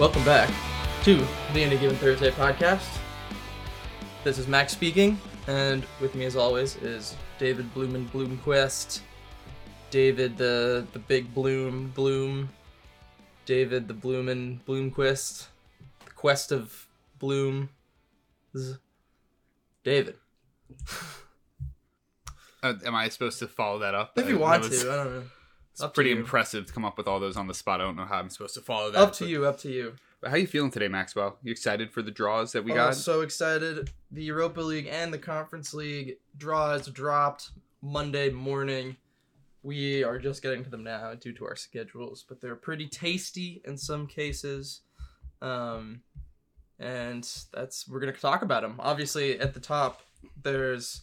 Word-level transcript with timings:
Welcome 0.00 0.24
back 0.24 0.48
to 1.02 1.16
the 1.52 1.62
Any 1.62 1.76
Given 1.76 1.94
Thursday 1.96 2.30
podcast. 2.30 2.88
This 4.24 4.38
is 4.38 4.48
Max 4.48 4.72
speaking, 4.72 5.20
and 5.46 5.84
with 6.00 6.14
me, 6.14 6.24
as 6.24 6.36
always, 6.36 6.76
is 6.76 7.14
David 7.38 7.72
Blumen 7.74 8.08
Bloomquist, 8.08 9.00
David 9.90 10.38
the 10.38 10.86
the 10.94 10.98
Big 11.00 11.34
Bloom 11.34 11.92
Bloom, 11.94 12.48
David 13.44 13.88
the 13.88 13.92
Bloomin 13.94 14.60
Bloomquist, 14.66 15.48
the 16.06 16.12
Quest 16.12 16.50
of 16.50 16.88
Bloom, 17.18 17.68
David. 19.84 20.14
Uh, 22.62 22.72
am 22.86 22.94
I 22.94 23.10
supposed 23.10 23.38
to 23.40 23.48
follow 23.48 23.80
that 23.80 23.94
up? 23.94 24.12
If 24.16 24.30
you 24.30 24.38
want 24.38 24.62
was- 24.62 24.82
to, 24.82 24.90
I 24.90 24.96
don't 24.96 25.14
know. 25.14 25.22
It's 25.80 25.84
Up 25.86 25.94
pretty 25.94 26.10
you. 26.10 26.16
impressive 26.16 26.66
to 26.66 26.72
come 26.74 26.84
up 26.84 26.98
with 26.98 27.08
all 27.08 27.18
those 27.20 27.38
on 27.38 27.46
the 27.46 27.54
spot. 27.54 27.80
I 27.80 27.84
don't 27.84 27.96
know 27.96 28.04
how 28.04 28.18
I'm 28.18 28.28
supposed 28.28 28.52
to 28.52 28.60
follow 28.60 28.90
that. 28.90 28.98
Up 28.98 29.14
to 29.14 29.24
but- 29.24 29.30
you. 29.30 29.46
Up 29.46 29.58
to 29.60 29.70
you. 29.70 29.94
But 30.20 30.28
how 30.28 30.36
are 30.36 30.38
you 30.40 30.46
feeling 30.46 30.70
today, 30.70 30.88
Maxwell? 30.88 31.38
You 31.42 31.50
excited 31.50 31.90
for 31.90 32.02
the 32.02 32.10
draws 32.10 32.52
that 32.52 32.62
we 32.62 32.72
Oh, 32.72 32.74
got? 32.74 32.96
so 32.96 33.22
excited. 33.22 33.90
The 34.10 34.22
Europa 34.22 34.60
League 34.60 34.86
and 34.86 35.10
the 35.14 35.18
Conference 35.18 35.72
League 35.72 36.18
draws 36.36 36.86
dropped 36.88 37.52
Monday 37.80 38.28
morning. 38.28 38.98
We 39.62 40.04
are 40.04 40.18
just 40.18 40.42
getting 40.42 40.62
to 40.64 40.68
them 40.68 40.84
now 40.84 41.14
due 41.14 41.32
to 41.32 41.46
our 41.46 41.56
schedules, 41.56 42.26
but 42.28 42.42
they're 42.42 42.56
pretty 42.56 42.86
tasty 42.86 43.62
in 43.64 43.78
some 43.78 44.06
cases. 44.06 44.82
Um, 45.40 46.02
and 46.78 47.26
that's 47.54 47.88
we're 47.88 48.00
going 48.00 48.12
to 48.12 48.20
talk 48.20 48.42
about 48.42 48.60
them. 48.60 48.74
Obviously, 48.78 49.40
at 49.40 49.54
the 49.54 49.60
top, 49.60 50.02
there's 50.42 51.00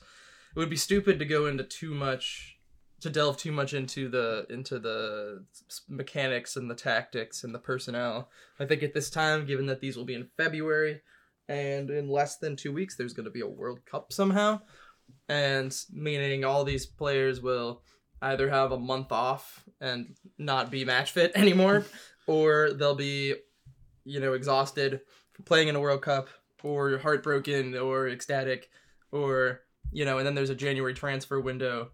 it 0.55 0.59
would 0.59 0.69
be 0.69 0.77
stupid 0.77 1.17
to 1.17 1.25
go 1.25 1.47
into 1.47 1.63
too 1.63 1.95
much 1.95 2.56
to 3.01 3.09
delve 3.09 3.37
too 3.37 3.51
much 3.51 3.73
into 3.73 4.09
the 4.09 4.45
into 4.49 4.79
the 4.79 5.43
mechanics 5.87 6.55
and 6.55 6.69
the 6.69 6.75
tactics 6.75 7.43
and 7.43 7.53
the 7.53 7.59
personnel. 7.59 8.29
I 8.59 8.65
think 8.65 8.83
at 8.83 8.93
this 8.93 9.09
time, 9.09 9.45
given 9.45 9.67
that 9.67 9.81
these 9.81 9.95
will 9.95 10.05
be 10.05 10.15
in 10.15 10.29
February, 10.37 11.01
and 11.47 11.89
in 11.89 12.09
less 12.09 12.37
than 12.37 12.55
two 12.55 12.71
weeks, 12.71 12.95
there's 12.95 13.13
going 13.13 13.25
to 13.25 13.31
be 13.31 13.41
a 13.41 13.47
World 13.47 13.85
Cup 13.85 14.11
somehow, 14.11 14.61
and 15.29 15.75
meaning 15.91 16.43
all 16.43 16.63
these 16.63 16.85
players 16.85 17.41
will 17.41 17.83
either 18.21 18.49
have 18.49 18.71
a 18.71 18.79
month 18.79 19.11
off 19.11 19.63
and 19.79 20.15
not 20.39 20.71
be 20.71 20.83
match 20.83 21.11
fit 21.11 21.31
anymore, 21.35 21.85
or 22.25 22.71
they'll 22.73 22.95
be, 22.95 23.35
you 24.05 24.19
know, 24.19 24.33
exhausted 24.33 25.01
from 25.33 25.45
playing 25.45 25.67
in 25.67 25.75
a 25.75 25.79
World 25.79 26.01
Cup, 26.01 26.29
or 26.63 26.97
heartbroken, 26.97 27.77
or 27.77 28.09
ecstatic, 28.09 28.69
or 29.11 29.61
you 29.91 30.03
know, 30.03 30.17
and 30.17 30.25
then 30.25 30.35
there's 30.35 30.49
a 30.49 30.55
January 30.55 30.93
transfer 30.93 31.39
window 31.39 31.91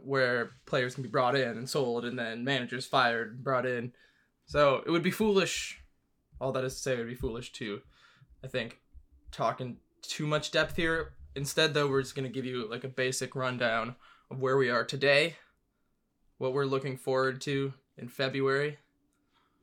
where 0.00 0.52
players 0.66 0.94
can 0.94 1.02
be 1.02 1.08
brought 1.08 1.36
in 1.36 1.56
and 1.58 1.68
sold, 1.68 2.04
and 2.04 2.18
then 2.18 2.44
managers 2.44 2.86
fired, 2.86 3.32
and 3.32 3.44
brought 3.44 3.66
in. 3.66 3.92
So 4.46 4.82
it 4.86 4.90
would 4.90 5.02
be 5.02 5.10
foolish. 5.10 5.80
All 6.40 6.52
that 6.52 6.64
is 6.64 6.74
to 6.74 6.80
say, 6.80 6.94
it 6.94 6.98
would 6.98 7.08
be 7.08 7.14
foolish 7.14 7.52
to, 7.52 7.80
I 8.42 8.48
think, 8.48 8.80
talk 9.30 9.60
in 9.60 9.76
too 10.02 10.26
much 10.26 10.50
depth 10.50 10.76
here. 10.76 11.12
Instead, 11.34 11.72
though, 11.72 11.88
we're 11.88 12.02
just 12.02 12.14
going 12.14 12.26
to 12.26 12.32
give 12.32 12.44
you 12.44 12.68
like 12.68 12.84
a 12.84 12.88
basic 12.88 13.36
rundown 13.36 13.94
of 14.30 14.40
where 14.40 14.56
we 14.56 14.70
are 14.70 14.84
today, 14.84 15.36
what 16.38 16.52
we're 16.52 16.64
looking 16.64 16.96
forward 16.96 17.40
to 17.42 17.72
in 17.96 18.08
February, 18.08 18.78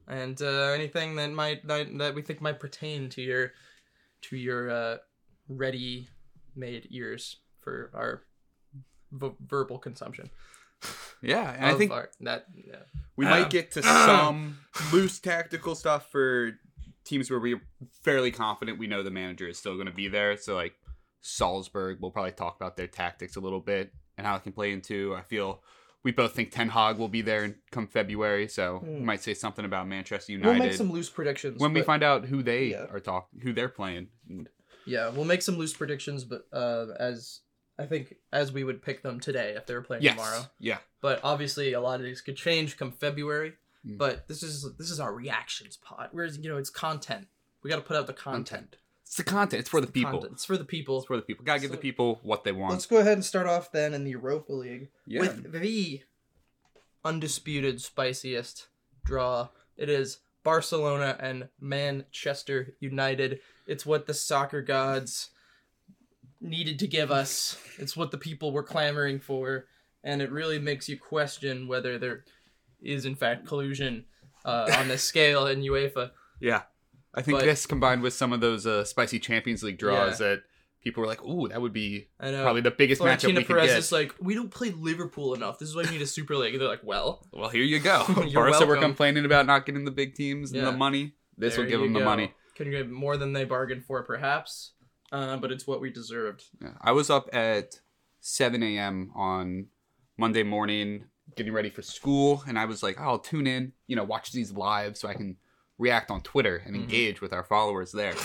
and 0.08 0.41
uh, 0.41 0.71
anything 0.71 1.16
that 1.16 1.31
might 1.31 1.67
that, 1.67 1.97
that 1.97 2.16
we 2.16 2.21
think 2.21 2.41
might 2.41 2.59
pertain 2.59 3.09
to 3.09 3.21
your 3.21 3.52
to 4.21 4.38
your 4.38 4.69
uh, 4.69 4.97
ready-made 5.47 6.88
ears 6.91 7.38
for 7.59 7.91
our 7.93 8.23
v- 9.11 9.35
verbal 9.45 9.77
consumption. 9.79 10.29
yeah, 11.21 11.52
and 11.57 11.65
I 11.65 11.73
think 11.75 11.91
our, 11.91 12.09
that 12.21 12.45
yeah. 12.55 12.75
we 13.15 13.25
might 13.25 13.49
get 13.49 13.71
to 13.73 13.83
some 13.83 14.59
loose 14.93 15.20
tactical 15.20 15.75
stuff 15.75 16.09
for 16.11 16.52
teams 17.03 17.30
where 17.30 17.39
we're 17.39 17.61
fairly 18.03 18.31
confident 18.31 18.77
we 18.80 18.87
know 18.87 19.03
the 19.03 19.11
manager 19.11 19.48
is 19.48 19.58
still 19.58 19.73
going 19.75 19.87
to 19.87 19.93
be 19.93 20.08
there. 20.08 20.37
So 20.37 20.55
like 20.55 20.73
Salzburg, 21.21 21.98
we'll 22.02 22.11
probably 22.11 22.31
talk 22.31 22.55
about 22.55 22.77
their 22.77 22.87
tactics 22.87 23.36
a 23.36 23.39
little 23.39 23.59
bit 23.59 23.92
and 24.17 24.25
how 24.25 24.36
it 24.36 24.43
can 24.43 24.52
play 24.53 24.71
into. 24.71 25.15
I 25.15 25.21
feel 25.23 25.61
we 26.03 26.11
both 26.14 26.33
think 26.33 26.52
Ten 26.52 26.69
Hag 26.69 26.98
will 26.98 27.09
be 27.09 27.21
there 27.21 27.43
in 27.43 27.55
come 27.71 27.87
February, 27.87 28.48
so 28.48 28.81
we 28.83 28.89
Hmm. 28.99 29.05
might 29.05 29.21
say 29.21 29.33
something 29.33 29.65
about 29.65 29.87
Manchester 29.87 30.31
United 30.31 30.49
We'll 30.59 30.67
make 30.67 30.73
some 30.77 30.92
loose 30.92 31.09
predictions 31.09 31.59
when 31.59 31.73
we 31.73 31.81
find 31.81 32.03
out 32.03 32.25
who 32.25 32.42
they 32.42 32.67
Yeah. 32.67 32.86
are 32.89 32.99
talk 33.02 33.27
who 33.42 33.52
they're 33.52 33.67
playing. 33.69 34.08
Yeah, 34.86 35.09
we'll 35.09 35.25
make 35.25 35.42
some 35.42 35.58
loose 35.58 35.73
predictions, 35.73 36.23
but 36.23 36.48
uh, 36.53 36.87
as 36.98 37.42
I 37.80 37.86
think 37.86 38.16
as 38.34 38.52
we 38.52 38.64
would 38.66 38.82
pick 38.82 39.02
them 39.04 39.20
today 39.20 39.54
if 39.56 39.66
they 39.66 39.73
were 39.73 39.82
playing 39.82 40.04
Yes, 40.04 40.16
tomorrow. 40.16 40.42
yeah. 40.60 40.80
But 41.02 41.22
obviously, 41.23 41.73
a 41.73 41.80
lot 41.82 42.00
of 42.00 42.06
these 42.06 42.20
could 42.22 42.36
change 42.36 42.78
come 42.78 42.92
February. 42.92 43.54
Mm. 43.88 43.98
But 43.98 44.28
this 44.28 44.44
is 44.44 44.67
this 44.78 44.92
is 44.92 45.00
our 45.00 45.14
reactions 45.14 45.78
pod. 45.78 46.10
Whereas 46.12 46.38
you 46.38 46.50
know 46.50 46.58
it's 46.58 46.70
content. 46.70 47.28
We 47.64 47.70
got 47.70 47.78
to 47.78 47.82
put 47.82 47.95
out 47.95 48.08
the 48.08 48.14
content. 48.14 48.76
It's 49.04 49.16
the 49.16 49.23
content. 49.23 49.62
It's 49.62 49.70
for 49.70 49.80
the 49.82 49.88
people. 49.88 50.12
Content. 50.20 50.34
It's 50.34 50.45
for 50.45 50.58
the 50.58 50.66
people. 50.66 50.98
It's 50.98 51.08
for 51.08 51.16
the 51.16 51.22
people. 51.23 51.45
Gotta 51.45 51.62
give 51.62 51.70
So- 51.70 51.76
the 51.78 51.82
people 51.82 52.20
what 52.22 52.44
they 52.44 52.52
want. 52.52 52.73
Let's 52.73 52.86
go 52.86 52.98
ahead 52.98 53.14
and 53.14 53.23
start 53.26 53.48
off 53.48 53.72
then 53.72 53.94
in 53.94 54.04
the 54.04 54.11
Europa 54.11 54.52
League 54.54 54.90
Yeah. 55.08 55.22
with 55.22 55.52
the 55.54 56.04
undisputed 57.04 57.82
spiciest 57.82 58.67
draw. 59.06 59.50
It 59.78 59.90
is 59.90 60.20
Barcelona 60.44 61.17
and 61.20 61.50
Manchester 61.60 62.76
United. 62.80 63.40
It's 63.67 63.86
what 63.86 64.06
the 64.08 64.14
soccer 64.14 64.61
gods 64.61 65.30
needed 66.42 66.80
to 66.80 66.88
give 66.88 67.11
us. 67.11 67.58
It's 67.77 67.95
what 67.98 68.11
the 68.11 68.17
people 68.17 68.52
were 68.52 68.64
clamoring 68.64 69.20
for, 69.20 69.66
and 70.04 70.22
it 70.22 70.32
really 70.32 70.60
makes 70.60 70.88
you 70.89 70.98
question 70.98 71.67
whether 71.67 71.98
there 71.98 72.23
is 72.82 73.05
in 73.05 73.16
fact 73.16 73.45
collusion 73.45 74.05
uh, 74.45 74.70
on 74.78 74.88
this 74.88 75.04
scale 75.04 75.48
in 75.48 75.61
UEFA. 75.61 76.11
Yeah. 76.39 76.64
I 77.14 77.22
think 77.22 77.39
But- 77.39 77.45
this 77.45 77.66
combined 77.66 78.02
with 78.04 78.14
some 78.14 78.32
of 78.33 78.39
those 78.39 78.66
uh, 78.67 78.86
spicy 78.86 79.20
Champions 79.20 79.64
League 79.64 79.78
draws 79.80 80.20
that 80.20 80.44
people 80.83 81.02
were 81.02 81.08
like, 81.08 81.23
"Ooh, 81.26 81.48
that 81.49 81.60
would 81.61 81.73
be 81.73 82.08
I 82.20 82.32
know. 82.32 82.44
probably 82.44 82.61
the 82.61 82.72
biggest 82.72 83.02
matchup 83.02 83.22
Florentino 83.22 83.39
we 83.39 83.44
could 83.45 83.55
Perez 83.55 83.67
get." 83.72 83.78
is 83.80 83.92
like, 83.92 84.16
we 84.22 84.36
don't 84.36 84.52
play 84.52 84.70
Liverpool 84.70 85.33
enough. 85.33 85.58
This 85.60 85.67
is 85.70 85.76
why 85.76 85.83
we 85.83 85.89
need 85.89 86.02
a 86.02 86.08
Super 86.08 86.36
League. 86.38 86.54
And 86.54 86.61
they're 86.61 86.70
like, 86.70 86.83
well, 86.83 87.26
well, 87.33 87.49
here 87.49 87.64
you 87.64 87.80
go. 87.80 88.05
Barca 88.33 88.66
were 88.66 88.78
complaining 88.78 89.26
about 89.26 89.45
not 89.48 89.66
getting 89.66 89.86
the 89.86 89.92
big 89.92 90.14
teams 90.16 90.52
and 90.52 90.61
Yeah. 90.61 90.72
the 90.72 90.78
money. 90.78 91.16
This 91.38 91.58
will 91.58 91.66
give 91.66 91.82
them 91.82 91.94
the 91.94 91.99
money. 92.02 92.33
Can 92.55 92.70
get 92.70 92.89
more 92.89 93.17
than 93.17 93.33
they 93.33 93.44
bargained 93.45 93.86
for, 93.86 94.04
perhaps, 94.04 94.73
uh, 95.11 95.37
but 95.37 95.52
it's 95.52 95.65
what 95.67 95.81
we 95.81 95.89
deserved. 95.92 96.43
Yeah. 96.61 96.73
I 96.81 96.92
was 96.92 97.09
up 97.09 97.30
at 97.33 97.80
7 98.20 98.61
a.m. 98.64 99.11
on 99.15 99.67
Monday 100.17 100.43
morning 100.43 101.05
getting 101.36 101.53
ready 101.53 101.70
for 101.70 101.81
school, 101.81 102.43
and 102.47 102.58
I 102.58 102.65
was 102.65 102.81
like, 102.83 102.99
"Oh, 102.99 103.03
I'll 103.03 103.19
tune 103.19 103.48
in, 103.48 103.73
you 103.87 103.95
know, 103.95 104.03
watch 104.03 104.31
these 104.31 104.52
live 104.52 104.98
so 104.98 105.08
I 105.08 105.14
can 105.14 105.37
react 105.77 106.09
on 106.11 106.21
Twitter 106.21 106.58
and 106.65 106.75
Mhm. 106.75 106.81
engage 106.81 107.21
with 107.21 107.31
our 107.33 107.43
followers 107.43 107.92
there." 107.92 108.15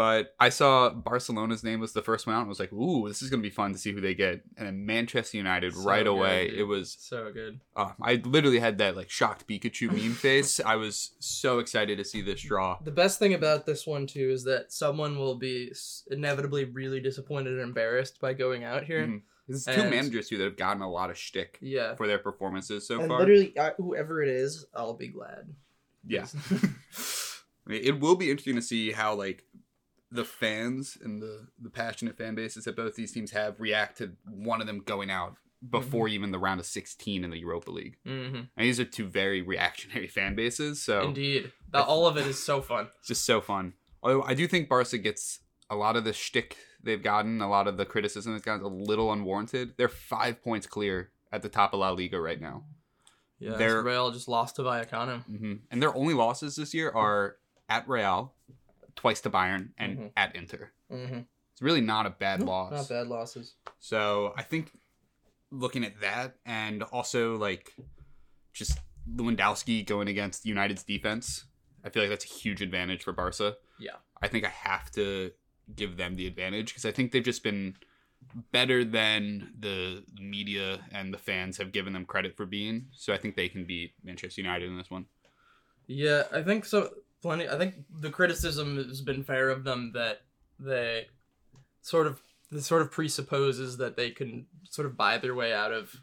But 0.00 0.34
I 0.40 0.48
saw 0.48 0.88
Barcelona's 0.88 1.62
name 1.62 1.78
was 1.78 1.92
the 1.92 2.00
first 2.00 2.26
one 2.26 2.34
out, 2.34 2.40
and 2.40 2.48
was 2.48 2.58
like, 2.58 2.72
"Ooh, 2.72 3.06
this 3.06 3.20
is 3.20 3.28
gonna 3.28 3.42
be 3.42 3.50
fun 3.50 3.74
to 3.74 3.78
see 3.78 3.92
who 3.92 4.00
they 4.00 4.14
get." 4.14 4.40
And 4.56 4.66
then 4.66 4.86
Manchester 4.86 5.36
United 5.36 5.74
So 5.74 5.82
right 5.82 6.04
good, 6.04 6.10
away. 6.10 6.48
dude. 6.48 6.58
It 6.60 6.62
was 6.64 6.96
So 6.98 7.30
good. 7.30 7.60
uh, 7.76 7.92
I 8.00 8.14
literally 8.24 8.60
had 8.60 8.78
that 8.78 8.96
like 8.96 9.10
shocked 9.10 9.46
Pikachu 9.46 9.92
meme 9.92 10.12
face. 10.28 10.58
I 10.58 10.76
was 10.76 11.10
so 11.18 11.58
excited 11.58 11.98
to 11.98 12.04
see 12.06 12.22
this 12.22 12.40
draw. 12.40 12.78
The 12.82 12.90
best 12.90 13.18
thing 13.18 13.34
about 13.34 13.66
this 13.66 13.86
one 13.86 14.06
too 14.06 14.30
is 14.30 14.44
that 14.44 14.72
someone 14.72 15.18
will 15.18 15.34
be 15.34 15.70
inevitably 16.10 16.64
really 16.64 17.00
disappointed 17.00 17.52
and 17.52 17.60
embarrassed 17.60 18.22
by 18.22 18.32
going 18.32 18.64
out 18.64 18.84
here. 18.84 19.06
Mhm. 19.06 19.20
There's 19.48 19.66
two 19.66 19.72
And- 19.72 19.90
managers 19.90 20.30
too 20.30 20.38
that 20.38 20.44
have 20.44 20.56
gotten 20.56 20.80
a 20.80 20.90
lot 20.90 21.10
of 21.10 21.18
shtick 21.18 21.58
Yeah, 21.60 21.94
for 21.96 22.06
their 22.06 22.18
performances 22.18 22.86
so 22.86 23.00
and 23.00 23.08
far. 23.08 23.18
literally, 23.18 23.52
I, 23.58 23.72
whoever 23.76 24.22
it 24.22 24.30
is, 24.30 24.64
I'll 24.74 24.94
be 24.94 25.08
glad. 25.08 25.52
Yeah. 26.06 26.24
I 27.66 27.70
mean, 27.72 27.82
it 27.84 28.00
will 28.00 28.16
be 28.16 28.30
interesting 28.30 28.56
to 28.56 28.62
see 28.62 28.92
how 28.92 29.14
like 29.14 29.44
the 30.12 30.24
fans 30.24 30.98
and 31.02 31.22
the 31.22 31.46
the 31.60 31.70
passionate 31.70 32.16
fan 32.16 32.34
bases 32.34 32.64
that 32.64 32.76
both 32.76 32.96
these 32.96 33.12
teams 33.12 33.30
have 33.30 33.60
react 33.60 33.98
to 33.98 34.12
one 34.28 34.60
of 34.60 34.66
them 34.66 34.80
going 34.80 35.10
out 35.10 35.36
before 35.68 36.06
Mm-hmm. 36.06 36.14
even 36.14 36.30
the 36.32 36.38
round 36.38 36.58
of 36.58 36.66
16 36.66 37.22
in 37.22 37.30
the 37.30 37.38
Europa 37.38 37.70
League. 37.70 37.96
hmm 38.04 38.10
And 38.34 38.46
these 38.56 38.80
are 38.80 38.84
two 38.84 39.06
very 39.06 39.42
reactionary 39.42 40.06
fan 40.16 40.34
bases, 40.34 40.80
so 40.82 41.02
Indeed, 41.02 41.52
the, 41.70 41.82
all 41.82 42.06
of 42.06 42.16
it 42.16 42.26
is 42.26 42.42
so 42.42 42.62
fun. 42.62 42.88
it's 42.98 43.08
just 43.08 43.24
so 43.24 43.40
fun. 43.40 43.74
Although 44.02 44.22
I 44.22 44.34
do 44.34 44.46
think 44.48 44.68
Barca 44.68 44.96
gets 44.98 45.40
a 45.68 45.76
lot 45.76 45.96
of 45.96 46.04
the 46.04 46.12
shtick 46.14 46.56
they've 46.82 47.02
gotten, 47.02 47.42
a 47.42 47.48
lot 47.48 47.68
of 47.68 47.76
the 47.76 47.84
criticism 47.84 48.32
they've 48.32 48.42
gotten, 48.42 48.64
a 48.64 48.68
little 48.68 49.12
unwarranted. 49.12 49.74
They're 49.76 49.88
five 49.88 50.42
points 50.42 50.66
clear 50.66 51.10
at 51.30 51.42
the 51.42 51.48
top 51.50 51.74
of 51.74 51.80
La 51.80 51.90
Liga 51.90 52.18
right 52.18 52.40
now. 52.40 52.64
Yeah, 53.38 53.56
They're- 53.56 53.82
Real 53.82 54.10
just 54.10 54.28
lost 54.28 54.56
to 54.56 54.62
Vallecano. 54.62 55.24
hmm 55.26 55.54
And 55.70 55.82
their 55.82 55.94
only 55.94 56.14
losses 56.14 56.56
this 56.56 56.72
year 56.74 56.90
are 56.90 57.36
at 57.68 57.86
Real, 57.86 58.32
twice 58.96 59.20
to 59.22 59.30
Bayern, 59.30 59.70
and 59.78 59.98
Mhm. 59.98 60.12
at 60.16 60.34
Inter. 60.36 60.72
Mm-hmm. 60.90 61.20
It's 61.52 61.62
really 61.62 61.80
not 61.80 62.06
a 62.06 62.10
bad 62.10 62.42
loss. 62.42 62.72
Not 62.72 62.88
bad 62.88 63.06
losses. 63.08 63.54
So 63.78 64.32
I 64.36 64.42
think 64.42 64.72
looking 65.50 65.84
at 65.84 66.00
that 66.00 66.36
and 66.46 66.82
also 66.84 67.36
like 67.36 67.74
just 68.52 68.78
Lewandowski 69.08 69.84
going 69.86 70.08
against 70.08 70.46
United's 70.46 70.82
defense, 70.84 71.44
I 71.84 71.88
feel 71.90 72.02
like 72.02 72.10
that's 72.10 72.24
a 72.24 72.28
huge 72.28 72.62
advantage 72.62 73.02
for 73.02 73.12
Barca. 73.12 73.56
Yeah. 73.78 73.96
I 74.22 74.28
think 74.28 74.44
I 74.44 74.48
have 74.50 74.90
to 74.92 75.32
give 75.74 75.96
them 75.96 76.16
the 76.16 76.26
advantage 76.26 76.68
because 76.68 76.84
I 76.84 76.92
think 76.92 77.12
they've 77.12 77.22
just 77.24 77.42
been 77.42 77.76
better 78.52 78.84
than 78.84 79.54
the 79.58 80.04
media 80.20 80.80
and 80.92 81.12
the 81.12 81.18
fans 81.18 81.56
have 81.56 81.72
given 81.72 81.92
them 81.94 82.04
credit 82.04 82.36
for 82.36 82.44
being. 82.46 82.88
So 82.92 83.12
I 83.12 83.18
think 83.18 83.34
they 83.34 83.48
can 83.48 83.64
beat 83.64 83.94
Manchester 84.04 84.40
United 84.42 84.68
in 84.68 84.76
this 84.76 84.90
one. 84.90 85.06
Yeah, 85.86 86.24
I 86.30 86.42
think 86.42 86.64
so. 86.64 86.94
Plenty. 87.22 87.48
I 87.48 87.58
think 87.58 87.74
the 87.90 88.10
criticism 88.10 88.76
has 88.76 89.02
been 89.02 89.22
fair 89.22 89.50
of 89.50 89.64
them 89.64 89.92
that 89.94 90.22
they 90.58 91.06
sort 91.82 92.06
of 92.06 92.20
this 92.50 92.66
sort 92.66 92.82
of 92.82 92.90
presupposes 92.90 93.76
that 93.76 93.96
they 93.96 94.10
can 94.10 94.46
sort 94.68 94.86
of 94.86 94.96
buy 94.96 95.18
their 95.18 95.34
way 95.34 95.52
out 95.52 95.72
of 95.72 95.94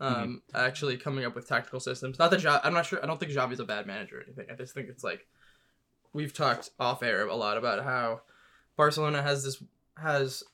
um, 0.00 0.42
actually 0.54 0.96
coming 0.96 1.24
up 1.24 1.34
with 1.34 1.48
tactical 1.48 1.80
systems. 1.80 2.18
Not 2.18 2.30
that 2.30 2.60
I'm 2.64 2.74
not 2.74 2.86
sure. 2.86 3.02
I 3.02 3.06
don't 3.06 3.18
think 3.18 3.32
Xavi's 3.32 3.60
a 3.60 3.64
bad 3.64 3.86
manager 3.86 4.18
or 4.18 4.22
anything. 4.22 4.46
I 4.50 4.54
just 4.54 4.74
think 4.74 4.88
it's 4.88 5.02
like 5.02 5.26
we've 6.12 6.34
talked 6.34 6.70
off 6.78 7.02
air 7.02 7.26
a 7.26 7.34
lot 7.34 7.56
about 7.56 7.84
how 7.84 8.20
Barcelona 8.76 9.22
has 9.22 9.44
this 9.44 9.62
has 9.96 10.44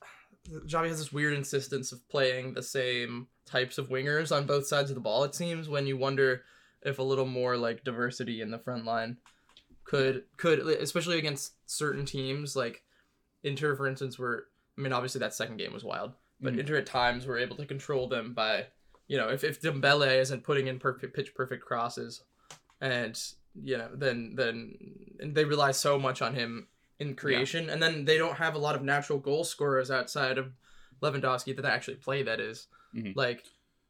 Xavi 0.48 0.88
has 0.88 0.98
this 0.98 1.12
weird 1.12 1.34
insistence 1.34 1.92
of 1.92 2.08
playing 2.08 2.54
the 2.54 2.62
same 2.62 3.28
types 3.44 3.78
of 3.78 3.88
wingers 3.88 4.34
on 4.34 4.46
both 4.46 4.66
sides 4.66 4.90
of 4.90 4.94
the 4.94 5.00
ball. 5.00 5.24
It 5.24 5.34
seems 5.34 5.69
when 5.69 5.86
you 5.86 5.96
wonder 5.96 6.42
if 6.82 6.98
a 6.98 7.02
little 7.02 7.26
more 7.26 7.56
like 7.56 7.84
diversity 7.84 8.40
in 8.40 8.50
the 8.50 8.58
front 8.58 8.84
line 8.84 9.19
could 9.84 10.25
could 10.37 10.61
especially 10.61 11.19
against 11.19 11.52
certain 11.70 12.05
teams 12.05 12.55
like 12.56 12.82
Inter, 13.43 13.75
for 13.76 13.87
instance, 13.87 14.19
were 14.19 14.46
I 14.79 14.81
mean 14.81 14.93
obviously 14.93 15.19
that 15.20 15.34
second 15.34 15.56
game 15.56 15.73
was 15.73 15.84
wild, 15.84 16.12
but 16.40 16.55
Mhm. 16.55 16.61
Inter 16.61 16.76
at 16.76 16.87
times 16.87 17.26
were 17.26 17.38
able 17.38 17.56
to 17.56 17.67
control 17.67 18.08
them 18.08 18.32
by 18.34 18.69
you 19.08 19.17
know 19.17 19.29
if 19.29 19.43
if 19.44 19.61
Dembele 19.61 20.19
isn't 20.20 20.44
putting 20.44 20.67
in 20.69 20.79
perfect 20.79 21.14
pitch 21.14 21.34
perfect 21.34 21.64
crosses, 21.64 22.23
and 22.81 23.20
you 23.55 23.76
know 23.76 23.90
then 23.94 24.34
then 24.37 24.76
and 25.20 25.34
they 25.34 25.44
rely 25.44 25.73
so 25.73 25.99
much 25.99 26.23
on 26.23 26.34
him 26.34 26.69
in 26.99 27.14
creation, 27.17 27.69
and 27.69 27.82
then 27.82 28.05
they 28.05 28.17
don't 28.17 28.37
have 28.37 28.55
a 28.55 28.58
lot 28.58 28.76
of 28.76 28.82
natural 28.82 29.19
goal 29.19 29.43
scorers 29.44 29.90
outside 29.90 30.38
of 30.38 30.52
Lewandowski 31.02 31.55
that 31.56 31.64
actually 31.64 31.96
play. 31.96 32.23
That 32.23 32.38
is, 32.38 32.69
Mhm. 32.94 33.17
like, 33.17 33.44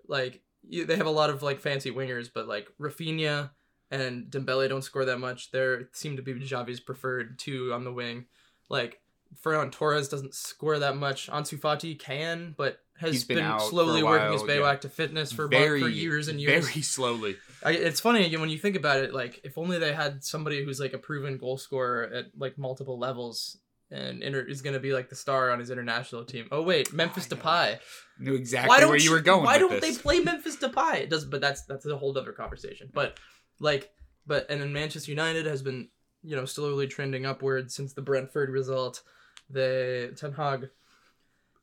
like 0.08 0.40
you, 0.66 0.86
they 0.86 0.96
have 0.96 1.06
a 1.06 1.10
lot 1.10 1.28
of 1.28 1.42
like 1.42 1.60
fancy 1.60 1.90
wingers, 1.90 2.30
but 2.32 2.48
like 2.48 2.68
Rafinha 2.80 3.50
and 3.92 4.30
Dembele 4.30 4.68
don't 4.68 4.82
score 4.82 5.04
that 5.04 5.18
much. 5.18 5.50
They 5.50 5.76
seem 5.92 6.16
to 6.16 6.22
be 6.22 6.34
Xavi's 6.34 6.80
preferred 6.80 7.38
two 7.38 7.72
on 7.72 7.84
the 7.84 7.92
wing. 7.92 8.24
Like 8.68 9.00
Ferran 9.44 9.70
Torres 9.70 10.08
doesn't 10.08 10.34
score 10.34 10.78
that 10.78 10.96
much. 10.96 11.28
Ansu 11.28 11.60
Fati 11.60 11.98
can, 11.98 12.54
but 12.56 12.80
has 12.98 13.12
He's 13.12 13.24
been 13.24 13.36
been, 13.36 13.44
out 13.44 13.60
for 13.60 13.66
a 13.66 13.68
slowly 13.68 14.02
working 14.02 14.32
his 14.32 14.44
way 14.44 14.58
yeah. 14.58 14.62
back 14.62 14.80
to 14.82 14.88
fitness 14.88 15.30
for 15.30 15.46
very, 15.46 15.82
for 15.82 15.88
years 15.88 16.28
and 16.28 16.40
years. 16.40 16.68
Very 16.68 16.82
slowly. 16.82 17.36
I, 17.62 17.72
it's 17.72 18.00
funny 18.00 18.34
when 18.36 18.48
you 18.48 18.58
think 18.58 18.76
about 18.76 19.00
it. 19.00 19.12
Like, 19.12 19.40
if 19.44 19.58
only 19.58 19.78
they 19.78 19.92
had 19.92 20.24
somebody 20.24 20.64
who's 20.64 20.80
like 20.80 20.94
a 20.94 20.98
proven 20.98 21.36
goal 21.36 21.58
scorer 21.58 22.04
at 22.04 22.26
like 22.36 22.56
multiple 22.56 22.98
levels, 22.98 23.58
and 23.90 24.22
inter- 24.22 24.40
is 24.40 24.62
going 24.62 24.72
to 24.72 24.80
be 24.80 24.94
like 24.94 25.10
the 25.10 25.14
star 25.14 25.50
on 25.50 25.58
his 25.58 25.70
international 25.70 26.24
team. 26.24 26.48
Oh 26.50 26.62
wait, 26.62 26.94
Memphis 26.94 27.30
know. 27.30 27.36
Depay. 27.36 27.78
Knew 28.18 28.34
exactly 28.34 28.68
why 28.70 28.80
don't 28.80 28.88
where 28.88 28.98
you 28.98 29.10
were 29.10 29.20
going. 29.20 29.44
Why 29.44 29.58
don't 29.58 29.80
this. 29.80 29.96
they 29.96 30.02
play 30.02 30.20
Memphis 30.20 30.56
Depay? 30.56 31.02
It 31.02 31.10
doesn't. 31.10 31.28
but 31.28 31.42
that's 31.42 31.62
that's 31.62 31.84
a 31.84 31.96
whole 31.96 32.16
other 32.16 32.32
conversation. 32.32 32.88
But 32.92 33.18
like, 33.62 33.90
but 34.26 34.46
and 34.50 34.60
then 34.60 34.72
Manchester 34.72 35.10
United 35.10 35.46
has 35.46 35.62
been 35.62 35.88
you 36.22 36.36
know 36.36 36.44
slowly 36.44 36.86
trending 36.86 37.24
upwards 37.24 37.74
since 37.74 37.94
the 37.94 38.02
Brentford 38.02 38.50
result. 38.50 39.02
The 39.48 40.12
Ten 40.16 40.32
Hag 40.32 40.68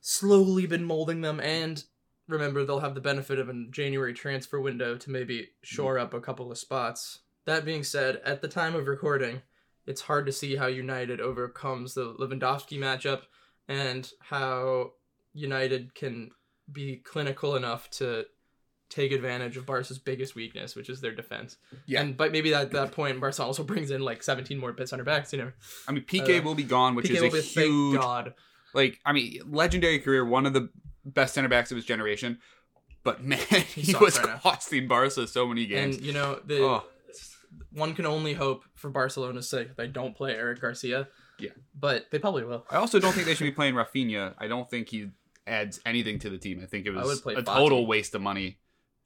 slowly 0.02 0.66
been 0.66 0.86
molding 0.86 1.22
them, 1.22 1.40
and 1.40 1.84
remember 2.28 2.64
they'll 2.64 2.80
have 2.80 2.96
the 2.96 3.02
benefit 3.02 3.38
of 3.38 3.50
a 3.50 3.66
January 3.70 4.14
transfer 4.14 4.60
window 4.60 4.98
to 4.98 5.12
maybe 5.12 5.50
shore 5.62 6.00
up 6.00 6.14
a 6.14 6.22
couple 6.22 6.52
of 6.52 6.58
spots. 6.58 7.20
That 7.46 7.66
being 7.66 7.84
said, 7.84 8.22
at 8.24 8.42
the 8.42 8.48
time 8.48 8.76
of 8.76 8.88
recording, 8.88 9.42
it's 9.86 10.02
hard 10.02 10.26
to 10.28 10.32
see 10.32 10.56
how 10.56 10.68
United 10.68 11.20
overcomes 11.20 11.96
the 11.96 12.14
Lewandowski 12.14 12.78
matchup 12.78 13.24
and 13.68 14.10
how 14.20 14.92
United 15.34 15.96
can 15.96 16.32
be 16.72 16.98
clinical 16.98 17.56
enough 17.56 17.90
to 17.90 18.26
take 18.90 19.12
advantage 19.12 19.56
of 19.56 19.66
Barca's 19.66 20.00
biggest 20.00 20.34
weakness, 20.36 20.76
which 20.76 20.90
is 20.90 21.00
their 21.02 21.14
defense. 21.14 21.58
Yeah. 21.86 22.02
And 22.02 22.18
but 22.18 22.32
maybe 22.32 22.54
at 22.54 22.72
that 22.72 22.92
point, 22.92 23.20
Barca 23.20 23.44
also 23.44 23.64
brings 23.64 23.92
in 23.92 24.02
like 24.02 24.24
17 24.24 24.58
more 24.58 24.74
bits 24.74 24.92
on 24.94 25.00
her 25.00 25.06
backs. 25.06 25.32
You 25.32 25.40
know, 25.40 25.52
I 25.88 25.92
mean, 25.92 26.04
PK 26.04 26.40
Uh, 26.40 26.44
will 26.44 26.56
be 26.56 26.64
gone, 26.64 26.96
which 26.96 27.06
PK 27.06 27.28
is 27.32 27.34
a 27.34 27.42
huge, 27.62 28.00
God. 28.00 28.34
like, 28.74 29.00
I 29.06 29.14
mean, 29.14 29.40
legendary 29.50 30.00
career, 30.00 30.26
one 30.26 30.46
of 30.46 30.54
the 30.54 30.70
best 31.06 31.34
center 31.36 31.48
backs 31.50 31.72
of 31.72 31.76
his 31.76 31.86
generation. 31.86 32.40
But 33.04 33.24
man, 33.24 33.40
he 33.40 33.84
sucks 33.84 34.02
was 34.02 34.18
right 34.20 34.28
now. 34.28 34.38
costing 34.40 34.88
Barca 34.88 35.28
so 35.28 35.48
many 35.48 35.66
games. 35.68 35.98
And 35.98 36.06
you 36.06 36.14
know, 36.14 36.40
the 36.46 36.64
Oh. 36.64 36.84
one 37.72 37.94
can 37.94 38.06
only 38.06 38.34
hope 38.34 38.64
for 38.76 38.90
Barcelona's 38.90 39.50
sake 39.50 39.68
that 39.70 39.78
they 39.78 39.88
don't 39.88 40.16
play 40.16 40.34
Eric 40.36 40.62
Garcia. 40.62 41.08
Yeah. 41.40 41.52
but 41.74 42.12
they 42.12 42.20
probably 42.20 42.44
will. 42.44 42.66
I 42.70 42.76
also 42.76 43.00
don't 43.00 43.14
think 43.14 43.26
they 43.26 43.34
should 43.34 43.46
be 43.46 43.52
playing 43.52 43.74
Rafinha. 43.76 44.34
I 44.38 44.48
don't 44.48 44.70
think 44.70 44.90
he 44.90 45.12
adds 45.48 45.80
anything 45.86 46.20
to 46.20 46.30
the 46.30 46.38
team. 46.38 46.60
I 46.62 46.66
think 46.66 46.86
it 46.86 46.92
was 46.92 47.20
a 47.20 47.24
Fati. 47.24 47.46
total 47.46 47.88
waste 47.88 48.14
of 48.14 48.22
money 48.22 48.58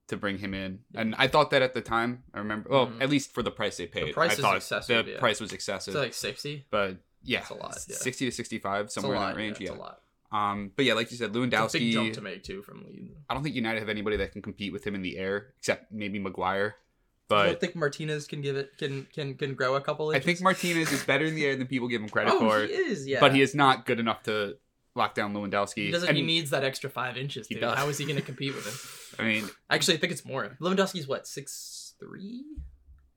to 0.08 0.18
bring 0.18 0.38
him 0.38 0.54
in. 0.54 0.80
And 0.96 1.16
I 1.18 1.28
thought 1.28 1.50
that 1.52 1.62
at 1.62 1.74
the 1.74 1.82
time. 1.82 2.24
I 2.34 2.40
remember, 2.40 2.70
well, 2.70 2.88
Mhm. 2.88 3.02
at 3.02 3.10
least 3.10 3.34
for 3.34 3.42
the 3.42 3.52
price 3.52 3.78
they 3.78 3.88
paid. 3.88 4.10
The 4.10 4.14
price 4.14 4.32
I 4.32 4.34
is 4.34 4.40
thought 4.40 4.56
excessive, 4.58 5.06
The 5.06 5.12
yeah. 5.14 5.20
price 5.20 5.40
was 5.40 5.54
excessive. 5.54 5.94
So 5.94 6.00
like 6.02 6.14
60. 6.14 6.66
but 6.70 6.98
yeah, 7.24 7.40
That's 7.40 7.52
a 7.52 7.54
lot, 7.56 7.78
yeah. 7.88 7.96
60 7.96 8.26
to 8.26 8.32
65, 8.32 8.86
It's 8.86 8.98
a 8.98 9.02
somewhere 9.02 9.18
in 9.18 9.24
that 9.24 9.36
range. 9.38 9.60
yeah, 9.62 9.70
Yeah. 9.72 9.78
a 9.78 9.80
lot. 9.80 10.02
Um, 10.32 10.72
but 10.76 10.84
yeah, 10.86 10.94
like 10.96 11.12
you 11.12 11.18
said, 11.18 11.28
It's 11.36 11.76
a 11.76 11.78
big 11.80 11.92
jump 11.94 12.14
to 12.14 12.22
make 12.22 12.44
too 12.44 12.62
from 12.64 12.86
Leeds. 12.86 13.16
I 13.30 13.34
don't 13.34 13.44
think 13.44 13.56
United 13.56 13.80
have 13.80 13.90
anybody 13.90 14.18
that 14.18 14.32
can 14.34 14.42
compete 14.42 14.74
with 14.74 14.86
him 14.86 14.96
in 14.96 15.04
the 15.04 15.18
air, 15.18 15.54
except 15.60 15.92
maybe 15.92 16.18
Maguire. 16.20 16.76
I 16.76 17.26
But 17.30 17.46
don't 17.46 17.60
think 17.62 17.76
Martinez 17.76 18.28
can 18.28 18.42
give 18.42 18.56
it 18.58 18.78
can 18.78 19.08
can 19.14 19.36
can 19.36 19.54
grow 19.56 19.76
a 19.76 19.82
couple 19.82 20.10
I 20.10 20.20
think 20.20 20.42
Martinez 20.42 20.92
is 20.92 21.04
better 21.04 21.26
in 21.26 21.34
the 21.36 21.46
air 21.46 21.56
than 21.56 21.68
people 21.68 21.88
give 21.88 22.02
him 22.02 22.10
credit 22.16 22.34
oh, 22.34 22.40
for. 22.40 22.64
he 22.66 22.74
is, 22.74 23.08
yeah. 23.08 23.20
But 23.22 23.34
he 23.34 23.42
is 23.42 23.56
not 23.56 23.86
good 23.86 24.00
enough 24.00 24.24
to 24.24 24.58
lock 24.96 25.16
down 25.16 25.34
Lewandowski. 25.34 25.86
He 25.86 25.92
doesn't. 25.92 26.10
And, 26.10 26.18
he 26.18 26.24
needs 26.24 26.50
that 26.52 26.64
extra 26.64 26.90
five 26.90 27.18
inches. 27.18 27.48
He 27.48 27.56
Dude. 27.56 27.64
How 27.64 27.88
is 27.90 27.98
he 27.98 28.06
going 28.06 28.16
to 28.18 28.22
compete 28.22 28.54
with 28.56 28.66
him? 28.66 29.20
I 29.26 29.28
mean, 29.28 29.50
Actually, 29.70 29.96
I 29.96 29.98
think 29.98 30.12
it's 30.14 30.26
more. 30.26 30.58
Lewandowski's 30.62 31.08
what 31.08 31.28
six 31.28 31.94
three, 32.00 32.44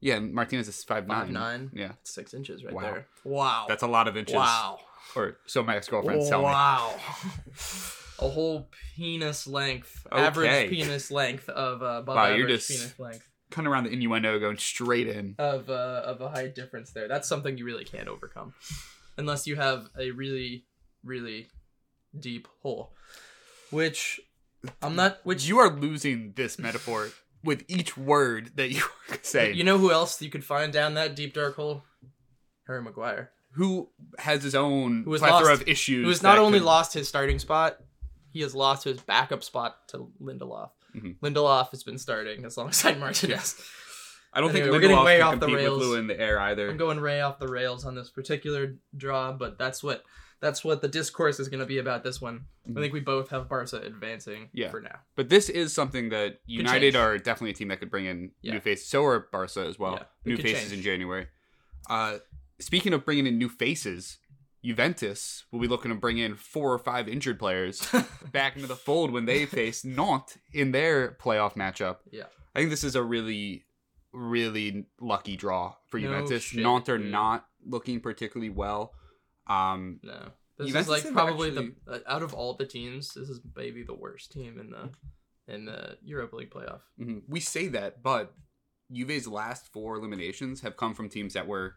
yeah, 0.00 0.19
Martinez 0.19 0.69
is 0.69 0.82
five 0.84 1.06
five 1.06 1.31
nine. 1.31 1.32
nine, 1.32 1.70
Yeah, 1.75 1.93
six 2.02 2.34
inches 2.34 2.64
right 2.64 2.75
Wow. 2.75 2.82
there. 2.82 3.06
Wow. 3.25 3.64
that's 3.69 3.82
a 3.82 3.87
lot 3.88 4.08
of 4.08 4.17
inches. 4.17 4.34
wow. 4.37 4.78
Or 5.14 5.38
so 5.46 5.62
my 5.62 5.76
ex 5.76 5.88
girlfriends 5.88 6.28
tell 6.28 6.40
me. 6.40 6.44
wow. 6.46 6.94
a 8.20 8.29
whole 8.29 8.69
penis 8.96 9.46
length, 9.46 10.06
Okay. 10.11 10.22
average 10.22 10.70
penis 10.70 11.11
length 11.11 11.49
of 11.49 11.82
uh, 11.82 12.00
above 12.00 12.17
Wow, 12.17 12.34
you're 12.34 12.49
just- 12.49 12.69
penis 12.69 12.99
length 12.99 13.29
Kind 13.50 13.67
of 13.69 13.72
around 13.72 13.84
the 13.84 13.90
innuendo, 13.90 14.40
going 14.40 14.58
straight 14.58 15.06
in. 15.06 15.37
of 15.38 15.70
uh, 15.70 16.02
of 16.05 16.20
a 16.20 16.29
height 16.31 16.55
difference 16.56 16.90
there. 16.90 17.06
That's 17.06 17.29
something 17.29 17.56
you 17.56 17.64
really 17.64 17.84
can't 17.84 18.08
overcome, 18.08 18.55
unless 19.17 19.46
you 19.46 19.55
have 19.55 19.88
a 19.96 20.11
really 20.11 20.64
really 21.05 21.49
deep 22.19 22.48
hole, 22.63 22.93
which 23.70 24.20
I'm 24.82 24.96
not. 24.96 25.19
Which 25.25 25.46
You 25.46 25.58
are 25.58 25.70
losing 25.70 26.32
this 26.36 26.58
metaphor 26.58 27.10
with 27.44 27.65
each 27.69 27.96
word 27.96 28.53
that 28.56 28.70
you 28.70 28.82
say. 29.22 29.53
You 29.53 29.65
know 29.65 29.79
who 29.79 29.91
else 29.93 30.20
you 30.20 30.31
could 30.31 30.44
find 30.44 30.72
down 30.72 30.94
that 30.94 31.15
deep 31.17 31.34
dark 31.34 31.56
hole? 31.56 31.84
Harry 32.67 32.82
Maguire, 32.82 33.31
who 33.53 33.89
has 34.19 34.43
his 34.43 34.55
own 34.56 35.05
Who 35.05 35.17
plethora 35.19 35.51
lost- 35.51 35.63
of 35.63 35.69
issues. 35.69 36.03
who 36.05 36.08
has 36.08 36.22
not 36.22 36.39
only 36.39 36.58
could- 36.58 36.67
lost 36.67 36.93
his 36.94 37.08
starting 37.08 37.39
spot, 37.39 37.79
he 38.32 38.41
has 38.41 38.55
lost 38.55 38.84
his 38.84 39.01
backup 39.01 39.44
spot 39.44 39.86
to 39.89 40.10
Lindelof. 40.20 40.70
Mhm. 40.96 41.19
Lindelof 41.20 41.70
has 41.70 41.82
been 41.84 41.98
starting 41.98 42.44
alongside 42.44 42.98
Martinez. 42.98 43.55
I 44.32 44.41
don't 44.41 44.51
Anyway, 44.51 44.65
think 44.65 44.72
we're 44.75 44.81
getting 44.81 45.03
way 45.05 45.20
off 45.20 45.34
the 45.34 45.46
compete 45.46 45.55
with 45.56 45.65
rails. 45.65 45.79
Lou 45.81 45.94
in 45.94 46.06
the 46.08 46.20
air 46.20 46.39
either. 46.41 46.69
I'm 46.69 46.77
going 46.77 47.01
way 47.01 47.20
off 47.22 47.39
the 47.39 47.48
rails 47.48 47.84
on 47.86 47.94
this 47.94 48.10
particular 48.10 48.75
draw, 48.96 49.32
but 49.32 49.56
that's 49.58 49.82
what 49.82 50.03
that's 50.40 50.62
what 50.64 50.82
the 50.82 50.88
discourse 50.88 51.40
is 51.40 51.48
going 51.48 51.60
to 51.60 51.66
be 51.66 51.78
about 51.78 52.05
this 52.05 52.20
one. 52.20 52.44
I 52.69 52.81
think 52.81 52.93
we 52.93 53.00
both 53.00 53.31
have 53.31 53.48
Barca 53.48 53.78
advancing 53.81 54.50
Yeah. 54.52 54.70
for 54.70 54.81
now. 54.81 54.98
But 55.14 55.28
this 55.31 55.48
is 55.48 55.72
something 55.72 56.10
that 56.10 56.40
United 56.46 56.94
are 56.94 57.16
definitely 57.19 57.50
a 57.50 57.55
team 57.55 57.69
that 57.69 57.81
could 57.81 57.90
bring 57.90 58.05
in 58.05 58.32
Yeah. 58.43 58.55
new 58.55 58.60
faces. 58.60 58.86
So 58.86 59.05
are 59.05 59.20
Barca 59.32 59.60
as 59.66 59.78
well. 59.78 59.94
Yeah, 59.94 60.05
new 60.24 60.36
faces 60.36 60.62
change. 60.70 60.72
in 60.74 60.82
January. 60.82 61.28
Uh, 61.88 62.19
speaking 62.58 62.93
of 62.93 63.05
bringing 63.05 63.26
in 63.26 63.38
new 63.38 63.48
faces, 63.48 64.19
Juventus 64.64 65.44
will 65.52 65.60
be 65.60 65.69
looking 65.69 65.90
to 65.90 65.94
bring 65.96 66.19
in 66.19 66.34
four 66.34 66.72
or 66.72 66.78
five 66.78 67.08
injured 67.08 67.38
players 67.38 67.88
back 68.32 68.56
into 68.56 68.66
the 68.69 68.76
fold 68.76 69.12
when 69.12 69.24
they 69.24 69.46
face 69.46 69.84
Nantes 69.84 70.36
in 70.52 70.72
their 70.72 71.12
playoff 71.20 71.55
matchup. 71.55 71.98
Yeah. 72.10 72.24
I 72.55 72.58
think 72.58 72.70
this 72.70 72.82
is 72.84 72.96
a 72.96 73.02
really, 73.02 73.64
really 74.12 74.86
lucky 75.00 75.36
draw 75.36 75.74
for 75.86 75.98
No 76.00 76.08
Juventus. 76.08 76.43
shit, 76.43 76.62
Nantes 76.62 76.88
are 76.88 76.98
dude. 76.98 77.10
not 77.12 77.46
looking 77.64 78.00
particularly 78.00 78.50
well. 78.50 78.93
Um, 79.46 80.00
No. 80.03 80.32
This 80.58 80.69
Juventus 80.69 80.86
is 80.98 81.05
like 81.05 81.12
probably 81.12 81.48
actually- 81.50 81.74
the 81.84 82.03
out 82.10 82.22
of 82.22 82.32
all 82.32 82.55
the 82.55 82.65
teams, 82.67 83.12
this 83.15 83.29
is 83.29 83.41
maybe 83.55 83.82
the 83.82 83.93
worst 83.94 84.32
team 84.32 84.58
in 84.58 84.70
the 84.70 84.91
in 85.53 85.67
the 85.67 85.98
Europa 86.03 86.34
League 86.36 86.50
playoff. 86.50 86.81
Mhm. 86.98 87.22
We 87.29 87.38
say 87.41 87.69
that, 87.69 88.03
but 88.03 88.34
Juve's 88.91 89.29
last 89.29 89.70
four 89.72 89.96
eliminations 89.96 90.62
have 90.62 90.76
come 90.76 90.94
from 90.94 91.08
teams 91.08 91.34
that 91.34 91.46
were 91.46 91.76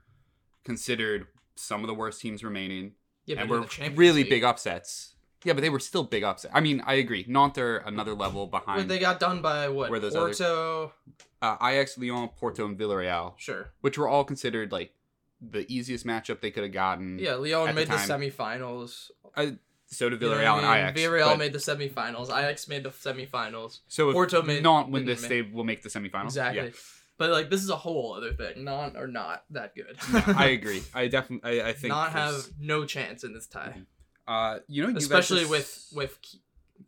considered 0.64 1.28
some 1.56 1.82
of 1.84 1.88
the 1.88 1.94
worst 1.94 2.22
teams 2.22 2.44
remaining 2.44 2.96
Yeah, 3.26 3.36
but 3.46 3.80
and 3.80 3.90
were 3.92 3.98
really 3.98 4.22
League- 4.24 4.30
big 4.30 4.44
upsets. 4.44 5.16
Yeah, 5.44 5.54
but 5.54 5.62
they 5.62 5.70
were 5.70 5.80
still 5.80 6.04
big 6.04 6.24
upsets. 6.24 6.54
I 6.56 6.60
mean, 6.60 6.82
I 6.82 6.96
agree. 6.96 7.26
Nantes 7.28 7.58
are 7.60 7.78
another 7.78 8.14
level 8.14 8.50
Well, 8.50 8.60
behind 8.62 8.90
they 8.90 9.00
got 9.00 9.20
done 9.20 9.42
by 9.42 9.70
what? 9.70 9.90
Where 9.90 10.00
those 10.00 10.16
other- 10.16 10.28
Porto. 10.28 10.94
uh, 11.42 11.58
Ajax, 11.62 11.98
Lyon, 11.98 12.30
Porto, 12.30 12.66
and 12.66 12.78
Villarreal, 12.78 13.38
Sure. 13.40 13.72
which 13.82 13.98
were 13.98 14.08
all 14.08 14.26
considered 14.26 14.72
like 14.72 14.94
the 15.42 15.66
easiest 15.74 16.06
matchup 16.06 16.42
they 16.42 16.52
could 16.52 16.64
have 16.64 16.74
gotten. 16.74 17.20
Yeah, 17.20 17.36
Lyon 17.36 17.68
the 17.68 17.74
made 17.74 17.88
the, 17.88 17.96
time. 17.96 18.10
semifinals. 18.10 19.10
So 19.92 20.08
did 20.10 20.22
You 20.22 20.30
know 20.30 20.36
Villarreal 20.36 20.54
what 20.54 20.64
and 20.64 20.66
I 20.68 20.76
mean? 20.78 20.86
Ajax. 20.90 21.02
Villarreal 21.02 21.38
made 21.38 21.54
the 21.54 21.60
semifinals. 21.60 22.26
Ajax 22.26 22.68
made 22.68 22.84
the 22.84 22.90
semifinals. 22.92 23.80
so 23.88 24.12
Porto 24.12 24.42
made- 24.44 24.62
Nantes 24.64 24.92
win 24.92 25.06
this, 25.06 25.22
make- 25.22 25.30
they 25.30 25.42
will 25.42 25.64
make 25.64 25.82
the 25.82 25.90
semifinals. 25.90 26.26
Exactly. 26.26 26.64
Yeah. 26.66 26.70
But 27.18 27.32
like 27.32 27.50
this 27.50 27.62
is 27.64 27.70
a 27.70 27.76
whole 27.76 28.14
other 28.14 28.32
thing. 28.34 28.64
Non 28.64 28.96
or 28.96 29.08
not 29.08 29.44
that 29.50 29.76
good. 29.76 29.98
I 30.38 30.48
agree. 30.50 30.84
I 30.94 31.08
definitely. 31.10 31.62
I, 31.62 31.70
I 31.70 31.74
think 31.74 31.90
not 31.90 32.12
have 32.14 32.48
no 32.60 32.86
chance 32.86 33.24
in 33.26 33.34
this 33.34 33.46
tie, 33.46 33.82
Uh, 34.28 34.60
you 34.68 34.88
know, 34.88 34.96
especially 34.98 35.42
Juventus 35.42 35.90
with 35.92 35.98
with 35.98 36.20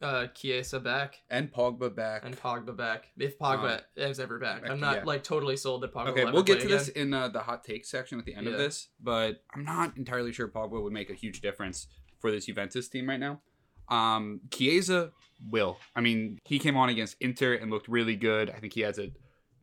uh 0.01 0.27
Chiesa 0.27 0.79
back 0.79 1.21
and 1.29 1.51
Pogba 1.51 1.95
back. 1.95 2.25
and 2.25 2.39
Pogba 2.39 2.75
back. 2.75 3.11
If 3.17 3.37
Pogba 3.37 3.81
is 3.95 4.19
ever 4.19 4.39
back, 4.39 4.69
I'm 4.69 4.79
not 4.79 4.97
yeah. 4.97 5.03
like 5.03 5.23
totally 5.23 5.57
sold 5.57 5.81
that 5.83 5.93
Pogba. 5.93 6.09
Okay, 6.09 6.25
we'll 6.25 6.43
get 6.43 6.61
to 6.61 6.67
this 6.67 6.89
in 6.89 7.13
uh, 7.13 7.27
the 7.27 7.39
hot 7.39 7.63
take 7.63 7.85
section 7.85 8.19
at 8.19 8.25
the 8.25 8.35
end 8.35 8.47
of 8.47 8.57
this, 8.57 8.89
but 9.01 9.43
I'm 9.53 9.63
not 9.63 9.97
entirely 9.97 10.31
sure 10.31 10.47
Pogba 10.47 10.81
would 10.81 10.93
make 10.93 11.09
a 11.09 11.15
huge 11.15 11.41
difference 11.41 11.87
for 12.19 12.31
this 12.31 12.45
Juventus 12.45 12.87
team 12.87 13.09
right 13.09 13.19
now. 13.19 13.41
Um, 13.89 14.41
Chiesa 14.51 15.11
will. 15.49 15.77
I 15.95 16.01
mean, 16.01 16.39
he 16.45 16.59
came 16.59 16.77
on 16.77 16.89
against 16.89 17.17
Inter 17.19 17.55
and 17.55 17.69
looked 17.69 17.87
really 17.87 18.15
good. 18.15 18.49
I 18.49 18.59
think 18.59 18.73
he 18.73 18.81
has 18.81 18.97
a 18.97 19.11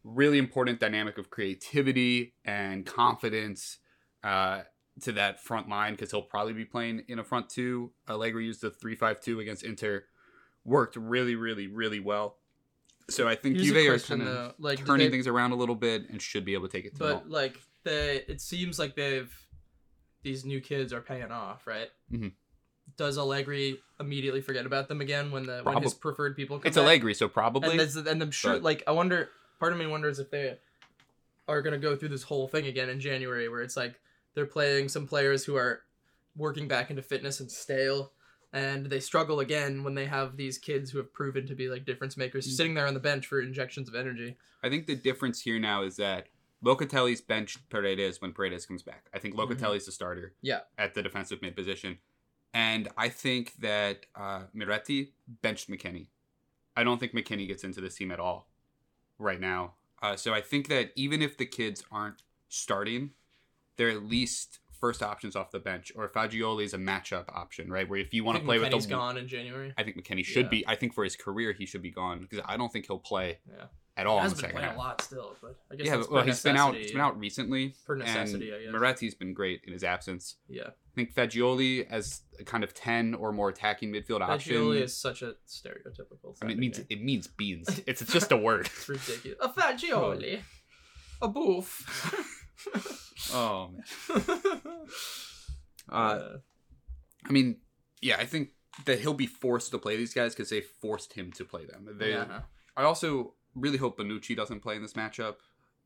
really 0.04 0.38
important 0.38 0.80
dynamic 0.80 1.18
of 1.18 1.30
creativity 1.30 2.35
and 2.45 2.85
confidence 2.85 3.78
uh, 4.23 4.62
to 5.02 5.12
that 5.12 5.40
front 5.40 5.68
line 5.68 5.95
because 5.95 6.11
he'll 6.11 6.23
probably 6.23 6.52
be 6.52 6.64
playing 6.64 7.04
in 7.09 7.18
a 7.18 7.25
front 7.25 7.49
two. 7.49 7.92
Allegri 8.09 8.45
used 8.45 8.61
the 8.61 8.71
three-five-two 8.71 9.40
against 9.40 9.64
Inter, 9.64 10.04
worked 10.64 10.96
really, 10.96 11.34
really, 11.34 11.66
really 11.66 12.00
well. 12.00 12.36
So 13.10 13.26
I 13.26 13.34
think 13.36 13.56
Here's 13.56 13.68
Juve 13.72 13.88
are 13.94 13.98
kind 13.98 14.22
of 14.28 14.54
like 14.58 14.84
turning 14.84 15.06
they- 15.06 15.10
things 15.10 15.26
around 15.26 15.52
a 15.52 15.56
little 15.56 15.74
bit 15.74 16.10
and 16.10 16.20
should 16.20 16.44
be 16.44 16.52
able 16.54 16.68
to 16.68 16.72
take 16.76 16.84
it 16.84 16.92
to 16.94 16.98
but 16.98 17.30
like 17.30 17.56
they 17.84 18.22
it 18.28 18.40
seems 18.40 18.78
like 18.78 18.94
they've 18.96 19.32
these 20.22 20.44
new 20.44 20.60
kids 20.60 20.92
are 20.92 21.00
paying 21.00 21.30
off 21.30 21.66
right 21.66 21.88
Mhm. 22.12 22.32
does 22.98 23.16
allegri 23.16 23.78
immediately 23.98 24.42
forget 24.42 24.66
about 24.66 24.88
them 24.88 25.00
again 25.00 25.30
when 25.30 25.44
the 25.46 25.60
when 25.62 25.82
his 25.82 25.94
preferred 25.94 26.36
people 26.36 26.58
come 26.58 26.66
It's 26.66 26.76
back? 26.76 26.82
Allegri, 26.84 27.14
so 27.14 27.28
probably. 27.28 27.78
and, 27.78 28.06
and 28.08 28.20
i'm 28.22 28.30
sure 28.30 28.54
but- 28.54 28.62
like 28.62 28.82
i 28.86 28.90
wonder 28.90 29.30
part 29.58 29.72
of 29.72 29.78
me 29.78 29.86
wonders 29.86 30.18
if 30.18 30.30
they 30.30 30.58
are 31.46 31.62
going 31.62 31.72
to 31.72 31.78
go 31.78 31.96
through 31.96 32.10
this 32.10 32.24
whole 32.24 32.46
thing 32.46 32.66
again 32.66 32.90
in 32.90 33.00
january 33.00 33.48
where 33.48 33.62
it's 33.62 33.76
like 33.76 33.98
they're 34.34 34.44
playing 34.44 34.90
some 34.90 35.06
players 35.06 35.44
who 35.46 35.56
are 35.56 35.80
working 36.36 36.68
back 36.68 36.90
into 36.90 37.00
fitness 37.00 37.40
and 37.40 37.50
stale 37.50 38.12
and 38.52 38.87
they 38.87 39.00
struggle 39.00 39.40
again 39.40 39.85
when 39.85 39.95
they 39.95 40.07
have 40.07 40.37
these 40.37 40.57
kids 40.59 40.90
who 40.90 40.99
have 40.99 41.12
proven 41.12 41.47
to 41.47 41.55
be 41.55 41.69
like 41.69 41.85
difference 41.85 42.17
makers 42.17 42.47
Mm. 42.47 42.50
sitting 42.57 42.75
there 42.75 42.87
on 42.87 42.95
the 42.95 43.00
bench 43.00 43.26
for 43.26 43.40
injections 43.40 43.88
of 43.88 43.95
energy 43.95 44.37
I 44.62 44.69
think 44.69 44.87
the 44.87 44.97
difference 44.97 45.40
here 45.43 45.59
now 45.59 45.83
is 45.83 45.97
that 45.97 46.28
Locatelli's 46.64 47.21
benched 47.21 47.69
Paredes 47.69 48.21
when 48.21 48.33
Paredes 48.33 48.67
comes 48.67 48.83
back. 48.83 49.09
I 49.14 49.21
think 49.21 49.37
Mhm. 49.37 49.49
Locatelli's 49.49 49.87
the 49.87 49.93
starter. 49.93 50.35
Yeah. 50.43 50.62
At 50.76 50.95
the 50.95 51.02
defensive 51.05 51.40
mid 51.40 51.55
position. 51.55 51.99
And 52.52 52.88
I 52.97 53.09
think 53.11 53.55
that 53.61 54.07
uh, 54.17 54.47
Miretti 54.52 55.12
benched 55.43 55.71
McKennie. 55.71 56.09
I 56.76 56.83
don't 56.83 56.99
think 56.99 57.12
McKennie 57.12 57.47
gets 57.47 57.62
into 57.62 57.81
this 57.81 57.95
team 57.95 58.11
at 58.11 58.19
all 58.19 58.50
right 59.19 59.40
now. 59.40 59.75
Uh, 60.02 60.17
so 60.17 60.35
I 60.35 60.40
think 60.40 60.67
that 60.69 60.90
even 60.97 61.23
if 61.23 61.37
the 61.37 61.47
kids 61.47 61.85
aren't 61.93 62.23
starting, 62.49 63.12
they're 63.76 63.90
at 63.90 64.02
least 64.02 64.59
first 64.80 65.02
options 65.02 65.37
off 65.37 65.50
the 65.50 65.58
bench. 65.58 65.92
Or 65.94 66.08
Fagioli 66.08 66.64
is 66.64 66.75
a 66.75 66.78
matchup 66.78 67.25
option, 67.28 67.70
right? 67.70 67.88
Where 67.88 67.99
if 67.99 68.12
you 68.14 68.25
want 68.25 68.38
to 68.38 68.44
play 68.44 68.58
McKennie's 68.58 68.75
with 68.75 68.85
the 68.85 68.90
gone 68.90 69.16
in 69.16 69.28
january 69.28 69.73
I 69.76 69.82
think 69.82 69.97
McKennie 69.97 70.25
should 70.25 70.47
Yeah. 70.47 70.50
be. 70.50 70.68
I 70.68 70.75
think 70.76 70.94
for 70.94 71.04
his 71.04 71.16
career, 71.16 71.52
he 71.52 71.66
should 71.66 71.82
be 71.82 71.90
gone 71.90 72.20
because 72.20 72.40
I 72.47 72.56
don't 72.56 72.73
think 72.73 72.87
he'll 72.87 72.99
play 72.99 73.38
yeah 73.49 73.64
at 73.97 74.06
all 74.06 74.18
he 74.18 74.20
in 74.20 74.23
has 74.23 74.32
the 74.32 74.37
been 74.37 74.40
second 74.42 74.54
playing 74.54 74.68
half. 74.68 74.76
a 74.76 74.80
lot 74.80 75.00
still, 75.02 75.37
but 75.42 75.56
I 75.73 75.75
guess 75.75 75.87
Yeah, 75.87 75.97
but, 75.97 76.12
well, 76.12 76.23
he's 76.23 76.40
been 76.40 76.56
out. 76.56 76.76
He's 76.76 76.92
been 76.92 77.00
out 77.00 77.18
recently. 77.18 77.75
For 77.85 77.97
necessity, 77.97 78.54
I 78.54 78.62
guess. 78.62 78.73
Miretti's 78.73 79.14
been 79.16 79.35
great 79.35 79.62
in 79.66 79.73
his 79.73 79.82
absence. 79.82 80.37
Yeah, 80.49 80.68
I 80.68 80.94
think 80.94 81.12
Fagioli 81.14 81.85
as 81.90 82.23
a 82.38 82.44
kind 82.44 82.62
of 82.62 82.75
ten 82.75 83.14
or 83.14 83.32
more 83.32 83.49
attacking 83.49 83.92
midfield 83.92 84.20
option. 84.20 84.54
Fagioli 84.54 84.82
is 84.82 84.97
such 84.97 85.23
a 85.23 85.35
stereotypical. 85.49 86.37
I 86.40 86.47
mean, 86.47 86.56
it 86.56 86.61
means 86.61 86.78
name. 86.78 86.87
it 86.90 87.02
means 87.02 87.26
beans. 87.26 87.80
It's 87.88 88.04
just 88.06 88.30
a 88.30 88.37
word. 88.37 88.66
it's 88.66 88.88
ridiculous. 88.88 89.38
A 89.40 89.49
Fagioli, 89.49 90.42
oh. 91.20 91.26
a 91.26 91.28
boof. 91.28 92.35
oh 93.32 93.70
man. 93.72 94.24
Uh, 95.90 96.36
I 97.26 97.32
mean, 97.32 97.56
yeah, 98.02 98.16
I 98.18 98.26
think 98.26 98.50
that 98.84 99.00
he'll 99.00 99.14
be 99.14 99.26
forced 99.26 99.70
to 99.70 99.78
play 99.78 99.96
these 99.96 100.12
guys 100.12 100.34
because 100.34 100.50
they 100.50 100.60
forced 100.60 101.14
him 101.14 101.32
to 101.32 101.44
play 101.44 101.64
them. 101.64 101.88
They, 101.98 102.10
yeah. 102.10 102.40
I 102.76 102.82
also 102.82 103.34
really 103.54 103.78
hope 103.78 103.98
Bonucci 103.98 104.36
doesn't 104.36 104.60
play 104.60 104.76
in 104.76 104.82
this 104.82 104.92
matchup. 104.92 105.36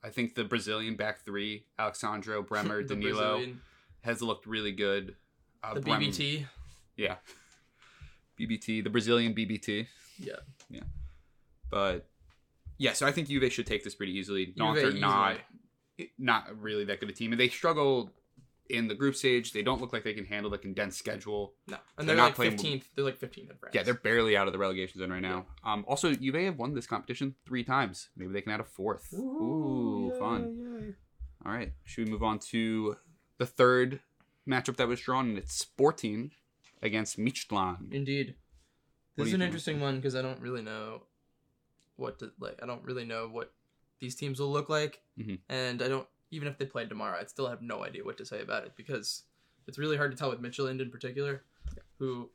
I 0.05 0.11
think 0.11 0.35
the 0.35 0.45
Brazilian 0.45 0.97
back 0.97 1.25
three, 1.25 1.67
Alex 1.79 2.01
Sandro, 2.01 2.43
Bremer, 2.49 2.83
Danilo, 2.83 3.13
Brazilian- 3.37 3.61
has 4.03 4.21
looked 4.21 4.47
really 4.47 4.73
good. 4.73 5.15
Uh, 5.63 5.75
the 5.75 5.81
Bremer- 5.81 6.07
BBT. 6.07 6.47
Yeah. 6.97 7.17
BBT, 8.41 8.83
the 8.83 8.91
Brazilian 8.91 9.35
BBT. 9.35 9.87
Yeah. 10.19 10.35
Yeah. 10.69 10.81
But 11.71 12.09
yeah, 12.79 12.93
so 12.93 13.07
I 13.07 13.13
think 13.13 13.29
Juve 13.29 13.53
should 13.53 13.67
take 13.67 13.85
this 13.85 13.95
pretty 13.95 14.19
easily. 14.19 14.53
Nantes 14.57 14.83
Juve 14.83 14.95
are 14.95 14.99
not 14.99 15.31
easily. 15.33 15.45
Not 16.19 16.61
really 16.61 16.85
that 16.87 17.01
good 17.01 17.09
a 17.11 17.13
team. 17.13 17.33
And 17.33 17.41
they 17.41 17.49
struggle 17.49 18.11
in 18.69 18.89
the 18.89 18.95
group 18.95 19.15
stage. 19.15 19.53
They 19.53 19.63
don't 19.63 19.81
look 19.81 19.93
like 19.93 20.05
they 20.05 20.15
can 20.15 20.25
handle 20.25 20.51
the 20.51 20.59
condensed 20.59 20.99
schedule. 20.99 21.55
No, 21.69 21.77
and 21.99 22.09
They're 22.09 22.15
they're, 22.15 22.17
not 22.17 22.25
like 22.27 22.35
playing- 22.37 22.53
fifteenth. 22.53 22.89
They're 22.95 23.05
like 23.05 23.17
fifteenth 23.19 23.51
in 23.51 23.57
France. 23.57 23.75
Yeah, 23.75 23.83
they're 23.83 23.95
barely 23.95 24.37
out 24.37 24.47
of 24.47 24.53
the 24.53 24.59
relegation 24.59 25.01
zone 25.01 25.11
right 25.11 25.21
now. 25.23 25.47
Um 25.65 25.85
also 25.87 26.15
Juve 26.15 26.35
have 26.37 26.57
won 26.59 26.75
this 26.75 26.87
competition 26.87 27.35
three 27.47 27.65
times. 27.65 28.09
Maybe 28.17 28.33
they 28.33 28.41
can 28.41 28.53
add 28.53 28.61
a 28.61 28.65
fourth. 28.65 29.13
Ooh, 29.15 30.13
fun. 30.19 30.95
All 31.45 31.53
right. 31.53 31.73
Should 31.85 32.05
we 32.07 32.11
move 32.11 32.23
on 32.23 32.39
to 32.51 32.97
the 33.39 33.47
third 33.47 34.01
matchup 34.49 34.77
that 34.77 34.89
was 34.89 35.01
drawn? 35.01 35.31
And 35.31 35.39
it's 35.39 35.55
Sporting 35.55 36.31
against 36.81 37.19
Midtjylland. 37.19 37.93
Indeed. 37.93 38.37
This 39.17 39.29
is 39.29 39.35
an 39.35 39.43
interesting 39.43 39.81
one 39.81 39.97
because 39.97 40.15
I 40.17 40.23
don't 40.23 40.41
really 40.41 40.63
know 40.63 41.03
what 41.97 42.19
to 42.21 42.33
like. 42.41 42.59
I 42.63 42.67
don't 42.67 42.83
really 42.85 43.05
know 43.05 43.29
what 43.29 43.53
these 44.03 44.17
teams 44.17 44.41
will 44.41 44.51
look 44.51 44.69
like, 44.69 45.01
Mhm. 45.17 45.39
and 45.49 45.81
I 45.81 45.89
don't 45.89 46.09
even 46.33 46.49
if 46.49 46.57
they 46.59 46.65
played 46.67 46.89
tomorrow, 46.89 47.19
I'd 47.19 47.29
still 47.31 47.47
have 47.49 47.61
no 47.63 47.85
idea 47.85 48.05
what 48.05 48.17
to 48.17 48.25
say 48.25 48.41
about 48.41 48.65
it 48.65 48.75
because 48.75 49.25
it's 49.67 49.79
really 49.79 49.99
hard 49.99 50.11
to 50.11 50.17
tell 50.17 50.31
with 50.31 50.41
Midtjylland 50.41 50.81
in 50.81 50.91
particular, 50.91 51.45
who 51.99 52.31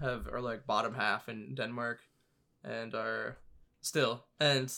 have 0.00 0.28
are 0.28 0.40
like 0.40 0.66
bottom 0.66 0.94
half 0.94 1.28
in 1.28 1.54
Denmark, 1.54 2.00
and 2.62 2.94
are 2.94 3.36
still 3.80 4.24
and 4.40 4.72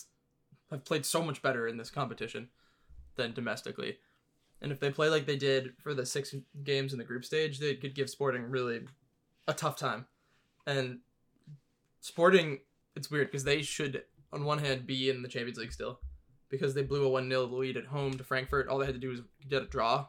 have 0.71 0.85
played 0.85 1.06
so 1.06 1.23
much 1.23 1.42
better 1.42 1.68
in 1.68 1.76
this 1.76 1.90
competition 1.90 2.50
than 3.14 3.33
domestically. 3.35 4.00
And 4.61 4.73
if 4.73 4.80
they 4.80 4.90
play 4.90 5.11
like 5.11 5.26
they 5.26 5.37
did 5.37 5.76
for 5.83 5.95
the 5.95 6.06
six 6.06 6.35
games 6.64 6.92
in 6.92 6.99
the 6.99 7.04
group 7.04 7.25
stage, 7.25 7.59
they 7.59 7.76
could 7.76 7.95
give 7.95 8.11
Sporting 8.11 8.50
really 8.50 8.88
a 9.47 9.52
tough 9.54 9.76
time. 9.76 10.06
And 10.66 11.02
Sporting, 12.00 12.61
it's 12.97 13.11
weird 13.11 13.28
because 13.28 13.45
they 13.45 13.62
should, 13.62 14.04
on 14.33 14.45
one 14.45 14.59
hand, 14.59 14.87
be 14.87 15.11
in 15.11 15.23
the 15.23 15.28
Champions 15.28 15.59
League 15.59 15.73
still 15.75 16.00
because 16.56 16.75
they 16.75 16.82
blew 16.82 17.04
a 17.04 17.08
1 17.08 17.28
0 17.28 17.44
lead 17.44 17.76
at 17.76 17.86
home 17.86 18.16
to 18.18 18.25
Frankfurt. 18.25 18.68
All 18.68 18.78
they 18.78 18.86
had 18.86 18.94
to 18.94 19.00
do 19.00 19.10
was 19.10 19.22
get 19.48 19.62
a 19.62 19.66
draw, 19.66 20.06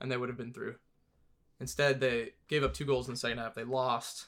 and 0.00 0.10
they 0.10 0.16
would 0.16 0.28
have 0.28 0.38
been 0.38 0.52
through. 0.52 0.76
Instead, 1.60 2.00
they 2.00 2.30
gave 2.48 2.64
up 2.64 2.74
two 2.74 2.84
goals 2.84 3.08
in 3.08 3.14
the 3.14 3.20
second 3.20 3.38
half. 3.38 3.54
They 3.54 3.64
lost. 3.64 4.26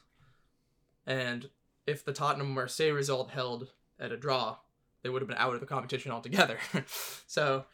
And 1.06 1.50
if 1.86 2.04
the 2.04 2.12
Tottenham 2.12 2.54
Marseille 2.54 2.92
result 2.92 3.30
held 3.30 3.68
at 3.98 4.12
a 4.12 4.16
draw, 4.16 4.58
they 5.02 5.10
would 5.10 5.20
have 5.20 5.28
been 5.28 5.36
out 5.36 5.54
of 5.54 5.60
the 5.60 5.66
competition 5.66 6.12
altogether. 6.12 6.58
so 7.26 7.64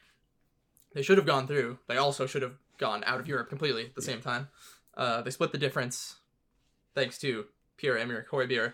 they 0.94 1.02
should 1.02 1.18
have 1.18 1.26
gone 1.26 1.47
through. 1.47 1.78
They 1.88 1.97
also 1.97 2.26
should 2.26 2.42
have 2.42 2.54
gone 2.78 3.04
out 3.06 3.20
of 3.20 3.28
Europe 3.28 3.49
completely 3.49 3.85
at 3.85 3.94
the 3.94 4.02
same 4.02 4.20
time. 4.20 4.49
Uh, 4.97 5.23
they 5.23 5.30
split 5.30 5.52
the 5.52 5.59
difference 5.59 6.16
thanks 6.94 7.18
to 7.18 7.44
Pierre 7.76 7.97
Emerick 7.99 8.28
Højbjerg 8.28 8.73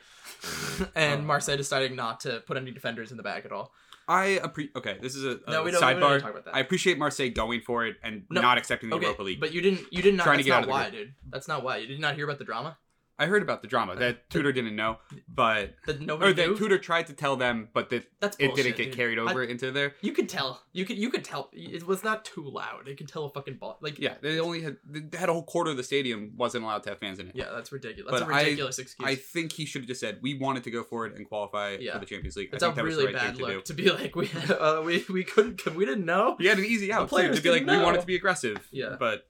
and 0.94 1.22
Oh. 1.22 1.24
Marseille 1.24 1.56
deciding 1.56 1.94
not 1.94 2.20
to 2.20 2.42
put 2.46 2.56
any 2.56 2.70
defenders 2.70 3.10
in 3.10 3.16
the 3.16 3.22
back 3.22 3.44
at 3.44 3.52
all. 3.52 3.72
I 4.08 4.24
appreciate. 4.42 4.76
Okay, 4.76 4.98
this 5.00 5.16
is 5.16 5.24
a, 5.24 5.40
a 5.46 5.50
No, 5.50 5.62
we 5.64 5.70
don't, 5.70 5.84
we 5.84 6.00
don't 6.00 6.00
sidebar. 6.00 6.20
talk 6.20 6.30
about 6.30 6.44
that. 6.44 6.54
I 6.54 6.60
appreciate 6.60 6.96
Marseille 6.98 7.30
going 7.30 7.60
for 7.60 7.84
it 7.86 7.96
and 8.02 8.22
No, 8.30 8.40
not 8.40 8.56
accepting 8.58 8.88
the 8.90 8.96
okay, 8.96 9.06
Europa 9.06 9.22
League. 9.22 9.40
but 9.40 9.52
you 9.52 9.60
didn't. 9.60 9.80
You 9.90 10.02
did 10.02 10.14
not. 10.14 10.24
Trying 10.24 10.38
to 10.38 10.44
that's 10.44 10.46
get 10.46 10.54
out 10.54 10.68
not 10.68 10.86
of 10.86 10.92
the 10.92 10.98
why, 10.98 11.04
dude. 11.04 11.14
That's 11.30 11.48
not 11.48 11.64
why. 11.64 11.78
You 11.78 11.86
did 11.88 12.00
not 12.00 12.14
hear 12.14 12.24
about 12.24 12.38
the 12.38 12.44
drama. 12.44 12.78
I 13.18 13.26
heard 13.26 13.42
about 13.42 13.62
the 13.62 13.68
drama 13.68 13.96
that 13.96 14.28
Tudor 14.28 14.52
didn't 14.52 14.76
know, 14.76 14.98
but 15.26 15.74
That 15.86 16.00
nobody 16.02 16.30
or 16.30 16.34
that 16.34 16.48
knew. 16.48 16.56
Tudor 16.58 16.78
tried 16.78 17.06
to 17.06 17.14
tell 17.14 17.36
them, 17.36 17.68
but 17.72 17.88
that 17.90 18.04
That's 18.20 18.36
it 18.38 18.48
bullshit, 18.48 18.64
didn't 18.64 18.76
get 18.76 18.84
dude. 18.88 18.94
carried 18.96 19.18
I- 19.18 19.22
over 19.30 19.42
into 19.42 19.70
there. 19.72 19.94
you 20.02 20.12
could 20.12 20.28
tell. 20.28 20.62
You 20.72 20.84
could. 20.84 20.98
You 20.98 21.08
could 21.10 21.24
tell. 21.24 21.48
It 21.52 21.86
was 21.86 22.04
not 22.04 22.24
too 22.26 22.42
loud. 22.42 22.88
It 22.88 22.98
could 22.98 23.08
tell 23.08 23.24
a 23.24 23.30
fucking 23.30 23.54
ball. 23.54 23.78
Like 23.80 23.98
Yeah, 23.98 24.14
they 24.20 24.38
only 24.38 24.60
had 24.60 24.76
they 24.84 25.16
had 25.18 25.28
a 25.28 25.32
whole 25.32 25.44
quarter 25.44 25.70
of 25.70 25.76
the 25.78 25.82
stadium 25.82 26.32
wasn't 26.36 26.64
allowed 26.64 26.82
to 26.82 26.90
have 26.90 26.98
fans 26.98 27.18
in 27.18 27.28
it. 27.28 27.36
Yeah, 27.36 27.50
that's 27.54 27.72
ridiculous. 27.72 28.10
That's 28.12 28.24
But 28.24 28.30
a 28.30 28.34
I- 28.34 28.42
ridiculous 28.42 28.78
excuse. 28.78 29.08
I 29.08 29.14
think 29.14 29.52
he 29.52 29.64
should 29.64 29.80
have 29.82 29.88
just 29.88 30.00
said 30.00 30.18
we 30.22 30.34
wanted 30.34 30.64
to 30.64 30.70
go 30.70 30.82
for 30.82 31.06
it 31.06 31.14
and 31.16 31.26
qualify 31.26 31.78
Yeah. 31.80 31.94
for 31.94 32.00
the 32.00 32.06
Champions 32.06 32.36
League. 32.36 32.50
it's 32.52 32.62
I 32.62 32.66
a 32.66 32.68
think 32.68 32.76
that 32.76 32.84
was 32.84 32.96
really 32.96 33.06
the 33.12 33.14
right 33.14 33.22
bad 33.22 33.36
thing 33.36 33.46
to 33.46 33.52
look 33.54 33.64
do. 33.64 33.74
to 33.74 33.74
be 33.74 33.90
like 33.90 34.14
we 34.14 34.30
uh, 34.50 34.82
we 34.82 35.04
we 35.08 35.24
couldn't 35.24 35.64
we 35.74 35.86
didn't 35.86 36.04
know. 36.04 36.36
He 36.38 36.46
had 36.46 36.58
an 36.58 36.64
easy 36.66 36.92
out 36.92 37.08
too, 37.08 37.14
players 37.14 37.36
to 37.36 37.42
be 37.42 37.48
like 37.50 37.60
didn't 37.64 37.78
we 37.78 37.82
wanted 37.84 38.00
to 38.02 38.06
be 38.06 38.16
aggressive. 38.16 38.68
Yeah. 38.70 38.96
but 39.00 39.26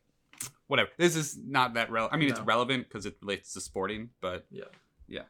whatever. 0.66 0.90
This 0.96 1.16
is 1.16 1.38
not 1.38 1.74
that 1.74 1.90
relevant. 1.90 2.14
I 2.14 2.18
mean, 2.18 2.30
it's 2.30 2.40
relevant 2.40 2.88
because 2.88 3.06
it 3.06 3.16
relates 3.20 3.52
to 3.54 3.60
sporting, 3.60 4.10
but 4.20 4.46
yeah, 4.50 4.64
yeah. 5.08 5.22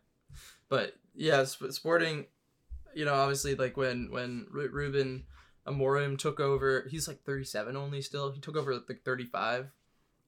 But 0.68 0.94
yeah, 1.14 1.44
Sp- 1.44 1.70
Sporting, 1.70 2.26
you 2.94 3.04
know, 3.04 3.14
obviously 3.14 3.54
like 3.54 3.76
when 3.76 4.10
when 4.10 4.46
Ru- 4.50 4.70
Ruben 4.70 5.24
Amorim 5.66 6.18
took 6.18 6.40
over, 6.40 6.86
he's 6.90 7.08
like 7.08 7.22
37 7.24 7.76
only 7.76 8.02
still. 8.02 8.30
He 8.32 8.40
took 8.40 8.56
over 8.56 8.72
at 8.72 8.88
like 8.88 9.02
35 9.04 9.70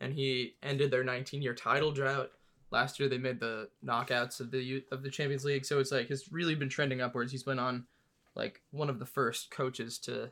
and 0.01 0.13
he 0.13 0.55
ended 0.63 0.91
their 0.91 1.05
19-year 1.05 1.55
title 1.55 1.93
drought. 1.93 2.31
Last 2.71 3.01
year 3.01 3.09
they 3.09 3.19
made 3.19 3.41
the 3.41 3.69
knockouts 3.85 4.41
of 4.41 4.51
the 4.51 4.85
of 4.93 5.03
the 5.03 5.11
Champions 5.11 5.45
League, 5.45 5.65
so 5.65 5.79
it's 5.79 5.91
like 5.91 6.11
it's 6.11 6.31
really 6.31 6.55
been 6.55 6.69
trending 6.69 7.01
upwards. 7.01 7.33
He's 7.33 7.43
been 7.43 7.59
on 7.59 7.87
like 8.35 8.61
one 8.71 8.91
of 8.91 8.99
the 8.99 9.07
first 9.07 9.51
coaches 9.51 9.99
to 10.01 10.31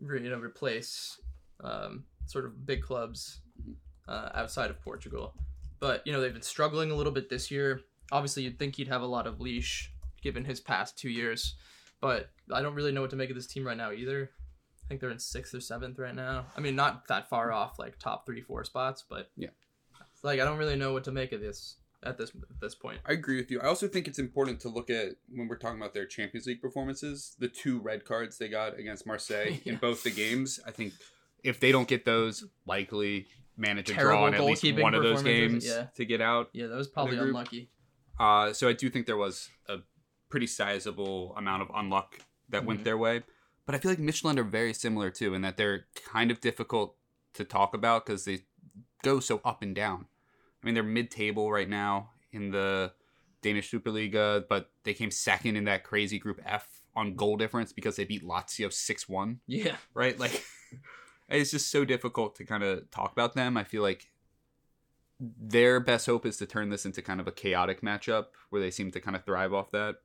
you 0.00 0.30
know, 0.30 0.38
replace 0.38 1.20
um, 1.62 2.04
sort 2.26 2.46
of 2.46 2.66
big 2.66 2.82
clubs. 2.82 3.40
Uh, 4.08 4.30
outside 4.34 4.70
of 4.70 4.80
Portugal. 4.82 5.34
But 5.80 6.04
you 6.06 6.12
know, 6.12 6.20
they've 6.20 6.32
been 6.32 6.42
struggling 6.42 6.90
a 6.90 6.94
little 6.94 7.12
bit 7.12 7.28
this 7.30 7.50
year. 7.50 7.82
Obviously, 8.10 8.42
you'd 8.44 8.58
think 8.58 8.76
he'd 8.76 8.88
have 8.88 9.02
a 9.02 9.06
lot 9.06 9.26
of 9.26 9.40
leash 9.40 9.92
given 10.22 10.44
his 10.44 10.60
past 10.60 10.98
two 10.98 11.10
years, 11.10 11.54
but 12.00 12.30
I 12.52 12.62
don't 12.62 12.74
really 12.74 12.90
know 12.92 13.02
what 13.02 13.10
to 13.10 13.16
make 13.16 13.30
of 13.30 13.36
this 13.36 13.46
team 13.46 13.66
right 13.66 13.76
now 13.76 13.92
either. 13.92 14.30
I 14.84 14.88
think 14.88 15.00
they're 15.00 15.10
in 15.10 15.18
sixth 15.18 15.54
or 15.54 15.60
seventh 15.60 15.98
right 15.98 16.14
now. 16.14 16.46
I 16.56 16.60
mean, 16.60 16.74
not 16.74 17.06
that 17.08 17.28
far 17.28 17.52
off, 17.52 17.78
like 17.78 17.98
top 17.98 18.24
three, 18.24 18.40
four 18.40 18.64
spots, 18.64 19.04
but 19.08 19.30
Yeah. 19.36 19.50
like 20.22 20.40
I 20.40 20.44
don't 20.44 20.58
really 20.58 20.76
know 20.76 20.92
what 20.94 21.04
to 21.04 21.12
make 21.12 21.32
of 21.32 21.40
this 21.40 21.76
at 22.02 22.16
this 22.16 22.30
at 22.30 22.60
this 22.60 22.74
point. 22.74 23.00
I 23.04 23.12
agree 23.12 23.36
with 23.36 23.50
you. 23.50 23.60
I 23.60 23.66
also 23.66 23.86
think 23.86 24.08
it's 24.08 24.18
important 24.18 24.60
to 24.60 24.68
look 24.70 24.88
at 24.88 25.16
when 25.30 25.46
we're 25.46 25.58
talking 25.58 25.78
about 25.78 25.92
their 25.94 26.06
Champions 26.06 26.46
League 26.46 26.62
performances, 26.62 27.36
the 27.38 27.48
two 27.48 27.78
red 27.80 28.04
cards 28.04 28.38
they 28.38 28.48
got 28.48 28.78
against 28.78 29.06
Marseille 29.06 29.58
in 29.66 29.76
both 29.76 30.02
the 30.02 30.10
games. 30.10 30.58
I 30.66 30.70
think 30.70 30.94
if 31.44 31.60
they 31.60 31.70
don't 31.70 31.86
get 31.88 32.04
those, 32.04 32.44
likely 32.66 33.26
manage 33.58 33.90
a 33.90 33.94
Terrible 33.94 34.18
draw 34.18 34.26
in 34.28 34.34
at 34.34 34.44
least 34.44 34.64
one 34.80 34.94
of 34.94 35.02
those 35.02 35.22
games 35.22 35.66
yeah. 35.66 35.86
to 35.96 36.04
get 36.04 36.20
out. 36.20 36.48
Yeah, 36.52 36.68
that 36.68 36.76
was 36.76 36.88
probably 36.88 37.18
unlucky. 37.18 37.70
Uh, 38.18 38.52
so 38.52 38.68
I 38.68 38.72
do 38.72 38.88
think 38.88 39.06
there 39.06 39.16
was 39.16 39.48
a 39.68 39.78
pretty 40.30 40.46
sizable 40.46 41.34
amount 41.36 41.62
of 41.62 41.68
unluck 41.68 42.20
that 42.48 42.64
went 42.64 42.80
Mhm. 42.80 42.84
their 42.84 42.98
way. 42.98 43.22
But 43.66 43.74
I 43.74 43.78
feel 43.78 43.90
like 43.90 43.98
Michelin 43.98 44.38
are 44.38 44.44
very 44.44 44.72
similar 44.72 45.10
too, 45.10 45.34
in 45.34 45.42
that 45.42 45.56
they're 45.56 45.86
kind 46.06 46.30
of 46.30 46.40
difficult 46.40 46.96
to 47.34 47.44
talk 47.44 47.74
about 47.74 48.06
because 48.06 48.24
they 48.24 48.40
go 49.02 49.20
so 49.20 49.40
up 49.44 49.62
and 49.62 49.74
down. 49.74 50.06
I 50.62 50.66
mean, 50.66 50.74
they're 50.74 50.82
mid-table 50.82 51.52
right 51.52 51.68
now 51.68 52.10
in 52.32 52.50
the 52.50 52.92
Danish 53.42 53.70
Superliga, 53.70 54.44
but 54.48 54.70
they 54.84 54.94
came 54.94 55.10
second 55.10 55.56
in 55.56 55.64
that 55.64 55.84
crazy 55.84 56.18
Group 56.18 56.40
F 56.44 56.66
on 56.96 57.14
goal 57.14 57.36
difference 57.36 57.72
because 57.72 57.94
they 57.96 58.04
beat 58.04 58.24
Lazio 58.24 58.72
six-one 58.72 59.40
Yeah. 59.46 59.76
right? 59.94 60.18
Like 60.18 60.44
it's 61.28 61.50
just 61.50 61.70
so 61.70 61.84
difficult 61.84 62.34
to 62.36 62.44
kind 62.44 62.62
of 62.62 62.90
talk 62.90 63.12
about 63.12 63.34
them. 63.34 63.56
I 63.56 63.64
feel 63.64 63.82
like 63.82 64.10
their 65.20 65.80
best 65.80 66.06
hope 66.06 66.24
is 66.24 66.36
to 66.36 66.46
turn 66.46 66.70
this 66.70 66.86
into 66.86 67.02
kind 67.02 67.20
of 67.20 67.26
a 67.26 67.32
chaotic 67.32 67.80
matchup 67.82 68.26
where 68.50 68.60
they 68.62 68.70
seem 68.70 68.90
to 68.92 69.00
kind 69.00 69.16
of 69.16 69.24
thrive 69.24 69.52
off 69.52 69.70
that 69.72 69.96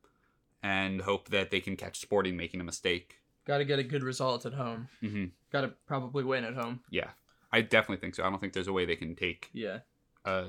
and 0.63 1.01
hope 1.01 1.29
that 1.29 1.51
they 1.51 1.59
can 1.59 1.75
catch 1.75 1.99
Sporting 1.99 2.35
making 2.35 2.59
a 2.59 2.63
mistake. 2.63 3.19
Got 3.45 3.59
to 3.59 3.65
get 3.65 3.77
a 3.79 3.83
good 3.83 4.03
result 4.03 4.45
at 4.45 4.53
home. 4.53 4.87
hmm 5.01 5.25
Got 5.51 5.61
to 5.61 5.73
probably 5.85 6.23
win 6.23 6.45
at 6.45 6.55
home. 6.55 6.79
Yeah, 6.89 7.09
I 7.51 7.61
definitely 7.61 7.97
think 7.97 8.15
so. 8.15 8.23
I 8.23 8.29
don't 8.29 8.39
think 8.39 8.53
there's 8.53 8.67
a 8.67 8.73
way 8.73 8.85
they 8.85 8.95
can 8.95 9.15
take 9.15 9.49
Yeah. 9.53 9.79
uh 10.25 10.45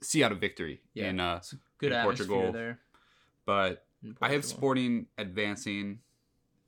see 0.00 0.22
out 0.24 0.32
a 0.32 0.36
victory 0.36 0.80
Yeah. 0.94 1.10
in 1.10 1.20
uh 1.20 1.42
good 1.78 1.92
In 1.92 2.02
Portugal. 2.02 2.52
there. 2.52 2.78
but 3.44 3.84
in 4.02 4.16
I 4.22 4.30
have 4.30 4.44
Sporting 4.44 5.06
advancing, 5.18 5.98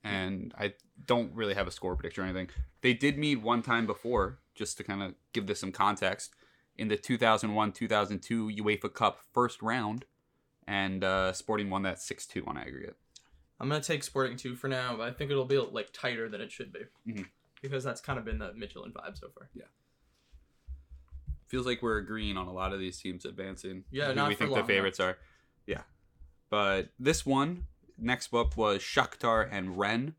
and 0.03 0.53
I 0.59 0.73
don't 1.05 1.33
really 1.33 1.53
have 1.53 1.67
a 1.67 1.71
score 1.71 1.95
prediction 1.95 2.23
or 2.23 2.27
anything. 2.27 2.49
They 2.81 2.93
did 2.93 3.17
meet 3.17 3.37
one 3.37 3.61
time 3.61 3.85
before, 3.85 4.39
just 4.55 4.77
to 4.77 4.83
kind 4.83 5.01
of 5.03 5.15
give 5.33 5.47
this 5.47 5.59
some 5.59 5.71
context, 5.71 6.33
in 6.77 6.87
the 6.87 6.97
2001-2002 6.97 8.57
UEFA 8.59 8.93
Cup 8.93 9.19
first 9.33 9.61
round, 9.61 10.05
and 10.67 11.03
uh, 11.03 11.33
Sporting 11.33 11.69
won 11.69 11.83
that 11.83 11.97
6-2 11.97 12.47
on 12.47 12.57
aggregate. 12.57 12.95
I'm 13.59 13.69
gonna 13.69 13.81
take 13.81 14.03
Sporting 14.03 14.37
two 14.37 14.55
for 14.55 14.67
now, 14.67 14.95
but 14.97 15.07
I 15.07 15.11
think 15.11 15.29
it'll 15.29 15.45
be 15.45 15.57
like 15.59 15.89
tighter 15.93 16.27
than 16.27 16.41
it 16.41 16.51
should 16.51 16.73
be 16.73 16.79
Mhm. 17.07 17.27
because 17.61 17.83
that's 17.83 18.01
kind 18.01 18.17
of 18.17 18.25
been 18.25 18.39
the 18.39 18.53
Michelin 18.53 18.91
vibe 18.91 19.15
so 19.19 19.29
far. 19.29 19.49
Yeah. 19.53 19.65
Feels 21.47 21.65
like 21.67 21.81
we're 21.83 21.97
agreeing 21.97 22.37
on 22.37 22.47
a 22.47 22.53
lot 22.53 22.73
of 22.73 22.79
these 22.79 22.99
teams 22.99 23.23
advancing. 23.25 23.83
Yeah, 23.91 24.13
not 24.13 24.29
we 24.29 24.35
think 24.35 24.53
the 24.55 24.63
favorites 24.63 24.99
are. 24.99 25.17
Yeah, 25.67 25.83
but 26.49 26.89
this 26.97 27.23
one 27.25 27.67
next 27.99 28.33
up 28.33 28.57
was 28.57 28.81
Shakhtar 28.81 29.47
and 29.51 29.77
Rennes. 29.77 30.13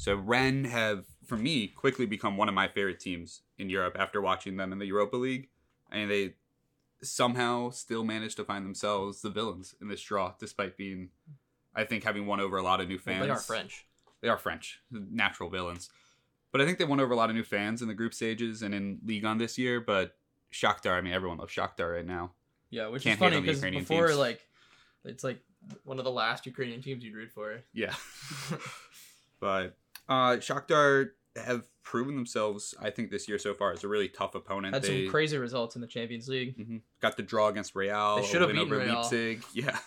So 0.00 0.14
Rennes 0.16 0.64
have, 0.70 1.04
for 1.26 1.36
me, 1.36 1.66
quickly 1.66 2.06
become 2.06 2.38
one 2.38 2.48
of 2.48 2.54
my 2.54 2.68
favorite 2.68 3.00
teams 3.00 3.42
in 3.58 3.68
Europe 3.68 3.96
after 3.98 4.22
watching 4.22 4.56
them 4.56 4.72
in 4.72 4.78
the 4.78 4.86
Europa 4.86 5.18
League, 5.18 5.50
and 5.92 6.10
they 6.10 6.36
somehow 7.02 7.68
still 7.68 8.02
managed 8.02 8.38
to 8.38 8.44
find 8.44 8.64
themselves 8.64 9.20
the 9.20 9.28
villains 9.28 9.74
in 9.78 9.88
this 9.88 10.00
draw, 10.00 10.32
despite 10.38 10.78
being, 10.78 11.10
I 11.74 11.84
think, 11.84 12.04
having 12.04 12.24
won 12.24 12.40
over 12.40 12.56
a 12.56 12.62
lot 12.62 12.80
of 12.80 12.88
new 12.88 12.94
Well, 12.94 13.14
fans. 13.14 13.26
they 13.26 13.30
are 13.30 13.38
French. 13.38 13.84
They 14.22 14.28
are 14.30 14.38
French, 14.38 14.80
natural 14.90 15.50
villains. 15.50 15.90
But 16.50 16.62
I 16.62 16.64
think 16.64 16.78
they 16.78 16.86
won 16.86 16.98
over 16.98 17.12
a 17.12 17.16
lot 17.16 17.28
of 17.28 17.36
new 17.36 17.44
fans 17.44 17.82
in 17.82 17.88
the 17.88 17.92
group 17.92 18.14
stages 18.14 18.62
and 18.62 18.74
in 18.74 19.00
Ligue 19.04 19.24
1 19.24 19.36
this 19.36 19.58
year. 19.58 19.82
But 19.82 20.16
Shakhtar, 20.50 20.96
I 20.96 21.02
mean, 21.02 21.12
everyone 21.12 21.36
loves 21.36 21.52
Shakhtar 21.52 21.94
right 21.96 22.06
now. 22.06 22.30
Yeah, 22.70 22.86
which 22.86 23.02
Can't 23.02 23.16
is 23.16 23.20
funny 23.20 23.38
because 23.38 23.58
Ukrainian 23.58 23.82
before 23.82 24.06
teams. 24.06 24.18
like 24.18 24.40
it's 25.04 25.24
like 25.24 25.42
one 25.84 25.98
of 25.98 26.06
the 26.06 26.10
last 26.10 26.46
Ukrainian 26.46 26.80
teams 26.80 27.04
you'd 27.04 27.14
root 27.14 27.32
for. 27.32 27.60
Yeah. 27.74 27.94
but 29.40 29.76
uh, 30.10 30.36
Shakhtar 30.36 31.10
have 31.36 31.64
proven 31.82 32.14
themselves, 32.16 32.74
I 32.80 32.90
think, 32.90 33.10
this 33.10 33.28
year 33.28 33.38
so 33.38 33.54
far 33.54 33.72
as 33.72 33.84
a 33.84 33.88
really 33.88 34.08
tough 34.08 34.34
opponent. 34.34 34.74
Had 34.74 34.82
they 34.82 35.04
some 35.04 35.10
crazy 35.10 35.38
results 35.38 35.76
in 35.76 35.80
the 35.80 35.86
Champions 35.86 36.28
League. 36.28 36.58
Mhm. 36.58 36.82
got 37.00 37.16
the 37.16 37.22
draw 37.22 37.48
against 37.48 37.74
Real. 37.74 38.16
They 38.16 38.26
should 38.26 38.42
have 38.42 38.50
beaten 38.50 38.64
over 38.66 38.78
Real. 38.78 38.96
Leipzig. 38.96 39.42
Yeah. 39.54 39.78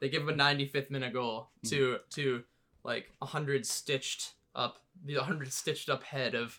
They 0.00 0.08
give 0.08 0.26
a 0.28 0.32
95th 0.32 0.90
minute 0.90 1.12
goal 1.12 1.50
to 1.66 1.76
Mm-hmm. 1.94 1.96
to 2.10 2.44
like 2.84 3.12
a 3.20 3.26
hundred 3.26 3.66
stitched 3.66 4.32
up 4.54 4.78
the 5.04 5.14
hundred 5.16 5.52
stitched 5.52 5.88
up 5.88 6.02
head 6.02 6.34
of 6.34 6.58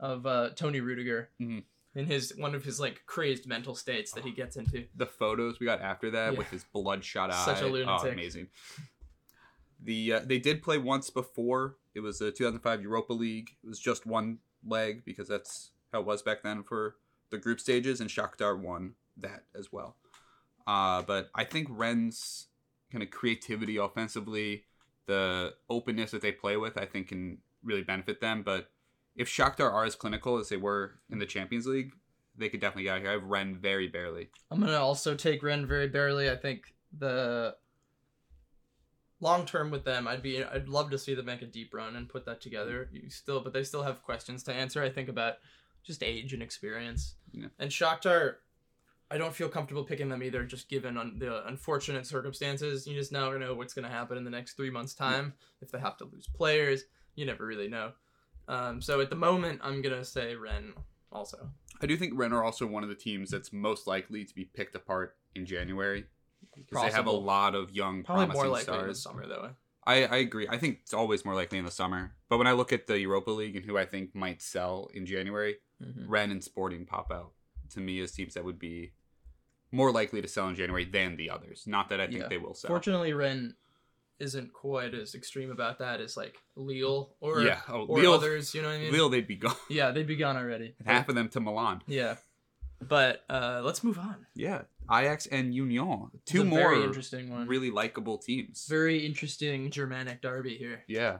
of 0.00 0.26
uh, 0.26 0.50
Toni 0.50 0.80
Rudiger 0.80 1.30
Mhm. 1.40 1.62
in 1.94 2.06
his 2.06 2.34
one 2.36 2.54
of 2.54 2.64
his 2.64 2.78
like 2.80 3.02
crazed 3.06 3.46
mental 3.46 3.74
states 3.74 4.12
that 4.12 4.24
he 4.24 4.30
gets 4.32 4.56
into. 4.56 4.84
The 4.96 5.06
photos 5.06 5.58
we 5.60 5.66
got 5.66 5.80
after 5.80 6.10
that 6.12 6.32
Yeah. 6.32 6.38
with 6.38 6.50
his 6.50 6.64
bloodshot 6.64 7.30
eye. 7.32 7.44
Such 7.44 7.62
a 7.62 7.66
Oh, 7.66 7.70
lunatic. 7.70 8.12
amazing. 8.12 8.48
The 9.82 10.12
uh, 10.14 10.20
they 10.24 10.38
did 10.38 10.62
play 10.62 10.78
once 10.78 11.10
before. 11.10 11.76
It 11.94 12.00
was 12.00 12.18
the 12.18 12.30
2005 12.30 12.82
Europa 12.82 13.12
League. 13.12 13.50
It 13.62 13.68
was 13.68 13.78
just 13.78 14.06
one 14.06 14.38
leg 14.66 15.04
because 15.04 15.28
that's 15.28 15.70
how 15.92 16.00
it 16.00 16.06
was 16.06 16.22
back 16.22 16.42
then 16.42 16.62
for 16.62 16.96
the 17.30 17.38
group 17.38 17.60
stages, 17.60 18.00
and 18.00 18.10
Shakhtar 18.10 18.58
won 18.58 18.94
that 19.16 19.44
as 19.54 19.72
well. 19.72 19.96
Uh, 20.66 21.02
but 21.02 21.30
I 21.34 21.44
think 21.44 21.68
Rennes's 21.70 22.46
kind 22.90 23.02
of 23.02 23.10
creativity 23.10 23.76
offensively, 23.76 24.64
the 25.06 25.54
openness 25.68 26.10
that 26.12 26.22
they 26.22 26.32
play 26.32 26.56
with, 26.56 26.78
I 26.78 26.86
think 26.86 27.08
can 27.08 27.38
really 27.62 27.82
benefit 27.82 28.20
them. 28.20 28.42
But 28.42 28.70
if 29.16 29.28
Shakhtar 29.28 29.72
are 29.72 29.84
as 29.84 29.94
clinical 29.94 30.38
as 30.38 30.48
they 30.48 30.56
were 30.56 30.92
in 31.10 31.18
the 31.18 31.26
Champions 31.26 31.66
League, 31.66 31.92
they 32.36 32.48
could 32.48 32.60
definitely 32.60 32.84
get 32.84 32.94
out 32.96 33.00
here. 33.00 33.10
I 33.10 33.12
have 33.12 33.24
Rennes 33.24 33.58
very 33.60 33.88
barely. 33.88 34.28
I'm 34.50 34.60
gonna 34.60 34.78
also 34.78 35.14
take 35.14 35.42
Rennes 35.42 35.66
very 35.66 35.88
barely. 35.88 36.30
I 36.30 36.36
think 36.36 36.74
the 36.96 37.56
long 39.24 39.46
term 39.46 39.70
with 39.70 39.84
them, 39.84 40.06
I'd 40.06 40.22
be 40.22 40.44
I'd 40.44 40.68
love 40.68 40.90
to 40.90 40.98
see 40.98 41.14
them 41.14 41.26
make 41.26 41.42
a 41.42 41.46
deep 41.46 41.74
run 41.74 41.96
and 41.96 42.08
put 42.08 42.26
that 42.26 42.40
together. 42.40 42.88
You 42.92 43.08
still, 43.10 43.40
but 43.40 43.52
they 43.52 43.64
still 43.64 43.82
have 43.82 44.02
questions 44.02 44.44
to 44.44 44.52
answer. 44.52 44.82
I 44.82 44.90
think 44.90 45.08
about 45.08 45.34
just 45.82 46.02
age 46.02 46.32
and 46.32 46.42
experience. 46.42 47.16
Yeah. 47.32 47.48
And 47.58 47.70
Shakhtar, 47.70 48.36
I 49.10 49.18
don't 49.18 49.34
feel 49.34 49.48
comfortable 49.48 49.84
picking 49.84 50.08
them 50.08 50.22
either, 50.22 50.44
just 50.44 50.68
given 50.68 50.96
on 50.96 51.18
the 51.18 51.46
unfortunate 51.48 52.06
circumstances. 52.06 52.86
You 52.86 52.94
just 52.94 53.12
never 53.12 53.38
know 53.38 53.54
what's 53.54 53.74
gonna 53.74 53.88
happen 53.88 54.16
in 54.16 54.24
the 54.24 54.30
next 54.30 54.52
three 54.52 54.70
months' 54.70 54.94
time. 54.94 55.32
If 55.60 55.72
they 55.72 55.80
have 55.80 55.96
to 55.98 56.04
lose 56.04 56.28
players, 56.28 56.84
you 57.16 57.26
never 57.26 57.46
really 57.46 57.68
know. 57.68 57.92
Um, 58.46 58.82
so 58.82 59.00
at 59.00 59.08
the 59.08 59.16
moment, 59.16 59.60
I'm 59.64 59.80
gonna 59.80 60.04
say 60.04 60.36
Rennes 60.36 60.74
also. 61.10 61.48
I 61.80 61.86
do 61.86 61.96
think 61.96 62.12
Rennes 62.14 62.34
are 62.34 62.44
also 62.44 62.66
one 62.66 62.82
of 62.82 62.90
the 62.90 62.94
teams 62.94 63.30
that's 63.30 63.52
most 63.52 63.86
likely 63.86 64.24
to 64.24 64.34
be 64.34 64.44
picked 64.44 64.74
apart 64.74 65.16
in 65.34 65.46
January 65.46 66.04
because 66.56 66.82
they 66.84 66.90
have 66.90 67.06
a 67.06 67.10
lot 67.10 67.54
of 67.54 67.70
young, 67.72 68.02
Probably 68.04 68.26
promising 68.26 68.42
more 68.44 68.52
likely 68.52 68.74
in 68.74 68.86
the 68.88 68.94
stars. 68.94 69.02
summer 69.02 69.26
though. 69.26 69.50
I, 69.86 70.04
I 70.06 70.16
agree. 70.16 70.46
I 70.48 70.56
think 70.56 70.78
it's 70.82 70.94
always 70.94 71.24
more 71.26 71.34
likely 71.34 71.58
in 71.58 71.64
the 71.66 71.70
summer. 71.70 72.14
But 72.30 72.38
when 72.38 72.46
I 72.46 72.52
look 72.52 72.72
at 72.72 72.86
the 72.86 72.98
Europa 72.98 73.30
League 73.30 73.54
and 73.56 73.64
who 73.64 73.76
I 73.76 73.84
think 73.84 74.14
might 74.14 74.40
sell 74.40 74.90
in 74.94 75.04
January, 75.06 75.56
Mhm. 75.82 76.04
Rennes 76.06 76.30
and 76.32 76.42
Sporting 76.44 76.86
pop 76.86 77.10
out 77.12 77.32
to 77.70 77.80
me 77.80 78.00
as 78.00 78.12
teams 78.12 78.34
that 78.34 78.44
would 78.44 78.58
be 78.58 78.92
more 79.72 79.90
likely 79.90 80.22
to 80.22 80.28
sell 80.28 80.48
in 80.48 80.54
January 80.54 80.84
than 80.84 81.16
the 81.16 81.28
others. 81.28 81.66
Not 81.66 81.88
that 81.90 82.00
I 82.00 82.06
think 82.06 82.20
Yeah. 82.20 82.28
they 82.28 82.38
will 82.38 82.54
sell. 82.54 82.68
Fortunately, 82.68 83.12
Rennes 83.12 83.54
isn't 84.20 84.52
quite 84.52 84.94
as 84.94 85.14
extreme 85.16 85.50
about 85.50 85.80
that 85.80 86.00
as 86.00 86.16
like 86.16 86.38
Lille 86.54 87.14
or 87.20 87.42
yeah, 87.42 87.60
oh, 87.68 87.84
or 87.86 87.98
Lille, 88.00 88.12
others. 88.14 88.54
You 88.54 88.62
know 88.62 88.68
what 88.68 88.74
I 88.76 88.78
mean? 88.78 88.92
Lille, 88.92 89.08
they'd 89.10 89.26
be 89.26 89.34
gone. 89.36 89.56
Yeah, 89.68 89.90
they'd 89.90 90.06
be 90.06 90.16
gone 90.16 90.36
already. 90.36 90.76
Half 90.86 91.08
of 91.08 91.16
them 91.16 91.28
to 91.30 91.40
Milan. 91.40 91.82
Yeah, 91.88 92.16
but 92.88 93.24
uh, 93.28 93.60
let's 93.64 93.82
move 93.84 93.98
on. 93.98 94.26
Yeah, 94.34 94.62
Ajax 94.90 95.26
and 95.26 95.54
Union, 95.54 96.10
two 96.24 96.44
more 96.44 96.58
very 96.70 96.84
interesting 96.84 97.30
one. 97.30 97.46
really 97.46 97.70
likable 97.70 98.18
teams. 98.18 98.66
very 98.68 99.04
interesting 99.04 99.70
Germanic 99.70 100.22
derby 100.22 100.56
here. 100.56 100.84
Yeah. 100.86 101.18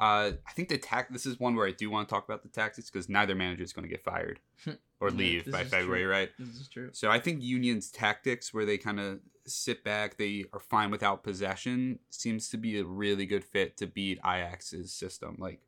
Uh, 0.00 0.32
I 0.48 0.52
think 0.52 0.68
the 0.68 0.78
tac. 0.78 1.12
This 1.12 1.26
is 1.26 1.38
one 1.38 1.54
where 1.54 1.66
I 1.66 1.70
do 1.70 1.88
want 1.88 2.08
to 2.08 2.12
talk 2.12 2.24
about 2.24 2.42
the 2.42 2.48
tactics 2.48 2.90
because 2.90 3.08
neither 3.08 3.36
manager 3.36 3.62
is 3.62 3.72
going 3.72 3.84
to 3.84 3.88
get 3.88 4.02
fired 4.02 4.40
or 5.00 5.10
leave 5.10 5.44
this 5.44 5.52
by 5.52 5.62
February, 5.62 6.04
right? 6.04 6.30
This 6.38 6.60
is 6.60 6.68
true. 6.68 6.90
So 6.92 7.08
I 7.08 7.20
think 7.20 7.42
Union's 7.42 7.90
tactics, 7.90 8.52
where 8.52 8.64
they 8.64 8.78
kind 8.78 8.98
of 8.98 9.20
sit 9.46 9.84
back, 9.84 10.16
they 10.16 10.46
are 10.52 10.58
fine 10.58 10.90
without 10.90 11.22
possession, 11.22 12.00
seems 12.10 12.48
to 12.48 12.56
be 12.56 12.80
a 12.80 12.84
really 12.84 13.26
good 13.26 13.44
fit 13.44 13.76
to 13.76 13.86
beat 13.86 14.18
Ajax's 14.24 14.92
system. 14.92 15.36
Like 15.38 15.60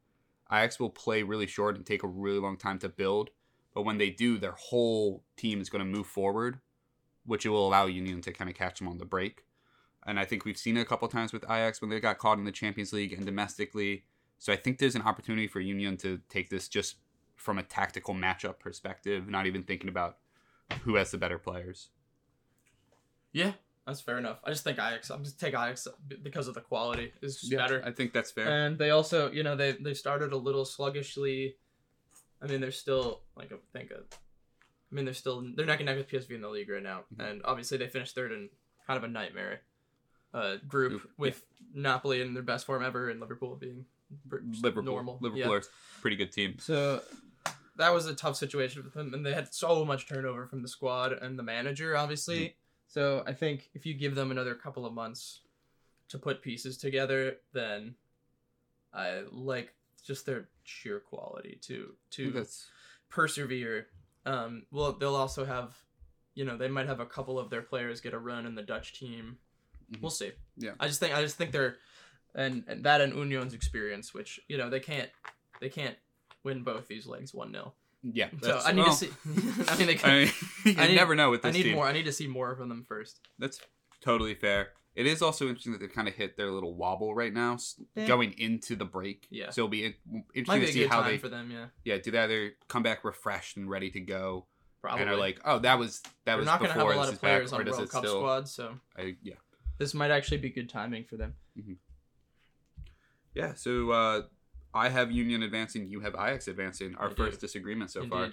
Ajax 0.51 0.81
will 0.81 0.91
play 0.91 1.23
really 1.23 1.47
short 1.47 1.77
and 1.77 1.87
take 1.87 2.03
a 2.03 2.09
really 2.09 2.41
long 2.41 2.57
time 2.57 2.79
to 2.81 2.89
build, 2.89 3.31
but 3.75 3.83
when 3.83 3.99
they 3.99 4.11
do, 4.11 4.39
their 4.39 4.53
whole 4.57 5.25
team 5.37 5.61
is 5.61 5.69
going 5.69 5.85
to 5.85 5.91
move 5.91 6.07
forward, 6.07 6.61
which 7.27 7.45
it 7.45 7.51
will 7.51 7.67
allow 7.67 7.87
Union 7.87 8.21
to 8.23 8.33
kind 8.33 8.49
of 8.49 8.57
catch 8.57 8.79
them 8.79 8.89
on 8.89 8.99
the 8.99 9.05
break. 9.05 9.43
And 10.07 10.21
I 10.21 10.25
think 10.25 10.45
we've 10.45 10.59
seen 10.59 10.77
it 10.77 10.83
a 10.83 10.85
couple 10.85 11.09
times 11.09 11.33
with 11.33 11.45
Ajax 11.45 11.81
when 11.81 11.91
they 11.91 11.99
got 11.99 12.19
caught 12.19 12.39
in 12.39 12.45
the 12.45 12.53
Champions 12.53 12.93
League 12.93 13.13
and 13.13 13.25
domestically. 13.25 14.05
So 14.39 14.53
I 14.53 14.57
think 14.57 14.79
there's 14.79 14.95
an 14.95 15.03
opportunity 15.03 15.49
for 15.49 15.61
Union 15.61 15.97
to 15.99 16.21
take 16.29 16.51
this 16.51 16.69
just 16.69 16.97
from 17.37 17.59
a 17.59 17.63
tactical 17.63 18.15
matchup 18.15 18.59
perspective, 18.59 19.29
not 19.29 19.47
even 19.47 19.63
thinking 19.63 19.89
about 19.89 20.19
who 20.83 20.97
has 20.97 21.11
the 21.11 21.19
better 21.19 21.39
players. 21.39 21.89
Yeah, 23.33 23.53
that's 23.87 24.01
fair 24.01 24.19
enough. 24.19 24.39
I 24.45 24.51
just 24.51 24.65
think 24.65 24.79
Ajax. 24.79 25.11
I'm 25.11 25.25
just 25.25 25.41
take 25.41 25.55
Ajax 25.55 25.89
because 26.23 26.49
of 26.49 26.55
the 26.55 26.61
quality 26.61 27.13
is 27.23 27.41
just 27.41 27.53
better. 27.53 27.83
I 27.85 27.91
think 27.91 28.13
that's 28.13 28.31
fair. 28.31 28.49
And 28.49 28.79
they 28.79 28.91
also, 28.91 29.31
you 29.31 29.43
know, 29.43 29.57
they 29.57 29.73
they 29.73 29.95
started 29.95 30.33
a 30.33 30.37
little 30.37 30.65
sluggishly. 30.65 31.57
I 32.43 32.47
mean, 32.47 32.61
they're 32.61 32.71
still 32.71 33.23
like 33.37 33.53
I 33.53 33.57
think 33.77 33.91
a, 33.91 33.97
I 34.01 34.95
mean, 34.95 35.05
they're 35.05 35.15
still 35.15 35.45
they're 35.57 35.67
neck 35.67 35.81
and 35.81 35.87
neck 35.87 35.97
with 35.97 36.09
PSV 36.09 36.31
in 36.35 36.41
the 36.43 36.49
league 36.49 36.69
right 36.71 36.83
now, 36.83 37.05
Mhm. 37.17 37.29
and 37.31 37.43
obviously 37.45 37.79
they 37.79 37.89
finished 37.89 38.15
third 38.15 38.33
in 38.33 38.49
kind 38.87 38.97
of 38.99 39.05
a 39.05 39.09
nightmare 39.09 39.61
uh, 40.35 40.57
group 40.67 40.91
Group, 40.93 41.11
with 41.17 41.45
Napoli 41.75 42.21
in 42.21 42.35
their 42.35 42.43
best 42.43 42.67
form 42.67 42.83
ever 42.83 43.09
and 43.09 43.21
Liverpool 43.21 43.55
being 43.57 43.87
pr- 44.29 44.39
Liverpool, 44.63 44.83
normal. 44.83 45.19
Liverpool 45.21 45.47
Yeah. 45.47 45.53
are 45.55 45.59
a 45.59 46.01
pretty 46.01 46.17
good 46.17 46.33
team. 46.33 46.59
So 46.59 47.03
that 47.77 47.91
was 47.95 48.07
a 48.07 48.15
tough 48.15 48.37
situation 48.37 48.83
with 48.85 48.95
them, 48.95 49.15
and 49.15 49.25
they 49.25 49.33
had 49.33 49.55
so 49.55 49.85
much 49.85 50.07
turnover 50.09 50.47
from 50.49 50.63
the 50.63 50.69
squad 50.69 51.13
and 51.13 51.39
the 51.39 51.43
manager, 51.45 51.97
obviously. 51.97 52.57
So 52.89 53.23
I 53.27 53.33
think 53.33 53.71
if 53.75 53.87
you 53.87 53.95
give 53.95 54.15
them 54.17 54.31
another 54.31 54.55
couple 54.55 54.85
of 54.85 54.93
months 54.93 55.41
to 56.09 56.19
put 56.19 56.43
pieces 56.43 56.77
together, 56.79 57.39
then 57.53 57.95
I 58.93 59.23
like 59.31 59.73
just 60.07 60.27
their 60.27 60.49
sheer 60.65 61.01
quality 61.01 61.59
to 61.63 61.95
to 62.13 62.31
that's 62.31 62.67
persevere. 63.11 63.89
Um, 64.27 64.65
well, 64.71 64.93
they'll 64.93 65.15
also 65.17 65.45
have, 65.45 65.75
you 66.35 66.45
know, 66.45 66.57
they 66.57 66.69
might 66.69 66.87
have 66.87 67.01
a 67.01 67.07
couple 67.07 67.39
of 67.39 67.51
their 67.51 67.63
players 67.63 68.01
get 68.01 68.15
a 68.15 68.19
run 68.19 68.47
in 68.47 68.55
the 68.55 68.63
Dutch 68.63 68.99
team. 68.99 69.39
Mhm. 69.93 70.01
We'll 70.01 70.11
see. 70.11 70.33
Yeah. 70.57 70.73
I 70.81 70.87
just 70.89 71.01
think 71.01 71.15
I 71.15 71.23
just 71.23 71.37
think 71.37 71.53
they're, 71.53 71.77
and, 72.35 72.65
and 72.67 72.85
that 72.85 73.01
and 73.01 73.15
Union's 73.15 73.55
experience, 73.55 74.15
which 74.15 74.41
you 74.49 74.57
know 74.57 74.71
they 74.71 74.81
can't 74.81 75.11
they 75.61 75.69
can't 75.69 75.97
win 76.43 76.63
both 76.63 76.87
these 76.89 77.07
legs 77.07 77.33
one 77.35 77.53
0 77.53 77.73
yeah. 78.03 78.29
So 78.43 78.61
I 78.63 78.73
need 78.73 78.83
well, 78.83 78.91
to 78.91 78.97
see. 78.97 79.11
I 79.69 79.77
mean, 79.79 79.87
they 79.87 79.95
I 79.95 79.97
can, 79.97 80.19
mean, 80.19 80.31
you 80.65 80.75
I 80.79 80.89
need- 80.89 80.97
never 80.97 81.15
know 81.15 81.31
with 81.31 81.43
this 81.43 81.49
I 81.49 81.53
need 81.57 81.63
team. 81.65 81.75
more. 81.75 81.87
I 81.87 81.93
need 81.93 82.05
to 82.05 82.13
see 82.13 82.27
more 82.27 82.55
from 82.57 82.69
them 82.69 82.85
first. 82.87 83.21
That's 83.39 83.61
totally 84.03 84.35
fair. 84.35 84.69
It 84.95 85.07
is 85.07 85.23
also 85.23 85.49
interesting 85.49 85.73
that 85.73 85.81
they 85.81 85.89
kind 85.89 86.07
of 86.07 86.15
hit 86.15 86.37
their 86.37 86.51
little 86.53 86.75
wobble 86.75 87.15
right 87.15 87.33
now, 87.33 87.59
Yeah. 87.97 88.07
going 88.07 88.33
into 88.39 88.77
the 88.77 88.85
break. 88.85 89.27
Yeah. 89.29 89.51
So 89.51 89.63
it'll 89.63 89.69
be 89.69 89.87
in- 89.87 89.95
Might 90.09 90.23
interesting 90.35 90.61
be 90.61 90.67
to 90.67 90.71
a 90.71 90.73
see 90.73 90.79
good 90.81 90.91
how 90.91 91.01
time 91.03 91.11
they, 91.11 91.19
for 91.19 91.29
them. 91.29 91.51
Yeah, 91.51 91.67
yeah, 91.85 91.99
do 91.99 92.11
they 92.13 92.19
either 92.19 92.53
come 92.69 92.83
back 92.85 93.03
refreshed 93.05 93.57
and 93.57 93.69
ready 93.69 93.91
to 93.91 94.01
go, 94.01 94.47
probably. 94.83 95.03
and 95.03 95.11
are 95.11 95.17
like, 95.17 95.41
oh, 95.45 95.59
that 95.61 95.79
was 95.79 96.01
that 96.01 96.11
They're 96.27 96.37
was 96.37 96.47
not 96.47 96.61
going 96.61 96.69
to 96.71 96.75
have 96.75 96.81
before 96.81 96.93
a 96.93 96.97
lot 96.97 97.03
this 97.07 97.09
of 97.11 97.15
is 97.15 97.21
back, 97.21 97.31
players 97.39 97.53
or 97.53 97.57
on 97.61 97.65
does 97.65 97.73
World 97.77 97.89
it 97.89 97.91
Cup 97.93 98.05
still? 98.05 98.21
squads, 98.21 98.53
so 98.53 98.79
I, 98.97 99.17
yeah, 99.23 99.35
this 99.79 99.95
might 99.95 100.11
actually 100.13 100.39
be 100.39 100.51
good 100.51 100.69
timing 100.69 101.05
for 101.05 101.17
them. 101.17 101.35
yeah. 103.35 103.55
So 103.55 103.91
uh, 103.91 104.23
I 104.73 104.89
have 104.89 105.11
Union 105.11 105.43
advancing, 105.43 105.89
you 105.89 106.01
have 106.01 106.15
Ajax 106.15 106.49
advancing. 106.49 106.95
Our 106.97 107.07
I 107.07 107.09
do. 107.11 107.17
first 107.17 107.41
disagreement 107.41 107.91
so 107.91 108.07
far. 108.07 108.25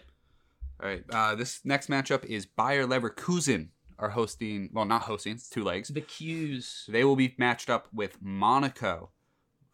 All 0.83 0.89
right. 0.89 1.03
Uh, 1.09 1.35
this 1.35 1.61
next 1.63 1.89
matchup 1.89 2.23
is 2.25 2.45
Bayer 2.45 2.85
Leverkusen 2.87 3.69
are 4.01 4.09
hosting. 4.09 4.69
Well, 4.73 4.85
not 4.85 5.03
hosting. 5.03 5.33
It's 5.33 5.47
two 5.49 5.63
legs. 5.63 5.87
The 5.89 6.01
cues. 6.01 6.85
They 6.89 7.03
will 7.05 7.15
be 7.15 7.35
matched 7.37 7.69
up 7.69 7.87
with 7.93 8.17
Monaco. 8.21 9.11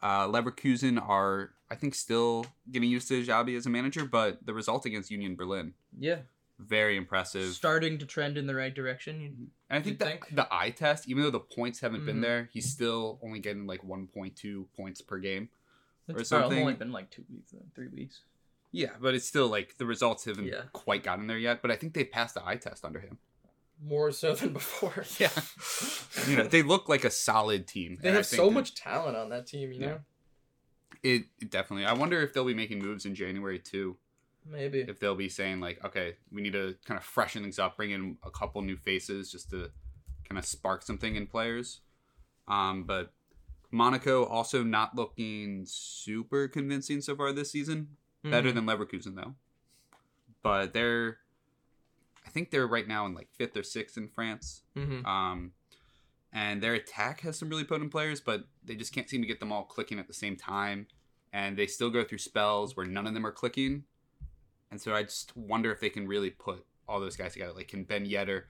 Uh, 0.02 0.28
Leverkusen 0.28 1.02
are, 1.02 1.54
I 1.72 1.76
think, 1.76 1.96
still 1.96 2.46
getting 2.72 2.90
used 2.90 3.08
to 3.08 3.24
Xabi 3.24 3.58
as 3.58 3.66
a 3.66 3.70
manager, 3.70 4.06
but 4.06 4.46
the 4.46 4.54
result 4.54 4.86
against 4.86 5.10
Union 5.10 5.36
Berlin, 5.36 5.74
Yeah, 5.98 6.20
very 6.60 6.98
impressive. 6.98 7.54
starting 7.54 7.98
to 7.98 8.06
trend 8.06 8.38
in 8.38 8.46
the 8.46 8.54
right 8.54 8.74
direction. 8.74 9.22
You- 9.22 9.48
And 9.70 9.80
I 9.80 9.82
think 9.82 9.98
that 10.00 10.06
think. 10.08 10.36
the 10.36 10.48
eye 10.54 10.70
test, 10.70 11.08
even 11.10 11.24
though 11.24 11.32
the 11.32 11.40
points 11.40 11.80
haven't 11.80 12.06
been 12.06 12.18
Mhm. 12.18 12.22
there, 12.22 12.50
he's 12.54 12.70
still 12.72 13.18
only 13.24 13.40
getting 13.40 13.66
like 13.66 13.84
1.2 13.84 14.68
points 14.76 15.02
per 15.02 15.18
game. 15.18 15.50
Or 16.10 16.20
It's 16.20 16.30
probably 16.30 16.48
something. 16.48 16.60
only 16.62 16.74
been 16.76 16.92
like 16.92 17.10
two 17.10 17.26
weeks, 17.30 17.52
though, 17.52 17.66
three 17.74 17.88
weeks. 17.88 18.22
Yeah, 18.72 18.92
but 19.02 19.16
it's 19.16 19.26
still 19.26 19.48
like 19.48 19.78
the 19.78 19.86
results 19.86 20.26
haven't 20.26 20.46
Yeah. 20.48 20.66
quite 20.74 21.02
gotten 21.04 21.28
there 21.28 21.38
yet. 21.40 21.62
But 21.62 21.72
I 21.72 21.76
think 21.76 21.94
they 21.94 22.04
passed 22.06 22.36
the 22.36 22.46
eye 22.46 22.58
test 22.58 22.86
under 22.86 23.00
him. 23.00 23.18
More 23.84 24.12
so 24.12 24.34
than 24.36 24.54
before. 24.54 25.06
Yeah. 25.20 25.30
You 26.28 26.38
know, 26.38 26.44
they 26.48 26.64
look 26.64 26.90
like 26.90 27.04
a 27.04 27.12
solid 27.12 27.68
team. 27.68 27.98
they 28.02 28.12
have 28.12 28.26
so 28.26 28.50
much 28.50 28.74
talent 28.76 29.16
on 29.16 29.30
that 29.30 29.46
team. 29.48 29.72
You 29.72 29.80
know, 29.80 30.00
It, 31.04 31.26
it 31.40 31.52
definitely. 31.52 31.86
I 31.86 31.94
wonder 31.94 32.22
if 32.22 32.34
they'll 32.34 32.44
be 32.46 32.54
making 32.56 32.80
moves 32.80 33.06
in 33.06 33.14
January 33.16 33.60
too. 33.60 33.98
maybe. 34.46 34.80
if 34.82 35.00
they'll 35.00 35.16
be 35.16 35.30
saying 35.30 35.60
like, 35.60 35.84
okay, 35.86 36.16
we 36.32 36.42
need 36.42 36.54
to 36.54 36.76
kind 36.86 36.98
of 36.98 37.04
freshen 37.04 37.44
things 37.44 37.60
up, 37.60 37.78
bring 37.78 37.92
in 37.92 38.18
a 38.26 38.32
couple 38.32 38.62
new 38.62 38.78
faces 38.78 39.32
just 39.32 39.50
to 39.52 39.70
kind 40.28 40.40
of 40.40 40.46
spark 40.46 40.82
something 40.82 41.16
in 41.16 41.28
players. 41.28 41.82
Um, 42.48 42.84
but 42.84 43.12
Monaco 43.72 44.24
also 44.26 44.64
not 44.64 44.96
looking 44.96 45.66
super 45.68 46.48
convincing 46.48 47.02
so 47.02 47.16
far 47.16 47.32
this 47.32 47.52
season. 47.52 47.90
Better 48.24 48.52
Mhm. 48.52 48.56
than 48.56 48.66
Leverkusen 48.66 49.16
though, 49.16 49.36
but 50.42 50.74
they're, 50.74 51.20
I 52.28 52.30
think 52.30 52.52
they're 52.52 52.68
right 52.68 52.88
now 52.88 53.06
in 53.06 53.14
like 53.14 53.30
fifth 53.32 53.56
or 53.56 53.64
sixth 53.64 53.98
in 53.98 54.10
France. 54.10 54.62
Mhm. 54.76 55.06
Um, 55.06 55.54
and 56.34 56.62
their 56.62 56.74
attack 56.74 57.22
has 57.22 57.38
some 57.38 57.50
really 57.50 57.64
potent 57.64 57.90
players, 57.90 58.20
but 58.20 58.48
they 58.64 58.76
just 58.76 58.94
can't 58.94 59.10
seem 59.10 59.22
to 59.22 59.28
get 59.28 59.40
them 59.40 59.52
all 59.52 59.64
clicking 59.64 59.98
at 59.98 60.08
the 60.08 60.14
same 60.14 60.36
time. 60.36 60.88
And 61.32 61.58
they 61.58 61.68
still 61.68 61.90
go 61.90 62.04
through 62.04 62.18
spells 62.18 62.76
where 62.76 62.86
none 62.86 63.08
of 63.08 63.14
them 63.14 63.26
are 63.26 63.32
clicking. 63.32 63.86
And 64.70 64.82
so 64.82 64.94
I 64.94 65.04
just 65.04 65.36
wonder 65.38 65.72
if 65.72 65.80
they 65.80 65.90
can 65.90 66.06
really 66.08 66.30
put 66.30 66.66
all 66.88 67.00
those 67.00 67.16
guys 67.16 67.34
together. 67.34 67.54
Like, 67.54 67.70
can 67.70 67.86
Ben 67.86 68.06
Yedder 68.06 68.44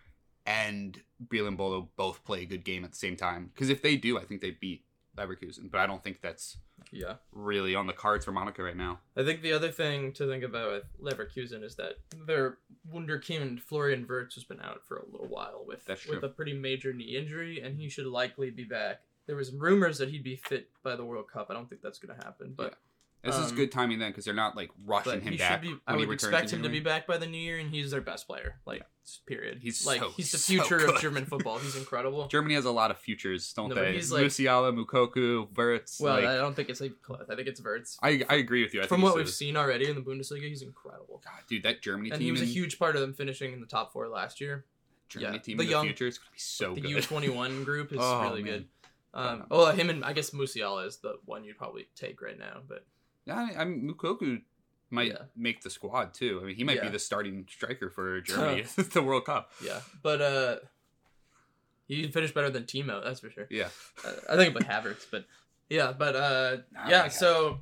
and 0.46 1.02
Breel 1.24 1.48
Embolo 1.48 1.90
both 1.96 2.24
play 2.24 2.42
a 2.42 2.46
good 2.46 2.66
game 2.66 2.84
at 2.84 2.92
the 2.92 2.98
same 2.98 3.16
time? 3.16 3.52
Because 3.54 3.70
if 3.70 3.84
they 3.84 3.96
do, 3.96 4.18
I 4.18 4.26
think 4.26 4.42
they 4.42 4.52
beat 4.52 4.84
Leverkusen. 5.16 5.70
But 5.70 5.82
I 5.82 5.86
don't 5.88 6.04
think 6.04 6.22
that's 6.22 6.58
Yeah. 6.92 7.16
really 7.32 7.76
on 7.76 7.88
the 7.88 7.94
cards 7.94 8.26
for 8.26 8.32
Monaco 8.32 8.64
right 8.64 8.78
now. 8.78 9.00
I 9.16 9.24
think 9.24 9.42
the 9.42 9.54
other 9.54 9.72
thing 9.72 10.14
to 10.14 10.28
think 10.28 10.44
about 10.44 10.72
with 10.72 10.84
Leverkusen 11.02 11.64
is 11.64 11.76
that 11.76 11.98
their 12.26 12.58
wunderkind 12.92 13.62
Florian 13.62 14.06
Wirtz 14.08 14.36
has 14.36 14.44
been 14.44 14.62
out 14.62 14.82
for 14.88 14.98
a 14.98 15.06
little 15.06 15.28
while 15.28 15.64
with 15.68 15.88
with 16.10 16.24
a 16.24 16.30
pretty 16.30 16.54
major 16.54 16.94
knee 16.94 17.18
injury, 17.18 17.62
and 17.62 17.78
he 17.78 17.90
should 17.90 18.08
likely 18.08 18.50
be 18.50 18.64
back. 18.64 19.02
There 19.26 19.36
was 19.36 19.52
rumors 19.52 19.98
that 19.98 20.10
he'd 20.10 20.24
be 20.24 20.38
fit 20.38 20.70
by 20.84 20.96
the 20.96 21.04
World 21.04 21.30
Cup. 21.30 21.48
I 21.50 21.54
don't 21.54 21.68
think 21.70 21.82
that's 21.82 22.00
going 22.00 22.18
to 22.18 22.24
happen, 22.26 22.54
but 22.56 22.76
This 23.28 23.38
is 23.38 23.52
Um, 23.52 23.56
good 23.58 23.72
timing 23.72 24.00
then 24.00 24.10
because 24.12 24.26
they're 24.26 24.34
not 24.34 24.56
like 24.56 24.72
rushing 24.86 25.22
him 25.22 25.38
back. 25.38 25.62
be. 25.62 25.76
I 25.86 25.96
would 25.96 26.10
expect 26.10 26.50
him 26.52 26.64
to 26.64 26.70
be 26.70 26.80
back 26.80 27.06
by 27.06 27.18
the 27.18 27.28
new 27.28 27.38
year, 27.38 27.58
and 27.60 27.70
he's 27.70 27.92
their 27.92 28.02
best 28.02 28.26
player. 28.28 28.56
Like 28.66 28.84
period. 29.26 29.60
He's 29.62 29.86
like 29.86 30.00
so- 30.02 30.10
he's 30.18 30.32
the 30.32 30.38
future 30.38 30.78
good. 30.80 30.96
of 30.96 31.02
German 31.02 31.26
football. 31.26 31.60
He's 31.60 31.76
incredible. 31.76 32.28
Germany 32.32 32.56
has 32.56 32.66
a 32.66 32.72
lot 32.72 32.90
of 32.92 32.98
futures, 32.98 33.54
don't 33.54 33.70
No, 33.70 33.76
they? 33.76 33.94
he's 33.94 34.12
like- 34.12 34.26
Musiala, 34.26 34.74
Moukoko, 34.76 35.48
Wirtz. 35.56 36.00
Well, 36.00 36.16
like, 36.16 36.26
I 36.26 36.36
don't 36.38 36.56
think 36.56 36.70
it's 36.70 36.82
like. 36.82 36.94
I 37.30 37.36
think 37.36 37.48
it's 37.48 37.62
Wirtz. 37.62 37.98
I, 38.02 38.24
I 38.30 38.36
agree 38.36 38.64
with 38.64 38.74
you. 38.74 38.82
I 38.82 38.88
From 38.88 39.02
think 39.02 39.10
what 39.12 39.18
we've 39.18 39.30
seen 39.30 39.56
already 39.56 39.90
in 39.90 39.96
the 39.96 40.02
Bundesliga, 40.02 40.48
he's 40.48 40.62
incredible. 40.62 41.22
God, 41.24 41.42
dude, 41.48 41.64
that 41.64 41.82
Germany 41.82 42.10
And 42.12 42.20
team, 42.20 42.26
he 42.26 42.32
was 42.32 42.42
a 42.42 42.46
huge 42.46 42.80
part 42.80 42.96
of 42.96 43.02
them 43.02 43.14
finishing 43.14 43.54
in 43.54 43.62
the 43.62 43.68
top 43.68 43.94
four 43.94 44.08
last 44.10 44.42
year. 44.42 44.66
Germany 45.10 45.36
yeah, 45.38 45.42
team 45.42 45.58
the 45.58 45.64
in 45.64 45.68
the 45.68 45.72
young- 45.72 45.86
future 45.86 46.08
is 46.08 46.18
gonna 46.18 46.32
be 46.34 46.40
so 46.40 46.74
the 46.76 46.82
good. 46.82 46.90
The 46.90 46.90
U 46.96 47.02
twenty 47.02 47.30
one 47.30 47.64
group 47.64 47.92
is 47.94 48.00
Oh, 48.02 48.24
really 48.24 48.44
man. 48.44 48.52
good. 48.54 48.68
Um, 49.14 49.46
well, 49.50 49.68
him 49.72 49.90
and 49.90 50.04
I 50.04 50.12
guess 50.14 50.32
Musiala 50.32 50.86
is 50.86 50.98
the 50.98 51.16
one 51.26 51.44
you'd 51.46 51.58
probably 51.58 51.88
take 51.96 52.22
right 52.22 52.38
now, 52.38 52.60
but 52.68 52.86
I, 53.30 53.62
I 53.62 53.66
mean, 53.66 53.90
Moukoko 53.94 54.42
might 54.90 55.08
Yeah. 55.08 55.24
make 55.36 55.62
the 55.62 55.70
squad 55.70 56.14
too. 56.14 56.40
I 56.42 56.46
mean, 56.46 56.56
he 56.56 56.64
might 56.64 56.82
be 56.82 56.88
the 56.90 57.00
starting 57.00 57.46
striker 57.50 57.90
for 57.90 58.22
Germany 58.22 58.62
at 58.78 58.90
the 58.92 59.02
World 59.02 59.26
Cup. 59.26 59.52
yeah, 59.64 59.82
but 60.02 60.22
uh, 60.22 60.56
he 61.88 62.08
finished 62.12 62.34
better 62.34 62.50
than 62.50 62.64
Timo, 62.64 63.04
that's 63.04 63.20
for 63.22 63.30
sure. 63.30 63.48
Yeah, 63.50 63.70
Uh, 64.06 64.12
I 64.30 64.36
think 64.36 64.54
with 64.56 64.64
Havertz, 64.66 65.06
but 65.10 65.26
yeah, 65.70 65.92
but 65.92 66.16
uh, 66.16 66.58
yeah. 66.88 67.08
So 67.10 67.60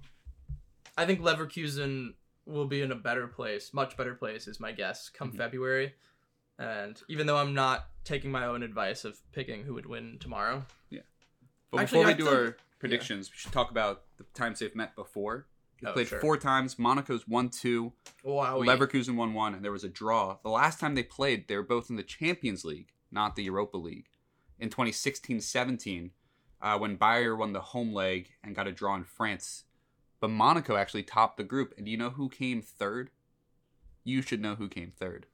I 0.97 1.05
think 1.05 1.21
Leverkusen 1.21 2.13
will 2.45 2.65
be 2.67 2.81
in 2.81 2.91
a 2.91 2.95
better 2.95 3.27
place, 3.27 3.73
much 3.73 3.97
better 3.97 4.13
place, 4.15 4.47
is 4.47 4.59
my 4.59 4.71
guess, 4.71 5.09
come 5.09 5.31
Mhm. 5.31 5.37
February. 5.37 5.93
And 6.57 7.01
even 7.09 7.27
though 7.27 7.37
I'm 7.37 7.53
not 7.53 7.87
taking 8.03 8.31
my 8.31 8.45
own 8.45 8.63
advice 8.63 9.03
of 9.03 9.17
picking 9.33 9.63
who 9.63 9.73
would 9.73 9.87
win 9.87 10.17
tomorrow, 10.19 10.65
yeah. 10.89 11.01
but 11.71 11.81
Actually, 11.81 12.03
before 12.03 12.05
we 12.05 12.11
I 12.13 12.17
do 12.17 12.23
think- 12.25 12.35
our 12.35 12.57
predictions, 12.79 13.29
we 13.31 13.35
should 13.37 13.51
talk 13.51 13.71
about 13.71 14.03
the 14.17 14.23
times 14.35 14.59
they've 14.59 14.75
met 14.75 14.95
before. 14.95 15.47
They 15.81 15.89
Oh, 15.89 15.93
played 15.93 16.07
sure. 16.07 16.19
four 16.19 16.37
times. 16.37 16.79
Monaco's 16.79 17.27
one 17.27 17.49
two. 17.49 17.93
wow, 18.23 18.59
Leverkusen 18.61 19.15
won 19.15 19.33
one, 19.33 19.53
and 19.53 19.63
there 19.63 19.71
was 19.71 19.83
a 19.83 19.89
draw. 19.89 20.37
The 20.43 20.49
last 20.49 20.79
time 20.79 20.95
they 20.95 21.03
played, 21.03 21.47
they 21.47 21.55
were 21.57 21.63
both 21.63 21.89
in 21.89 21.95
the 21.95 22.03
Champions 22.03 22.63
League, 22.65 22.93
not 23.11 23.35
the 23.35 23.43
Europa 23.43 23.77
League. 23.77 24.07
In 24.57 24.69
2016-17, 24.69 26.11
uh, 26.61 26.77
when 26.77 26.95
Bayer 26.95 27.35
won 27.35 27.51
the 27.53 27.59
home 27.59 27.93
leg 27.93 28.29
and 28.43 28.55
got 28.55 28.67
a 28.67 28.71
draw 28.71 28.95
in 28.95 29.03
France, 29.03 29.65
but 30.21 30.29
Monaco 30.29 30.77
actually 30.77 31.03
topped 31.03 31.35
the 31.37 31.43
group. 31.43 31.73
And 31.75 31.85
do 31.85 31.91
you 31.91 31.97
know 31.97 32.11
who 32.11 32.29
came 32.29 32.61
third? 32.61 33.09
You 34.05 34.21
should 34.21 34.41
know 34.41 34.55
who 34.55 34.69
came 34.69 34.91
third. 34.97 35.25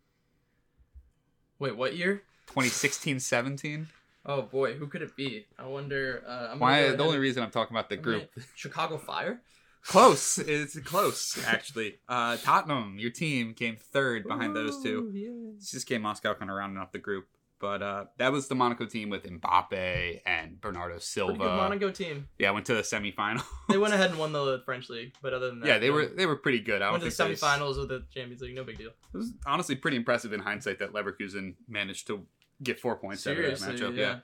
wait, 1.59 1.77
what 1.77 1.95
year? 1.95 2.23
2016-17. 2.47 3.85
Oh 4.23 4.43
boy, 4.43 4.75
who 4.75 4.85
could 4.85 5.01
it 5.01 5.15
be? 5.15 5.47
I 5.57 5.65
wonder. 5.65 6.23
Uh, 6.27 6.55
Why? 6.59 6.89
The 6.89 7.03
only 7.03 7.17
reason 7.17 7.41
I'm 7.41 7.49
talking 7.49 7.75
about 7.75 7.89
the 7.89 7.97
group. 7.97 8.29
Chicago 8.53 8.99
Fire. 8.99 9.41
Close. 9.83 10.37
It's 10.37 10.77
close, 10.81 11.37
actually. 11.45 11.97
Uh, 12.07 12.37
Tottenham, 12.37 12.97
your 12.99 13.11
team, 13.11 13.53
came 13.53 13.75
third 13.75 14.27
behind 14.27 14.55
those 14.55 14.81
two. 14.83 15.09
Ooh, 15.11 15.11
yeah. 15.17 15.53
It's 15.57 15.71
just 15.71 15.87
game 15.87 16.03
Moscow 16.03 16.33
kind 16.33 16.51
of 16.51 16.57
rounding 16.57 16.81
up 16.81 16.91
the 16.91 16.99
group. 16.99 17.27
But 17.59 17.83
uh, 17.83 18.05
that 18.17 18.31
was 18.31 18.47
the 18.47 18.55
Monaco 18.55 18.85
team 18.87 19.11
with 19.11 19.21
Mbappe 19.23 20.21
and 20.25 20.59
Bernardo 20.59 20.93
Pretty 20.95 21.05
Silva. 21.05 21.33
good 21.37 21.45
Monaco 21.57 21.91
team. 21.91 22.27
Yeah, 22.39 22.49
went 22.51 22.65
to 22.67 22.73
the 22.73 22.81
semifinal. 22.81 23.43
They 23.69 23.77
went 23.79 23.93
ahead 23.93 24.09
and 24.09 24.17
won 24.19 24.31
the 24.33 24.63
French 24.65 24.89
league, 24.89 25.13
but 25.21 25.31
other 25.33 25.49
than 25.51 25.59
that, 25.59 25.67
yeah, 25.67 25.77
they 25.77 25.91
were 25.91 26.07
they 26.07 26.25
were 26.25 26.37
pretty 26.37 26.59
good. 26.59 26.81
I 26.81 26.89
went 26.89 27.03
to 27.03 27.09
the 27.11 27.15
semifinals 27.15 27.77
of 27.77 27.87
the 27.87 28.03
Champions 28.11 28.41
League. 28.41 28.55
No 28.55 28.63
big 28.63 28.79
deal. 28.79 28.89
It 29.13 29.17
was 29.17 29.33
honestly 29.45 29.75
pretty 29.75 29.97
impressive 29.97 30.33
in 30.33 30.39
hindsight 30.39 30.79
that 30.79 30.91
Leverkusen 30.91 31.53
managed 31.67 32.07
to 32.07 32.25
get 32.63 32.79
four 32.79 32.95
points 32.95 33.27
out 33.27 33.31
of 33.31 33.37
that 33.37 33.59
Seriously, 33.59 33.85
matchup. 33.87 33.95
yeah. 33.95 34.01
Yeah. 34.05 34.19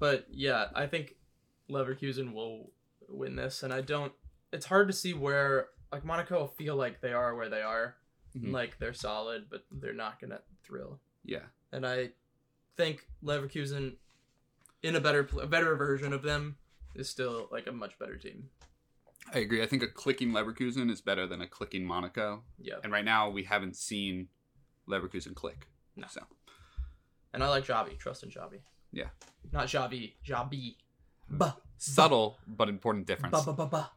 But 0.00 0.26
yeah, 0.30 0.68
I 0.74 0.86
think 0.86 1.16
Leverkusen 1.70 2.32
will 2.32 2.70
win 3.10 3.36
this, 3.36 3.62
and 3.62 3.74
I 3.74 3.82
don't. 3.82 4.12
It's 4.54 4.66
hard 4.66 4.86
to 4.88 4.94
see 4.94 5.12
where 5.14 5.68
like 5.92 6.04
Monaco 6.04 6.46
feel 6.46 6.76
like 6.76 7.00
they 7.00 7.12
are 7.12 7.34
where 7.34 7.48
they 7.48 7.62
are, 7.62 7.96
Mhm. 8.36 8.52
like 8.52 8.78
they're 8.78 8.94
solid, 8.94 9.48
but 9.50 9.64
they're 9.70 9.92
not 9.92 10.20
gonna 10.20 10.40
thrill. 10.62 11.00
yeah, 11.24 11.46
And 11.72 11.86
I 11.86 12.12
think 12.76 13.08
Leverkusen, 13.22 13.96
in 14.82 14.94
a 14.96 15.00
better 15.00 15.28
a 15.40 15.46
better 15.46 15.74
version 15.76 16.12
of 16.12 16.22
them, 16.22 16.56
is 16.94 17.08
still 17.10 17.48
like 17.50 17.66
a 17.66 17.72
much 17.72 17.98
better 17.98 18.16
team. 18.16 18.50
I 19.32 19.38
agree. 19.38 19.62
I 19.62 19.66
think 19.66 19.82
a 19.82 19.88
clicking 19.88 20.30
Leverkusen 20.32 20.90
is 20.90 21.00
better 21.00 21.26
than 21.26 21.40
a 21.40 21.48
clicking 21.48 21.84
Monaco. 21.86 22.44
Yeah, 22.58 22.78
And 22.82 22.92
right 22.92 23.04
now 23.04 23.30
we 23.30 23.44
haven't 23.44 23.74
seen 23.76 24.28
Leverkusen 24.86 25.34
click. 25.34 25.68
No. 25.96 26.06
So 26.08 26.26
and 27.32 27.42
I 27.42 27.48
like 27.48 27.64
Javi. 27.64 27.98
Trust 27.98 28.22
in 28.22 28.30
Javi. 28.30 28.60
Yeah. 28.92 29.10
not 29.52 29.66
Javi. 29.68 30.14
Javi. 30.24 30.76
Ba 31.28 31.56
subtle 31.78 32.38
but 32.46 32.68
important 32.68 33.06
difference. 33.06 33.32
ba 33.44 33.52
ba 33.52 33.64
ba 33.64 33.66
ba. 33.66 33.90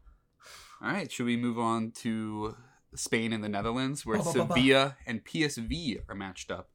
All 0.81 0.89
right, 0.89 1.11
should 1.11 1.25
we 1.25 1.37
move 1.37 1.57
on 1.57 1.91
to 2.03 2.55
Spain 2.95 3.33
and 3.33 3.43
the 3.43 3.49
Netherlands, 3.49 4.05
where 4.05 4.17
Ba. 4.17 4.23
Sevilla 4.23 4.97
and 5.05 5.23
PSV 5.23 6.01
are 6.07 6.15
matched 6.15 6.51
up? 6.51 6.69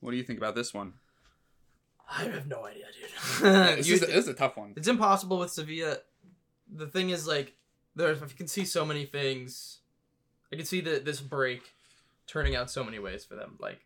What 0.00 0.10
do 0.10 0.16
you 0.16 0.24
think 0.24 0.38
about 0.38 0.54
this 0.54 0.74
one? 0.74 0.94
I 2.10 2.24
have 2.24 2.46
no 2.46 2.64
idea, 2.64 2.84
dude. 2.92 3.08
it's, 3.78 3.88
a, 3.88 4.06
this 4.06 4.08
is 4.08 4.28
a 4.28 4.34
tough 4.34 4.56
one. 4.56 4.74
It's 4.76 4.88
impossible 4.88 5.38
with 5.38 5.50
Sevilla. 5.50 5.98
The 6.72 6.86
thing 6.86 7.10
is, 7.10 7.26
like, 7.26 7.54
there's 7.94 8.22
I 8.22 8.26
can 8.26 8.48
see 8.48 8.64
so 8.64 8.84
many 8.84 9.06
things. 9.06 9.78
I 10.52 10.56
can 10.56 10.64
see 10.64 10.80
that 10.82 11.04
this 11.04 11.20
break 11.20 11.74
turning 12.26 12.54
out 12.54 12.70
so 12.70 12.84
many 12.84 12.98
ways 12.98 13.24
for 13.24 13.34
them. 13.34 13.56
Like, 13.60 13.80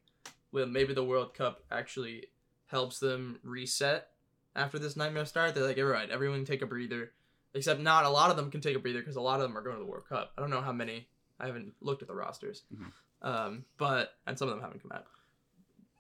well, 0.53 0.67
maybe 0.67 0.95
the 0.95 1.05
World 1.05 1.35
Cup 1.35 1.63
actually 1.71 2.27
helps 2.67 2.99
them 2.99 3.39
reset 3.43 4.09
after 4.55 4.79
this 4.79 4.97
nightmare 4.97 5.25
start. 5.25 5.55
They're 5.55 5.67
like, 5.67 5.79
all 5.79 5.85
right, 5.85 6.11
everyone 6.11 6.45
take 6.45 6.63
a 6.63 6.67
breather. 6.67 7.13
Except 7.55 7.81
not 7.81 8.05
a 8.05 8.09
lot 8.09 8.31
of 8.31 8.37
them 8.37 8.51
can 8.51 8.61
take 8.61 8.77
a 8.77 8.79
breather 8.79 9.01
because 9.01 9.17
a 9.17 9.21
lot 9.21 9.41
of 9.41 9.43
them 9.43 9.57
are 9.59 9.63
going 9.63 9.77
to 9.77 9.81
the 9.83 9.87
World 9.91 10.09
Cup. 10.09 10.33
I 10.37 10.41
don't 10.41 10.51
know 10.51 10.61
how 10.61 10.73
many. 10.73 11.09
I 11.41 11.47
haven't 11.47 11.73
looked 11.81 12.03
at 12.03 12.09
the 12.09 12.15
rosters, 12.15 12.63
Mhm. 12.73 12.93
um, 13.23 13.65
but 13.79 14.15
and 14.27 14.39
some 14.39 14.49
of 14.49 14.55
them 14.55 14.63
haven't 14.63 14.83
come 14.83 14.93
out. 14.93 15.07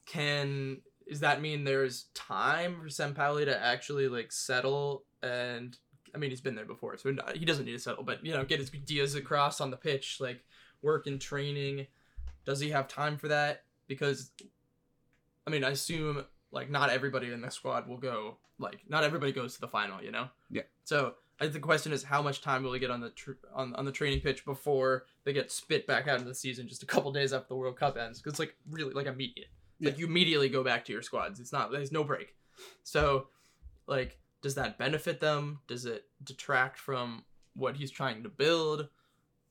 Can 0.06 0.82
does 1.08 1.20
that 1.20 1.40
mean 1.40 1.64
there's 1.64 2.04
time 2.14 2.80
for 2.80 2.86
Sampaoli 2.88 3.44
to 3.44 3.60
actually 3.64 4.06
like 4.08 4.30
settle 4.32 5.04
and 5.22 5.76
I 6.14 6.18
mean 6.18 6.30
he's 6.30 6.40
been 6.40 6.54
there 6.54 6.64
before 6.64 6.96
so 6.98 7.12
he 7.34 7.44
doesn't 7.44 7.64
need 7.64 7.72
to 7.72 7.78
settle 7.80 8.04
but 8.04 8.24
you 8.24 8.32
know 8.32 8.44
get 8.44 8.60
his 8.60 8.72
ideas 8.72 9.14
across 9.16 9.60
on 9.60 9.70
the 9.72 9.76
pitch 9.76 10.18
like 10.20 10.44
work 10.82 11.06
in 11.08 11.18
training 11.18 11.86
does 12.44 12.60
he 12.60 12.70
have 12.70 12.86
time 12.86 13.18
for 13.18 13.26
that 13.28 13.64
because 13.88 14.30
I 15.46 15.50
mean 15.50 15.64
I 15.64 15.70
assume 15.70 16.24
like 16.52 16.70
not 16.70 16.90
everybody 16.90 17.32
in 17.32 17.40
the 17.40 17.50
squad 17.50 17.88
will 17.88 17.98
go 17.98 18.36
like 18.58 18.80
not 18.88 19.02
everybody 19.04 19.32
goes 19.32 19.54
to 19.54 19.60
the 19.60 19.68
final 19.68 20.00
you 20.02 20.12
know 20.12 20.28
Yeah. 20.48 20.62
so 20.84 21.14
I 21.40 21.44
think 21.44 21.54
the 21.54 21.60
question 21.60 21.92
is 21.92 22.02
how 22.02 22.20
much 22.20 22.42
time 22.42 22.62
will 22.62 22.72
he 22.74 22.80
get 22.80 22.90
on 22.90 23.00
the 23.00 23.10
tr- 23.10 23.32
on, 23.54 23.74
on 23.74 23.84
the 23.86 23.92
training 23.92 24.20
pitch 24.20 24.44
before 24.44 25.06
they 25.24 25.32
get 25.32 25.50
spit 25.50 25.86
back 25.86 26.06
out 26.06 26.16
into 26.18 26.28
the 26.28 26.34
season 26.34 26.68
just 26.68 26.82
a 26.82 26.86
couple 26.86 27.10
days 27.12 27.32
after 27.32 27.48
the 27.48 27.56
World 27.56 27.76
Cup 27.78 27.96
ends 27.96 28.18
because 28.18 28.32
it's 28.34 28.40
like 28.40 28.54
really 28.70 28.92
like 28.92 29.06
immediate 29.06 29.48
like 29.80 29.98
you 29.98 30.06
immediately 30.06 30.50
go 30.50 30.62
back 30.62 30.84
to 30.84 30.92
your 30.92 31.00
squads. 31.02 31.40
It's 31.40 31.52
not 31.52 31.72
there's 31.72 31.92
no 31.92 32.04
break. 32.04 32.34
So 32.82 33.28
like 33.86 34.18
does 34.42 34.54
that 34.56 34.78
benefit 34.78 35.20
them? 35.20 35.60
Does 35.66 35.86
it 35.86 36.04
detract 36.22 36.78
from 36.78 37.24
what 37.54 37.76
he's 37.76 37.90
trying 37.90 38.22
to 38.22 38.28
build? 38.28 38.88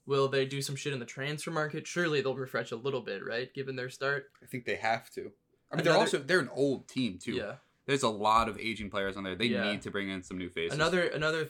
Will 0.06 0.28
they 0.28 0.45
do 0.45 0.62
some 0.62 0.75
shit 0.75 0.93
in 0.93 0.99
the 0.99 1.06
transfer 1.06 1.52
market? 1.52 1.86
Surely 1.86 2.21
they'll 2.21 2.36
refresh 2.36 2.71
a 2.71 2.75
little 2.75 3.02
bit, 3.02 3.23
right? 3.25 3.54
Given 3.54 3.75
their 3.75 3.89
start. 3.89 4.25
I 4.41 4.47
think 4.47 4.65
they 4.65 4.75
have 4.75 5.10
to. 5.12 5.32
I 5.71 5.75
mean, 5.75 5.86
they're 5.86 5.93
also 5.97 6.17
they're 6.19 6.39
an 6.39 6.49
old 6.54 6.88
team 6.88 7.19
too. 7.19 7.34
Yeah. 7.34 7.56
There's 7.86 8.04
a 8.04 8.10
lot 8.10 8.49
of 8.49 8.60
aging 8.60 8.91
players 8.91 9.17
on 9.17 9.23
there. 9.23 9.36
They 9.36 9.45
Yeah. 9.45 9.71
need 9.71 9.82
to 9.84 9.91
bring 9.91 10.10
in 10.10 10.21
some 10.23 10.38
new 10.38 10.49
faces. 10.49 10.73
Another 10.75 11.08
another 11.08 11.49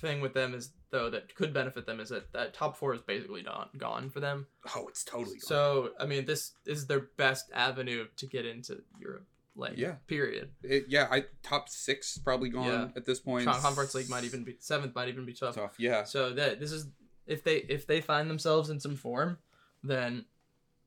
thing 0.00 0.20
with 0.20 0.34
them 0.34 0.54
is 0.54 0.70
though 0.90 1.10
that 1.10 1.34
could 1.34 1.52
benefit 1.52 1.86
them 1.86 2.00
is 2.00 2.08
that 2.08 2.32
that 2.32 2.54
top 2.54 2.76
four 2.76 2.94
is 2.94 3.00
basically 3.02 3.42
gone 3.42 3.68
gone 3.76 4.10
for 4.10 4.20
them. 4.20 4.46
oh, 4.74 4.86
it's 4.88 5.04
totally 5.04 5.36
gone. 5.36 5.40
So 5.40 5.90
I 6.00 6.06
mean 6.06 6.24
this 6.24 6.52
is 6.66 6.86
their 6.86 7.00
best 7.16 7.50
avenue 7.52 8.06
to 8.16 8.26
get 8.26 8.46
into 8.46 8.82
Europe. 9.00 9.26
Like 9.56 9.76
Yeah. 9.76 9.96
period. 10.06 10.50
It- 10.62 10.86
yeah, 10.88 11.08
I 11.10 11.24
top 11.42 11.68
six 11.68 12.16
probably 12.18 12.48
gone 12.48 12.66
Yeah. 12.66 12.88
at 12.96 13.04
this 13.04 13.18
point. 13.20 13.46
Conference 13.46 13.94
League 13.94 14.08
might 14.08 14.24
even 14.24 14.44
be 14.44 14.56
seventh 14.60 14.94
might 14.94 15.08
even 15.08 15.24
be 15.26 15.32
tough. 15.34 15.54
tough. 15.56 15.74
Yeah, 15.78 16.04
So 16.04 16.32
that 16.34 16.60
this 16.60 16.72
is 16.72 16.86
if 17.26 17.42
they 17.44 17.56
if 17.58 17.86
they 17.86 18.00
find 18.00 18.30
themselves 18.30 18.70
in 18.70 18.78
some 18.80 18.96
form, 18.96 19.38
then 19.82 20.24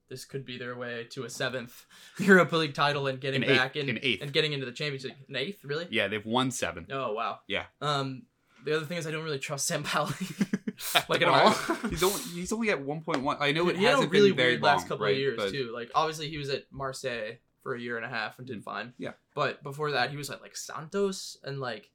this 0.09 0.25
could 0.25 0.43
be 0.45 0.57
their 0.57 0.75
way 0.75 1.05
to 1.11 1.23
a 1.23 1.29
seventh 1.29 1.85
Europa 2.19 2.55
League 2.57 2.73
title 2.73 3.07
and 3.07 3.21
getting 3.21 3.43
An 3.43 3.49
eighth- 3.49 3.57
back 3.59 3.75
in 3.77 3.87
an 3.89 3.99
eighth. 4.01 4.21
and 4.21 4.33
getting 4.33 4.51
into 4.53 4.65
the 4.65 4.71
Champions 4.73 5.03
League. 5.05 5.15
An 5.29 5.35
eighth, 5.37 5.63
really? 5.63 5.87
yeah, 5.89 6.07
they've 6.07 6.25
won 6.25 6.49
seven. 6.51 6.85
Oh 6.91 7.13
wow. 7.13 7.39
Yeah. 7.47 7.65
Um, 7.81 8.23
the 8.65 8.75
other 8.75 8.85
thing 8.85 8.97
is 8.97 9.07
I 9.07 9.11
don't 9.11 9.23
really 9.23 9.39
trust 9.39 9.69
Sampaoli 9.69 10.59
like 11.09 11.21
at 11.21 11.27
all. 11.27 11.51
he's 11.89 12.03
only 12.03 12.21
he's 12.33 12.51
only 12.51 12.69
at 12.69 12.81
one 12.81 13.01
point 13.01 13.21
one. 13.21 13.37
I 13.39 13.51
know 13.51 13.69
it 13.69 13.77
he 13.77 13.83
had 13.83 13.93
a 13.93 13.95
hasn't 13.97 14.11
really 14.11 14.29
been 14.29 14.37
very 14.37 14.49
weird 14.53 14.61
long, 14.63 14.75
last 14.75 14.87
couple 14.87 15.05
right? 15.05 15.13
of 15.13 15.19
years 15.19 15.37
But 15.37 15.51
too. 15.51 15.71
Like 15.73 15.91
obviously 15.95 16.29
he 16.29 16.37
was 16.37 16.49
at 16.49 16.65
Marseille 16.71 17.37
for 17.63 17.75
a 17.75 17.79
year 17.79 17.97
and 17.97 18.05
a 18.05 18.09
half 18.09 18.39
and 18.39 18.47
did 18.47 18.59
mm. 18.59 18.63
fine. 18.63 18.93
Yeah. 18.97 19.11
But 19.35 19.63
before 19.63 19.91
that 19.91 20.09
he 20.09 20.17
was 20.17 20.29
at 20.29 20.41
like 20.41 20.55
Santos 20.55 21.37
and 21.43 21.59
like 21.59 21.89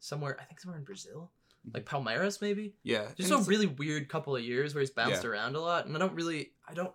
somewhere 0.00 0.36
I 0.40 0.44
think 0.44 0.60
somewhere 0.60 0.78
in 0.78 0.84
Brazil. 0.84 1.30
Mm-hmm. 1.66 1.76
Like 1.76 1.86
Palmeiras 1.86 2.40
maybe? 2.40 2.74
Yeah, 2.82 3.06
just 3.16 3.32
and 3.32 3.40
a 3.40 3.44
really 3.44 3.66
weird 3.66 4.08
couple 4.08 4.36
of 4.36 4.42
years 4.42 4.74
where 4.74 4.80
he's 4.80 4.90
bounced 4.90 5.24
around 5.24 5.56
a 5.56 5.60
lot, 5.60 5.86
and 5.86 5.96
I 5.96 5.98
don't 5.98 6.14
really, 6.14 6.52
I 6.68 6.72
don't, 6.72 6.92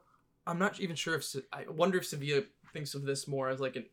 I'm 0.47 0.57
not 0.57 0.79
even 0.79 0.95
sure 0.95 1.15
if 1.15 1.35
I 1.51 1.65
wonder 1.69 1.97
if 1.97 2.05
Sevilla 2.05 2.43
thinks 2.71 2.95
of 2.95 3.03
this 3.03 3.27
more 3.27 3.49
as 3.49 3.59
like 3.59 3.75
an, 3.75 3.85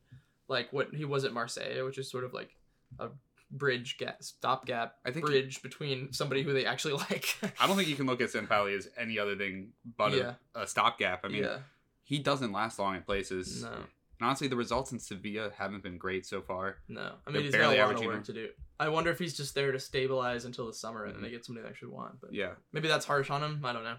like 0.46 0.72
what 0.72 0.94
he 0.94 1.04
was 1.04 1.24
at 1.24 1.32
Marseille, 1.32 1.84
which 1.84 1.98
is 1.98 2.08
sort 2.08 2.22
of 2.22 2.32
like 2.32 2.56
a 3.00 3.08
bridge 3.50 3.98
gap, 3.98 4.22
stopgap 4.22 4.96
I 5.04 5.10
think 5.10 5.26
bridge 5.26 5.62
between 5.62 6.12
somebody 6.12 6.42
who 6.42 6.52
they 6.52 6.66
actually 6.66 6.94
like. 6.94 7.36
I 7.60 7.66
don't 7.66 7.76
think 7.76 7.88
you 7.92 7.96
can 7.96 8.06
look 8.06 8.20
at 8.20 8.30
Sampaoli 8.30 8.76
as 8.76 8.88
any 8.96 9.18
other 9.18 9.36
thing 9.36 9.72
but 9.96 10.12
Yeah. 10.12 10.34
a, 10.54 10.62
a 10.62 10.66
stopgap. 10.66 11.24
I 11.24 11.28
mean, 11.28 11.44
yeah, 11.44 11.58
he 12.02 12.18
doesn't 12.18 12.52
last 12.52 12.78
long 12.78 12.96
in 12.96 13.02
places. 13.02 13.62
no, 13.62 13.68
And 13.68 13.82
honestly, 14.20 14.48
the 14.48 14.56
results 14.56 14.92
in 14.92 14.98
Sevilla 14.98 15.50
haven't 15.56 15.82
been 15.82 15.98
great 15.98 16.26
so 16.26 16.42
far. 16.42 16.76
no. 16.88 17.12
I 17.26 17.30
They're 17.30 17.34
mean, 17.34 17.42
he's 17.44 17.52
got 17.52 17.58
barely 17.58 17.78
a 17.78 17.86
lot 17.86 17.94
of 17.94 18.04
work 18.04 18.24
to 18.24 18.32
do. 18.32 18.48
I 18.78 18.88
wonder 18.88 19.10
if 19.10 19.18
he's 19.18 19.36
just 19.36 19.54
there 19.54 19.72
to 19.72 19.78
stabilize 19.78 20.46
until 20.46 20.66
the 20.66 20.72
summer, 20.72 21.04
and 21.04 21.14
then 21.14 21.20
they 21.22 21.28
mm-hmm. 21.28 21.36
get 21.36 21.44
somebody 21.44 21.64
they 21.64 21.68
actually 21.70 21.92
want. 21.92 22.20
But 22.20 22.32
Yeah, 22.32 22.52
maybe 22.72 22.88
that's 22.88 23.04
harsh 23.04 23.30
on 23.30 23.42
him. 23.42 23.60
I 23.64 23.72
don't 23.74 23.84
know. 23.84 23.96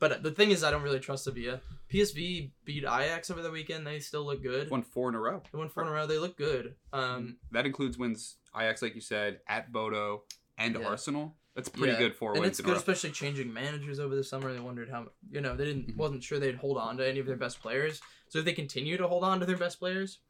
But 0.00 0.22
the 0.24 0.30
thing 0.32 0.50
is, 0.50 0.64
I 0.64 0.70
don't 0.72 0.82
really 0.82 0.98
trust 0.98 1.24
Sevilla. 1.24 1.60
PSV 1.92 2.50
beat 2.64 2.84
Ajax 2.84 3.30
over 3.30 3.42
the 3.42 3.50
weekend. 3.50 3.86
They 3.86 4.00
still 4.00 4.24
look 4.24 4.42
good. 4.42 4.68
won 4.70 4.82
four 4.82 5.08
in 5.10 5.14
a 5.14 5.20
row. 5.20 5.42
They 5.52 5.58
won 5.58 5.68
four 5.68 5.82
in 5.84 5.88
a 5.90 5.92
row. 5.92 6.06
They 6.06 6.18
look 6.18 6.36
good. 6.36 6.74
Um, 6.92 7.36
That 7.52 7.66
includes 7.66 7.98
wins 7.98 8.36
Ajax, 8.56 8.80
like 8.82 8.94
you 8.94 9.00
said, 9.02 9.40
at 9.46 9.70
Bodo 9.70 10.24
and 10.58 10.74
Yeah. 10.74 10.86
Arsenal. 10.88 11.36
That's 11.54 11.68
pretty 11.68 11.92
Yeah. 11.92 11.98
good 11.98 12.14
four 12.16 12.34
and 12.36 12.44
it's 12.46 12.60
good, 12.60 12.76
especially 12.76 13.10
changing 13.10 13.52
managers 13.52 13.98
over 14.00 14.14
the 14.14 14.24
summer. 14.24 14.52
They 14.52 14.60
wondered 14.60 14.88
how 14.88 15.10
you 15.30 15.40
know 15.40 15.54
they 15.56 15.64
didn't 15.66 15.88
Mhm. 15.88 15.96
wasn't 15.96 16.22
sure 16.24 16.38
they'd 16.38 16.54
hold 16.54 16.78
on 16.78 16.96
to 16.96 17.06
any 17.06 17.18
of 17.20 17.26
their 17.26 17.36
best 17.36 17.60
players. 17.60 18.00
So 18.28 18.38
if 18.38 18.44
they 18.44 18.52
continue 18.54 18.96
to 18.96 19.06
hold 19.08 19.24
on 19.24 19.40
to 19.40 19.46
their 19.46 19.56
best 19.58 19.78
players, 19.80 20.20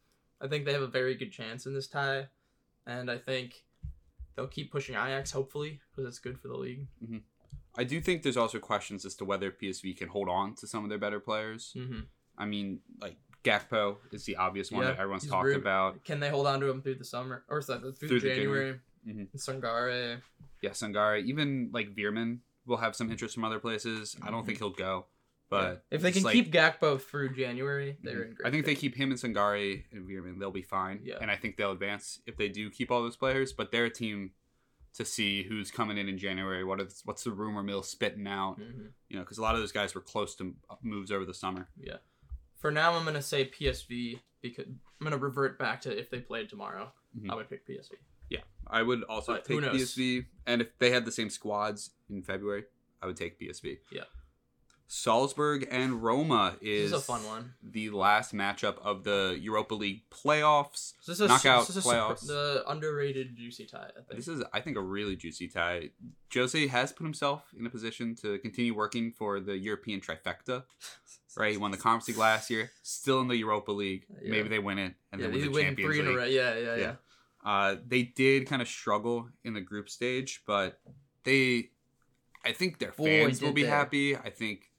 I 0.40 0.48
think 0.48 0.64
they 0.64 0.72
have 0.72 0.82
a 0.82 0.86
very 0.88 1.14
good 1.14 1.30
chance 1.30 1.66
in 1.66 1.74
this 1.74 1.86
tie. 1.86 2.28
And 2.86 3.10
I 3.10 3.18
think 3.18 3.64
they'll 4.34 4.48
keep 4.48 4.72
pushing 4.72 4.94
Ajax, 4.96 5.30
hopefully, 5.30 5.80
because 5.90 6.08
it's 6.08 6.18
good 6.18 6.40
for 6.40 6.48
the 6.48 6.56
league. 6.56 6.88
I 7.76 7.84
do 7.84 8.00
think 8.00 8.22
there's 8.22 8.36
also 8.36 8.58
questions 8.58 9.04
as 9.04 9.14
to 9.16 9.24
whether 9.24 9.50
PSV 9.50 9.96
can 9.96 10.08
hold 10.08 10.28
on 10.28 10.54
to 10.56 10.66
some 10.66 10.82
of 10.84 10.90
their 10.90 10.98
better 10.98 11.20
players. 11.20 11.72
Mm-hmm. 11.76 12.00
I 12.36 12.46
mean, 12.46 12.80
like 13.00 13.16
Gakpo 13.44 13.96
is 14.12 14.24
the 14.24 14.36
obvious 14.36 14.70
one 14.70 14.82
Yeah, 14.82 14.90
that 14.92 14.98
everyone's 15.00 15.26
talked 15.26 15.46
rude. 15.46 15.56
about. 15.56 16.04
Can 16.04 16.20
they 16.20 16.28
hold 16.30 16.46
on 16.46 16.60
to 16.60 16.68
him 16.68 16.82
through 16.82 16.96
the 16.96 17.04
summer 17.04 17.44
or 17.48 17.62
so- 17.62 17.78
through, 17.92 18.08
Through 18.08 18.20
January? 18.20 18.80
January. 19.06 19.28
Mhm. 19.28 19.28
Sangare. 19.36 20.20
Yeah, 20.62 20.70
Sangare, 20.70 21.24
even 21.24 21.70
like 21.72 21.94
Veerman 21.94 22.40
will 22.66 22.76
have 22.78 22.94
some 22.94 23.10
interest 23.10 23.34
from 23.34 23.44
other 23.44 23.58
places. 23.58 24.16
I 24.22 24.30
don't 24.30 24.44
think 24.44 24.58
he'll 24.58 24.70
go, 24.70 25.06
but 25.48 25.84
if 25.90 26.02
they 26.02 26.12
can 26.12 26.22
like- 26.22 26.34
keep 26.34 26.52
Gakpo 26.52 27.00
through 27.00 27.34
January, 27.34 27.96
they're 28.02 28.22
in 28.24 28.34
great. 28.34 28.46
I 28.46 28.50
think 28.50 28.66
they 28.66 28.74
keep 28.74 28.94
him 28.94 29.10
and 29.10 29.18
Sangare 29.18 29.84
and 29.92 30.06
Veerman, 30.08 30.38
they'll 30.38 30.50
be 30.50 30.60
fine. 30.62 31.00
Yeah. 31.02 31.16
And 31.20 31.30
I 31.30 31.36
think 31.36 31.56
they'll 31.56 31.72
advance 31.72 32.20
if 32.26 32.36
they 32.36 32.48
do 32.50 32.68
keep 32.68 32.90
all 32.90 33.02
those 33.02 33.16
players. 33.16 33.52
But 33.54 33.72
they're 33.72 33.86
a 33.86 33.90
team 33.90 34.32
to 34.94 35.04
see 35.04 35.42
who's 35.44 35.70
coming 35.70 35.98
in 35.98 36.08
in 36.08 36.18
January. 36.18 36.64
What 36.64 36.80
is 36.80 37.02
what's 37.04 37.24
the 37.24 37.30
rumor 37.32 37.62
mill 37.62 37.82
spitting 37.82 38.26
out? 38.26 38.56
Mhm. 38.60 38.92
You 39.08 39.16
know, 39.16 39.22
because 39.22 39.38
a 39.38 39.42
lot 39.42 39.54
of 39.54 39.60
those 39.60 39.72
guys 39.72 39.94
were 39.94 40.00
close 40.00 40.34
to 40.36 40.54
moves 40.82 41.10
over 41.12 41.24
the 41.24 41.34
summer. 41.34 41.68
Yeah. 41.80 41.98
For 42.56 42.70
now, 42.70 42.92
I'm 42.94 43.04
gonna 43.04 43.22
say 43.22 43.44
PSV 43.48 44.20
because 44.42 44.66
I'm 44.66 44.80
gonna 45.04 45.16
revert 45.18 45.58
back 45.58 45.80
to 45.82 45.96
if 45.98 46.10
they 46.10 46.20
played 46.20 46.48
tomorrow, 46.48 46.92
Mhm. 47.16 47.30
I 47.30 47.34
would 47.34 47.48
pick 47.48 47.66
PSV. 47.66 47.96
Yeah, 48.28 48.42
I 48.66 48.82
would 48.82 49.02
also 49.04 49.34
But 49.34 49.44
take? 49.44 49.60
PSV, 49.60 50.26
and 50.46 50.60
if 50.62 50.76
they 50.78 50.90
had 50.90 51.04
the 51.04 51.12
same 51.12 51.30
squads 51.30 51.90
in 52.08 52.22
February, 52.22 52.64
I 53.02 53.06
would 53.06 53.16
take 53.16 53.38
PSV. 53.38 53.78
Yeah. 53.90 54.04
Salzburg 54.92 55.68
and 55.70 56.02
Roma 56.02 56.56
This 56.60 56.68
is 56.68 56.86
is 56.86 56.92
a 56.98 57.00
fun 57.00 57.24
one. 57.24 57.54
the 57.62 57.90
last 57.90 58.34
matchup 58.34 58.78
of 58.82 59.04
the 59.04 59.38
Europa 59.40 59.76
League 59.76 60.02
playoffs. 60.10 60.94
This 61.06 61.10
is 61.16 61.20
a, 61.20 61.28
Knockout 61.28 61.68
this 61.68 61.76
is 61.76 61.84
playoffs. 61.84 62.26
the 62.26 62.64
underrated 62.66 63.36
juicy 63.36 63.66
tie. 63.66 63.90
I 63.96 64.00
think. 64.02 64.16
This 64.16 64.26
is, 64.26 64.42
I 64.52 64.58
think, 64.60 64.76
a 64.76 64.80
really 64.80 65.14
juicy 65.14 65.46
tie. 65.46 65.90
Jose 66.34 66.66
has 66.66 66.90
put 66.90 67.04
himself 67.04 67.44
in 67.56 67.64
a 67.64 67.70
position 67.70 68.16
to 68.16 68.38
continue 68.40 68.74
working 68.74 69.12
for 69.12 69.38
the 69.38 69.56
European 69.56 70.00
trifecta. 70.00 70.64
Right, 71.36 71.52
he 71.52 71.58
won 71.58 71.70
the 71.70 71.76
Conference 71.76 72.08
League 72.08 72.16
last 72.18 72.50
year. 72.50 72.72
Still 72.82 73.20
in 73.20 73.28
the 73.28 73.36
Europa 73.36 73.70
League. 73.70 74.04
Yeah. 74.20 74.32
Maybe 74.32 74.48
they 74.48 74.58
win 74.58 74.80
it, 74.80 74.94
and 75.12 75.20
yeah, 75.20 75.28
then 75.28 75.40
win 75.40 75.52
the 75.52 75.62
Champions 75.62 75.88
three 75.88 76.00
in 76.00 76.06
a 76.06 76.08
League. 76.08 76.18
row. 76.18 76.24
Yeah, 76.24 76.54
yeah, 76.56 76.74
yeah. 76.74 76.76
Yeah. 76.76 76.94
Uh, 77.48 77.76
they 77.86 78.02
did 78.02 78.48
kind 78.48 78.60
of 78.60 78.66
struggle 78.66 79.28
in 79.44 79.54
the 79.54 79.60
group 79.60 79.88
stage, 79.88 80.42
but 80.44 80.80
they, 81.22 81.70
I 82.44 82.50
think 82.50 82.80
their 82.80 82.90
Boy, 82.90 83.04
fans 83.26 83.40
will 83.40 83.52
be 83.52 83.62
they. 83.62 83.68
happy. 83.68 84.16
I 84.16 84.30
think 84.30 84.69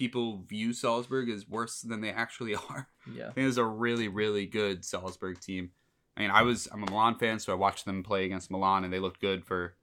people 0.00 0.42
view 0.48 0.72
Salzburg 0.72 1.28
as 1.30 1.46
worse 1.48 1.80
than 1.82 2.00
they 2.00 2.10
actually 2.10 2.54
are. 2.70 2.88
Yeah. 3.14 3.28
I 3.28 3.32
think 3.32 3.46
it's 3.46 3.56
a 3.58 3.64
really, 3.64 4.08
really 4.08 4.46
good 4.46 4.84
Salzburg 4.84 5.40
team. 5.40 5.70
I 6.16 6.22
mean, 6.22 6.30
I 6.30 6.42
was 6.42 6.66
I'm 6.72 6.82
a 6.82 6.86
Milan 6.90 7.14
fan, 7.18 7.38
so 7.38 7.52
I 7.52 7.56
watched 7.56 7.84
them 7.84 8.02
play 8.02 8.24
against 8.24 8.50
Milan, 8.50 8.82
and 8.84 8.92
they 8.92 8.98
looked 8.98 9.20
good 9.20 9.44
for 9.44 9.74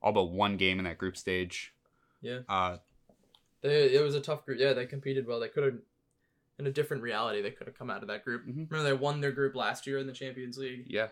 all 0.00 0.12
but 0.12 0.24
one 0.24 0.56
game 0.56 0.78
in 0.78 0.84
that 0.86 0.96
group 0.98 1.16
stage. 1.16 1.74
Yeah. 2.22 2.40
Uh, 2.48 2.78
They, 3.62 3.94
it 3.94 4.02
was 4.02 4.14
a 4.14 4.20
tough 4.20 4.44
group. 4.46 4.58
Yeah, 4.60 4.72
they 4.72 4.86
competed 4.86 5.26
well. 5.26 5.40
They 5.40 5.48
could 5.48 5.64
have, 5.64 5.78
in 6.58 6.66
a 6.66 6.70
different 6.70 7.02
reality, 7.02 7.42
they 7.42 7.50
could 7.50 7.66
have 7.66 7.76
come 7.78 7.90
out 7.90 8.02
of 8.02 8.08
that 8.08 8.24
group. 8.24 8.42
Mhm. 8.46 8.70
Remember, 8.70 8.82
they 8.82 8.92
won 8.92 9.20
their 9.20 9.32
group 9.32 9.54
last 9.54 9.86
year 9.86 9.98
in 9.98 10.06
the 10.06 10.12
Champions 10.12 10.56
League. 10.58 10.84
yeah, 10.88 11.08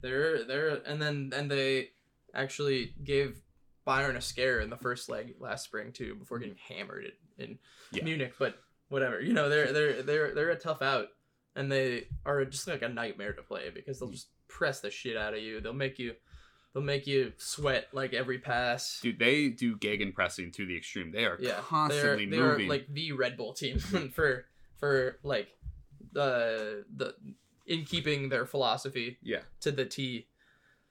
They're 0.00 0.44
they're 0.44 0.68
and 0.86 1.00
then 1.02 1.32
and 1.34 1.50
they 1.50 1.90
actually 2.34 2.94
gave 3.04 3.40
Bayern 3.90 4.16
a 4.16 4.20
scare 4.20 4.60
in 4.60 4.70
the 4.70 4.76
first 4.76 5.08
leg 5.08 5.34
last 5.40 5.64
spring 5.64 5.90
too, 5.90 6.14
before 6.14 6.38
getting 6.38 6.56
hammered 6.68 7.12
in, 7.38 7.58
Yeah. 7.90 8.04
Munich. 8.04 8.34
But 8.38 8.56
whatever, 8.88 9.20
you 9.20 9.32
know, 9.32 9.48
they're 9.48 9.72
they're 9.72 10.02
they're 10.02 10.34
they're 10.34 10.50
a 10.50 10.56
tough 10.56 10.80
out, 10.80 11.08
and 11.56 11.72
they 11.72 12.06
are 12.24 12.44
just 12.44 12.68
like 12.68 12.82
a 12.82 12.88
nightmare 12.88 13.32
to 13.32 13.42
play 13.42 13.70
because 13.74 13.98
they'll 13.98 14.08
mm. 14.08 14.12
just 14.12 14.28
press 14.46 14.80
the 14.80 14.90
shit 14.90 15.16
out 15.16 15.34
of 15.34 15.40
you. 15.40 15.60
They'll 15.60 15.72
make 15.72 15.98
you. 15.98 16.14
They'll 16.72 16.84
make 16.84 17.08
you 17.08 17.32
sweat 17.36 17.88
like 17.92 18.14
every 18.14 18.38
pass. 18.38 19.00
dude, 19.02 19.18
they 19.18 19.48
do 19.48 19.76
gegen 19.76 20.12
pressing 20.12 20.52
to 20.52 20.66
the 20.66 20.76
extreme. 20.76 21.10
They 21.10 21.24
are 21.24 21.36
yeah, 21.40 21.54
constantly 21.62 22.26
they're, 22.26 22.58
they're 22.58 22.68
like 22.68 22.86
the 22.88 23.10
Red 23.10 23.36
Bull 23.36 23.54
team 23.54 23.78
for 24.14 24.44
for 24.78 25.18
like 25.24 25.48
the 26.12 26.84
the 26.94 27.14
in 27.66 27.84
keeping 27.84 28.28
their 28.28 28.46
philosophy 28.46 29.18
yeah, 29.22 29.40
to 29.60 29.72
the 29.72 29.84
T. 29.84 30.26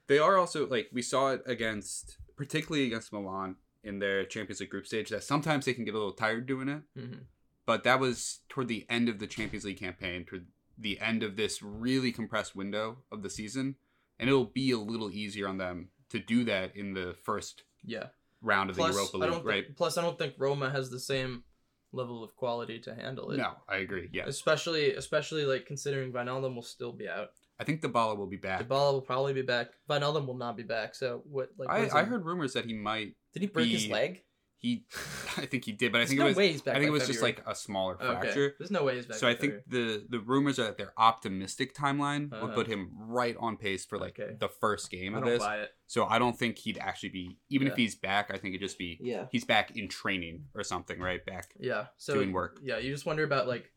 they 0.08 0.20
are 0.20 0.38
also 0.38 0.68
like 0.68 0.90
we 0.92 1.02
saw 1.02 1.32
it 1.32 1.44
against, 1.46 2.18
particularly 2.40 2.88
against 2.88 3.12
Milan 3.12 3.58
in 3.84 4.00
their 4.00 4.24
Champions 4.24 4.62
League 4.62 4.70
group 4.70 4.88
stage. 4.88 5.10
That 5.10 5.24
sometimes 5.26 5.66
they 5.66 5.74
can 5.74 5.84
get 5.84 5.94
a 5.94 5.98
little 5.98 6.14
tired 6.14 6.48
doing 6.48 6.70
it. 6.70 6.84
Mhm. 6.98 7.26
but 7.66 7.84
that 7.84 8.00
was 8.00 8.40
toward 8.50 8.68
the 8.68 8.84
end 8.90 9.08
of 9.10 9.20
the 9.20 9.28
Champions 9.28 9.64
League 9.66 9.78
campaign, 9.78 10.26
toward 10.26 10.48
the 10.76 11.00
end 11.00 11.22
of 11.22 11.36
this 11.36 11.62
really 11.62 12.12
compressed 12.12 12.56
window 12.56 13.04
of 13.12 13.22
the 13.22 13.30
season, 13.30 13.76
and 14.18 14.28
it'll 14.28 14.46
be 14.46 14.72
a 14.72 14.78
little 14.80 15.12
easier 15.12 15.48
on 15.48 15.58
them 15.60 15.92
to 16.10 16.18
do 16.18 16.44
that 16.46 16.76
in 16.76 16.94
the 16.96 17.14
first 17.22 17.64
Yeah. 17.84 18.08
round 18.42 18.72
of 18.72 18.76
Plus, 18.78 18.96
the 18.96 19.02
Europa 19.02 19.18
I 19.18 19.20
League, 19.20 19.32
don't 19.32 19.46
right? 19.46 19.66
think, 19.66 19.78
plus, 19.78 19.98
I 19.98 20.02
don't 20.02 20.18
think 20.18 20.34
Roma 20.40 20.72
has 20.72 20.90
the 20.90 21.00
same 21.00 21.44
level 21.92 22.24
of 22.24 22.36
quality 22.36 22.80
to 22.80 22.96
handle 22.96 23.30
it. 23.32 23.38
No, 23.38 23.58
I 23.68 23.78
agree. 23.78 24.10
Yeah, 24.12 24.26
Especially, 24.26 24.94
especially 24.96 25.46
like 25.46 25.68
considering 25.68 26.12
Wijnaldum 26.12 26.56
will 26.56 26.64
still 26.64 26.94
be 26.94 27.08
out. 27.08 27.34
I 27.60 27.64
think 27.66 27.82
Dybala 27.82 28.18
will 28.18 28.28
be 28.28 28.38
back. 28.38 28.62
Dybala 28.68 28.94
will 28.94 29.02
probably 29.02 29.34
be 29.34 29.42
back. 29.42 29.68
Wijnaldum 29.90 30.26
will 30.26 30.38
not 30.38 30.56
be 30.56 30.64
back. 30.64 30.96
So 30.96 31.24
what? 31.30 31.50
Like, 31.58 31.68
what 31.70 31.94
I, 31.94 32.00
I 32.00 32.04
heard 32.04 32.26
rumors 32.26 32.54
that 32.54 32.66
he 32.66 32.74
might. 32.74 33.16
Did 33.34 33.42
he 33.42 33.48
break 33.48 33.70
his 33.70 33.88
leg? 33.88 34.24
He, 34.62 34.86
I 35.38 35.46
think 35.46 35.64
he 35.64 35.72
did, 35.72 35.94
but 35.94 36.00
I 36.00 36.02
There's 36.02 36.10
think 36.10 36.20
no 36.20 36.26
it 36.26 36.30
was. 36.30 36.38
way 36.38 36.52
he's 36.52 36.62
back. 36.62 36.76
I 36.76 36.80
think 36.80 36.90
it 36.90 36.92
was 36.92 37.08
just 37.08 37.22
like 37.22 37.42
a 37.48 37.56
smaller 37.56 37.96
Okay. 37.96 38.06
fracture. 38.22 38.56
There's 38.60 38.72
no 38.72 38.84
way 38.84 38.96
he's 38.98 39.06
back. 39.06 39.16
So 39.18 39.26
I 39.28 39.34
think 39.34 39.54
the 39.68 40.06
the 40.10 40.20
rumors 40.20 40.60
are 40.60 40.64
that 40.64 40.78
their 40.78 40.92
optimistic 40.98 41.74
timeline 41.74 42.30
would 42.32 42.44
Uh-huh. 42.44 42.56
put 42.56 42.68
him 42.68 42.92
right 42.94 43.38
on 43.40 43.56
pace 43.56 43.86
for 43.86 43.98
like 43.98 44.20
Okay. 44.20 44.36
the 44.38 44.50
first 44.50 44.90
game 44.92 45.16
I 45.16 45.20
of 45.20 45.24
don't 45.24 45.34
this. 45.34 45.44
buy 45.44 45.58
it. 45.60 45.70
So 45.88 46.06
I 46.06 46.20
don't 46.20 46.38
think 46.38 46.58
he'd 46.58 46.78
actually 46.78 47.10
be 47.10 47.38
even 47.50 47.68
if 47.68 47.76
he's 47.78 47.96
back. 47.96 48.32
I 48.34 48.38
think 48.38 48.54
it'd 48.54 48.60
just 48.68 48.78
be 48.78 48.98
Yeah. 49.02 49.28
he's 49.32 49.46
back 49.46 49.78
in 49.78 49.88
training 49.88 50.44
or 50.54 50.64
something, 50.66 51.00
right? 51.00 51.26
Back. 51.26 51.54
Yeah. 51.58 51.86
So 51.98 52.16
Doing 52.16 52.34
work. 52.34 52.60
Yeah, 52.62 52.80
you 52.80 52.92
just 52.92 53.06
wonder 53.06 53.24
about 53.24 53.48
like 53.48 53.72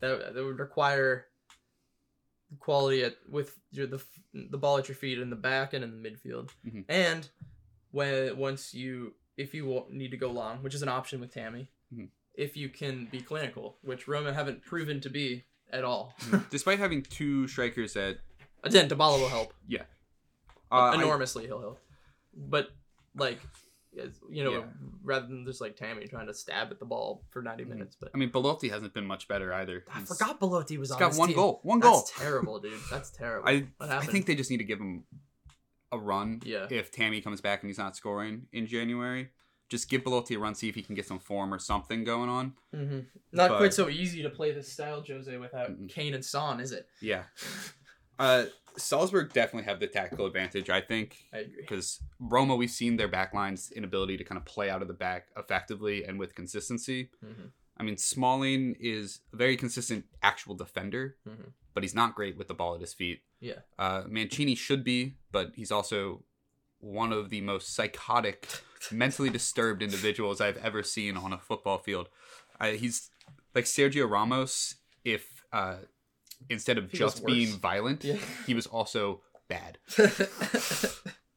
that. 0.00 0.34
That 0.34 0.44
would 0.44 0.58
require 0.58 1.28
quality 2.58 3.02
at 3.04 3.16
with 3.28 3.56
your 3.70 3.86
the 3.86 4.02
the 4.34 4.58
ball 4.58 4.78
at 4.78 4.88
your 4.88 4.96
feet 4.96 5.18
in 5.18 5.30
the 5.30 5.36
back 5.36 5.72
and 5.72 5.84
in 5.84 6.02
the 6.02 6.10
midfield, 6.10 6.50
Mhm. 6.66 6.84
and 6.88 7.28
when 7.90 8.36
once 8.36 8.74
you 8.74 9.14
if 9.36 9.54
you 9.54 9.86
need 9.90 10.10
to 10.10 10.16
go 10.16 10.30
long, 10.30 10.62
which 10.62 10.74
is 10.74 10.82
an 10.82 10.88
option 10.88 11.20
with 11.20 11.32
Tammy, 11.32 11.70
Mhm. 11.94 12.08
if 12.34 12.56
you 12.56 12.68
can 12.68 13.06
be 13.06 13.20
clinical, 13.20 13.78
which 13.82 14.06
Roma 14.08 14.32
haven't 14.34 14.62
proven 14.64 15.00
to 15.00 15.08
be 15.10 15.44
at 15.72 15.84
all. 15.84 16.14
Despite 16.50 16.78
having 16.78 17.02
two 17.02 17.46
strikers 17.48 17.94
that 17.94 18.18
Again, 18.62 18.88
Dybala 18.90 19.18
will 19.18 19.28
help 19.30 19.54
uh, 19.72 19.78
I- 20.70 20.94
enormously. 20.96 21.46
he'll 21.46 21.60
help, 21.60 21.80
but 22.34 22.70
like. 23.14 23.40
You 23.92 24.44
know, 24.44 24.52
Yeah. 24.52 24.64
rather 25.02 25.26
than 25.26 25.44
just 25.44 25.60
like 25.60 25.76
Tammy 25.76 26.06
trying 26.06 26.28
to 26.28 26.34
stab 26.34 26.70
at 26.70 26.78
the 26.78 26.84
ball 26.84 27.24
for 27.30 27.42
90 27.42 27.64
Mhm. 27.64 27.68
minutes, 27.68 27.96
but 27.98 28.10
I 28.14 28.18
mean, 28.18 28.30
Belotti 28.30 28.68
hasn't 28.68 28.94
been 28.94 29.06
much 29.06 29.26
better 29.26 29.52
either. 29.52 29.84
I 29.90 29.98
He's- 29.98 30.08
forgot 30.08 30.38
Belotti 30.38 30.78
was 30.78 30.90
He's 30.90 30.94
on. 30.94 30.98
got 31.00 31.14
one 31.16 31.28
team. 31.28 31.36
goal. 31.36 31.60
One 31.64 31.80
goal. 31.80 31.96
That's 31.96 32.16
terrible, 32.18 32.60
dude. 32.60 32.78
That's 32.90 33.10
terrible. 33.22 33.48
I 33.48 33.66
I 33.80 34.06
think 34.06 34.26
they 34.26 34.34
just 34.36 34.50
need 34.50 34.58
to 34.58 34.64
give 34.64 34.78
him 34.78 35.04
a 35.92 35.98
run. 35.98 36.40
Yeah. 36.44 36.68
If 36.70 36.92
Tammy 36.92 37.20
comes 37.20 37.40
back 37.40 37.62
and 37.62 37.68
he's 37.68 37.78
not 37.78 37.96
scoring 37.96 38.46
in 38.52 38.66
January, 38.68 39.30
just 39.68 39.88
give 39.88 40.04
Belotti 40.04 40.34
a 40.34 40.38
run, 40.38 40.54
see 40.54 40.68
if 40.68 40.74
he 40.76 40.82
can 40.82 40.94
get 40.94 41.06
some 41.06 41.18
form 41.18 41.52
or 41.52 41.58
something 41.58 42.04
going 42.04 42.28
on. 42.28 42.56
hmm 42.72 43.00
Not 43.32 43.50
But- 43.50 43.58
quite 43.58 43.74
so 43.74 43.88
easy 43.88 44.22
to 44.22 44.30
play 44.30 44.52
this 44.52 44.72
style, 44.72 45.02
Jose, 45.06 45.36
without 45.36 45.70
Mm-mm. 45.70 45.88
Kane 45.88 46.14
and 46.14 46.24
Son, 46.24 46.60
is 46.60 46.70
it? 46.72 46.88
Yeah. 47.00 47.24
Uh, 48.20 48.44
Salzburg 48.76 49.32
definitely 49.32 49.64
have 49.68 49.80
the 49.80 49.88
tactical 49.88 50.26
advantage, 50.26 50.70
I 50.70 50.80
think. 50.80 51.16
I 51.32 51.38
agree. 51.38 51.62
because 51.62 51.98
Roma, 52.20 52.54
we've 52.54 52.70
seen 52.70 52.96
their 52.96 53.08
backline's 53.08 53.72
inability 53.72 54.16
to 54.18 54.24
kind 54.24 54.38
of 54.38 54.44
play 54.44 54.70
out 54.70 54.80
of 54.82 54.88
the 54.88 54.94
back 54.94 55.26
effectively 55.36 56.04
and 56.04 56.18
with 56.18 56.34
consistency. 56.36 57.10
hmm 57.24 57.46
I 57.76 57.82
mean, 57.82 57.96
Smalling 57.96 58.76
is 58.78 59.20
a 59.32 59.36
very 59.36 59.56
consistent 59.56 60.04
actual 60.22 60.54
defender, 60.54 61.16
Mhm. 61.26 61.52
but 61.72 61.82
he's 61.82 61.94
not 61.94 62.14
great 62.14 62.36
with 62.36 62.46
the 62.46 62.52
ball 62.54 62.74
at 62.74 62.80
his 62.82 62.92
feet. 62.92 63.22
Yeah. 63.40 63.60
Uh, 63.78 64.02
Mancini 64.06 64.54
should 64.54 64.84
be, 64.84 65.16
but 65.32 65.52
he's 65.54 65.72
also 65.72 66.22
one 66.78 67.10
of 67.10 67.30
the 67.30 67.40
most 67.40 67.74
psychotic, 67.74 68.46
mentally 68.92 69.30
disturbed 69.38 69.82
individuals 69.82 70.42
I've 70.42 70.58
ever 70.58 70.82
seen 70.82 71.16
on 71.16 71.32
a 71.32 71.38
football 71.38 71.78
field. 71.78 72.10
Uh, 72.60 72.72
he's 72.72 73.08
like 73.54 73.64
Sergio 73.64 74.06
Ramos 74.08 74.74
if 75.02 75.42
uh, 75.50 75.78
instead 76.48 76.78
of 76.78 76.90
He 76.90 76.98
just 76.98 77.24
being 77.26 77.56
violent, 77.58 78.04
Yeah. 78.04 78.16
he 78.46 78.54
was 78.54 78.66
also 78.66 79.22
bad. 79.48 79.78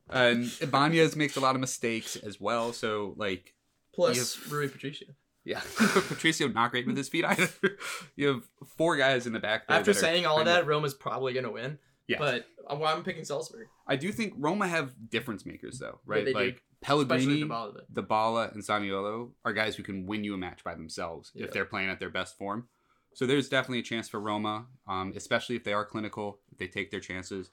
And 0.10 0.52
Ibanez 0.62 1.16
makes 1.16 1.38
a 1.38 1.40
lot 1.40 1.56
of 1.56 1.62
mistakes 1.62 2.16
as 2.18 2.40
well. 2.40 2.72
So 2.74 3.16
like, 3.18 3.54
Plus 3.96 4.48
Rui 4.48 4.68
Patricio. 4.68 5.08
yeah, 5.44 5.62
Patricio 5.78 6.48
not 6.50 6.72
great 6.72 6.86
with 6.86 6.98
his 6.98 7.10
feet 7.10 7.26
either. 7.26 7.50
you 8.16 8.28
have 8.28 8.44
four 8.78 8.96
guys 8.98 9.26
in 9.26 9.34
the 9.34 9.40
back. 9.40 9.68
there 9.68 9.78
After 9.80 9.94
saying 9.94 10.26
all 10.26 10.40
of 10.40 10.46
that, 10.46 10.68
Roma's 10.68 10.94
probably 10.94 11.34
gonna 11.34 11.52
win. 11.52 11.80
Yeah. 12.08 12.18
But 12.20 12.46
uh, 12.70 12.74
I'm, 12.76 12.84
I'm 12.84 13.04
picking 13.04 13.24
Salzburg, 13.24 13.68
I 13.88 13.96
do 13.96 14.12
think 14.12 14.34
Roma 14.38 14.68
have 14.68 14.94
difference 15.10 15.46
makers 15.46 15.80
though, 15.80 16.00
right? 16.06 16.26
they 16.26 16.34
do. 16.34 16.38
like 16.40 16.62
especially 16.84 17.06
Pellegrini, 17.06 17.44
Dybala. 17.44 17.80
Dybala, 17.94 18.54
and 18.54 18.62
Zaniolo 18.62 19.32
are 19.46 19.54
guys 19.54 19.76
who 19.76 19.84
can 19.84 20.06
win 20.06 20.24
you 20.24 20.34
a 20.34 20.38
match 20.38 20.64
by 20.64 20.76
themselves 20.76 21.32
Yeah. 21.34 21.46
if 21.46 21.54
they're 21.54 21.66
playing 21.66 21.90
at 21.90 22.00
their 22.00 22.10
best 22.10 22.38
form. 22.38 22.68
So 23.14 23.26
there's 23.26 23.50
definitely 23.50 23.80
a 23.80 23.84
chance 23.84 24.10
for 24.10 24.20
Roma, 24.20 24.66
um, 24.88 25.14
especially 25.16 25.56
if 25.56 25.64
they 25.64 25.74
are 25.74 25.86
clinical, 25.86 26.40
if 26.52 26.58
they 26.58 26.68
take 26.68 26.92
their 26.92 27.00
chances. 27.00 27.52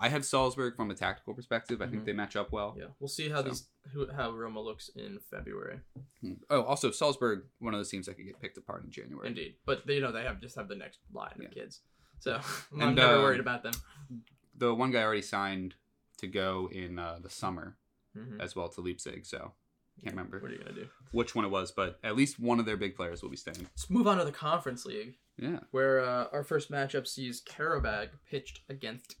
I 0.00 0.08
have 0.08 0.24
Salzburg 0.24 0.76
from 0.76 0.90
a 0.90 0.94
tactical 0.94 1.34
perspective. 1.34 1.80
I 1.80 1.86
think 1.86 2.02
Mhm. 2.02 2.06
they 2.06 2.12
match 2.14 2.34
up 2.36 2.50
well. 2.50 2.74
Yeah, 2.76 2.86
we'll 2.98 3.08
see 3.08 3.28
how 3.28 3.42
So. 3.42 3.48
these 3.48 3.68
who, 3.92 4.10
how 4.10 4.32
Roma 4.32 4.60
looks 4.60 4.88
in 4.96 5.20
February. 5.30 5.80
Hmm. 6.20 6.32
Oh, 6.50 6.62
also 6.62 6.90
Salzburg, 6.90 7.44
one 7.58 7.74
of 7.74 7.78
those 7.78 7.90
teams 7.90 8.06
that 8.06 8.14
could 8.16 8.26
get 8.26 8.40
picked 8.40 8.58
apart 8.58 8.82
in 8.84 8.90
January. 8.90 9.28
Indeed, 9.28 9.56
but 9.64 9.86
they, 9.86 9.94
you 9.96 10.00
know 10.00 10.10
they 10.10 10.22
have 10.24 10.40
just 10.40 10.56
have 10.56 10.68
the 10.68 10.74
next 10.74 10.98
line 11.12 11.36
Yeah. 11.38 11.46
of 11.48 11.54
kids, 11.54 11.82
so 12.18 12.40
I'm 12.72 12.80
And, 12.80 12.96
never 12.96 13.18
uh, 13.18 13.22
worried 13.22 13.40
about 13.40 13.62
them. 13.62 13.74
The 14.56 14.74
one 14.74 14.90
guy 14.90 15.02
already 15.02 15.22
signed 15.22 15.76
to 16.18 16.26
go 16.26 16.68
in 16.72 16.98
uh, 16.98 17.18
the 17.22 17.30
summer 17.30 17.76
Mhm. 18.16 18.40
as 18.40 18.56
well 18.56 18.68
to 18.70 18.80
Leipzig, 18.80 19.26
so 19.26 19.52
can't 20.02 20.16
remember 20.16 20.38
What 20.40 20.50
are 20.50 20.54
you 20.54 20.58
gonna 20.60 20.72
do? 20.74 20.88
which 21.12 21.34
one 21.34 21.44
it 21.44 21.50
was, 21.50 21.70
but 21.72 21.98
at 22.02 22.16
least 22.16 22.38
one 22.40 22.58
of 22.60 22.66
their 22.66 22.76
big 22.76 22.96
players 22.96 23.22
will 23.22 23.30
be 23.30 23.36
staying. 23.36 23.58
Let's 23.60 23.88
move 23.88 24.06
on 24.06 24.18
to 24.18 24.24
the 24.24 24.32
Conference 24.32 24.84
League. 24.84 25.14
Yeah. 25.36 25.58
where 25.72 25.98
uh, 26.00 26.26
our 26.32 26.44
first 26.44 26.70
matchup 26.70 27.08
sees 27.08 27.42
Qarabağ 27.42 28.08
pitched 28.30 28.60
against 28.68 29.16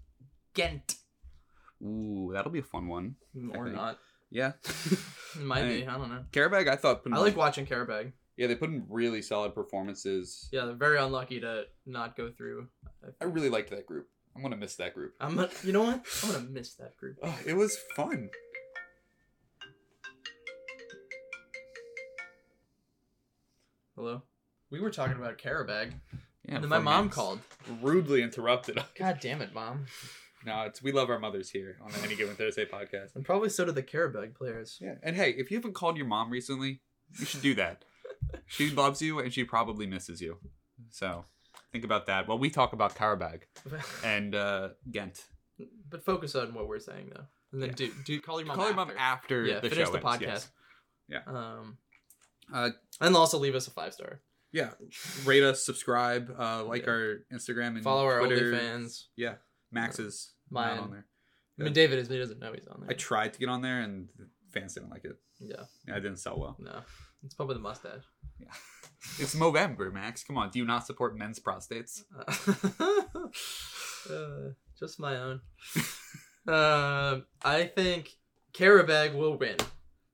Ghent, 0.54 0.94
Ooh, 1.82 2.30
that'll 2.32 2.52
be 2.52 2.60
a 2.60 2.62
fun 2.62 2.86
one. 2.88 3.16
or 3.54 3.68
not. 3.68 3.98
Yeah. 4.30 4.52
It 5.36 5.40
might 5.42 5.64
I- 5.64 5.68
be. 5.68 5.86
I 5.86 5.96
don't 5.98 6.08
know. 6.10 6.24
Qarabağ, 6.32 6.68
I 6.68 6.76
thought. 6.76 7.02
I 7.10 7.18
like 7.18 7.36
watching 7.36 7.66
Qarabağ. 7.66 8.12
Yeah, 8.36 8.46
they 8.46 8.54
put 8.54 8.68
in 8.70 8.84
really 8.88 9.20
solid 9.22 9.52
performances. 9.54 10.48
Yeah, 10.52 10.64
they're 10.66 10.74
very 10.76 10.98
unlucky 10.98 11.40
to 11.40 11.64
not 11.86 12.16
go 12.16 12.30
through. 12.30 12.68
I 13.20 13.24
really 13.24 13.50
liked 13.50 13.70
that 13.70 13.86
group. 13.86 14.06
I'm 14.36 14.42
gonna 14.42 14.56
miss 14.56 14.76
that 14.76 14.94
group. 14.94 15.14
I'm. 15.20 15.34
Gonna, 15.36 15.48
you 15.64 15.72
know 15.72 15.82
what? 15.82 16.04
I'm 16.22 16.32
gonna 16.32 16.44
miss 16.48 16.74
that 16.76 16.96
group. 16.96 17.16
Oh, 17.22 17.36
it 17.46 17.54
was 17.54 17.76
fun. 17.96 18.30
Hello. 23.96 24.22
We 24.70 24.80
were 24.80 24.90
talking 24.90 25.16
about 25.16 25.38
Qarabağ. 25.38 25.92
Yeah, 26.46 26.54
and 26.56 26.62
then 26.64 26.68
my 26.70 26.78
mom 26.78 27.04
games. 27.04 27.14
called. 27.14 27.40
Rudely 27.80 28.22
interrupted 28.22 28.78
us. 28.78 28.86
God 28.98 29.18
damn 29.20 29.40
it, 29.40 29.54
mom. 29.54 29.86
No, 30.44 30.62
it's 30.62 30.82
we 30.82 30.92
love 30.92 31.08
our 31.10 31.18
mothers 31.18 31.50
here 31.50 31.76
on 31.82 31.90
the 31.92 32.00
Any 32.02 32.16
Given 32.16 32.34
Thursday 32.34 32.64
podcast. 32.66 33.14
And 33.14 33.24
probably 33.24 33.48
so 33.48 33.64
do 33.64 33.72
the 33.72 33.82
Qarabağ 33.82 34.34
players. 34.34 34.78
Yeah, 34.80 34.94
and 35.02 35.16
hey, 35.16 35.30
if 35.30 35.50
you 35.50 35.56
haven't 35.56 35.74
called 35.74 35.96
your 35.96 36.06
mom 36.06 36.30
recently, 36.30 36.80
you 37.18 37.24
should 37.24 37.40
do 37.42 37.54
that. 37.54 37.84
she 38.46 38.70
loves 38.70 39.00
you 39.00 39.20
and 39.20 39.32
she 39.32 39.44
probably 39.44 39.86
misses 39.86 40.20
you. 40.20 40.38
So 40.90 41.24
think 41.72 41.84
about 41.84 42.06
that. 42.06 42.26
While 42.28 42.38
we 42.38 42.50
talk 42.50 42.72
about 42.72 42.94
Qarabağ 42.94 43.40
and 44.04 44.34
uh, 44.34 44.70
Ghent. 44.90 45.24
but 45.88 46.04
focus 46.04 46.34
on 46.34 46.52
what 46.52 46.68
we're 46.68 46.78
saying 46.80 47.12
though, 47.14 47.24
and 47.52 47.62
then 47.62 47.68
Yeah. 47.70 47.74
do 47.76 47.92
do 48.04 48.20
call 48.20 48.40
your 48.40 48.48
mom. 48.48 48.56
Call 48.56 48.66
your 48.66 48.74
mom 48.74 48.90
after. 48.98 48.98
after 48.98 49.46
Yeah, 49.46 49.60
the 49.60 49.70
finish 49.70 49.86
show 49.86 49.92
the 49.92 49.98
ends, 50.06 50.18
podcast. 50.18 50.20
yes. 50.26 50.48
Yeah. 51.08 51.20
Um, 51.26 51.78
Uh, 52.52 52.70
and 53.00 53.16
also 53.16 53.38
leave 53.38 53.54
us 53.54 53.66
a 53.66 53.70
five 53.70 53.92
star. 53.94 54.20
yeah, 54.52 54.70
rate 55.24 55.42
us, 55.42 55.64
subscribe, 55.64 56.34
uh, 56.38 56.64
like 56.64 56.82
Yeah. 56.86 56.90
our 56.92 57.16
Instagram 57.32 57.74
and 57.76 57.82
Follow 57.82 58.04
our 58.04 58.20
Twitter. 58.26 58.52
OnlyFans. 58.52 59.04
Yeah, 59.16 59.34
Max 59.72 59.98
is 59.98 60.32
Mine. 60.50 60.76
not 60.76 60.82
on 60.84 60.90
there. 60.90 61.06
I 61.58 61.62
mean, 61.64 61.72
David 61.72 61.98
is, 62.00 62.08
but 62.08 62.14
he 62.14 62.20
doesn't 62.20 62.38
know 62.40 62.52
he's 62.52 62.66
on 62.66 62.80
there. 62.80 62.90
I 62.90 62.94
tried 62.94 63.32
to 63.34 63.38
get 63.38 63.48
on 63.48 63.62
there 63.62 63.80
and 63.80 64.08
the 64.18 64.28
fans 64.52 64.74
didn't 64.74 64.90
like 64.90 65.04
it. 65.04 65.16
yeah, 65.40 65.64
I 65.88 65.94
didn't 66.00 66.16
sell 66.18 66.38
well. 66.38 66.56
no, 66.58 66.80
it's 67.24 67.34
probably 67.34 67.54
the 67.54 67.60
mustache. 67.60 68.02
Yeah, 68.38 68.48
It's 69.18 69.34
Movember, 69.34 69.92
Max. 69.92 70.24
Come 70.24 70.36
on, 70.38 70.50
do 70.50 70.58
you 70.58 70.64
not 70.64 70.84
support 70.86 71.16
men's 71.16 71.38
prostates? 71.40 72.02
uh, 74.10 74.50
just 74.78 74.98
my 75.00 75.16
own. 75.16 75.40
Um, 76.48 77.24
I 77.44 77.70
think 77.74 78.10
Qarabağ 78.52 79.14
will 79.14 79.36
win. 79.38 79.56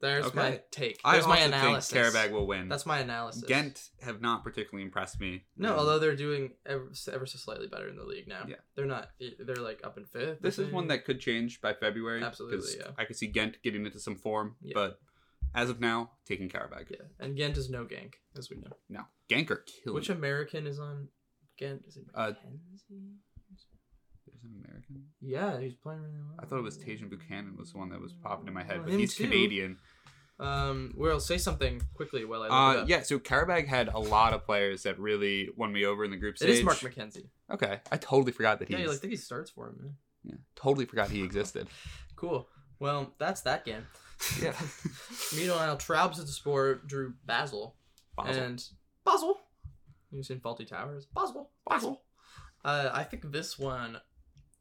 There's 0.01 0.33
my 0.35 0.47
Okay. 0.53 0.63
take. 0.71 1.01
I 1.05 1.13
There's 1.13 1.25
also 1.27 1.35
my 1.37 1.41
analysis. 1.45 1.91
think 1.93 2.07
Qarabağ 2.07 2.31
will 2.33 2.47
win. 2.47 2.69
That's 2.69 2.87
my 2.87 3.01
analysis. 3.01 3.45
Ghent 3.45 3.91
have 4.03 4.21
not 4.23 4.43
particularly 4.43 4.85
impressed 4.85 5.21
me. 5.21 5.45
No, 5.57 5.77
although 5.77 5.99
they're 5.99 6.17
doing 6.17 6.55
ever, 6.65 6.91
ever 7.13 7.27
so 7.27 7.39
slightly 7.39 7.67
better 7.67 7.89
in 7.89 7.97
the 7.97 8.05
league 8.05 8.27
now. 8.27 8.45
Yeah. 8.49 8.57
They're 8.75 8.87
not. 8.87 9.11
They're 9.39 9.57
like 9.57 9.81
up 9.85 9.99
in 9.99 10.07
fifth. 10.07 10.41
this 10.41 10.59
is 10.59 10.73
one 10.73 10.89
that 10.89 11.05
could 11.05 11.21
change 11.21 11.61
by 11.61 11.75
February. 11.75 12.23
Absolutely, 12.25 12.79
yeah. 12.79 12.93
I 12.97 13.05
could 13.05 13.17
see 13.17 13.27
Ghent 13.27 13.63
getting 13.63 13.85
into 13.85 14.01
some 14.01 14.17
form, 14.17 14.57
Yeah. 14.63 14.73
but 14.75 15.01
as 15.55 15.69
of 15.69 15.81
now, 15.81 16.13
taking 16.25 16.49
Qarabağ. 16.49 16.91
Yeah, 16.91 16.97
and 17.19 17.37
Ghent 17.37 17.59
is 17.59 17.69
no 17.69 17.85
gank, 17.85 18.15
as 18.39 18.49
we 18.49 18.57
know. 18.57 18.77
No, 18.89 19.05
gank 19.29 19.51
are 19.51 19.57
killing. 19.85 19.95
Which 19.97 20.09
American 20.09 20.67
is 20.67 20.79
on 20.79 21.09
Ghent? 21.59 21.83
Is 21.87 21.97
it 21.99 22.05
Uh, 22.15 22.33
American. 24.45 25.05
Yeah, 25.21 25.59
he's 25.61 25.75
playing 25.75 26.01
really 26.03 26.15
well. 26.19 26.37
I 26.39 26.47
thought 26.47 26.59
it 26.59 26.63
was 26.63 26.79
Tajon 26.79 27.11
Buchanan 27.11 27.57
was 27.57 27.73
the 27.73 27.79
one 27.79 27.91
that 27.91 28.01
was 28.01 28.13
popping 28.13 28.49
in 28.49 28.55
my 28.55 28.63
head, 28.63 28.77
Well, 28.79 28.85
but 28.87 28.95
him 28.95 29.01
he's 29.01 29.15
too. 29.15 29.25
Canadian. 29.25 29.79
Um, 30.39 30.95
well, 30.97 31.21
say 31.21 31.37
something 31.37 31.83
quickly 31.95 32.25
while 32.25 32.43
I 32.43 32.45
look 32.45 32.53
it 32.53 32.79
Uh, 32.79 32.83
up. 32.83 32.89
yeah. 32.89 33.03
So 33.03 33.19
Qarabağ 33.19 33.67
had 33.67 33.89
a 33.89 33.99
lot 33.99 34.33
of 34.33 34.45
players 34.47 34.85
that 34.85 34.99
really 34.99 35.51
won 35.55 35.71
me 35.73 35.85
over 35.85 36.03
in 36.05 36.11
the 36.11 36.17
group 36.17 36.37
it 36.37 36.39
stage. 36.39 36.51
is 36.59 36.65
Mark 36.65 36.79
McKenzie. 36.79 37.29
Okay, 37.51 37.81
I 37.93 37.97
totally 37.99 38.33
forgot 38.33 38.59
that 38.61 38.69
he. 38.69 38.75
Yeah. 38.75 38.91
I 38.91 38.95
think 38.97 39.11
he 39.11 39.17
starts 39.17 39.51
for 39.51 39.69
him. 39.69 39.77
Man. 39.83 39.97
yeah, 40.25 40.35
totally 40.57 40.87
forgot 40.87 41.11
he 41.11 41.23
existed. 41.23 41.69
Cool. 42.17 42.47
Well, 42.79 43.15
that's 43.19 43.41
that 43.43 43.65
game. 43.65 43.87
Yeah. 44.43 44.53
Meanwhile, 45.37 45.79
Trabzonspor 45.79 46.87
drew 46.87 47.15
Basel, 47.25 47.77
Basel. 48.15 48.43
and 48.43 48.63
Basel. 49.07 49.41
You've 50.11 50.27
seen 50.27 50.41
Fawlty 50.41 50.67
Towers? 50.69 51.07
Basel. 51.15 51.51
Basel. 51.67 52.03
Uh, 52.63 52.91
I 52.93 53.05
think 53.05 53.33
this 53.33 53.59
one. 53.59 53.99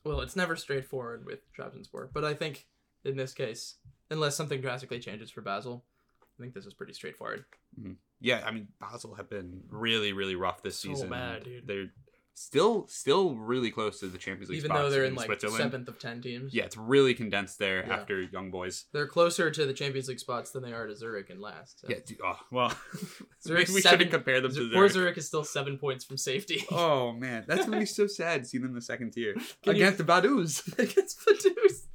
Well, 0.04 0.22
it's 0.22 0.36
never 0.36 0.56
straightforward 0.56 1.26
with 1.26 1.40
Trabzonspor, 1.54 2.10
but 2.14 2.24
I 2.24 2.34
think 2.34 2.68
in 3.04 3.18
this 3.18 3.34
case, 3.34 3.76
unless 4.10 4.36
something 4.36 4.62
drastically 4.62 5.00
changes 5.00 5.30
for 5.30 5.42
Basel, 5.42 5.84
I 6.22 6.42
think 6.42 6.54
this 6.54 6.66
is 6.66 6.74
pretty 6.74 6.94
straightforward. 6.94 7.46
Mm-hmm. 7.80 7.94
Yeah, 8.22 8.42
I 8.46 8.52
mean 8.52 8.68
Basel 8.80 9.16
have 9.16 9.30
been 9.30 9.62
really, 9.70 10.14
really 10.14 10.36
rough 10.36 10.62
this 10.64 10.78
So 10.80 10.90
season. 10.90 11.10
bad, 11.10 11.44
dude. 11.44 11.68
They're 11.68 11.92
still, 12.40 12.88
still 12.88 13.36
really 13.36 13.70
close 13.70 14.00
to 14.00 14.08
the 14.08 14.18
Champions 14.18 14.50
League. 14.50 14.60
Even 14.60 14.74
though 14.76 14.90
they're 14.90 15.04
in 15.04 15.16
like 15.16 15.26
Switzerland. 15.26 15.58
seventh 15.62 15.88
of 15.90 16.00
ten 16.00 16.22
teams. 16.22 16.54
Yeah, 16.54 16.64
it's 16.64 16.78
really 16.78 17.14
condensed 17.14 17.60
there 17.60 17.86
Yeah. 17.86 17.94
after 17.96 18.22
Young 18.22 18.50
Boys. 18.52 18.86
They're 18.94 19.08
closer 19.08 19.52
to 19.52 19.66
the 19.66 19.74
Champions 19.74 20.08
League 20.08 20.20
spots 20.20 20.52
than 20.52 20.64
they 20.64 20.72
are 20.74 20.88
to 20.88 20.96
Zurich 20.96 21.30
and 21.30 21.42
last. 21.42 21.82
So. 21.82 21.88
Yeah. 21.90 21.98
Oh, 22.24 22.40
well, 22.52 22.74
Zurich's 23.46 23.74
we 23.74 23.82
shouldn't 23.82 24.12
compare 24.12 24.40
them 24.42 24.52
to 24.54 24.70
Poor 24.74 24.88
Zurich. 24.88 24.92
Zurich 24.94 25.18
is 25.18 25.28
still 25.28 25.44
seven 25.44 25.78
points 25.78 26.06
from 26.06 26.18
safety. 26.18 26.64
Oh 26.72 27.12
man, 27.12 27.44
that's 27.48 27.66
gonna 27.66 27.80
be 27.80 27.86
so 27.86 28.08
sad 28.08 28.48
seeing 28.48 28.62
them 28.62 28.72
in 28.72 28.76
the 28.76 28.82
second 28.82 29.12
tier 29.12 29.34
Can 29.34 29.76
you- 29.76 29.84
against 29.84 29.98
the 29.98 30.04
Vaduz. 30.06 30.66
against 30.80 31.20
Vaduz. 31.26 31.86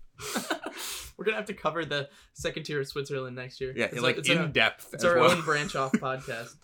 We're 1.17 1.25
gonna 1.25 1.37
have 1.37 1.47
to 1.47 1.55
cover 1.55 1.85
the 1.85 2.09
second 2.35 2.65
tier 2.65 2.81
of 2.81 2.89
Switzerland 2.89 3.37
next 3.37 3.61
year. 3.61 3.73
Yeah, 3.75 3.87
it's 3.87 4.01
like 4.01 4.19
it's 4.19 4.29
in 4.29 4.39
our, 4.39 4.47
depth. 4.49 4.91
it's 4.93 5.05
our 5.05 5.19
well. 5.19 5.31
own 5.31 5.43
branch 5.43 5.75
off 5.77 5.93
podcast. 5.93 6.55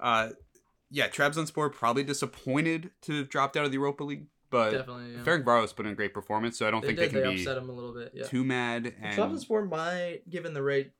Uh, 0.00 0.30
yeah, 0.94 1.08
Trabzonspor 1.08 1.72
probably 1.72 2.04
disappointed 2.04 2.90
to 3.02 3.18
have 3.18 3.28
dropped 3.28 3.56
out 3.56 3.64
of 3.64 3.70
the 3.72 3.76
Europa 3.78 4.04
League, 4.04 4.26
but 4.50 4.70
Definitely. 4.70 5.12
Yeah. 5.14 5.22
Ferencvaros 5.24 5.74
put 5.74 5.86
in 5.86 5.92
a 5.92 5.94
great 5.96 6.14
performance, 6.14 6.56
so 6.58 6.66
I 6.68 6.70
don't 6.70 6.80
They 6.82 6.88
think 6.94 6.98
did. 7.00 7.08
they 7.10 7.12
can 7.20 7.22
They 7.30 7.34
be 7.34 7.40
upset 7.42 7.58
him 7.58 7.68
a 7.68 7.72
little 7.72 7.92
bit. 7.92 8.12
Yeah. 8.14 8.24
too 8.24 8.44
mad. 8.44 8.94
And 9.02 9.18
Trabzonspor 9.18 9.68
might, 9.68 10.20
given 10.30 10.54
the 10.54 10.62
right 10.62 10.92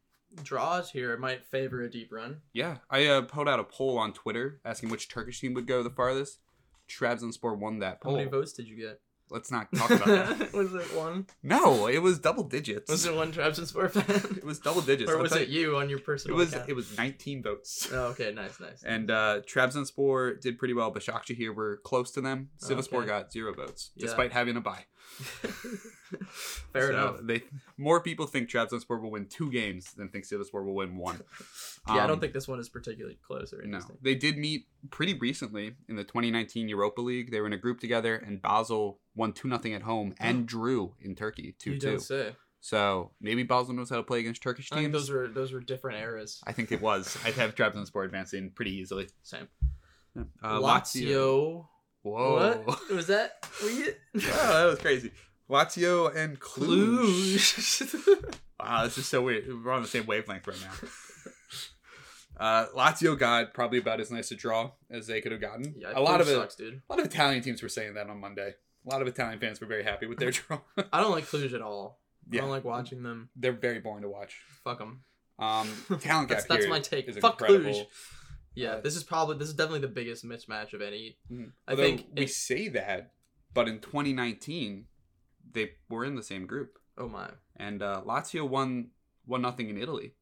draws 0.43 0.91
here, 0.91 1.17
might 1.17 1.45
favor 1.47 1.81
a 1.83 1.89
deep 1.91 2.13
run. 2.13 2.41
yeah, 2.53 2.79
I 2.91 3.07
uh, 3.07 3.23
put 3.23 3.49
out 3.49 3.61
a 3.61 3.65
poll 3.65 3.97
on 3.99 4.13
Twitter 4.13 4.61
asking 4.65 4.89
which 4.91 5.09
Turkish 5.09 5.39
team 5.41 5.55
would 5.55 5.67
go 5.69 5.83
the 5.85 5.91
farthest. 5.91 6.41
Trabzonspor 6.89 7.57
won 7.57 7.79
that 7.79 8.01
poll. 8.01 8.13
How 8.13 8.19
many 8.19 8.29
votes 8.31 8.53
did 8.53 8.67
you 8.69 8.77
get? 8.77 9.01
Let's 9.35 9.51
not 9.51 9.67
talk 9.81 9.91
about 9.91 10.07
that. 10.07 10.53
was 10.61 10.73
it 10.83 10.89
one? 11.05 11.27
No, 11.43 11.89
it 11.89 11.99
was 12.09 12.19
double 12.29 12.45
digits. 12.57 12.89
Was 12.91 13.05
it 13.05 13.15
one 13.23 13.31
Trabzonspor 13.33 13.91
fan? 13.91 14.37
It 14.43 14.45
was 14.53 14.59
double 14.69 14.81
digits. 14.91 15.11
or 15.11 15.17
I'll 15.17 15.23
was 15.23 15.33
tell 15.33 15.43
it 15.43 15.49
you 15.49 15.77
on 15.81 15.91
your 15.91 15.99
personal? 15.99 16.37
It 16.37 16.39
was 16.43 16.53
account? 16.53 16.71
it 16.71 16.77
was 16.81 16.97
19 16.97 17.43
votes. 17.43 17.89
Oh, 17.93 18.07
okay, 18.13 18.31
nice, 18.43 18.57
nice. 18.61 18.81
And 18.95 19.11
uh 19.11 19.41
Trabzonspor 19.53 20.41
did 20.41 20.55
pretty 20.61 20.75
well. 20.75 20.91
Başakşehir 20.95 21.37
here 21.37 21.53
were 21.53 21.75
close 21.91 22.13
to 22.13 22.21
them. 22.21 22.39
Sivasspor 22.63 22.99
Okay. 23.03 23.09
got 23.15 23.33
zero 23.33 23.53
votes, 23.55 23.91
Yeah. 23.97 24.07
despite 24.07 24.31
having 24.33 24.57
a 24.57 24.61
bye. 24.61 24.85
Fair 26.73 26.89
So 26.89 26.91
enough. 26.91 27.17
They 27.23 27.43
more 27.77 28.01
people 28.01 28.27
think 28.27 28.49
Trabzonspor 28.49 29.01
will 29.01 29.11
win 29.11 29.27
two 29.27 29.51
games 29.51 29.93
than 29.95 30.09
think 30.09 30.25
Sivasspor 30.25 30.65
will 30.65 30.75
win 30.75 30.97
one. 30.97 31.21
Yeah, 31.87 31.97
I 31.97 32.01
Um, 32.05 32.09
don't 32.09 32.21
think 32.21 32.33
this 32.33 32.49
one 32.49 32.59
is 32.61 32.71
particularly 32.71 33.19
close 33.27 33.53
or 33.53 33.63
No, 33.67 33.79
they 34.01 34.15
did 34.15 34.39
meet 34.39 34.67
pretty 34.91 35.13
recently 35.13 35.75
in 35.87 35.97
the 35.97 36.03
2019 36.05 36.67
Europa 36.67 37.03
League. 37.03 37.31
They 37.31 37.41
were 37.43 37.47
in 37.47 37.53
a 37.53 37.59
group 37.59 37.79
together, 37.79 38.17
and 38.17 38.41
Basel 38.41 39.01
won 39.15 39.35
two 39.35 39.49
0 39.51 39.75
at 39.77 39.83
home 39.83 40.15
and 40.21 40.47
drew 40.47 40.95
in 41.03 41.15
Turkey 41.15 41.55
two 41.59 41.79
two. 41.79 41.99
So 42.61 43.11
maybe 43.21 43.43
Basel 43.43 43.75
knows 43.75 43.91
how 43.91 43.97
to 43.97 44.03
play 44.03 44.21
against 44.21 44.43
Turkish 44.43 44.73
I 44.73 44.77
teams. 44.77 44.85
think 44.85 44.93
those 44.95 45.11
were 45.11 45.29
those 45.29 45.53
were 45.53 45.61
different 45.61 45.99
eras. 46.01 46.41
I 46.47 46.53
think 46.53 46.73
it 46.73 46.81
was. 46.81 47.19
I'd 47.27 47.35
have 47.35 47.55
Trabzonspor 47.55 48.03
advancing 48.07 48.51
pretty 48.55 48.75
easily. 48.75 49.09
Same. 49.23 49.49
Uh, 50.17 50.59
Lazio. 50.61 51.67
Whoa. 52.05 52.63
What 52.65 52.91
was 52.91 53.07
that? 53.09 53.47
Were 53.63 53.71
you? 53.71 53.95
oh, 54.17 54.21
that 54.21 54.65
was 54.71 54.79
crazy. 54.79 55.11
Lazio 55.51 56.15
and 56.15 56.39
Cluj. 56.39 57.37
Cluj. 57.37 58.35
Wow, 58.61 58.85
this 58.85 58.97
is 58.99 59.07
so 59.09 59.23
weird. 59.23 59.47
We're 59.65 59.73
on 59.73 59.83
the 59.83 59.89
same 59.89 60.07
wavelength 60.07 60.47
right 60.47 60.57
now. 60.63 60.89
Uh, 62.37 62.67
Lazio 62.77 63.17
got 63.19 63.55
probably 63.55 63.79
about 63.79 64.01
as 64.01 64.11
nice 64.11 64.31
a 64.33 64.35
draw 64.35 64.71
as 64.91 65.07
they 65.07 65.21
could 65.21 65.33
have 65.33 65.41
gotten. 65.41 65.75
yeah, 65.79 65.93
a 65.95 66.01
lot 66.01 66.21
of 66.21 66.29
it, 66.29 66.35
sucks, 66.35 66.57
dude. 66.57 66.75
a 66.89 66.93
lot 66.93 66.99
of 66.99 67.07
Italian 67.07 67.43
teams 67.43 67.63
were 67.63 67.69
saying 67.69 67.95
that 67.95 68.09
on 68.11 68.21
Monday. 68.21 68.55
A 68.87 68.91
lot 68.93 69.01
of 69.03 69.09
Italian 69.09 69.39
fans 69.39 69.61
were 69.61 69.67
very 69.67 69.85
happy 69.85 70.07
with 70.07 70.19
their 70.19 70.31
draw. 70.33 70.59
I 70.93 71.01
don't 71.01 71.13
like 71.13 71.25
Cluj 71.27 71.55
at 71.55 71.63
all. 71.63 72.01
I 72.33 72.37
don't 72.39 72.51
like 72.51 72.65
watching 72.65 73.03
them. 73.03 73.29
they're 73.37 73.53
very 73.53 73.79
boring 73.81 74.03
to 74.03 74.09
watch. 74.09 74.37
Fuck 74.65 74.79
them. 74.79 75.03
Um, 75.39 75.69
talent 76.01 76.29
gap 76.29 76.39
That's, 76.39 76.45
that's 76.47 76.61
here 76.65 76.71
my 76.71 76.81
take. 76.81 77.09
is 77.09 77.17
Fuck 77.19 77.41
incredible. 77.41 77.71
Cluj. 77.71 77.87
Yeah, 78.55 78.75
Uh, 78.75 78.81
this 78.81 78.97
is 78.97 79.03
probably 79.03 79.37
this 79.39 79.49
is 79.49 79.55
definitely 79.55 79.81
the 79.81 79.89
biggest 79.89 80.25
mismatch 80.25 80.73
of 80.73 80.81
any. 80.83 81.19
Mhm. 81.31 81.53
I 81.67 81.75
think 81.77 82.07
we 82.15 82.23
it- 82.25 82.31
say 82.31 82.69
that, 82.69 83.13
but 83.53 83.69
in 83.69 83.81
2019, 83.81 84.87
they 85.53 85.73
were 85.89 86.05
in 86.05 86.15
the 86.17 86.23
same 86.23 86.47
group. 86.47 86.79
Oh 86.97 87.09
my. 87.09 87.31
and 87.57 87.83
uh, 87.83 88.03
Lazio 88.07 88.49
won 88.49 88.91
one 89.25 89.43
nothing 89.43 89.69
in 89.69 89.77
Italy, 89.77 90.15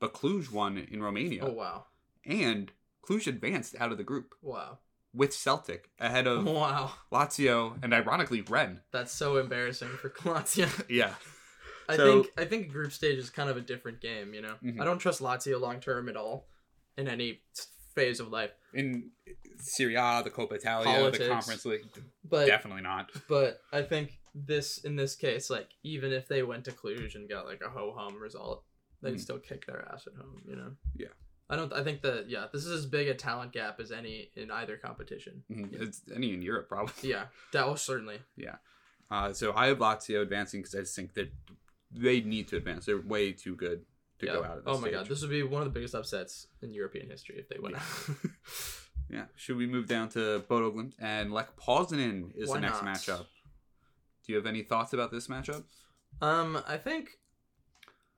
but 0.00 0.12
Cluj 0.14 0.50
won 0.50 0.76
in 0.78 1.00
Romania, 1.02 1.44
Oh 1.44 1.52
wow. 1.52 1.86
and 2.24 2.72
Cluj 3.02 3.26
advanced 3.28 3.76
out 3.78 3.92
of 3.92 3.98
the 3.98 4.04
group 4.04 4.34
Wow. 4.42 4.78
with 5.12 5.32
Celtic 5.32 5.90
ahead 6.00 6.26
of 6.26 6.44
Wow. 6.44 6.92
Lazio 7.12 7.78
and 7.82 7.92
ironically 7.94 8.40
Rennes. 8.40 8.80
That's 8.90 9.12
so 9.12 9.36
embarrassing 9.36 9.88
for 10.00 10.10
Lazio. 10.24 10.68
Yeah, 10.88 11.14
I 11.88 11.96
So- 11.96 12.22
think 12.22 12.32
I 12.38 12.44
think 12.44 12.72
group 12.72 12.92
stage 12.92 13.18
is 13.18 13.30
kind 13.30 13.48
of 13.50 13.56
a 13.56 13.60
different 13.60 14.00
game. 14.00 14.34
You 14.34 14.42
know, 14.42 14.56
Mhm. 14.62 14.80
I 14.80 14.84
don't 14.84 14.98
trust 14.98 15.20
Lazio 15.20 15.60
long 15.60 15.78
term 15.80 16.08
at 16.08 16.16
all 16.16 16.48
in 16.96 17.06
any 17.08 17.42
phase 17.96 18.20
of 18.20 18.28
life. 18.28 18.52
in 18.74 19.10
Serie 19.58 19.94
A, 19.96 20.20
the 20.22 20.30
Coppa 20.30 20.52
Italia, 20.52 20.84
Politics. 20.84 21.18
the 21.24 21.28
Conference 21.30 21.64
League, 21.64 21.86
But 22.28 22.46
definitely 22.46 22.82
not. 22.82 23.10
but 23.28 23.60
I 23.72 23.82
think 23.82 24.18
this 24.34 24.78
in 24.84 24.96
this 24.96 25.16
case, 25.16 25.48
like 25.50 25.70
even 25.82 26.12
if 26.12 26.28
they 26.28 26.42
went 26.42 26.66
to 26.66 26.72
Cluj 26.72 27.14
and 27.14 27.28
got 27.28 27.46
like 27.46 27.62
a 27.66 27.70
ho 27.70 27.94
hum 27.96 28.20
result, 28.20 28.62
they'd 29.02 29.14
Mhm. 29.14 29.20
still 29.20 29.38
kick 29.38 29.66
their 29.66 29.88
ass 29.90 30.06
at 30.06 30.12
home. 30.14 30.42
You 30.46 30.56
know. 30.56 30.76
Yeah. 30.94 31.08
I 31.48 31.56
don't. 31.56 31.72
I 31.72 31.82
think 31.82 32.02
that 32.02 32.28
yeah, 32.28 32.46
this 32.52 32.66
is 32.66 32.72
as 32.72 32.86
big 32.86 33.08
a 33.08 33.14
talent 33.14 33.52
gap 33.52 33.80
as 33.80 33.90
any 33.90 34.30
in 34.36 34.50
either 34.50 34.76
competition. 34.76 35.42
Mhm. 35.50 35.72
Yeah. 35.72 35.78
It's 35.84 36.02
any 36.14 36.34
in 36.34 36.42
Europe 36.42 36.68
probably. 36.68 37.08
Yeah, 37.10 37.26
that 37.52 37.66
was 37.66 37.80
certainly. 37.82 38.18
Yeah. 38.36 38.56
Uh, 39.10 39.32
so 39.32 39.52
I 39.54 39.68
have 39.68 39.78
Lazio 39.78 40.20
advancing 40.20 40.60
because 40.60 40.74
I 40.74 40.80
just 40.80 40.96
think 40.96 41.14
that 41.14 41.30
they 41.92 42.20
need 42.20 42.48
to 42.48 42.56
advance. 42.56 42.84
They're 42.86 43.00
way 43.00 43.32
too 43.32 43.54
good 43.56 43.86
to 44.20 44.26
Yeah. 44.26 44.32
go 44.34 44.44
out 44.44 44.58
of 44.58 44.64
this 44.64 44.74
Oh 44.74 44.80
my 44.80 44.90
god, 44.90 45.06
this 45.08 45.20
would 45.22 45.30
be 45.30 45.42
one 45.42 45.62
of 45.62 45.66
the 45.68 45.72
biggest 45.78 45.94
upsets 45.94 46.46
in 46.62 46.72
European 46.72 47.08
history 47.10 47.36
if 47.38 47.48
they 47.48 47.58
win. 47.58 47.74
Yeah. 49.08 49.26
Should 49.36 49.56
we 49.56 49.68
move 49.68 49.86
down 49.86 50.08
to 50.10 50.40
Bodo 50.48 50.72
Glimt 50.72 50.94
and 50.98 51.32
Lech 51.32 51.54
Poznan 51.56 52.32
is 52.34 52.48
Why 52.48 52.56
the 52.56 52.60
next 52.62 52.82
not? 52.82 52.96
matchup? 52.96 53.26
Do 54.24 54.32
you 54.32 54.36
have 54.36 54.46
any 54.46 54.62
thoughts 54.62 54.92
about 54.92 55.12
this 55.12 55.28
matchup? 55.28 55.62
um, 56.20 56.60
I 56.66 56.76
think. 56.76 57.10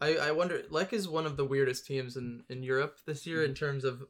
I, 0.00 0.16
I 0.16 0.30
wonder. 0.30 0.62
Lech 0.70 0.92
is 0.94 1.06
one 1.06 1.26
of 1.26 1.36
the 1.36 1.44
weirdest 1.44 1.84
teams 1.84 2.16
in, 2.16 2.42
in 2.48 2.62
Europe 2.62 3.00
this 3.04 3.26
year 3.26 3.40
Mm-hmm. 3.40 3.50
in 3.50 3.54
terms 3.54 3.84
of 3.84 4.04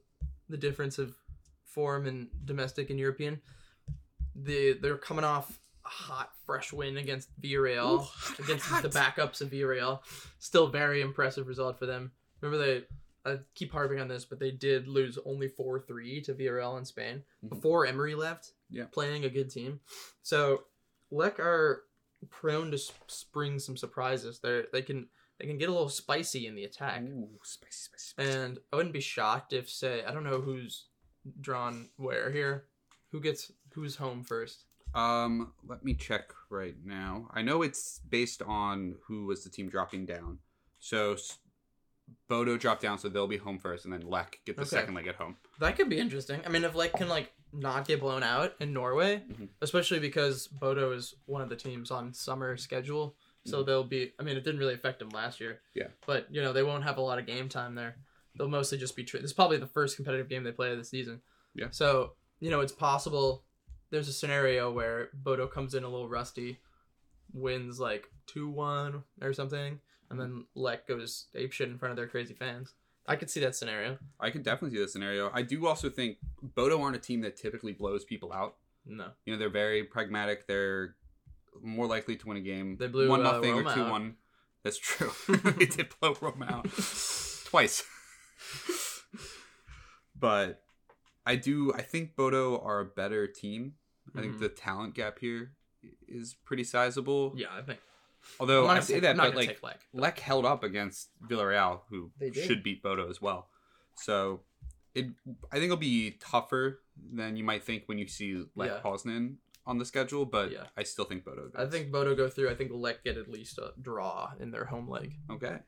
the 0.49 0.57
difference 0.57 0.99
of 0.99 1.16
form 1.64 2.07
in 2.07 2.28
domestic 2.45 2.91
and 2.91 2.99
European. 3.01 3.41
They 4.36 4.74
they're 4.74 4.99
coming 4.99 5.24
off 5.24 5.59
hot 5.89 6.30
fresh 6.47 6.72
win 6.72 6.97
against 6.97 7.28
Villarreal 7.41 8.03
Ooh, 8.03 8.43
against 8.43 8.66
hot, 8.66 8.82
the 8.82 8.89
backups 8.89 9.41
of 9.41 9.51
Villarreal. 9.51 10.01
Still 10.39 10.68
very 10.68 11.01
impressive 11.01 11.47
result 11.49 11.78
for 11.78 11.86
them. 11.86 12.12
Remember 12.41 12.64
they 12.64 12.84
I 13.24 13.39
keep 13.55 13.72
harping 13.72 14.01
on 14.01 14.09
this, 14.09 14.24
but 14.24 14.39
they 14.39 14.51
did 14.53 14.86
lose 14.89 15.18
only 15.26 15.49
four 15.49 15.80
three 15.80 16.20
to 16.22 16.34
Villarreal 16.34 16.78
in 16.78 16.84
Spain 16.84 17.24
Mhm. 17.45 17.49
before 17.51 17.84
Emery 17.86 18.14
left. 18.14 18.53
Yeah. 18.70 18.84
playing 18.93 19.24
a 19.24 19.30
good 19.30 19.51
team. 19.51 19.80
So 20.22 20.64
Lech 21.11 21.41
are 21.41 21.84
prone 22.30 22.70
to 22.70 22.78
spring 23.07 23.59
some 23.59 23.76
surprises. 23.76 24.41
They 24.41 24.64
they 24.72 24.82
can 24.82 25.09
they 25.39 25.47
can 25.47 25.57
get 25.59 25.68
a 25.68 25.72
little 25.72 25.89
spicy 25.89 26.47
in 26.47 26.55
the 26.55 26.64
attack, 26.64 27.03
Ooh, 27.03 27.28
spicy, 27.43 27.72
spicy, 27.72 28.09
spicy. 28.11 28.30
and 28.30 28.59
I 28.72 28.76
wouldn't 28.76 28.93
be 28.93 29.01
shocked 29.01 29.53
if 29.53 29.68
say 29.70 30.05
I 30.05 30.12
don't 30.12 30.24
know 30.24 30.41
who's 30.41 30.86
drawn 31.41 31.89
where 31.97 32.30
here. 32.30 32.66
Who 33.11 33.20
gets 33.20 33.51
who's 33.72 33.97
home 33.97 34.22
first? 34.24 34.64
Um, 34.99 35.53
let 35.66 35.84
me 35.84 35.94
check 35.94 36.32
right 36.51 36.74
now. 36.84 37.28
I 37.32 37.42
know 37.42 37.62
it's 37.62 38.01
based 38.09 38.42
on 38.42 38.96
who 39.07 39.26
was 39.26 39.44
the 39.44 39.51
team 39.51 39.68
dropping 39.68 40.07
down. 40.07 40.38
So 40.80 41.16
Bodo 42.28 42.57
dropped 42.57 42.82
down, 42.82 42.99
so 42.99 43.09
they'll 43.09 43.26
be 43.28 43.36
home 43.36 43.59
first, 43.59 43.84
and 43.84 43.92
then 43.92 44.03
Lech 44.03 44.40
get 44.44 44.57
the 44.57 44.62
Okay. 44.62 44.70
second 44.70 44.94
leg 44.94 45.07
at 45.07 45.16
home. 45.16 45.36
That 45.61 45.76
could 45.76 45.88
be 45.88 45.99
interesting. 45.99 46.40
I 46.44 46.49
mean, 46.49 46.64
if 46.64 46.74
Lech 46.74 46.92
can 46.94 47.09
like 47.09 47.32
not 47.53 47.86
get 47.86 48.01
blown 48.01 48.22
out 48.22 48.55
in 48.61 48.72
Norway, 48.72 49.22
Mhm. 49.30 49.49
especially 49.62 50.01
because 50.01 50.49
Bodo 50.49 50.92
is 50.92 51.14
one 51.26 51.42
of 51.42 51.49
the 51.49 51.57
teams 51.57 51.90
on 51.90 52.12
summer 52.12 52.57
schedule, 52.57 53.16
so 53.46 53.62
Mhm. 53.62 53.66
they'll 53.66 53.84
be. 53.84 54.12
I 54.18 54.22
mean, 54.22 54.36
it 54.36 54.44
didn't 54.44 54.59
really 54.61 54.74
affect 54.74 54.99
them 54.99 55.09
last 55.11 55.40
year. 55.40 55.61
Yeah. 55.74 55.88
But 56.07 56.32
you 56.34 56.42
know 56.42 56.53
they 56.53 56.62
won't 56.62 56.84
have 56.84 56.99
a 56.99 57.03
lot 57.03 57.18
of 57.18 57.26
game 57.26 57.49
time 57.49 57.74
there. 57.74 57.96
They'll 58.36 58.49
mostly 58.49 58.78
just 58.78 58.96
be. 58.96 59.05
Tra- 59.05 59.20
this 59.20 59.30
is 59.30 59.34
probably 59.34 59.57
the 59.59 59.66
first 59.66 59.96
competitive 59.96 60.28
game 60.28 60.44
they 60.44 60.53
play 60.53 60.74
this 60.74 60.90
season. 60.90 61.22
Yeah. 61.55 61.70
So 61.70 62.16
you 62.40 62.51
know 62.51 62.61
it's 62.61 62.72
possible. 62.72 63.44
There's 63.91 64.09
a 64.09 64.12
scenario 64.12 64.70
where 64.70 65.11
Bodo 65.14 65.47
comes 65.47 65.74
in 65.74 65.84
a 65.84 65.89
little 65.89 66.09
rusty, 66.09 66.59
wins 67.32 67.80
like 67.80 68.09
two 68.26 68.49
one 68.49 69.05
or 69.22 69.32
something, 69.32 69.80
and 70.11 70.20
then 70.20 70.45
Lech 70.55 70.86
goes 70.86 71.26
ape 71.34 71.53
shit 71.53 71.68
in 71.68 71.78
front 71.78 71.91
of 71.91 71.97
their 71.97 72.07
crazy 72.07 72.34
fans. 72.34 72.74
I 73.07 73.16
could 73.16 73.30
see 73.30 73.41
that 73.41 73.57
scenario. 73.57 73.97
I 74.20 74.30
could 74.30 74.43
definitely 74.43 74.76
see 74.76 74.82
that 74.82 74.91
scenario. 74.91 75.30
I 75.32 75.41
do 75.41 75.66
also 75.66 75.89
think 75.89 76.18
Bodo 76.43 76.80
aren't 76.82 76.97
a 76.97 77.01
team 77.01 77.22
that 77.22 77.36
typically 77.36 77.72
blows 77.72 78.05
people 78.05 78.32
out. 78.32 78.57
No. 78.84 79.09
You 79.24 79.32
know, 79.32 79.39
they're 79.39 79.49
very 79.49 79.84
pragmatic. 79.84 80.47
They're 80.47 80.95
more 81.62 81.86
likely 81.86 82.16
to 82.16 82.28
win 82.28 82.36
a 82.36 82.41
game. 82.41 82.76
They 82.78 82.86
blew, 82.86 83.09
one 83.09 83.24
uh, 83.24 83.32
nothing 83.32 83.55
or 83.55 83.62
two 83.62 83.82
out. 83.82 83.91
one. 83.91 84.16
That's 84.62 84.78
true. 84.78 85.11
they 85.28 85.66
did 85.66 85.89
blow 86.01 86.14
Roma 86.20 86.47
out 86.47 86.64
twice. 87.45 87.82
but 90.18 90.62
I 91.29 91.37
do. 91.37 91.72
I 91.74 91.83
think 91.83 92.16
Bodo 92.16 92.59
are 92.61 92.81
a 92.81 92.85
better 92.85 93.26
team. 93.26 93.74
I 94.16 94.20
think 94.22 94.35
Mhm. 94.37 94.41
the 94.41 94.49
talent 94.49 94.95
gap 94.95 95.18
here 95.18 95.55
is 96.09 96.35
pretty 96.45 96.64
sizable. 96.64 97.35
Yeah, 97.37 97.49
I 97.55 97.62
think. 97.62 97.81
Although 98.41 98.62
I'm 98.62 98.66
not 98.66 98.70
I 98.70 98.74
gonna 98.76 98.83
say 98.87 98.95
take- 98.95 99.03
that, 99.03 99.16
but 99.16 99.35
like 99.37 99.49
take 99.49 99.62
Lech, 99.62 99.81
but- 99.93 100.01
Lech 100.01 100.18
held 100.18 100.45
up 100.47 100.64
against 100.64 101.11
Villarreal, 101.29 101.83
who 101.91 102.11
should 102.33 102.62
beat 102.62 102.83
Bodo 102.83 103.09
as 103.09 103.20
well. 103.22 103.51
So 103.95 104.43
it, 104.95 105.07
I 105.53 105.57
think 105.57 105.64
it'll 105.64 105.76
be 105.76 106.12
tougher 106.12 106.83
than 106.97 107.37
you 107.37 107.45
might 107.45 107.62
think 107.62 107.85
when 107.87 107.99
you 107.99 108.09
see 108.09 108.45
Lech 108.57 108.70
Yeah. 108.70 108.81
Poznan 108.83 109.37
on 109.66 109.79
the 109.79 109.85
schedule. 109.85 110.24
But 110.24 110.51
Yeah. 110.51 110.66
I 110.76 110.83
still 110.83 111.05
think 111.05 111.24
Bodo. 111.24 111.53
I 111.55 111.66
think 111.66 111.93
Bodo 111.93 112.14
go 112.16 112.29
through. 112.29 112.49
I 112.51 112.55
think 112.55 112.72
Lech 112.72 113.05
get 113.05 113.16
at 113.18 113.29
least 113.29 113.59
a 113.59 113.74
draw 113.81 114.33
in 114.41 114.51
their 114.51 114.64
home 114.64 114.89
leg. 114.89 115.14
Okay. 115.31 115.61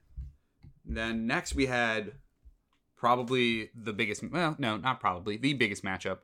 Then 0.85 1.27
next 1.27 1.55
we 1.55 1.67
had 1.67 2.15
probably 3.01 3.71
the 3.75 3.93
biggest. 3.93 4.23
Well, 4.31 4.55
no, 4.59 4.77
not 4.77 5.01
probably 5.01 5.37
the 5.39 5.55
biggest 5.55 5.83
matchup 5.83 6.19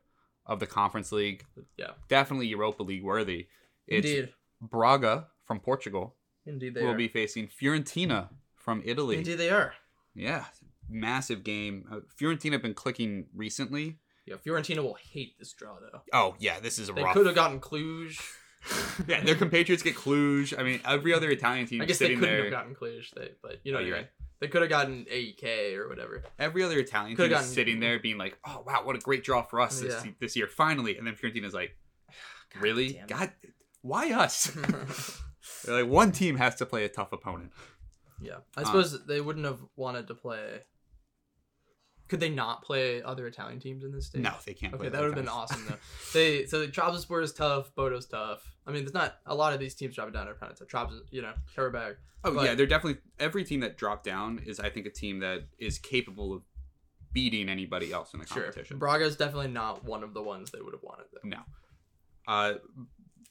of 0.44 0.60
the 0.60 0.66
Conference 0.66 1.10
League. 1.10 1.44
Yeah. 1.76 1.92
Definitely 2.08 2.46
Europa 2.48 2.82
League 2.82 3.02
worthy. 3.02 3.48
It's 3.88 4.06
Indeed. 4.06 4.32
Braga 4.60 5.28
from 5.44 5.58
Portugal 5.60 6.14
Indeed 6.44 6.74
they 6.74 6.82
will 6.82 6.90
are. 6.90 6.96
be 6.96 7.08
facing 7.08 7.48
Fiorentina 7.48 8.28
from 8.54 8.82
Italy. 8.84 9.16
Indeed 9.16 9.36
they 9.36 9.50
are. 9.50 9.74
Yeah, 10.14 10.44
massive 10.88 11.42
game. 11.44 11.84
Uh, 11.90 12.00
Fiorentina 12.20 12.52
have 12.52 12.62
been 12.62 12.74
clicking 12.74 13.26
recently. 13.34 13.98
Yeah, 14.26 14.36
Fiorentina 14.36 14.82
will 14.82 14.98
hate 15.12 15.38
this 15.38 15.52
draw 15.52 15.76
though. 15.80 16.00
Oh 16.12 16.34
yeah, 16.38 16.60
this 16.60 16.78
is 16.78 16.88
a 16.88 16.92
They 16.92 17.02
rough. 17.02 17.14
could 17.14 17.26
have 17.26 17.34
gotten 17.34 17.60
Cluj. 17.60 18.20
yeah, 19.08 19.22
their 19.22 19.34
compatriots 19.36 19.82
get 19.82 19.94
Cluj. 19.94 20.58
I 20.58 20.62
mean, 20.62 20.80
every 20.84 21.12
other 21.14 21.30
Italian 21.30 21.66
team 21.66 21.80
I 21.82 21.84
guess 21.84 21.98
they 21.98 22.08
couldn't 22.14 22.22
there. 22.22 22.42
have 22.44 22.50
gotten 22.50 22.74
Cluj, 22.74 23.10
they, 23.14 23.30
but 23.42 23.60
you 23.62 23.72
know 23.72 23.78
Oh, 23.78 23.82
you're 23.82 23.96
mean. 23.98 24.06
They 24.40 24.48
could 24.48 24.60
have 24.60 24.68
gotten 24.70 25.06
AEK 25.08 25.76
or 25.76 25.88
whatever. 25.88 26.22
every 26.38 26.62
other 26.62 26.78
Italian 26.78 27.16
Could've 27.16 27.30
team 27.30 27.36
is 27.38 27.42
gotten- 27.42 27.54
sitting 27.54 27.80
there 27.80 27.98
being 27.98 28.18
like, 28.18 28.38
"Oh 28.46 28.62
wow, 28.66 28.84
what 28.84 28.94
a 28.96 28.98
great 28.98 29.24
draw 29.24 29.42
for 29.42 29.60
us 29.60 29.80
this, 29.80 30.04
Yeah. 30.04 30.12
this 30.20 30.36
year, 30.36 30.46
finally!" 30.46 30.96
And 30.98 31.06
then 31.06 31.14
Fiorentina's 31.14 31.54
like, 31.54 31.76
"Really? 32.60 32.92
damn. 32.94 33.06
God, 33.06 33.32
why 33.82 34.12
us?" 34.12 34.46
They're 35.64 35.82
like, 35.82 35.90
one 35.90 36.12
team 36.12 36.36
has 36.36 36.54
to 36.56 36.66
play 36.66 36.84
a 36.84 36.88
tough 36.88 37.12
opponent. 37.12 37.52
yeah, 38.20 38.38
I 38.56 38.62
Uh, 38.62 38.64
suppose 38.64 39.06
they 39.06 39.20
wouldn't 39.20 39.44
have 39.46 39.60
wanted 39.76 40.08
to 40.08 40.14
play. 40.14 40.62
Could 42.08 42.20
they 42.20 42.28
not 42.30 42.62
play 42.62 43.02
other 43.02 43.26
Italian 43.26 43.58
teams 43.60 43.82
in 43.84 43.90
this 43.92 44.06
stage? 44.06 44.22
No, 44.22 44.34
they 44.44 44.54
can't. 44.54 44.72
Okay, 44.74 44.82
play 44.82 44.88
that 44.90 45.00
would 45.00 45.06
have 45.08 45.14
been 45.16 45.28
awesome 45.28 45.64
though. 45.68 45.76
They 46.12 46.46
so 46.46 46.60
the 46.60 46.68
Trabzonspor 46.68 47.22
is 47.22 47.32
tough, 47.32 47.74
Bodo's 47.74 48.06
tough. 48.06 48.55
I 48.66 48.72
mean, 48.72 48.82
there's 48.82 48.94
not 48.94 49.16
a 49.26 49.34
lot 49.34 49.52
of 49.52 49.60
these 49.60 49.74
teams 49.74 49.94
dropping 49.94 50.14
down 50.14 50.26
are 50.28 50.34
kind 50.34 50.50
of 50.52 50.58
tough. 50.58 50.68
Trabzon, 50.68 51.00
you 51.10 51.22
know, 51.22 51.32
Qarabağ. 51.56 51.96
Oh 52.24 52.34
but- 52.34 52.44
yeah, 52.44 52.54
they're 52.54 52.66
definitely 52.66 53.00
every 53.18 53.44
team 53.44 53.60
that 53.60 53.76
dropped 53.78 54.04
down 54.04 54.40
is, 54.44 54.58
I 54.58 54.70
think, 54.70 54.86
a 54.86 54.90
team 54.90 55.20
that 55.20 55.44
is 55.58 55.78
capable 55.78 56.32
of 56.34 56.42
beating 57.12 57.48
anybody 57.48 57.92
else 57.92 58.12
in 58.12 58.20
the 58.20 58.26
Sure, 58.26 58.42
competition. 58.42 58.78
is 59.02 59.16
definitely 59.16 59.48
not 59.48 59.84
one 59.84 60.02
of 60.02 60.12
the 60.12 60.22
ones 60.22 60.50
they 60.50 60.60
would 60.60 60.74
have 60.74 60.82
wanted 60.82 61.06
though. 61.12 61.28
No. 61.28 61.38
Uh, 62.28 62.54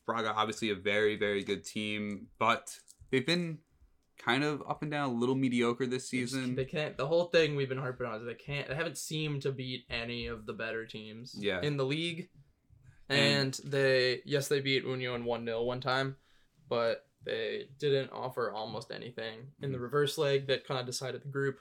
Braga, 0.06 0.34
obviously 0.34 0.70
a 0.70 0.76
very, 0.76 1.16
very 1.18 1.44
good 1.44 1.64
team, 1.64 2.28
but 2.40 2.78
they've 3.12 3.26
been 3.26 3.60
kind 4.18 4.44
of 4.44 4.64
up 4.68 4.82
and 4.82 4.90
down, 4.92 5.10
a 5.10 5.14
little 5.14 5.36
mediocre 5.36 5.86
this 5.86 6.08
season. 6.08 6.56
They 6.56 6.66
can't. 6.66 6.96
The 6.98 7.08
whole 7.08 7.26
thing 7.26 7.56
we've 7.56 7.70
been 7.70 7.78
harping 7.78 8.08
on 8.08 8.20
is 8.22 8.26
they 8.26 8.34
can't. 8.34 8.68
They 8.68 8.76
haven't 8.76 8.98
seemed 8.98 9.42
to 9.44 9.52
beat 9.52 9.84
any 9.90 10.28
of 10.28 10.46
the 10.46 10.54
better 10.54 10.86
teams. 10.86 11.36
Yeah. 11.38 11.62
In 11.62 11.78
the 11.78 11.86
league, 11.86 12.30
And- 13.10 13.20
and 13.20 13.72
they 13.72 14.22
yes 14.26 14.48
they 14.48 14.62
beat 14.62 14.84
Union 14.84 15.26
one 15.26 15.46
0 15.46 15.64
one 15.64 15.82
time, 15.82 16.16
but 16.70 17.06
they 17.24 17.68
didn't 17.80 18.12
offer 18.12 18.52
almost 18.52 18.92
anything 18.92 19.52
in 19.62 19.72
the 19.72 19.80
reverse 19.80 20.18
leg 20.18 20.48
that 20.48 20.68
kind 20.68 20.80
of 20.80 20.86
decided 20.86 21.22
the 21.24 21.28
group, 21.30 21.60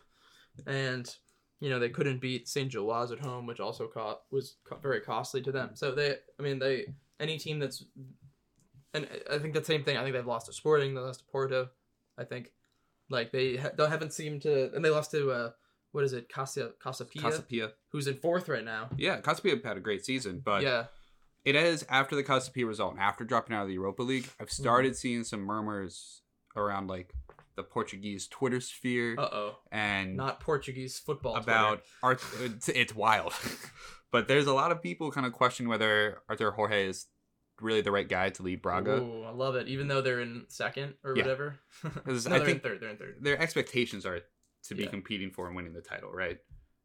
and 0.67 1.15
you 1.61 1.71
know 1.71 1.79
they 1.79 1.89
couldn't 1.91 2.21
beat 2.21 2.49
Saint 2.49 2.71
Gilloise 2.73 3.11
at 3.13 3.21
home, 3.21 3.47
which 3.47 3.61
also 3.61 3.89
co- 3.89 4.21
was 4.31 4.57
very 4.83 5.01
costly 5.01 5.41
to 5.43 5.53
them. 5.53 5.71
So 5.75 5.95
they, 5.95 6.17
I 6.39 6.43
mean, 6.43 6.59
they 6.59 6.87
any 7.21 7.39
team 7.39 7.59
that's, 7.61 7.85
and 8.93 9.09
I 9.31 9.39
think 9.39 9.55
the 9.55 9.65
same 9.65 9.85
thing. 9.85 9.97
I 9.97 10.03
think 10.03 10.15
they've 10.15 10.27
lost 10.27 10.47
to 10.47 10.53
Sporting, 10.53 10.95
they 10.95 11.01
lost 11.01 11.21
to 11.21 11.27
Porto. 11.27 11.71
I 12.19 12.25
think, 12.25 12.53
like 13.11 13.33
they 13.33 13.57
ha- 13.57 13.71
they 13.77 13.89
haven't 13.89 14.13
seemed 14.13 14.43
to, 14.43 14.73
and 14.75 14.85
they 14.85 14.91
lost 14.91 15.11
to 15.13 15.31
uh, 15.31 15.51
what 15.93 16.05
is 16.05 16.13
it, 16.13 16.29
Casa 16.29 16.73
Casapia, 16.83 17.21
Casa 17.23 17.43
Pia. 17.43 17.73
who's 17.89 18.07
in 18.07 18.17
fourth 18.17 18.49
right 18.49 18.65
now. 18.65 18.89
Yeah, 18.97 19.21
Casa 19.21 19.43
Pia 19.43 19.57
had 19.65 19.77
a 19.77 19.81
great 19.81 20.05
season, 20.05 20.41
but 20.45 20.63
yeah, 20.63 20.87
it 21.45 21.55
is 21.57 21.85
after 21.89 22.17
the 22.17 22.23
Casa 22.23 22.51
Pia 22.51 22.67
result, 22.67 22.93
and 22.93 23.01
after 23.03 23.25
dropping 23.25 23.55
out 23.57 23.63
of 23.63 23.69
the 23.69 23.75
Europa 23.75 24.03
League, 24.03 24.29
I've 24.41 24.47
Mm-hmm. 24.49 24.63
started 24.63 24.97
seeing 24.97 25.25
some 25.25 25.41
murmurs 25.41 26.23
around 26.57 26.89
like 26.89 27.13
the 27.57 27.63
Portuguese 27.63 28.27
Twitter 28.29 28.61
sphere 28.61 29.15
uh 29.19 29.29
oh, 29.33 29.59
and 29.71 30.17
not 30.17 30.41
Portuguese 30.41 30.99
football. 30.99 31.37
about 31.37 31.83
Art. 32.03 32.21
It's, 32.41 32.69
it's 32.69 32.95
wild, 32.95 33.33
but 34.13 34.27
there's 34.29 34.47
a 34.47 34.53
lot 34.55 34.73
of 34.73 34.83
people 34.83 35.11
kind 35.13 35.27
of 35.27 35.33
question 35.33 35.69
whether 35.69 36.21
Artur 36.29 36.51
Jorge 36.53 36.87
is 36.89 37.07
really 37.61 37.81
the 37.81 37.93
right 37.93 38.09
guy 38.09 38.31
to 38.31 38.43
lead 38.43 38.61
Braga. 38.61 38.97
Ooh, 38.97 39.23
I 39.23 39.31
love 39.31 39.55
it. 39.55 39.69
Even 39.69 39.87
though 39.87 40.01
they're 40.01 40.21
in 40.21 40.45
second 40.49 40.95
or 41.05 41.15
Yeah. 41.17 41.23
whatever. 41.23 41.61
no, 41.85 41.91
I 41.95 42.13
they're 42.13 42.39
think- 42.45 42.49
in 42.49 42.61
third. 42.61 42.81
They're 42.81 42.91
in 42.91 42.97
third. 42.97 43.17
Their 43.21 43.41
expectations 43.41 44.05
are 44.05 44.21
to 44.65 44.75
be 44.75 44.83
Yeah. 44.85 44.91
competing 44.91 45.31
for 45.31 45.47
and 45.47 45.55
winning 45.55 45.73
the 45.75 45.81
title, 45.81 46.11
right? 46.11 46.39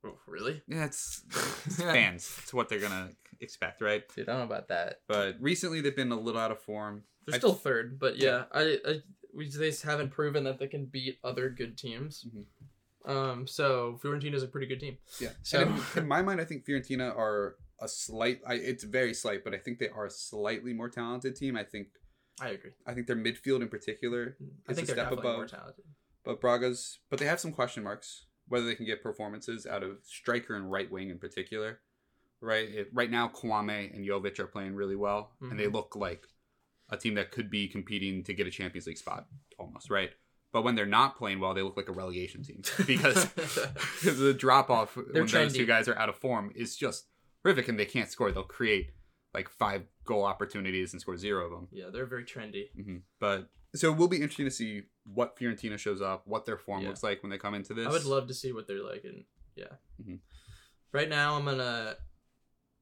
Oh, 0.06 0.18
really? 0.28 0.62
Yeah, 0.68 0.86
it's, 0.86 1.24
it's 1.66 1.82
fans. 1.82 2.32
It's 2.44 2.54
what 2.54 2.70
they're 2.70 2.80
gonna 2.80 3.10
expect, 3.42 3.82
right? 3.82 4.04
Dude, 4.16 4.28
I 4.30 4.34
don't 4.34 4.42
know 4.42 4.46
about 4.56 4.68
that. 4.70 5.02
But 5.08 5.38
recently 5.40 5.82
they've 5.82 5.96
been 5.96 6.12
a 6.12 6.20
little 6.20 6.40
out 6.42 6.52
of 6.52 6.62
form. 6.62 7.04
They're 7.26 7.36
I- 7.36 7.38
still 7.40 7.54
third, 7.54 8.00
but 8.00 8.18
yeah, 8.18 8.46
I, 8.52 8.78
I 8.86 8.96
we 9.34 9.46
they 9.50 9.70
just 9.70 9.84
haven't 9.84 10.10
proven 10.10 10.44
that 10.46 10.60
they 10.60 10.68
can 10.68 10.86
beat 10.86 11.20
other 11.24 11.50
good 11.50 11.78
teams. 11.78 12.26
Mhm. 12.28 12.46
Um, 13.10 13.48
so 13.48 14.00
Fiorentina 14.04 14.34
is 14.36 14.44
a 14.44 14.48
pretty 14.48 14.68
good 14.68 14.80
team. 14.80 14.98
Yeah. 15.20 15.30
So- 15.44 15.62
in, 15.62 15.82
in 16.02 16.08
my 16.16 16.22
mind, 16.22 16.42
I 16.42 16.46
think 16.46 16.66
Fiorentina 16.66 17.16
are 17.18 17.56
a 17.82 17.88
slight. 17.88 18.42
I, 18.46 18.56
it's 18.56 18.84
very 18.84 19.14
slight, 19.14 19.44
but 19.44 19.54
I 19.54 19.58
think 19.58 19.80
they 19.80 19.90
are 19.90 20.06
a 20.06 20.12
slightly 20.12 20.74
more 20.74 20.90
talented 20.90 21.36
team. 21.36 21.56
I 21.56 21.64
think. 21.64 21.88
I 22.42 22.50
agree. 22.50 22.72
I 22.88 22.94
think 22.94 23.08
their 23.08 23.18
midfield 23.18 23.62
in 23.62 23.68
particular 23.68 24.38
I 24.68 24.72
is 24.72 24.78
a 24.80 24.86
step 24.86 25.12
above. 25.12 25.24
more 25.24 25.46
talented. 25.46 25.84
But 26.24 26.40
Braga's, 26.40 27.00
but 27.10 27.20
they 27.20 27.26
have 27.26 27.40
some 27.40 27.52
question 27.52 27.84
marks 27.84 28.26
whether 28.48 28.66
they 28.66 28.76
can 28.76 28.86
get 28.86 29.04
performances 29.04 29.66
out 29.68 29.84
of 29.84 29.98
striker 30.04 30.56
and 30.56 30.72
right 30.72 30.90
wing 30.92 31.10
in 31.10 31.20
particular. 31.20 31.80
Right, 32.42 32.70
it, 32.70 32.90
right 32.94 33.12
now 33.12 33.28
Kouamé 33.28 33.94
and 33.94 34.08
Jovic 34.08 34.40
are 34.40 34.48
playing 34.48 34.76
really 34.76 34.96
well, 34.96 35.34
and 35.42 35.60
they 35.60 35.66
Mhm. 35.66 35.74
look 35.74 35.96
like 35.96 36.26
a 36.90 36.98
team 36.98 37.16
that 37.16 37.32
could 37.32 37.50
be 37.50 37.68
competing 37.68 38.24
to 38.24 38.34
get 38.34 38.48
a 38.48 38.52
Champions 38.52 38.88
League 38.88 38.98
spot 38.98 39.28
almost. 39.58 39.90
Right, 39.90 40.12
but 40.54 40.64
when 40.64 40.76
they're 40.76 40.86
not 40.86 41.18
playing 41.18 41.40
well, 41.40 41.54
they 41.54 41.62
look 41.62 41.76
like 41.78 41.90
a 41.90 41.94
relegation 41.94 42.44
team 42.44 42.62
because 42.88 43.26
the 44.04 44.34
drop 44.38 44.70
off 44.70 44.96
when 44.96 45.26
those 45.28 45.54
two 45.54 45.66
guys 45.66 45.88
are 45.88 45.98
out 45.98 46.10
of 46.10 46.16
form 46.16 46.52
is 46.56 46.76
just 46.78 47.08
horrific, 47.44 47.68
and 47.68 47.78
they 47.80 47.86
can't 47.86 48.10
score. 48.10 48.32
They'll 48.32 48.44
create 48.44 48.92
like 49.34 49.48
five 49.50 49.84
goal 50.06 50.24
opportunities 50.24 50.92
and 50.94 51.00
score 51.02 51.16
zero 51.18 51.46
of 51.46 51.52
them. 51.52 51.68
yeah, 51.72 51.90
they're 51.92 52.08
very 52.08 52.24
trendy. 52.26 52.70
hmm 52.74 52.98
But 53.20 53.50
so 53.76 53.92
it 53.92 53.98
will 53.98 54.08
be 54.08 54.16
interesting 54.18 54.46
to 54.46 54.52
see 54.52 54.84
what 55.06 55.38
Fiorentina 55.38 55.78
shows 55.78 56.02
up, 56.02 56.26
what 56.26 56.46
their 56.48 56.58
form 56.58 56.82
Yeah. 56.82 56.88
looks 56.88 57.04
like 57.04 57.22
when 57.22 57.30
they 57.30 57.38
come 57.38 57.54
into 57.54 57.74
this. 57.76 57.86
I 57.86 57.92
would 57.92 58.06
love 58.06 58.28
to 58.30 58.34
see 58.34 58.52
what 58.52 58.68
they're 58.68 58.84
like, 58.84 59.04
and 59.04 59.26
yeah. 59.56 59.74
Mhm. 60.02 60.20
Right 60.92 61.08
now, 61.10 61.36
I'm 61.36 61.46
gonna 61.46 61.96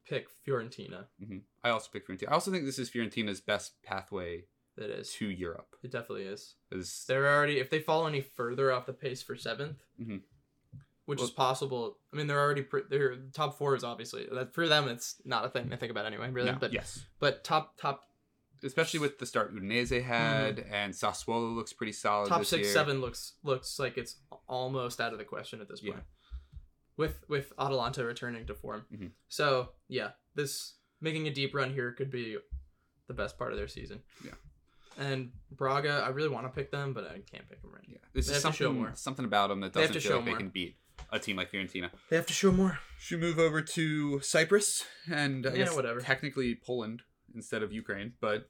pick 0.08 0.28
Fiorentina. 0.46 1.06
hmm 1.24 1.38
I 1.64 1.70
also 1.70 1.90
pick 1.92 2.08
Fiorentina. 2.08 2.30
I 2.30 2.34
also 2.34 2.52
think 2.52 2.66
this 2.66 2.80
is 2.80 2.90
Fiorentina's 2.90 3.42
best 3.42 3.82
pathway 3.84 4.46
That 4.78 4.90
is, 4.90 5.12
to 5.14 5.28
Europe. 5.28 5.76
it 5.84 5.92
definitely 5.92 6.24
is. 6.26 6.56
Is 6.72 7.06
They're 7.08 7.28
already 7.28 7.60
if 7.60 7.70
they 7.70 7.80
fall 7.80 8.08
any 8.08 8.22
further 8.22 8.72
off 8.72 8.86
the 8.86 8.94
pace 8.94 9.22
for 9.22 9.36
7th 9.36 9.78
Mhm. 10.02 10.22
which 11.06 11.20
Well- 11.20 11.28
is 11.28 11.32
possible. 11.34 11.98
I 12.14 12.18
mean, 12.18 12.28
they're 12.28 12.40
already 12.40 12.64
pr- 12.64 12.88
they're 12.90 13.16
top 13.34 13.58
four 13.58 13.76
is 13.76 13.84
obviously 13.84 14.28
that 14.32 14.54
for 14.54 14.68
them. 14.68 14.88
It's 14.90 15.22
not 15.26 15.46
a 15.46 15.50
thing 15.50 15.70
to 15.70 15.78
think 15.78 15.90
about 15.92 16.06
anyway, 16.06 16.30
really. 16.32 16.52
no, 16.52 16.58
but 16.60 16.74
yes, 16.74 17.06
but 17.20 17.44
top 17.44 17.78
top 17.78 18.04
especially 18.64 19.00
with 19.00 19.20
the 19.20 19.26
start 19.26 19.54
Udinese 19.56 20.02
had, 20.04 20.60
and 20.60 20.92
Sassuolo 20.94 21.54
looks 21.56 21.72
pretty 21.74 21.92
solid. 21.94 22.26
Mm-hmm. 22.26 22.34
top 22.38 22.46
six 22.46 22.64
year. 22.66 22.74
seven 22.74 23.02
looks 23.02 23.34
looks 23.44 23.78
like 23.80 23.98
it's 23.98 24.18
almost 24.48 25.00
out 25.00 25.14
of 25.14 25.20
the 25.20 25.26
question 25.26 25.62
at 25.62 25.68
this 25.70 25.80
point. 25.82 25.96
Yeah. 25.96 26.02
With 26.98 27.24
with 27.30 27.54
Atalanta 27.60 28.04
returning 28.04 28.46
to 28.48 28.56
form, 28.56 28.86
Mhm. 28.92 29.12
so 29.28 29.74
yeah, 29.88 30.12
this 30.36 30.76
making 31.00 31.28
a 31.28 31.32
deep 31.34 31.54
run 31.54 31.72
here 31.72 31.92
could 31.94 32.10
be 32.10 32.38
the 33.08 33.14
best 33.14 33.38
part 33.38 33.52
of 33.54 33.58
their 33.60 33.68
season. 33.68 34.02
Yeah. 34.26 34.32
And 34.98 35.32
Braga, 35.52 36.02
I 36.04 36.10
really 36.10 36.30
want 36.30 36.48
to 36.48 36.50
pick 36.52 36.72
them, 36.72 36.94
but 36.94 37.06
I 37.06 37.20
can't 37.20 37.48
pick 37.48 37.62
them 37.62 37.72
right 37.72 37.88
now. 37.88 37.94
Yeah, 38.02 38.08
this 38.14 38.28
They 38.28 38.34
is 38.34 38.42
have 38.44 38.52
to 38.54 38.58
show 38.58 38.66
something 38.66 38.82
more. 38.82 38.96
something 38.96 39.26
about 39.26 39.48
them 39.50 39.60
that 39.62 39.74
They 39.74 39.82
have 39.82 39.90
doesn't 39.92 40.02
to 40.02 40.08
feel 40.08 40.18
show 40.18 40.26
like 40.26 40.34
they 40.38 40.44
can 40.44 40.50
beat 40.50 40.78
a 41.12 41.20
team 41.20 41.36
like 41.38 41.52
Fiorentina. 41.52 41.92
They 42.10 42.16
have 42.16 42.26
to 42.26 42.34
show 42.34 42.52
more. 42.52 42.80
Should 42.98 43.20
move 43.20 43.38
over 43.38 43.62
to 43.62 44.20
Cyprus 44.22 44.84
and 45.10 45.46
I 45.46 45.52
Yeah, 45.52 45.56
guess 45.66 45.76
whatever. 45.76 46.02
technically 46.02 46.56
Poland 46.56 47.04
instead 47.36 47.62
of 47.62 47.72
Ukraine, 47.72 48.14
but 48.20 48.50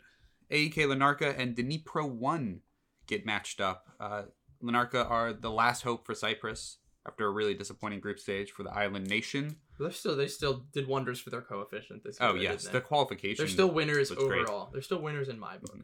AEK 0.49 0.75
Larnaca 0.85 1.37
and 1.37 1.53
Dnipro 1.57 2.09
One 2.09 2.61
get 3.07 3.25
matched 3.25 3.59
up. 3.59 3.89
Uh, 3.99 4.27
Lanarka 4.61 5.05
are 5.05 5.33
the 5.33 5.51
last 5.51 5.81
hope 5.83 6.05
for 6.05 6.15
Cyprus 6.15 6.77
after 7.08 7.26
a 7.26 7.30
really 7.32 7.53
disappointing 7.53 7.99
group 7.99 8.20
stage 8.20 8.51
for 8.51 8.64
the 8.64 8.72
island 8.72 9.08
nation. 9.08 9.55
They're 9.80 9.91
still 9.91 10.16
they 10.16 10.28
still 10.28 10.66
did 10.74 10.88
wonders 10.88 11.20
for 11.20 11.30
their 11.30 11.41
coefficient 11.41 12.03
this 12.03 12.20
year. 12.20 12.30
Oh 12.30 12.36
yes, 12.36 12.68
the 12.68 12.82
qualification. 12.82 13.36
They're 13.43 13.47
still 13.51 13.72
winners 13.72 14.10
was 14.10 14.20
great. 14.20 14.41
overall. 14.41 14.70
They're 14.72 14.82
still 14.82 15.01
winners 15.01 15.30
in 15.30 15.39
my 15.39 15.58
book. 15.58 15.78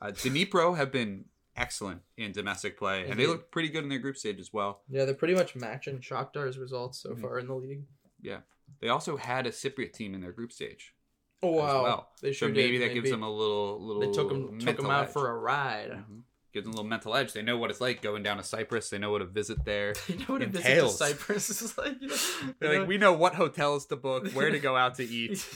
uh, 0.00 0.08
Dnipro 0.08 0.76
have 0.76 0.92
been 0.92 1.24
excellent 1.56 2.02
in 2.16 2.30
domestic 2.32 2.78
play, 2.78 3.08
and 3.08 3.18
they 3.18 3.26
look 3.26 3.50
pretty 3.50 3.68
good 3.68 3.82
in 3.82 3.88
their 3.90 3.98
group 3.98 4.16
stage 4.16 4.38
as 4.38 4.52
well. 4.52 4.82
Yeah, 4.88 5.04
they're 5.04 5.14
pretty 5.14 5.34
much 5.34 5.56
matching 5.56 5.98
Shakhtar's 5.98 6.56
results 6.58 6.98
so 7.00 7.10
Mhm. 7.10 7.20
far 7.20 7.38
in 7.40 7.46
the 7.48 7.54
league. 7.54 7.82
Yeah, 8.20 8.40
they 8.80 8.88
also 8.88 9.16
had 9.16 9.46
a 9.46 9.50
Cypriot 9.50 9.92
team 9.92 10.14
in 10.14 10.20
their 10.20 10.32
group 10.32 10.52
stage, 10.52 10.94
Oh 11.42 11.50
wow. 11.52 11.82
well. 11.82 12.12
They 12.22 12.28
so 12.32 12.46
sure 12.46 12.48
did. 12.50 12.56
maybe 12.64 12.78
that 12.78 12.94
gives 12.94 13.10
them 13.10 13.22
a 13.24 13.30
little 13.30 13.80
little. 13.84 14.00
They 14.02 14.12
took 14.12 14.28
them 14.28 14.58
took 14.60 14.76
them 14.76 14.86
out 14.90 15.06
edge. 15.06 15.12
for 15.12 15.28
a 15.30 15.34
ride. 15.36 15.90
Mhm. 15.90 16.22
Gives 16.58 16.64
them 16.66 16.72
a 16.72 16.76
little 16.76 16.88
mental 16.88 17.14
edge. 17.14 17.32
They 17.32 17.42
know 17.42 17.56
what 17.56 17.70
it's 17.70 17.80
like 17.80 18.02
going 18.02 18.24
down 18.24 18.36
to 18.38 18.42
Cyprus. 18.42 18.90
They 18.90 18.98
know 18.98 19.12
what 19.12 19.22
a 19.22 19.26
visit 19.26 19.64
there. 19.64 19.94
You 20.08 20.16
know 20.18 20.24
what 20.26 20.42
a 20.42 20.46
visit 20.46 20.64
to 20.64 20.70
Entails. 20.70 20.98
Cyprus 20.98 21.50
is 21.62 21.78
like. 21.78 22.00
You 22.00 22.08
know, 22.08 22.16
They're 22.58 22.78
like, 22.80 22.88
we 22.88 22.98
know 22.98 23.12
what 23.12 23.34
hotels 23.36 23.86
to 23.86 23.96
book, 23.96 24.28
where 24.32 24.50
to 24.50 24.58
go 24.58 24.76
out 24.76 24.96
to 24.96 25.04
eat. 25.20 25.46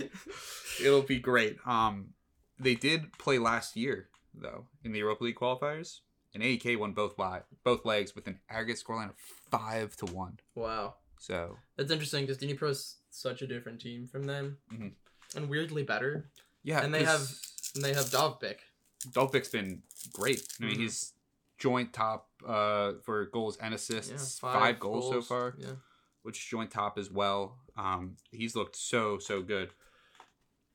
It'll 0.80 1.02
be 1.02 1.18
great. 1.18 1.56
Um, 1.66 2.10
they 2.58 2.74
did 2.76 3.12
play 3.18 3.38
last 3.38 3.74
year 3.76 4.08
though 4.34 4.66
in 4.84 4.92
the 4.92 4.98
Europa 5.00 5.24
League 5.24 5.34
qualifiers, 5.36 6.00
and 6.34 6.42
AEK 6.42 6.78
won 6.78 6.92
both 6.92 7.18
li- 7.18 7.40
both 7.64 7.84
legs 7.84 8.14
with 8.14 8.26
an 8.28 8.38
aggregate 8.48 8.80
scoreline 8.82 9.10
of 9.10 9.16
five 9.50 9.96
to 9.96 10.06
one. 10.06 10.38
wow, 10.54 10.94
So 11.18 11.56
that's 11.76 11.90
interesting 11.90 12.26
because 12.26 12.38
Dnipro's 12.38 12.96
such 13.10 13.42
a 13.42 13.46
different 13.46 13.80
team 13.80 14.06
from 14.06 14.24
them, 14.24 14.58
Mhm. 14.72 14.92
and 15.36 15.48
weirdly 15.50 15.82
better. 15.82 16.30
yeah, 16.62 16.82
And 16.84 16.94
they 16.94 17.04
'cause 17.04 17.40
And 17.74 17.82
they 17.84 17.92
have 17.94 18.06
Dovbyk. 18.06 18.58
Dovbyk's 19.08 19.48
been 19.48 19.82
great. 20.12 20.46
I 20.60 20.64
mean, 20.64 20.76
Mhm. 20.76 20.80
he's 20.80 21.12
joint 21.58 21.92
top 21.92 22.28
uh, 22.46 22.94
for 23.04 23.26
goals 23.26 23.56
and 23.58 23.72
assists, 23.74 24.40
Yeah, 24.42 24.52
five, 24.52 24.80
goals, 24.80 25.10
so 25.10 25.22
far. 25.22 25.54
Yeah, 25.58 25.76
which 26.22 26.38
is 26.38 26.44
joint 26.44 26.70
top 26.70 26.98
as 26.98 27.10
well. 27.10 27.58
Um, 27.76 28.16
he's 28.30 28.56
looked 28.56 28.76
so 28.76 29.18
so 29.18 29.42
good. 29.42 29.72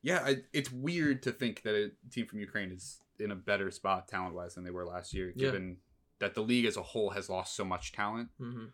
Yeah, 0.02 0.24
I, 0.24 0.38
it's 0.54 0.72
weird 0.72 1.24
to 1.24 1.32
think 1.32 1.64
that 1.64 1.76
a 1.76 1.92
team 2.12 2.28
from 2.28 2.40
Ukraine 2.40 2.72
is 2.72 3.00
in 3.20 3.32
a 3.32 3.36
better 3.36 3.72
spot 3.72 4.08
talent 4.08 4.36
wise 4.36 4.56
than 4.56 4.64
they 4.64 4.70
were 4.72 4.86
last 4.86 5.14
year, 5.14 5.34
Yeah. 5.36 5.48
given 5.48 5.78
that 6.20 6.36
the 6.36 6.42
league 6.42 6.66
as 6.66 6.78
a 6.78 6.82
whole 6.84 7.10
has 7.12 7.30
lost 7.30 7.56
so 7.56 7.66
much 7.66 7.92
talent. 7.92 8.30
hmm 8.38 8.68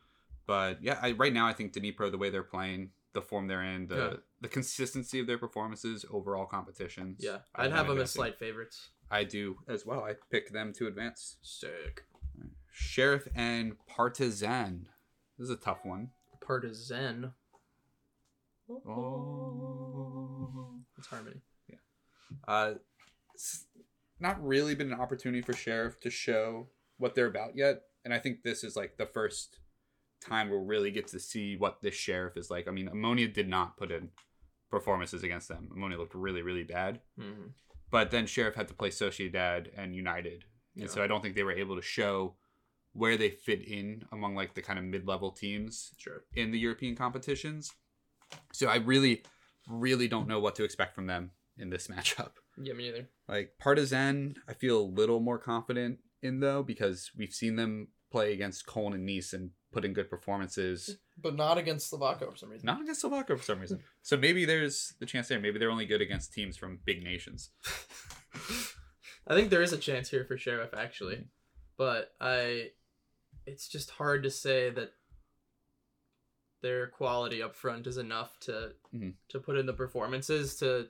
But 0.45 0.83
yeah, 0.83 0.99
I, 1.01 1.13
right 1.13 1.33
now 1.33 1.47
I 1.47 1.53
think 1.53 1.73
Dnipro, 1.73 2.11
the 2.11 2.17
way 2.17 2.29
they're 2.29 2.43
playing, 2.43 2.91
the 3.13 3.21
form 3.21 3.47
they're 3.47 3.63
in, 3.63 3.87
the 3.87 3.95
Yeah. 3.95 4.13
the 4.41 4.49
consistency 4.49 5.19
of 5.21 5.27
their 5.27 5.37
performances, 5.37 6.05
overall 6.11 6.45
competitions. 6.45 7.19
yeah. 7.23 7.39
I'd 7.55 7.71
have 7.71 7.87
them 7.87 7.99
as 7.99 8.11
slight 8.11 8.37
favorites. 8.37 8.89
I 9.13 9.23
do 9.23 9.57
as 9.67 9.85
well. 9.85 10.03
I 10.03 10.15
pick 10.31 10.51
them 10.51 10.73
to 10.73 10.87
advance. 10.87 11.37
Sick. 11.43 12.03
Sheriff 12.71 13.27
and 13.35 13.73
Partizan. 13.87 14.87
This 15.37 15.49
is 15.49 15.53
a 15.53 15.55
tough 15.55 15.85
one. 15.85 16.09
Partizan. 16.41 17.33
Oh. 18.87 20.49
It's 20.97 21.05
harmony. 21.05 21.41
Yeah. 21.69 21.75
Uh, 22.47 22.73
it's 23.35 23.65
not 24.19 24.43
really 24.43 24.73
been 24.73 24.91
an 24.91 24.99
opportunity 24.99 25.43
for 25.43 25.53
Sheriff 25.53 25.99
to 25.99 26.09
show 26.09 26.69
what 26.97 27.13
they're 27.13 27.27
about 27.27 27.55
yet, 27.55 27.83
and 28.03 28.15
I 28.15 28.19
think 28.19 28.41
this 28.41 28.63
is 28.63 28.75
like 28.75 28.97
the 28.97 29.05
first 29.05 29.59
time 30.25 30.49
we'll 30.49 30.65
really 30.65 30.89
get 30.89 31.07
to 31.09 31.19
see 31.19 31.55
what 31.55 31.83
this 31.83 31.93
Sheriff 31.93 32.35
is 32.35 32.49
like. 32.49 32.67
I 32.67 32.71
mean, 32.71 32.89
Omonia 32.89 33.31
did 33.31 33.47
not 33.47 33.77
put 33.77 33.91
in 33.91 34.09
performances 34.71 35.23
against 35.23 35.49
them. 35.49 35.69
Omonia 35.75 35.99
looked 35.99 36.15
really, 36.15 36.41
really 36.41 36.63
bad, 36.63 36.99
hmm 37.15 37.49
but 37.93 38.09
then 38.11 38.25
Sheriff 38.25 38.55
had 38.55 38.67
to 38.69 38.73
play 38.73 38.89
Sociedad 38.89 39.67
and 39.77 39.95
United, 39.95 40.45
and 40.75 40.85
Yeah. 40.85 40.89
so 40.89 41.03
I 41.03 41.07
don't 41.07 41.21
think 41.21 41.35
they 41.35 41.43
were 41.43 41.53
able 41.63 41.75
to 41.75 41.81
show 41.81 42.35
where 42.93 43.17
they 43.17 43.29
fit 43.29 43.61
in 43.61 44.03
among 44.11 44.33
like 44.35 44.55
the 44.55 44.61
kind 44.61 44.77
of 44.79 44.85
mid-level 44.85 45.31
teams 45.31 45.93
Sure. 45.97 46.25
in 46.35 46.51
the 46.51 46.59
European 46.59 46.95
competitions. 46.95 47.71
So 48.51 48.67
I 48.67 48.77
really, 48.77 49.23
really 49.67 50.07
don't 50.07 50.27
know 50.27 50.39
what 50.39 50.55
to 50.55 50.63
expect 50.63 50.95
from 50.95 51.05
them 51.07 51.31
in 51.57 51.69
this 51.69 51.87
matchup. 51.93 52.31
Yeah, 52.57 52.73
me 52.73 52.85
neither. 52.85 53.09
Like 53.27 53.57
Partizan, 53.59 54.35
I 54.47 54.53
feel 54.53 54.79
a 54.81 54.91
little 54.99 55.19
more 55.19 55.37
confident 55.39 55.99
in 56.21 56.39
though 56.39 56.63
because 56.63 57.11
we've 57.17 57.33
seen 57.33 57.55
them 57.55 57.89
play 58.11 58.33
against 58.33 58.65
Cologne 58.65 58.93
and 58.93 59.05
Nice 59.05 59.33
and 59.33 59.51
put 59.73 59.83
in 59.85 59.93
good 59.93 60.09
performances. 60.09 60.97
But 61.21 61.35
not 61.35 61.57
against 61.57 61.91
Slovácko 61.91 62.31
for 62.31 62.37
some 62.37 62.49
reason. 62.49 62.65
Not 62.65 62.81
against 62.81 63.03
Slovácko 63.03 63.37
for 63.37 63.43
some 63.43 63.59
reason. 63.59 63.79
So 64.03 64.17
maybe 64.17 64.45
there's 64.45 64.93
the 64.99 65.05
chance 65.05 65.27
there. 65.29 65.39
Maybe 65.39 65.57
they're 65.59 65.71
only 65.71 65.85
good 65.85 66.01
against 66.01 66.33
teams 66.33 66.57
from 66.57 66.79
big 66.85 67.03
nations. 67.03 67.51
I 69.27 69.33
think 69.35 69.49
there 69.49 69.61
is 69.61 69.71
a 69.73 69.77
chance 69.77 70.09
here 70.09 70.25
for 70.25 70.37
Sheriff 70.37 70.73
actually, 70.73 71.25
but 71.77 72.11
I, 72.19 72.71
it's 73.45 73.67
just 73.69 73.91
hard 73.91 74.23
to 74.23 74.29
say 74.29 74.69
that 74.71 74.91
their 76.61 76.87
quality 76.87 77.41
up 77.41 77.55
front 77.55 77.87
is 77.87 77.97
enough 77.97 78.37
to 78.41 78.73
Mhm. 78.93 79.15
to 79.29 79.39
put 79.39 79.57
in 79.57 79.65
the 79.65 79.73
performances 79.73 80.55
to 80.57 80.89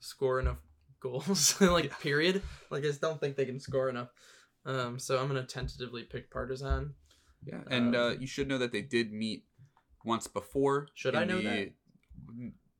score 0.00 0.38
enough 0.40 0.58
goals. 1.00 1.60
like 1.60 1.98
period. 2.00 2.42
Like 2.70 2.82
I 2.84 2.88
just 2.88 3.00
don't 3.00 3.20
think 3.20 3.36
they 3.36 3.46
can 3.46 3.60
score 3.60 3.88
enough. 3.88 4.08
Um, 4.64 4.98
so 4.98 5.18
I'm 5.18 5.28
gonna 5.28 5.44
tentatively 5.44 6.02
pick 6.04 6.30
Partizan. 6.30 6.94
Yeah, 7.46 7.60
and 7.70 7.94
uh, 7.94 8.14
you 8.18 8.26
should 8.26 8.48
know 8.48 8.58
that 8.58 8.72
they 8.72 8.82
did 8.82 9.12
meet 9.12 9.44
once 10.04 10.26
before. 10.26 10.88
Should 10.94 11.14
I 11.14 11.24
know 11.24 11.38
the- 11.38 11.44
that? 11.44 11.72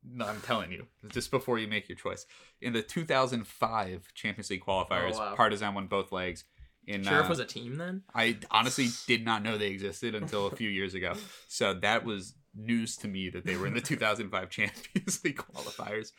No, 0.09 0.25
I'm 0.25 0.39
telling 0.41 0.71
you, 0.71 0.87
just 1.09 1.31
before 1.31 1.59
you 1.59 1.67
make 1.67 1.89
your 1.89 1.97
choice. 1.97 2.25
In 2.61 2.71
the 2.73 2.81
2005 2.81 4.07
Champions 4.13 4.49
League 4.49 4.63
qualifiers, 4.63 5.15
Oh, 5.15 5.19
wow. 5.19 5.35
Partizan 5.35 5.73
won 5.73 5.87
both 5.87 6.11
legs. 6.11 6.45
In 6.85 7.03
Sheriff 7.03 7.25
uh, 7.25 7.29
was 7.29 7.39
a 7.39 7.45
team 7.45 7.75
then. 7.75 8.03
I 8.15 8.37
honestly 8.49 8.87
did 9.07 9.25
not 9.25 9.43
know 9.43 9.57
they 9.57 9.67
existed 9.67 10.15
until 10.15 10.47
a 10.47 10.55
few 10.55 10.69
years 10.69 10.93
ago. 10.93 11.13
So 11.49 11.73
that 11.73 12.05
was 12.05 12.35
news 12.55 12.95
to 12.97 13.07
me 13.09 13.29
that 13.31 13.45
they 13.45 13.57
were 13.57 13.67
in 13.67 13.73
the 13.73 13.81
2005 13.93 14.49
Champions 14.49 15.23
League 15.25 15.37
qualifiers. 15.37 16.11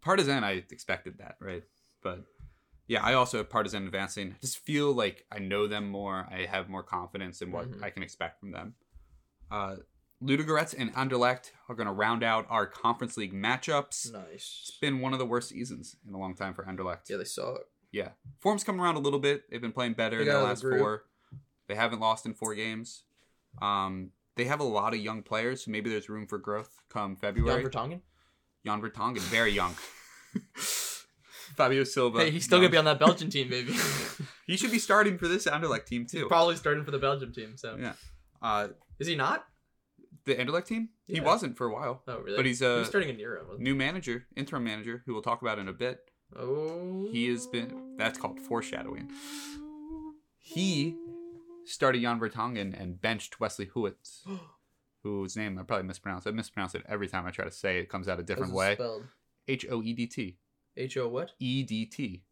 Partizan, 0.00 0.44
I 0.44 0.62
expected 0.70 1.18
that, 1.18 1.34
right? 1.40 1.64
But 2.02 2.24
yeah, 2.92 3.02
I 3.02 3.14
also 3.14 3.38
have 3.38 3.48
Partizan 3.48 3.86
advancing. 3.86 4.32
I 4.36 4.38
just 4.42 4.58
feel 4.58 4.92
like 4.92 5.24
I 5.32 5.38
know 5.38 5.66
them 5.66 5.88
more. 5.88 6.28
I 6.30 6.44
have 6.44 6.68
more 6.68 6.82
confidence 6.82 7.40
in 7.40 7.50
what 7.50 7.70
Mhm. 7.70 7.82
I 7.82 7.88
can 7.88 8.02
expect 8.02 8.38
from 8.38 8.50
them. 8.50 8.74
Uh, 9.50 9.76
Ludogorets 10.22 10.74
and 10.76 10.92
Anderlecht 10.94 11.52
are 11.70 11.74
going 11.74 11.86
to 11.86 11.92
round 11.92 12.22
out 12.22 12.46
our 12.50 12.66
Conference 12.66 13.16
League 13.16 13.32
matchups. 13.32 14.12
Nice. 14.12 14.66
It's 14.68 14.78
been 14.78 15.00
one 15.00 15.14
of 15.14 15.18
the 15.18 15.24
worst 15.24 15.48
seasons 15.48 15.96
in 16.06 16.12
a 16.12 16.18
long 16.18 16.34
time 16.34 16.52
for 16.52 16.64
Anderlecht. 16.64 17.08
Yeah, 17.08 17.16
they 17.16 17.24
saw 17.24 17.54
it. 17.54 17.66
Yeah. 17.92 18.10
Form's 18.40 18.62
coming 18.62 18.80
around 18.82 18.96
a 18.96 19.00
little 19.00 19.18
bit. 19.18 19.50
They've 19.50 19.60
been 19.60 19.72
playing 19.72 19.94
better 19.94 20.16
They 20.18 20.22
in 20.24 20.28
the 20.28 20.32
got 20.32 20.38
out 20.38 20.42
of 20.42 20.48
last 20.50 20.62
the 20.62 20.78
four. 20.78 21.04
They 21.66 21.74
haven't 21.74 22.00
lost 22.00 22.26
in 22.26 22.34
four 22.34 22.54
games. 22.54 23.04
Um, 23.62 24.12
they 24.36 24.44
have 24.44 24.60
a 24.60 24.64
lot 24.64 24.92
of 24.94 25.00
young 25.00 25.22
players, 25.22 25.64
so 25.64 25.70
maybe 25.70 25.88
there's 25.90 26.08
room 26.10 26.26
for 26.26 26.38
growth 26.38 26.82
come 26.90 27.16
February. 27.16 27.62
Jan. 27.62 27.70
Vertonghen. 27.70 28.00
Jan 28.66 28.80
Vertonghen, 28.82 29.20
very 29.20 29.50
young. 29.52 29.74
Fabio 31.56 31.84
Silva. 31.84 32.20
Hey, 32.20 32.30
he's 32.30 32.44
still 32.44 32.58
young. 32.58 32.64
gonna 32.64 32.72
be 32.72 32.78
on 32.78 32.84
that 32.86 32.98
Belgian 32.98 33.30
team, 33.30 33.48
baby. 33.48 33.74
He 34.44 34.56
should 34.56 34.72
be 34.72 34.80
starting 34.80 35.18
for 35.18 35.28
this 35.28 35.46
Anderlecht 35.46 35.86
team 35.86 36.02
He's 36.02 36.10
too. 36.12 36.26
probably 36.26 36.56
starting 36.56 36.84
for 36.84 36.90
the 36.90 36.98
Belgium 36.98 37.32
team. 37.32 37.56
So 37.56 37.76
Yeah. 37.78 37.92
Uh, 38.42 38.68
is 38.98 39.06
he 39.06 39.14
not? 39.14 39.46
the 40.24 40.34
Anderlecht 40.34 40.66
team? 40.66 40.90
He 41.06 41.20
wasn't 41.20 41.56
for 41.56 41.66
a 41.66 41.72
while. 41.72 42.02
Oh, 42.06 42.18
really? 42.20 42.36
But 42.36 42.46
he's 42.46 42.58
he 42.60 42.66
a 42.66 42.84
starting 42.84 43.08
in 43.08 43.18
Euro. 43.20 43.44
wasn't 43.44 43.60
new 43.60 43.74
manager, 43.74 44.26
interim 44.36 44.64
manager, 44.64 45.02
who 45.06 45.12
we'll 45.14 45.22
talk 45.22 45.42
about 45.42 45.58
in 45.58 45.68
a 45.68 45.72
bit. 45.72 46.00
Oh. 46.36 47.08
He 47.10 47.28
has 47.28 47.46
been. 47.46 47.96
That's 47.96 48.18
called 48.18 48.40
foreshadowing. 48.40 49.10
He 50.38 50.96
started 51.64 52.02
Jan 52.02 52.20
Vertonghen 52.20 52.78
and 52.78 53.00
benched 53.00 53.40
Wesley 53.40 53.66
Hoedt, 53.66 53.94
whose 55.02 55.36
name 55.36 55.58
I 55.58 55.62
probably 55.62 55.86
mispronounced. 55.86 56.26
I 56.26 56.30
mispronounce 56.32 56.74
it 56.74 56.84
every 56.88 57.08
time 57.08 57.26
I 57.26 57.30
try 57.30 57.44
to 57.44 57.50
say 57.50 57.78
it. 57.78 57.82
It 57.82 57.88
comes 57.88 58.08
out 58.08 58.18
a 58.20 58.22
different 58.22 58.52
way. 58.52 58.76
H 59.48 59.66
O 59.70 59.82
E 59.82 59.92
D 59.92 60.06
T. 60.06 60.36
H 60.76 60.96
O 60.96 61.08
what? 61.08 61.32
E 61.38 61.62
D 61.62 61.86
T. 61.86 62.24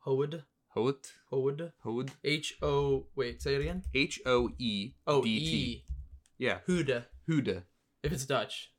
Hoed. 0.00 0.44
Huet. 0.76 1.12
Hoed. 1.30 1.72
Huet. 1.84 2.10
H 2.24 2.54
O. 2.62 3.06
Wait, 3.14 3.40
say 3.40 3.54
it 3.54 3.60
again. 3.60 3.84
H 3.94 4.20
O 4.26 4.50
E 4.58 4.92
Oh, 5.06 5.22
D 5.22 5.38
T. 5.38 5.44
E. 5.46 5.84
Yeah. 6.38 6.58
Hoed. 6.66 7.04
Hude. 7.26 7.62
If 8.02 8.12
it's 8.12 8.26
Dutch. 8.26 8.72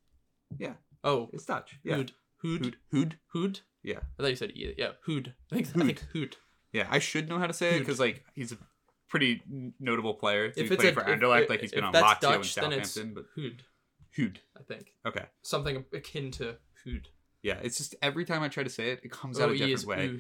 Yeah. 0.58 0.74
Oh. 1.04 1.30
It's 1.34 1.46
Dutch. 1.46 1.80
Yeah. 1.84 1.96
Hoed. 1.96 2.12
Hoed. 2.42 2.62
Hood. 2.62 2.76
Hood. 2.92 3.16
Hoed. 3.34 3.60
Yeah. 3.84 4.00
I 4.20 4.24
thought 4.24 4.30
you 4.30 4.36
said 4.36 4.52
E. 4.52 4.74
Yeah. 4.78 4.92
Hoed. 5.06 5.34
I 5.52 5.56
think. 5.56 5.68
I 5.76 5.80
think 5.86 6.06
Hoed. 6.14 6.36
Yeah. 6.74 6.88
I 6.90 7.00
should 7.00 7.30
know 7.30 7.40
how 7.40 7.48
to 7.48 7.54
say 7.54 7.76
it 7.76 7.80
because 7.80 8.00
like 8.00 8.24
he's 8.36 8.52
a 8.52 8.58
pretty 9.08 9.42
notable 9.80 10.14
player. 10.16 10.46
If 10.46 10.56
He's 10.70 10.76
played 10.78 10.94
for 10.94 11.02
Anderlecht, 11.04 11.44
if- 11.44 11.50
like 11.50 11.62
he's 11.62 11.72
been 11.72 11.86
on 11.86 11.94
Lazio 11.94 12.20
Dutch, 12.20 12.58
and 12.58 12.72
then 12.72 12.80
it's 12.80 12.92
Southampton. 12.92 13.14
But 13.14 13.26
Hoed. 13.42 13.64
Hood. 14.16 14.40
I 14.58 14.64
think 14.64 14.94
Okay. 15.06 15.26
something 15.42 15.86
akin 15.94 16.32
to 16.32 16.58
Hoed. 16.86 17.08
Yeah. 17.46 17.60
It's 17.62 17.78
just 17.78 17.94
every 18.02 18.26
time 18.26 18.42
I 18.44 18.48
try 18.50 18.64
to 18.64 18.70
say 18.70 18.90
it, 18.92 19.02
it 19.04 19.12
comes 19.12 19.40
Oh, 19.40 19.44
out 19.44 19.52
a 19.52 19.58
different 19.58 19.86
way. 19.86 20.20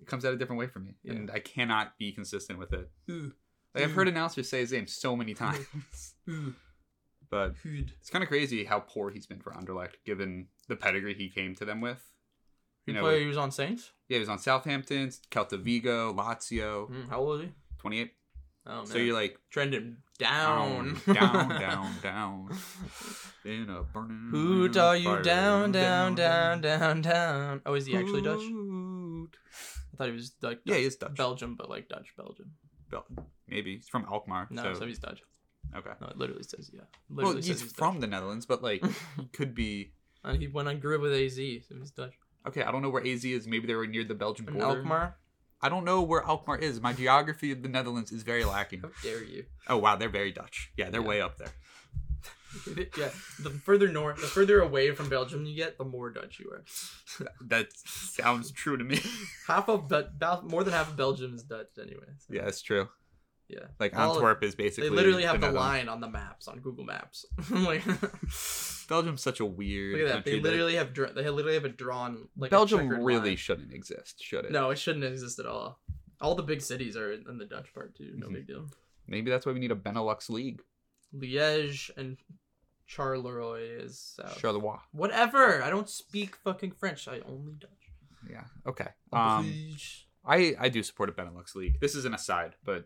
It 0.00 0.06
comes 0.06 0.24
out 0.24 0.32
a 0.34 0.36
different 0.36 0.60
way 0.60 0.66
for 0.68 0.78
me, 0.80 0.94
Yeah. 1.02 1.12
and 1.14 1.30
I 1.30 1.40
cannot 1.40 1.96
be 1.98 2.12
consistent 2.12 2.58
with 2.58 2.72
it. 2.72 2.90
Like 3.74 3.84
I've 3.84 3.92
heard 3.92 4.06
announcers 4.08 4.48
say 4.48 4.60
his 4.60 4.72
name 4.72 4.86
so 4.86 5.16
many 5.16 5.34
times, 5.34 5.66
but 7.30 7.54
it's 7.64 8.10
kind 8.10 8.22
of 8.22 8.28
crazy 8.28 8.64
how 8.64 8.80
poor 8.80 9.10
he's 9.10 9.26
been 9.26 9.40
for 9.40 9.52
Anderlecht, 9.52 9.94
given 10.04 10.48
the 10.68 10.76
pedigree 10.76 11.14
he 11.14 11.28
came 11.28 11.54
to 11.56 11.64
them 11.64 11.80
with. 11.80 12.02
You 12.86 12.94
You 12.94 13.00
know, 13.00 13.06
play. 13.06 13.20
He 13.20 13.26
was 13.26 13.36
on 13.36 13.50
Saints. 13.50 13.92
yeah, 14.08 14.16
he 14.16 14.20
was 14.20 14.28
on 14.28 14.38
Southampton, 14.38 15.08
Celta 15.30 15.58
Vigo, 15.60 16.12
Lazio, 16.14 16.90
Mm, 16.90 17.08
how 17.10 17.18
old 17.20 17.40
is 17.40 17.46
he? 17.48 17.52
28. 17.78 18.12
Oh 18.68 18.76
man. 18.76 18.86
So 18.86 18.98
you're 18.98 19.14
like 19.14 19.38
trending 19.50 19.96
down. 20.18 21.00
down, 21.06 21.14
down, 21.16 21.48
down, 21.60 21.94
down. 22.02 22.50
In 23.44 23.68
a 23.70 23.82
burning. 23.82 24.28
Hoot, 24.30 24.76
are 24.76 24.96
you 24.96 25.04
fire, 25.04 25.22
down, 25.22 25.72
down, 25.72 26.14
down, 26.14 26.60
down, 26.60 27.00
down? 27.02 27.62
Oh, 27.64 27.74
is 27.74 27.86
he 27.86 27.96
actually 27.96 28.22
Dutch? 28.22 28.40
Hoot. 28.42 29.30
I 29.94 29.96
thought 29.96 30.06
he 30.08 30.12
was 30.12 30.32
like 30.42 30.60
Yeah, 30.64 30.76
he's 30.76 30.96
Dutch. 30.96 31.14
Belgium, 31.16 31.54
but 31.56 31.70
like 31.70 31.88
Dutch 31.88 32.12
Belgium. 32.16 32.52
Bel- 32.90 33.06
Maybe 33.48 33.76
he's 33.76 33.88
from 33.88 34.04
Alkmaar. 34.10 34.48
No, 34.50 34.62
so, 34.62 34.80
so, 34.80 34.86
he's 34.86 34.98
Dutch. 34.98 35.22
okay. 35.74 35.90
No, 36.00 36.08
it 36.08 36.18
literally 36.18 36.42
says 36.42 36.70
yeah. 36.72 36.80
Well, 37.08 37.26
Literally 37.28 37.46
he's 37.46 37.60
says 37.60 37.72
from 37.72 38.00
the 38.00 38.06
Netherlands, 38.06 38.44
but 38.44 38.62
like 38.62 38.84
he 39.16 39.24
could 39.32 39.54
be. 39.54 39.92
Dutch. 40.24 40.34
Uh, 40.34 40.38
he 40.38 40.46
went 40.48 40.68
on 40.68 40.78
grew 40.80 40.96
up 40.96 41.02
with 41.02 41.12
AZ, 41.14 41.36
so 41.36 41.74
he's 41.78 41.90
Dutch. 41.92 42.14
Okay, 42.46 42.62
I 42.62 42.70
don't 42.70 42.82
know 42.82 42.90
where 42.90 43.06
AZ 43.06 43.24
is. 43.24 43.46
Maybe 43.46 43.66
they 43.66 43.74
were 43.74 43.86
near 43.86 44.04
the 44.04 44.14
Belgian 44.14 44.46
And 44.48 44.58
border. 44.58 44.78
Alkmaar. 44.78 45.16
I 45.60 45.68
don't 45.68 45.84
know 45.84 46.02
where 46.02 46.24
Alkmaar 46.24 46.56
is. 46.58 46.80
My 46.80 46.92
geography 46.92 47.50
of 47.50 47.62
the 47.62 47.68
Netherlands 47.68 48.12
is 48.12 48.22
very 48.22 48.44
lacking. 48.44 48.80
How 48.80 48.90
dare 49.02 49.22
you? 49.24 49.44
Oh 49.68 49.76
wow, 49.78 49.96
they're 49.96 50.08
very 50.08 50.30
Dutch. 50.32 50.70
Yeah, 50.76 50.90
they're 50.90 51.00
Yeah. 51.00 51.06
way 51.08 51.20
up 51.20 51.38
there. 51.38 51.48
yeah, 52.96 53.10
the 53.40 53.50
further 53.64 53.88
north, 53.88 54.20
the 54.20 54.26
further 54.26 54.60
away 54.60 54.90
from 54.92 55.08
Belgium 55.10 55.44
you 55.44 55.54
get, 55.54 55.76
the 55.76 55.84
more 55.84 56.10
Dutch 56.10 56.38
you 56.40 56.50
are. 56.50 56.64
That 57.40 57.68
sounds 57.74 58.50
true 58.52 58.76
to 58.76 58.84
me. 58.84 59.00
Half 59.46 59.68
of 59.68 59.88
Bel- 59.88 60.42
more 60.44 60.64
than 60.64 60.72
half 60.72 60.88
of 60.90 60.96
Belgium 60.96 61.34
is 61.34 61.42
Dutch 61.42 61.68
anyway. 61.80 62.06
so, 62.18 62.34
yeah, 62.34 62.46
it's 62.46 62.62
true. 62.62 62.88
Yeah. 63.48 63.60
Like 63.80 63.96
All 63.96 64.14
Antwerp 64.14 64.42
is 64.44 64.54
basically. 64.54 64.90
They 64.90 64.94
literally 64.96 65.24
have 65.24 65.40
the, 65.40 65.50
line 65.50 65.88
on 65.88 66.00
the 66.00 66.08
maps 66.08 66.48
on 66.48 66.60
Google 66.60 66.84
Maps. 66.84 67.24
like, 67.50 67.82
Belgium's 68.88 69.22
such 69.22 69.40
a 69.40 69.44
weird. 69.46 69.98
look 70.00 70.08
at 70.10 70.14
that. 70.14 70.30
They 70.30 70.40
literally 70.40 70.76
have 70.76 70.92
dra- 70.92 71.12
they 71.12 71.28
literally 71.28 71.54
have 71.54 71.64
a 71.64 71.68
drawn 71.70 72.28
like 72.36 72.50
Belgium 72.50 72.88
really 72.88 73.30
line. 73.30 73.36
shouldn't 73.36 73.72
exist, 73.72 74.22
should 74.22 74.44
it? 74.46 74.52
No, 74.52 74.70
it 74.70 74.78
shouldn't 74.78 75.04
exist 75.04 75.38
at 75.38 75.46
all. 75.46 75.80
All 76.20 76.34
the 76.34 76.42
big 76.42 76.60
cities 76.60 76.96
are 76.96 77.12
in 77.12 77.38
the 77.38 77.44
Dutch 77.44 77.72
part 77.74 77.94
too. 77.94 78.12
No 78.16 78.28
Mhm. 78.28 78.32
big 78.34 78.46
deal. 78.46 78.66
Maybe 79.06 79.30
that's 79.30 79.46
why 79.46 79.52
we 79.52 79.60
need 79.60 79.70
a 79.72 79.76
Benelux 79.76 80.28
league. 80.28 80.60
Liège 81.16 81.90
and 81.96 82.18
Charleroi 82.88 83.84
is 83.84 83.98
south. 84.16 84.38
Charleroi. 84.40 84.80
Whatever. 84.92 85.62
I 85.62 85.70
don't 85.70 85.88
speak 85.88 86.36
fucking 86.36 86.72
French. 86.72 87.06
I 87.08 87.20
only 87.20 87.54
Dutch. 87.54 87.70
Yeah. 88.28 88.44
Okay. 88.66 88.88
Um. 89.12 89.46
I 90.28 90.54
I 90.58 90.68
do 90.68 90.82
support 90.82 91.08
a 91.08 91.12
Benelux 91.12 91.54
league. 91.54 91.80
This 91.80 91.94
is 91.94 92.04
an 92.04 92.14
aside, 92.14 92.54
but 92.64 92.84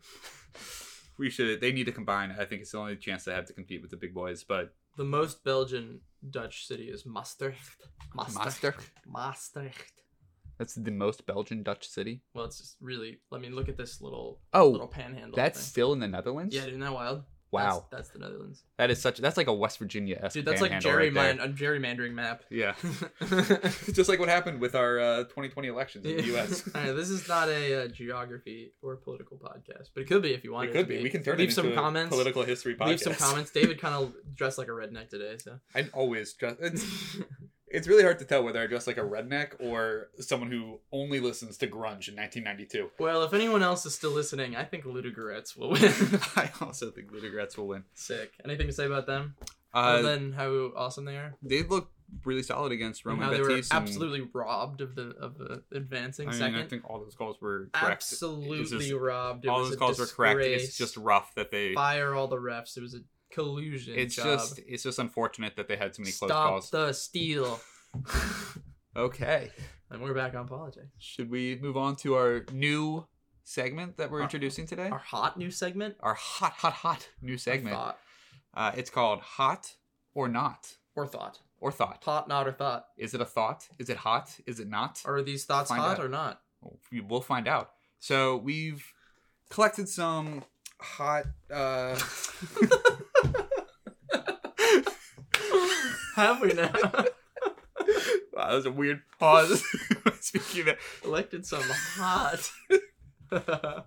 we 1.18 1.28
should. 1.30 1.60
They 1.60 1.72
need 1.72 1.86
to 1.86 1.92
combine. 1.92 2.30
I 2.38 2.44
think 2.44 2.62
it's 2.62 2.72
the 2.72 2.78
only 2.78 2.96
chance 2.96 3.24
they 3.24 3.32
have 3.34 3.46
to 3.46 3.52
compete 3.52 3.82
with 3.82 3.90
the 3.90 3.96
big 3.96 4.14
boys. 4.14 4.44
But 4.44 4.74
the 4.96 5.04
most 5.04 5.42
Belgian 5.44 6.00
Dutch 6.30 6.66
city 6.66 6.84
is 6.84 7.04
Maastricht. 7.04 7.76
Maastricht. 8.14 8.90
Maastricht. 9.06 9.92
that's 10.58 10.74
the 10.74 10.90
most 10.90 11.26
Belgian 11.26 11.62
Dutch 11.62 11.88
city. 11.88 12.22
Well, 12.34 12.44
it's 12.44 12.58
just 12.58 12.76
really. 12.80 13.18
I 13.32 13.38
mean, 13.38 13.54
look 13.56 13.68
at 13.68 13.76
this 13.76 14.00
little 14.00 14.40
Oh, 14.52 14.68
little 14.68 14.86
panhandle. 14.86 15.36
that's 15.36 15.58
thing. 15.58 15.66
still 15.66 15.92
in 15.94 15.98
the 16.00 16.08
Netherlands. 16.08 16.54
yeah, 16.54 16.66
isn't 16.66 16.80
that 16.80 16.92
wild? 16.92 17.24
Wow, 17.52 17.84
That's, 17.90 18.08
that's 18.08 18.08
the 18.08 18.18
Netherlands. 18.20 18.64
that 18.78 18.90
is 18.90 18.98
such. 18.98 19.18
That's 19.18 19.36
like 19.36 19.46
a 19.46 19.52
West 19.52 19.78
Virginia 19.78 20.18
esque. 20.22 20.32
Dude, 20.34 20.46
that's 20.46 20.62
like 20.62 20.72
gerryman- 20.72 21.38
a 21.44 21.48
gerrymandering 21.48 22.14
map. 22.14 22.44
Yeah, 22.48 22.74
just 23.92 24.08
like 24.08 24.18
what 24.18 24.30
happened 24.30 24.58
with 24.58 24.74
our 24.74 24.98
uh, 24.98 25.16
2020 25.24 25.68
elections 25.68 26.06
in 26.06 26.16
the 26.16 26.22
U.S. 26.28 26.66
Alright, 26.74 26.96
this 26.96 27.10
is 27.10 27.28
not 27.28 27.50
a 27.50 27.84
uh, 27.84 27.88
geography 27.88 28.72
or 28.80 28.96
political 28.96 29.36
podcast, 29.36 29.90
but 29.94 30.00
it 30.00 30.08
could 30.08 30.22
be 30.22 30.32
if 30.32 30.44
you 30.44 30.52
want. 30.52 30.70
it 30.70 30.72
could 30.72 30.88
be. 30.88 31.02
We 31.02 31.10
can 31.10 31.22
turn 31.22 31.36
leave 31.36 31.50
it 31.50 31.52
some 31.52 31.66
into 31.66 31.78
a 31.78 31.82
comments. 31.82 32.08
political 32.08 32.42
history 32.42 32.74
podcast. 32.74 32.86
Leave 32.88 33.00
some 33.00 33.14
comments. 33.14 33.50
David 33.50 33.78
kind 33.78 33.94
of 33.94 34.14
dressed 34.34 34.56
like 34.56 34.68
a 34.68 34.72
redneck 34.72 35.10
today, 35.10 35.36
so 35.38 35.58
I 35.74 35.84
always 35.92 36.32
dress. 36.32 36.56
It's, 37.72 37.88
really 37.88 38.02
hard 38.02 38.18
to 38.20 38.24
tell 38.24 38.42
whether 38.44 38.60
I 38.60 38.66
dress 38.66 38.86
like 38.86 38.98
a 38.98 39.02
redneck 39.02 39.52
or 39.60 40.08
someone 40.20 40.50
who 40.50 40.78
only 40.92 41.20
listens 41.20 41.56
to 41.58 41.66
grunge 41.66 42.08
in 42.08 42.16
1992. 42.16 42.90
well, 42.98 43.22
if 43.22 43.32
anyone 43.32 43.62
else 43.62 43.84
is 43.86 43.94
still 43.94 44.10
listening, 44.10 44.54
I 44.56 44.64
think 44.64 44.84
Ludogorets 44.84 45.56
will 45.56 45.70
win. 45.70 45.82
I 46.36 46.50
also 46.60 46.90
think 46.90 47.10
Ludogorets 47.12 47.56
will 47.56 47.68
win. 47.68 47.84
Sick. 47.94 48.32
Anything 48.44 48.66
to 48.68 48.72
say 48.72 48.86
about 48.86 49.06
them? 49.06 49.34
Uh, 49.74 49.78
Other 49.78 50.02
than 50.02 50.32
how 50.32 50.50
awesome 50.76 51.06
they 51.06 51.16
are, 51.16 51.34
they 51.42 51.62
look 51.62 51.90
really 52.26 52.42
solid 52.42 52.72
against 52.72 53.06
and 53.06 53.12
Roman 53.12 53.24
how 53.24 53.32
they 53.32 53.40
were 53.40 53.48
Betis. 53.48 53.70
and- 53.70 53.82
absolutely 53.88 54.28
robbed 54.34 54.82
of 54.82 54.94
the 54.94 55.14
of 55.18 55.38
the 55.38 55.62
advancing 55.72 56.28
I 56.28 56.32
mean, 56.32 56.38
second. 56.40 56.58
I 56.60 56.66
think 56.66 56.82
all 56.88 57.00
those 57.00 57.14
calls 57.14 57.40
were 57.40 57.70
correct. 57.72 58.02
absolutely 58.02 58.64
just- 58.80 58.92
robbed. 58.92 59.46
It 59.46 59.48
all 59.48 59.60
was 59.60 59.70
those 59.70 59.78
calls 59.78 59.98
were 59.98 60.06
correct. 60.06 60.40
It's 60.40 60.76
just 60.76 60.98
rough 60.98 61.34
that 61.36 61.50
they. 61.50 61.72
fire 61.74 62.14
all 62.14 62.28
the 62.28 62.36
refs. 62.36 62.76
It 62.76 62.82
was 62.82 62.94
a 62.94 63.00
collusion. 63.32 63.94
It's 63.96 64.14
job. 64.16 64.24
just 64.26 64.60
it's 64.66 64.82
just 64.84 64.98
unfortunate 64.98 65.56
that 65.56 65.66
they 65.68 65.76
had 65.76 65.94
so 65.94 66.02
many 66.02 66.12
close 66.12 66.28
stop 66.30 66.48
calls. 66.50 66.70
the 66.70 66.92
steal. 66.92 67.60
Okay, 68.94 69.50
and 69.90 70.02
we're 70.02 70.12
back 70.12 70.34
on 70.34 70.46
politics. 70.46 70.88
should 70.98 71.30
we 71.30 71.56
move 71.62 71.78
on 71.78 71.96
to 71.96 72.14
our 72.14 72.44
new 72.52 73.06
segment 73.42 73.96
that 73.96 74.10
we're 74.10 74.18
Our- 74.18 74.24
introducing 74.24 74.66
today? 74.66 74.88
Our 74.90 74.98
hot 74.98 75.38
new 75.38 75.50
segment. 75.50 75.96
Our 76.00 76.12
hot, 76.12 76.52
hot, 76.52 76.74
hot 76.74 77.08
new 77.22 77.38
segment. 77.38 77.74
Uh, 78.54 78.72
it's 78.76 78.90
called 78.90 79.20
Hot 79.20 79.72
or 80.14 80.28
Not 80.28 80.76
or 80.94 81.06
thought. 81.06 81.38
or 81.58 81.72
Thought. 81.72 82.02
Hot, 82.04 82.28
not 82.28 82.46
or 82.46 82.52
thought. 82.52 82.84
Is 82.98 83.14
it 83.14 83.22
a 83.22 83.24
thought? 83.24 83.66
Is 83.78 83.88
it 83.88 83.96
hot? 83.96 84.38
Is 84.46 84.60
it 84.60 84.68
not? 84.68 85.00
Are 85.06 85.22
these 85.22 85.46
thoughts 85.46 85.70
hot 85.70 85.98
out. 85.98 86.04
or 86.04 86.10
not? 86.10 86.42
We- 86.90 87.00
We'll 87.00 87.22
find 87.22 87.48
out. 87.48 87.70
So 87.98 88.36
we've 88.36 88.84
collected 89.48 89.88
some 89.88 90.44
hot. 90.78 91.24
Uh, 91.50 91.98
Have 96.14 96.40
we 96.40 96.52
now 96.52 96.70
wow, 98.32 98.48
that 98.48 98.54
was 98.54 98.66
a 98.66 98.70
weird 98.70 99.02
pause. 99.18 99.62
Speaking 100.20 100.60
of 100.60 100.66
that, 100.66 100.78
elected 101.04 101.46
some 101.46 101.62
hot? 101.62 102.50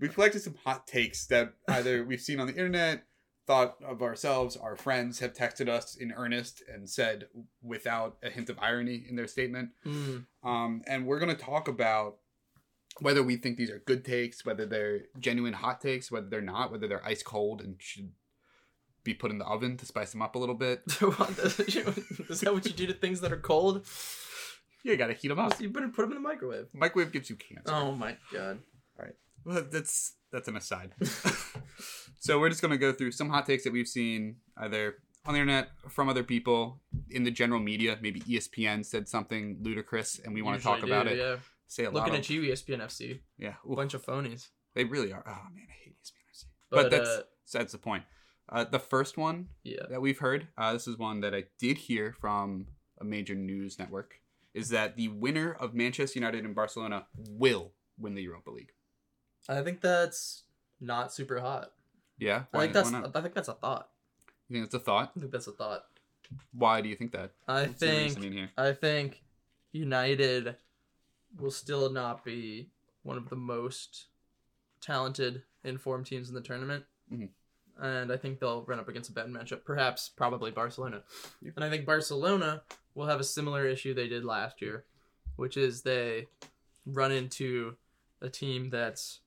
we've 0.00 0.14
collected 0.14 0.40
some 0.40 0.56
hot 0.64 0.86
takes 0.86 1.26
that 1.26 1.54
either 1.68 2.04
we've 2.04 2.20
seen 2.20 2.40
on 2.40 2.46
the 2.46 2.54
internet, 2.54 3.04
thought 3.46 3.76
of 3.84 4.02
ourselves, 4.02 4.56
our 4.56 4.76
friends 4.76 5.18
have 5.18 5.32
texted 5.34 5.68
us 5.68 5.96
in 5.96 6.12
earnest 6.12 6.62
and 6.72 6.88
said 6.88 7.26
without 7.62 8.16
a 8.22 8.30
hint 8.30 8.48
of 8.48 8.58
irony 8.60 9.04
in 9.08 9.16
their 9.16 9.26
statement. 9.26 9.70
Mm, 9.84 10.26
Um, 10.44 10.82
and 10.86 11.06
we're 11.06 11.18
going 11.18 11.34
to 11.34 11.42
talk 11.42 11.68
about 11.68 12.18
whether 13.00 13.22
we 13.22 13.36
think 13.36 13.56
these 13.56 13.70
are 13.70 13.78
good 13.86 14.04
takes, 14.04 14.44
whether 14.44 14.66
they're 14.66 15.00
genuine 15.18 15.54
hot 15.54 15.80
takes, 15.80 16.10
whether 16.10 16.28
they're 16.28 16.40
not, 16.40 16.70
whether 16.70 16.86
they're 16.86 17.04
ice 17.04 17.22
cold 17.22 17.60
and 17.60 17.76
should 17.78 18.12
be 19.04 19.14
put 19.14 19.30
in 19.30 19.38
the 19.38 19.44
oven 19.46 19.76
to 19.78 19.86
spice 19.86 20.12
them 20.12 20.22
up 20.22 20.34
a 20.34 20.38
little 20.38 20.54
bit. 20.54 20.82
Is 20.86 22.40
that 22.40 22.50
what 22.52 22.64
you 22.66 22.72
do 22.72 22.86
to 22.86 22.92
things 22.94 23.20
that 23.20 23.32
are 23.32 23.36
cold? 23.38 23.86
Yeah, 24.84 24.92
You 24.92 24.98
got 24.98 25.08
to 25.08 25.14
heat 25.14 25.28
them 25.28 25.38
up. 25.38 25.60
You 25.60 25.68
better 25.70 25.88
put 25.88 26.02
them 26.02 26.12
in 26.12 26.22
the 26.22 26.28
microwave. 26.28 26.66
Microwave 26.72 27.12
gives 27.12 27.28
you 27.30 27.36
cancer. 27.36 27.72
Oh 27.72 27.92
my 27.92 28.16
god. 28.32 28.58
All 28.98 29.04
right. 29.06 29.14
Well, 29.44 29.64
that's 29.70 30.14
that's 30.32 30.48
an 30.48 30.56
aside. 30.56 30.92
so 32.18 32.38
we're 32.38 32.48
just 32.50 32.62
gonna 32.62 32.76
go 32.78 32.92
through 32.92 33.12
some 33.12 33.30
hot 33.30 33.46
takes 33.46 33.64
that 33.64 33.72
we've 33.72 33.88
seen 33.88 34.36
either 34.56 34.96
on 35.26 35.34
the 35.34 35.40
internet 35.40 35.68
from 35.88 36.08
other 36.08 36.22
people 36.22 36.80
in 37.10 37.24
the 37.24 37.30
general 37.30 37.60
media. 37.60 37.98
Maybe 38.00 38.20
ESPN 38.20 38.84
said 38.84 39.08
something 39.08 39.58
ludicrous, 39.62 40.18
and 40.24 40.34
we 40.34 40.42
want 40.42 40.58
to 40.58 40.62
talk 40.64 40.76
Usually 40.76 40.92
about 40.92 41.06
it. 41.08 41.18
Yeah. 41.18 41.36
Say 41.66 41.84
a 41.84 41.90
Looking 41.90 42.12
lot. 42.14 42.18
at 42.20 42.30
you, 42.30 42.42
ESPN 42.42 42.80
FC. 42.80 43.20
Yeah, 43.38 43.54
A 43.70 43.76
bunch 43.76 43.94
of 43.94 44.04
phonies. 44.04 44.48
they 44.74 44.84
really 44.84 45.12
are. 45.12 45.22
Oh 45.26 45.46
man, 45.54 45.66
I 45.68 45.84
hate 45.84 45.94
ESPN. 46.04 46.44
But, 46.70 46.82
But, 46.84 46.90
that's 46.90 47.08
uh, 47.08 47.22
that's 47.52 47.72
the 47.72 47.78
point. 47.78 48.04
Uh, 48.50 48.64
the 48.64 48.80
first 48.80 49.16
one 49.16 49.48
yeah. 49.62 49.86
that 49.88 50.02
we've 50.02 50.18
heard, 50.18 50.48
uh, 50.58 50.72
this 50.72 50.88
is 50.88 50.98
one 50.98 51.20
that 51.20 51.34
I 51.34 51.44
did 51.58 51.78
hear 51.78 52.12
from 52.12 52.66
a 53.00 53.04
major 53.04 53.34
news 53.34 53.78
network, 53.78 54.20
is 54.54 54.70
that 54.70 54.96
the 54.96 55.08
winner 55.08 55.52
of 55.52 55.72
Manchester 55.72 56.18
United 56.18 56.44
and 56.44 56.54
Barcelona 56.54 57.06
will 57.14 57.72
win 57.96 58.14
the 58.14 58.22
Europa 58.22 58.50
League. 58.50 58.72
I 59.48 59.62
think 59.62 59.80
that's 59.80 60.42
not 60.80 61.12
super 61.12 61.40
hot. 61.40 61.72
Yeah, 62.18 62.44
I 62.52 62.60
think 62.60 62.72
that's? 62.72 62.92
I 62.92 63.20
think 63.20 63.34
that's 63.34 63.48
a 63.48 63.54
thought. 63.54 63.88
You 64.48 64.56
think 64.56 64.66
that's 64.66 64.74
a 64.74 64.84
thought? 64.84 65.12
I 65.16 65.20
think 65.20 65.32
that's 65.32 65.46
a 65.46 65.52
thought. 65.52 65.84
Why 66.52 66.80
do 66.80 66.88
you 66.88 66.96
think 66.96 67.12
that? 67.12 67.30
I 67.48 67.62
What's 67.62 67.80
think? 67.80 68.50
I 68.58 68.72
think 68.72 69.22
United 69.72 70.56
will 71.38 71.50
still 71.50 71.90
not 71.90 72.24
be 72.24 72.68
one 73.02 73.16
of 73.16 73.30
the 73.30 73.36
most 73.36 74.06
talented 74.80 75.42
informed 75.64 76.06
teams 76.06 76.28
in 76.28 76.34
the 76.34 76.40
tournament. 76.40 76.84
Mhm. 77.12 77.28
And 77.80 78.12
I 78.12 78.16
think 78.16 78.40
they'll 78.40 78.62
run 78.64 78.78
up 78.78 78.88
against 78.88 79.10
a 79.10 79.12
bad 79.12 79.26
matchup, 79.28 79.64
perhaps 79.64 80.08
probably 80.08 80.50
Barcelona. 80.50 81.02
Yeah. 81.40 81.52
And 81.56 81.64
I 81.64 81.70
think 81.70 81.86
Barcelona 81.86 82.62
will 82.94 83.06
have 83.06 83.20
a 83.20 83.24
similar 83.24 83.66
issue 83.66 83.94
they 83.94 84.08
did 84.08 84.24
last 84.24 84.60
year, 84.60 84.84
which 85.36 85.56
is 85.56 85.82
they 85.82 86.26
run 86.86 87.10
into 87.12 87.76
a 88.20 88.28
team 88.28 88.68
that's 88.70 89.20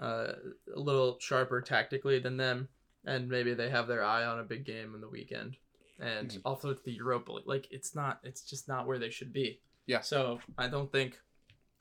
uh, 0.00 0.32
a 0.74 0.78
little 0.78 1.18
sharper 1.20 1.60
tactically 1.60 2.20
than 2.20 2.36
them, 2.36 2.68
and 3.04 3.28
maybe 3.28 3.52
they 3.54 3.68
have 3.68 3.88
their 3.88 4.04
eye 4.04 4.24
on 4.24 4.38
a 4.38 4.44
big 4.44 4.64
game 4.64 4.94
in 4.94 5.00
the 5.00 5.08
weekend. 5.08 5.56
And 5.98 6.30
Mhm. 6.30 6.40
also 6.44 6.70
it's 6.70 6.82
the 6.82 6.92
Europa 6.92 7.32
League. 7.32 7.46
Like 7.48 7.66
it's 7.72 7.96
not 7.96 8.20
it's 8.22 8.42
just 8.42 8.68
not 8.68 8.86
where 8.86 9.00
they 9.00 9.10
should 9.10 9.32
be. 9.32 9.60
Yeah. 9.86 10.02
So 10.02 10.38
I 10.56 10.68
don't 10.68 10.92
think 10.92 11.20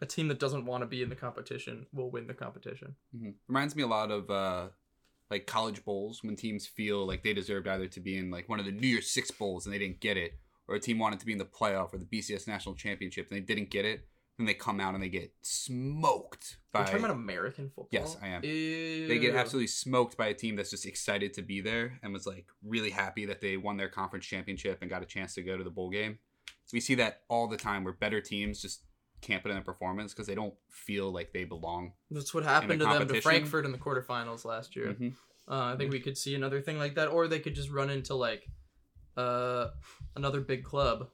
a 0.01 0.07
team 0.07 0.27
that 0.29 0.39
doesn't 0.39 0.65
want 0.65 0.81
to 0.81 0.87
be 0.87 1.03
in 1.03 1.09
the 1.09 1.15
competition 1.15 1.85
will 1.93 2.09
win 2.09 2.25
the 2.25 2.33
competition. 2.33 2.95
hmm 3.15 3.31
Reminds 3.47 3.75
me 3.75 3.83
a 3.83 3.87
lot 3.87 4.09
of 4.09 4.31
uh, 4.31 4.69
like 5.29 5.45
college 5.45 5.83
bowls 5.83 6.23
when 6.23 6.35
teams 6.35 6.65
feel 6.65 7.05
like 7.05 7.23
they 7.23 7.33
deserved 7.33 7.67
either 7.67 7.87
to 7.87 7.99
be 7.99 8.17
in 8.17 8.31
like 8.31 8.47
one 8.47 8.59
of 8.59 8.65
the 8.65 8.71
New 8.71 8.87
Year's 8.87 9.09
Six 9.09 9.31
bowls 9.31 9.65
and 9.65 9.73
they 9.73 9.79
didn't 9.79 9.99
get 9.99 10.17
it, 10.17 10.39
or 10.67 10.75
a 10.75 10.79
team 10.79 10.99
wanted 10.99 11.19
to 11.19 11.25
be 11.25 11.31
in 11.33 11.37
the 11.37 11.45
playoff 11.45 11.93
or 11.93 11.97
the 11.97 12.05
BCS 12.05 12.47
National 12.47 12.75
Championship 12.75 13.27
and 13.29 13.37
they 13.37 13.43
didn't 13.43 13.69
get 13.69 13.85
it. 13.85 14.07
Then 14.37 14.45
they 14.45 14.53
come 14.53 14.79
out 14.79 14.93
and 14.93 15.01
they 15.01 15.09
get 15.09 15.33
smoked 15.41 16.57
by. 16.71 16.81
you 16.81 16.85
talking 16.85 16.99
about 16.99 17.15
American 17.15 17.69
football? 17.69 17.87
Yes, 17.89 18.17
I 18.21 18.27
am. 18.27 18.43
Ew. 18.43 19.07
they 19.07 19.17
get 19.17 19.35
absolutely 19.35 19.65
smoked 19.65 20.15
by 20.15 20.27
a 20.27 20.33
team 20.35 20.55
that's 20.55 20.69
just 20.69 20.85
excited 20.85 21.33
to 21.33 21.41
be 21.41 21.59
there 21.59 21.99
and 22.03 22.13
was 22.13 22.27
like 22.27 22.45
really 22.63 22.91
happy 22.91 23.25
that 23.25 23.41
they 23.41 23.57
won 23.57 23.77
their 23.77 23.89
conference 23.89 24.27
championship 24.27 24.77
and 24.81 24.91
got 24.91 25.01
a 25.01 25.07
chance 25.07 25.33
to 25.33 25.41
go 25.41 25.57
to 25.57 25.63
the 25.63 25.71
bowl 25.71 25.89
game. 25.89 26.19
We 26.71 26.81
see 26.81 26.95
that 26.95 27.21
all 27.29 27.47
the 27.47 27.57
time 27.57 27.83
where 27.83 27.93
better 27.93 28.21
teams 28.21 28.61
just 28.61 28.83
can't 29.21 29.41
put 29.41 29.51
in 29.51 29.57
a 29.57 29.61
performance 29.61 30.13
because 30.13 30.27
they 30.27 30.35
don't 30.35 30.53
feel 30.69 31.11
like 31.11 31.33
they 31.33 31.43
belong. 31.43 31.93
That's 32.11 32.33
what 32.33 32.43
happened 32.43 32.79
to 32.79 32.85
them 32.85 33.07
to. 33.07 33.21
Frankfurt 33.21 33.65
in 33.65 33.71
the 33.71 33.77
quarterfinals 33.77 34.45
last 34.45 34.75
year. 34.75 34.93
Mhm. 34.99 35.13
Uh, 35.49 35.73
I 35.73 35.75
think 35.77 35.91
we 35.91 35.99
could 35.99 36.17
see 36.17 36.35
another 36.35 36.61
thing 36.61 36.77
like 36.77 36.95
that, 36.95 37.07
or 37.07 37.27
they 37.27 37.39
could 37.39 37.55
just 37.55 37.69
run 37.71 37.89
into 37.89 38.13
like 38.15 38.47
uh, 39.15 39.69
another 40.15 40.41
big 40.41 40.63
club 40.63 41.09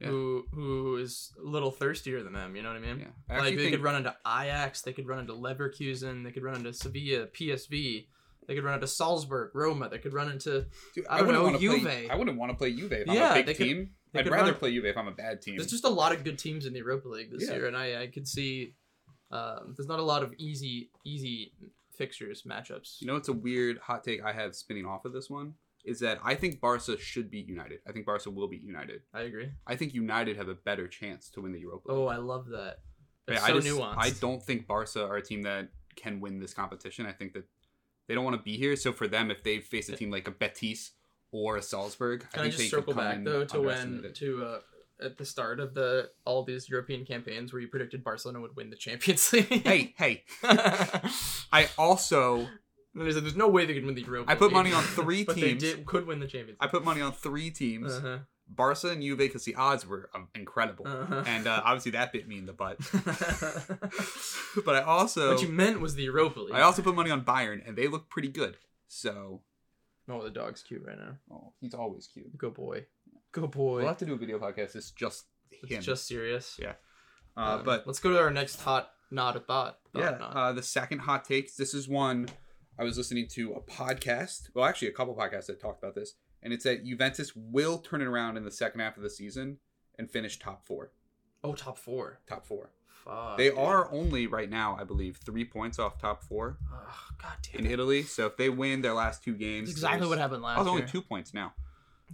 Yeah. 0.00 0.08
who 0.08 0.44
who 0.52 0.96
is 0.96 1.32
a 1.38 1.46
little 1.46 1.70
thirstier 1.70 2.22
than 2.22 2.32
them. 2.32 2.56
You 2.56 2.62
know 2.62 2.70
what 2.70 2.78
I 2.78 2.80
mean? 2.80 3.00
Yeah, 3.00 3.08
I 3.36 3.40
Like 3.40 3.56
they 3.56 3.70
could 3.70 3.82
run 3.82 3.96
into 3.96 4.16
Ajax, 4.26 4.82
they 4.82 4.92
could 4.92 5.06
run 5.06 5.18
into 5.18 5.34
Leverkusen, 5.34 6.24
they 6.24 6.30
could 6.32 6.42
run 6.42 6.56
into 6.56 6.72
Sevilla, 6.72 7.26
PSV, 7.26 8.06
they 8.46 8.54
could 8.54 8.64
run 8.64 8.74
into 8.74 8.86
Salzburg, 8.86 9.50
Roma, 9.54 9.88
they 9.90 9.98
could 9.98 10.14
run 10.14 10.30
into. 10.30 10.66
Dude, 10.94 11.06
I 11.10 11.18
don't 11.18 11.26
wouldn't 11.26 11.52
know, 11.54 11.58
Juve. 11.58 11.82
Play, 11.82 12.08
I 12.08 12.14
wouldn't 12.16 12.38
want 12.38 12.50
to 12.52 12.56
play 12.56 12.72
Juve 12.72 12.92
if 12.92 13.08
I'm 13.10 13.14
Yeah, 13.16 13.32
a 13.32 13.34
they 13.34 13.42
big 13.42 13.56
could- 13.58 13.64
team. 13.66 13.90
They 14.12 14.20
I'd 14.20 14.28
rather 14.28 14.50
run- 14.52 14.58
play 14.58 14.72
Juve 14.72 14.84
if 14.86 14.96
I'm 14.96 15.08
a 15.08 15.12
bad 15.12 15.40
team. 15.42 15.56
There's 15.56 15.70
just 15.70 15.84
a 15.84 15.88
lot 15.88 16.12
of 16.14 16.24
good 16.24 16.38
teams 16.38 16.66
in 16.66 16.72
the 16.72 16.80
Europa 16.80 17.08
League 17.08 17.30
this 17.30 17.48
Yeah. 17.48 17.54
year, 17.56 17.66
and 17.66 17.76
I 17.76 18.02
I 18.02 18.06
could 18.08 18.26
see 18.28 18.74
um, 19.30 19.74
there's 19.76 19.88
not 19.88 19.98
a 19.98 20.02
lot 20.02 20.22
of 20.22 20.34
easy 20.38 20.90
easy 21.04 21.52
fixtures 21.96 22.42
matchups. 22.42 23.00
You 23.00 23.06
know, 23.06 23.16
it's 23.16 23.28
a 23.28 23.32
weird 23.32 23.78
hot 23.78 24.04
take 24.04 24.22
I 24.22 24.32
have 24.32 24.54
spinning 24.54 24.86
off 24.86 25.04
of 25.04 25.12
this 25.12 25.28
one 25.30 25.54
is 25.84 25.98
that 26.00 26.20
I 26.22 26.34
think 26.36 26.60
Barca 26.60 26.96
should 26.98 27.28
beat 27.30 27.48
United. 27.48 27.80
I 27.88 27.92
think 27.92 28.06
Barca 28.06 28.30
will 28.30 28.46
beat 28.46 28.62
United. 28.62 29.02
I 29.12 29.22
agree. 29.22 29.50
I 29.66 29.74
think 29.74 29.92
United 29.94 30.36
have 30.36 30.48
a 30.48 30.54
better 30.54 30.86
chance 30.86 31.28
to 31.30 31.40
win 31.40 31.52
the 31.52 31.58
Europa 31.58 31.88
League. 31.88 31.98
Oh, 31.98 32.06
I 32.06 32.16
love 32.18 32.46
that. 32.50 32.80
Yeah, 33.26 33.34
It's 33.34 33.42
I 33.44 33.48
so 33.48 33.60
just- 33.60 33.66
nuanced. 33.78 33.94
I 33.96 34.10
don't 34.10 34.40
think 34.42 34.66
Barca 34.68 35.04
are 35.06 35.16
a 35.16 35.22
team 35.22 35.42
that 35.42 35.70
can 35.96 36.20
win 36.20 36.38
this 36.38 36.54
competition. 36.54 37.04
I 37.06 37.12
think 37.12 37.32
that 37.32 37.44
they 38.06 38.14
don't 38.14 38.24
want 38.24 38.36
to 38.36 38.42
be 38.42 38.56
here. 38.56 38.76
So 38.76 38.92
for 38.92 39.08
them, 39.08 39.30
if 39.32 39.42
they 39.42 39.58
face 39.58 39.88
a 39.88 39.96
team 39.96 40.10
like 40.10 40.28
a 40.28 40.30
Betis 40.30 40.92
or 41.32 41.60
Salzburg, 41.60 42.24
Can 42.32 42.42
I 42.42 42.46
I, 42.46 42.50
just 42.50 42.70
circle 42.70 42.94
back 42.94 43.24
though 43.24 43.44
to 43.46 43.60
when 43.60 44.12
to 44.14 44.44
uh, 44.44 44.58
at 45.04 45.18
the 45.18 45.24
start 45.24 45.58
of 45.58 45.74
the 45.74 46.10
all 46.24 46.44
these 46.44 46.68
European 46.68 47.04
campaigns 47.04 47.52
where 47.52 47.60
you 47.60 47.66
predicted 47.68 48.04
Barcelona 48.04 48.40
would 48.40 48.54
win 48.54 48.70
the 48.70 48.76
Champions 48.76 49.32
League? 49.32 49.66
Hey, 49.66 49.94
hey! 49.96 50.22
I 51.52 51.68
also 51.76 52.46
there's, 52.94 53.14
there's 53.20 53.34
no 53.34 53.48
way 53.48 53.64
they 53.64 53.74
could 53.74 53.86
win 53.86 53.94
the 53.94 54.02
Europa. 54.02 54.30
I 54.30 54.34
put 54.34 54.48
League. 54.48 54.52
money 54.52 54.72
on 54.72 54.82
three 54.84 55.24
teams. 55.24 55.40
They 55.40 55.54
did, 55.54 55.86
could 55.86 56.06
win 56.06 56.20
the 56.20 56.26
Champions. 56.26 56.58
I 56.60 56.66
put 56.68 56.84
money 56.84 57.00
on 57.00 57.12
three 57.12 57.50
teams: 57.50 57.92
Uh-huh. 57.94 58.18
Barca 58.46 58.88
and 58.90 59.00
Juve, 59.02 59.16
because 59.16 59.44
the 59.44 59.54
odds 59.54 59.86
were 59.86 60.10
um, 60.14 60.28
incredible, 60.34 60.86
Uh-huh. 60.86 61.24
and 61.26 61.46
uh, 61.46 61.62
obviously 61.64 61.92
that 61.92 62.12
bit 62.12 62.28
me 62.28 62.36
in 62.36 62.44
the 62.44 62.52
butt. 62.52 62.76
but 64.64 64.74
I 64.76 64.82
also 64.82 65.32
what 65.32 65.42
you 65.42 65.48
meant 65.48 65.80
was 65.80 65.94
the 65.94 66.02
Europa 66.02 66.40
League. 66.40 66.54
I 66.54 66.60
also 66.60 66.82
put 66.82 66.94
money 66.94 67.10
on 67.10 67.24
Bayern, 67.24 67.66
and 67.66 67.76
they 67.76 67.88
look 67.88 68.08
pretty 68.10 68.28
good. 68.28 68.58
So, 68.88 69.40
oh, 70.08 70.22
the 70.22 70.30
dog's 70.30 70.62
cute 70.62 70.82
right 70.84 70.98
now. 70.98 71.16
oh, 71.30 71.52
he's 71.60 71.74
always 71.74 72.06
cute. 72.06 72.36
Good 72.36 72.54
boy. 72.54 72.86
Good 73.32 73.50
boy. 73.50 73.78
We'll 73.78 73.88
have 73.88 73.98
to 73.98 74.06
do 74.06 74.14
a 74.14 74.18
video 74.18 74.38
podcast. 74.38 74.76
It's 74.76 74.90
just 74.90 75.24
him. 75.50 75.78
It's 75.78 75.86
just 75.86 76.06
serious. 76.06 76.58
Yeah. 76.60 76.74
uh, 77.36 77.58
Um, 77.58 77.64
but 77.64 77.86
let's 77.86 77.98
go 78.00 78.10
to 78.12 78.18
our 78.18 78.30
next 78.30 78.60
hot 78.60 78.90
not 79.10 79.36
a 79.36 79.40
thought. 79.40 79.78
yeah, 79.94 80.10
uh, 80.10 80.52
the 80.52 80.62
second 80.62 81.00
hot 81.00 81.24
take. 81.24 81.54
This 81.56 81.74
is 81.74 81.88
one 81.88 82.28
I 82.78 82.84
was 82.84 82.96
listening 82.96 83.28
to 83.32 83.52
a 83.52 83.60
podcast. 83.60 84.48
Well, 84.54 84.64
actually, 84.64 84.88
a 84.88 84.92
couple 84.92 85.14
podcasts 85.14 85.46
that 85.46 85.60
talked 85.60 85.82
about 85.82 85.94
this, 85.94 86.14
and 86.42 86.52
it's 86.52 86.64
that 86.64 86.84
Juventus 86.84 87.32
will 87.36 87.78
turn 87.78 88.00
it 88.00 88.06
around 88.06 88.36
in 88.38 88.44
the 88.44 88.50
second 88.50 88.80
half 88.80 88.96
of 88.96 89.02
the 89.02 89.10
season 89.10 89.58
and 89.98 90.10
finish 90.10 90.38
top 90.38 90.66
four. 90.66 90.92
oh, 91.44 91.54
top 91.54 91.76
four. 91.78 92.20
Top 92.26 92.46
four. 92.46 92.70
Fuck. 93.04 93.36
they 93.38 93.48
dude. 93.50 93.58
are 93.58 93.90
only 93.92 94.26
right 94.26 94.48
now, 94.50 94.76
I 94.80 94.84
believe, 94.84 95.18
three 95.24 95.44
points 95.44 95.78
off 95.78 95.98
top 95.98 96.22
four 96.22 96.58
Oh, 96.72 96.94
God 97.20 97.32
damn 97.42 97.60
in 97.60 97.66
it. 97.66 97.72
Italy. 97.72 98.02
So 98.02 98.26
if 98.26 98.36
they 98.36 98.48
win 98.48 98.82
their 98.82 98.94
last 98.94 99.22
two 99.24 99.34
games, 99.34 99.68
That's 99.68 99.78
exactly 99.78 100.00
there's- 100.00 100.10
what 100.10 100.18
happened 100.18 100.42
last 100.42 100.58
Oh, 100.60 100.64
there's 100.64 100.74
year. 100.74 100.80
only 100.82 100.90
two 100.92 101.02
points 101.02 101.34
now. 101.34 101.52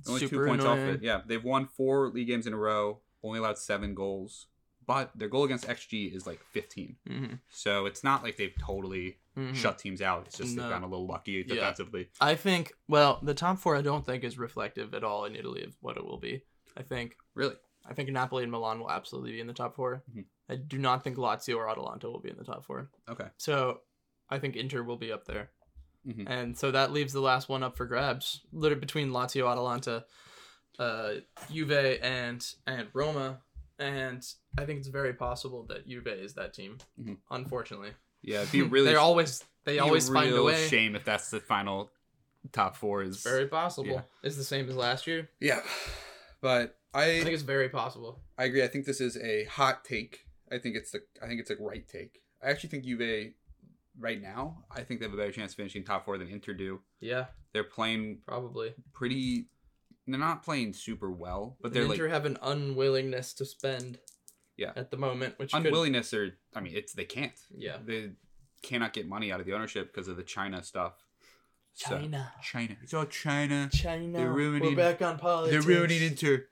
Only 0.06 0.20
Super 0.20 0.44
two 0.44 0.46
points 0.48 0.64
annoying. 0.64 0.88
off 0.88 0.94
it. 0.96 1.02
Yeah, 1.02 1.22
they've 1.26 1.42
won 1.44 1.66
four 1.66 2.08
league 2.08 2.28
games 2.28 2.46
in 2.46 2.52
a 2.52 2.56
row. 2.56 3.00
Only 3.22 3.40
allowed 3.40 3.58
seven 3.58 3.94
goals, 3.94 4.46
but 4.86 5.10
their 5.16 5.28
goal 5.28 5.42
against 5.44 5.66
xG 5.66 6.14
is 6.14 6.24
like 6.26 6.40
15. 6.52 6.96
Mm-hmm. 7.08 7.34
So 7.50 7.84
it's 7.86 8.04
not 8.04 8.22
like 8.22 8.36
they've 8.36 8.54
totally 8.58 9.18
shut 9.54 9.78
teams 9.78 10.00
out. 10.02 10.24
It's 10.26 10.36
just 10.38 10.56
No. 10.56 10.62
they've 10.62 10.70
gotten 10.70 10.84
a 10.84 10.88
little 10.88 11.06
lucky 11.06 11.44
Yeah. 11.46 11.54
defensively. 11.54 12.10
I 12.20 12.34
think. 12.36 12.72
Well, 12.88 13.18
the 13.22 13.34
top 13.34 13.58
four 13.58 13.76
I 13.76 13.82
don't 13.82 14.04
think 14.06 14.24
is 14.24 14.36
reflective 14.38 14.94
at 14.94 15.04
all 15.04 15.24
in 15.26 15.34
Italy 15.36 15.62
of 15.64 15.76
what 15.80 15.96
it 15.96 16.04
will 16.04 16.18
be. 16.18 16.42
I 16.76 16.82
think. 16.82 17.16
Really, 17.34 17.54
I 17.88 17.94
think 17.94 18.10
Napoli 18.10 18.42
and 18.42 18.52
Milan 18.52 18.78
will 18.80 18.90
absolutely 18.90 19.32
be 19.32 19.40
in 19.40 19.46
the 19.46 19.52
top 19.54 19.74
4 19.74 20.02
Mhm. 20.14 20.24
I 20.48 20.56
do 20.56 20.78
not 20.78 21.02
think 21.04 21.16
Lazio 21.16 21.56
or 21.56 21.68
Atalanta 21.68 22.08
will 22.10 22.20
be 22.20 22.30
in 22.30 22.36
the 22.36 22.44
top 22.44 22.64
four. 22.64 22.90
okay. 23.08 23.28
So 23.36 23.80
I 24.30 24.38
think 24.38 24.56
Inter 24.56 24.82
will 24.82 24.96
be 24.96 25.10
up 25.12 25.24
there. 25.26 25.50
Mhm. 26.06 26.24
And 26.28 26.58
so 26.58 26.70
that 26.70 26.90
leaves 26.92 27.12
the 27.12 27.20
last 27.20 27.48
one 27.48 27.62
up 27.62 27.76
for 27.76 27.84
grabs. 27.86 28.40
Literally 28.52 28.80
between 28.80 29.10
Lazio, 29.10 29.50
Atalanta, 29.50 30.06
uh, 30.78 31.14
Juve, 31.50 31.98
and 32.02 32.44
and 32.66 32.88
Roma. 32.94 33.42
And 33.78 34.24
I 34.56 34.64
think 34.64 34.78
it's 34.80 34.88
very 34.88 35.12
possible 35.14 35.64
that 35.66 35.86
Juve 35.86 36.06
is 36.08 36.34
that 36.34 36.52
team. 36.54 36.78
Mhm. 37.00 37.18
Unfortunately, 37.30 37.92
Yeah, 38.22 38.40
it'd 38.42 38.52
be 38.52 38.62
really. 38.76 38.86
they 38.90 38.96
always 38.96 39.44
they 39.64 39.78
always 39.80 40.08
find 40.08 40.34
a 40.34 40.42
way. 40.42 40.66
Shame 40.68 40.96
if 40.96 41.04
that's 41.04 41.30
the 41.30 41.40
final 41.40 41.90
top 42.52 42.74
four. 42.76 43.02
Is 43.02 43.16
It's 43.16 43.24
very 43.24 43.46
possible. 43.48 43.90
Yeah. 43.90 44.02
It's 44.22 44.36
the 44.36 44.44
same 44.44 44.68
as 44.68 44.76
last 44.76 45.06
year. 45.06 45.28
yeah, 45.40 45.62
but 46.40 46.78
I 46.94 47.04
I 47.04 47.20
think 47.20 47.34
it's 47.34 47.42
very 47.42 47.68
possible. 47.68 48.20
I 48.36 48.44
agree. 48.44 48.62
I 48.62 48.68
think 48.68 48.86
this 48.86 49.00
is 49.00 49.16
a 49.18 49.44
hot 49.44 49.84
take. 49.84 50.20
I 50.50 50.58
think 50.58 50.76
it's 50.76 50.90
the 50.92 51.00
I 51.22 51.26
think 51.26 51.40
it's 51.40 51.50
a 51.50 51.56
right 51.60 51.86
take. 51.86 52.20
I 52.42 52.50
actually 52.50 52.70
think 52.70 52.84
Juve 52.84 53.32
right 53.98 54.20
now. 54.22 54.64
I 54.70 54.82
think 54.82 55.00
they 55.00 55.06
have 55.06 55.12
a 55.14 55.16
better 55.16 55.32
chance 55.32 55.52
of 55.52 55.56
finishing 55.56 55.84
top 55.84 56.04
four 56.04 56.18
than 56.18 56.28
Inter 56.28 56.54
do. 56.54 56.80
Yeah, 57.00 57.26
They're 57.52 57.64
playing 57.64 58.20
probably. 58.26 58.74
pretty. 58.92 59.48
They're 60.06 60.18
not 60.18 60.42
playing 60.42 60.72
super 60.72 61.10
well, 61.10 61.58
but 61.60 61.74
they're 61.74 61.84
like 61.84 61.98
Inter 61.98 62.08
have 62.08 62.24
an 62.24 62.38
unwillingness 62.42 63.34
to 63.34 63.44
spend. 63.44 63.98
Yeah. 64.56 64.72
At 64.74 64.90
the 64.90 64.96
moment, 64.96 65.38
which 65.38 65.52
could, 65.52 65.66
unwillingness 65.66 66.12
or 66.14 66.38
I 66.56 66.60
mean 66.60 66.74
it's 66.74 66.92
they 66.94 67.04
can't. 67.04 67.38
yeah. 67.54 67.76
They 67.84 68.12
cannot 68.62 68.92
get 68.92 69.06
money 69.06 69.30
out 69.30 69.38
of 69.40 69.46
the 69.46 69.52
ownership 69.52 69.92
because 69.92 70.08
of 70.08 70.16
the 70.16 70.22
China 70.24 70.62
stuff. 70.62 70.94
So- 71.74 71.98
China. 71.98 72.32
China. 72.42 72.76
It's 72.82 72.92
all 72.94 73.04
China. 73.04 73.68
China. 73.72 74.18
They're 74.18 74.32
ruining- 74.32 74.70
We're 74.70 74.76
back 74.76 75.00
on 75.02 75.16
politics. 75.18 75.52
They're 75.64 75.76
ruining 75.76 76.02
Inter. 76.02 76.46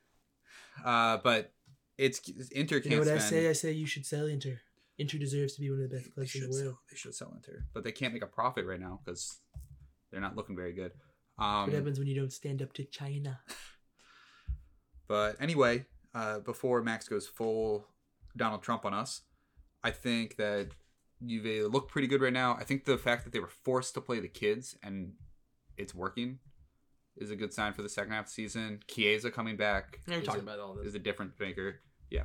Uh, 0.85 1.19
but 1.23 1.53
it's 1.99 2.21
Inter 2.53 2.77
You 2.77 2.83
can't 2.83 2.93
know 2.95 2.99
what 3.01 3.09
I 3.09 3.19
say? 3.19 3.49
I 3.49 3.53
say 3.53 3.73
you 3.73 3.87
should 3.87 4.07
sell 4.07 4.27
Inter. 4.27 4.61
Inter 4.99 5.19
deserves 5.19 5.55
to 5.55 5.61
be 5.61 5.71
one 5.71 5.83
of 5.83 5.91
the 5.91 5.97
best 5.97 6.13
clubs 6.15 6.35
in 6.35 6.47
the 6.47 6.53
sell, 6.53 6.65
world. 6.65 6.77
they 6.91 6.97
should 6.97 7.15
sell 7.15 7.33
Inter, 7.35 7.65
but 7.75 7.85
they 7.85 7.93
can't 7.93 8.15
make 8.15 8.23
a 8.23 8.27
profit 8.27 8.65
right 8.67 8.81
now 8.81 9.01
because 9.05 9.41
they're 10.11 10.21
not 10.21 10.37
looking 10.37 10.57
very 10.57 10.73
good. 10.73 10.93
what 11.37 11.45
Um, 11.47 11.71
happens 11.73 11.99
when 11.99 12.09
you 12.09 12.15
don't 12.19 12.33
stand 12.33 12.63
up 12.63 12.73
to 12.75 12.85
China? 12.85 13.41
but 15.09 15.37
anyway, 15.41 15.85
uh, 16.15 16.41
before 16.41 16.83
Max 16.83 17.09
goes 17.09 17.27
full 17.27 17.89
Donald 18.37 18.63
Trump 18.63 18.85
on 18.85 18.95
us, 18.95 19.23
I 19.85 19.91
think 19.91 20.37
that 20.37 20.69
Juve 21.25 21.71
look 21.73 21.89
pretty 21.89 22.09
good 22.09 22.21
right 22.21 22.33
now. 22.33 22.57
I 22.59 22.65
think 22.65 22.85
the 22.85 22.99
fact 22.99 23.25
that 23.25 23.33
they 23.33 23.41
were 23.41 23.49
forced 23.65 23.95
to 23.95 24.01
play 24.01 24.21
the 24.21 24.29
kids 24.29 24.77
and 24.83 25.13
it's 25.77 25.95
working 25.95 26.39
is 27.17 27.31
a 27.31 27.37
good 27.37 27.53
sign 27.53 27.73
for 27.73 27.83
the 27.83 27.89
second 27.89 28.13
half 28.13 28.25
of 28.25 28.31
the 28.31 28.35
season. 28.35 28.81
Chiesa 28.89 29.31
coming 29.31 29.57
back 29.57 30.01
I'm 30.09 30.21
is 30.21 30.27
talking 30.27 30.41
a- 30.41 30.45
about 30.45 30.59
all 30.61 30.75
this. 30.75 30.87
is 30.87 30.95
a 30.95 30.99
difference 30.99 31.35
maker. 31.41 31.81
Yeah. 32.11 32.25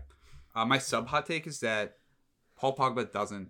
Uh, 0.56 0.66
my 0.66 0.78
sub 0.78 1.08
hot 1.08 1.26
take 1.26 1.48
is 1.48 1.60
that 1.62 1.98
Paul 2.58 2.76
Pogba 2.76 3.12
doesn't 3.12 3.50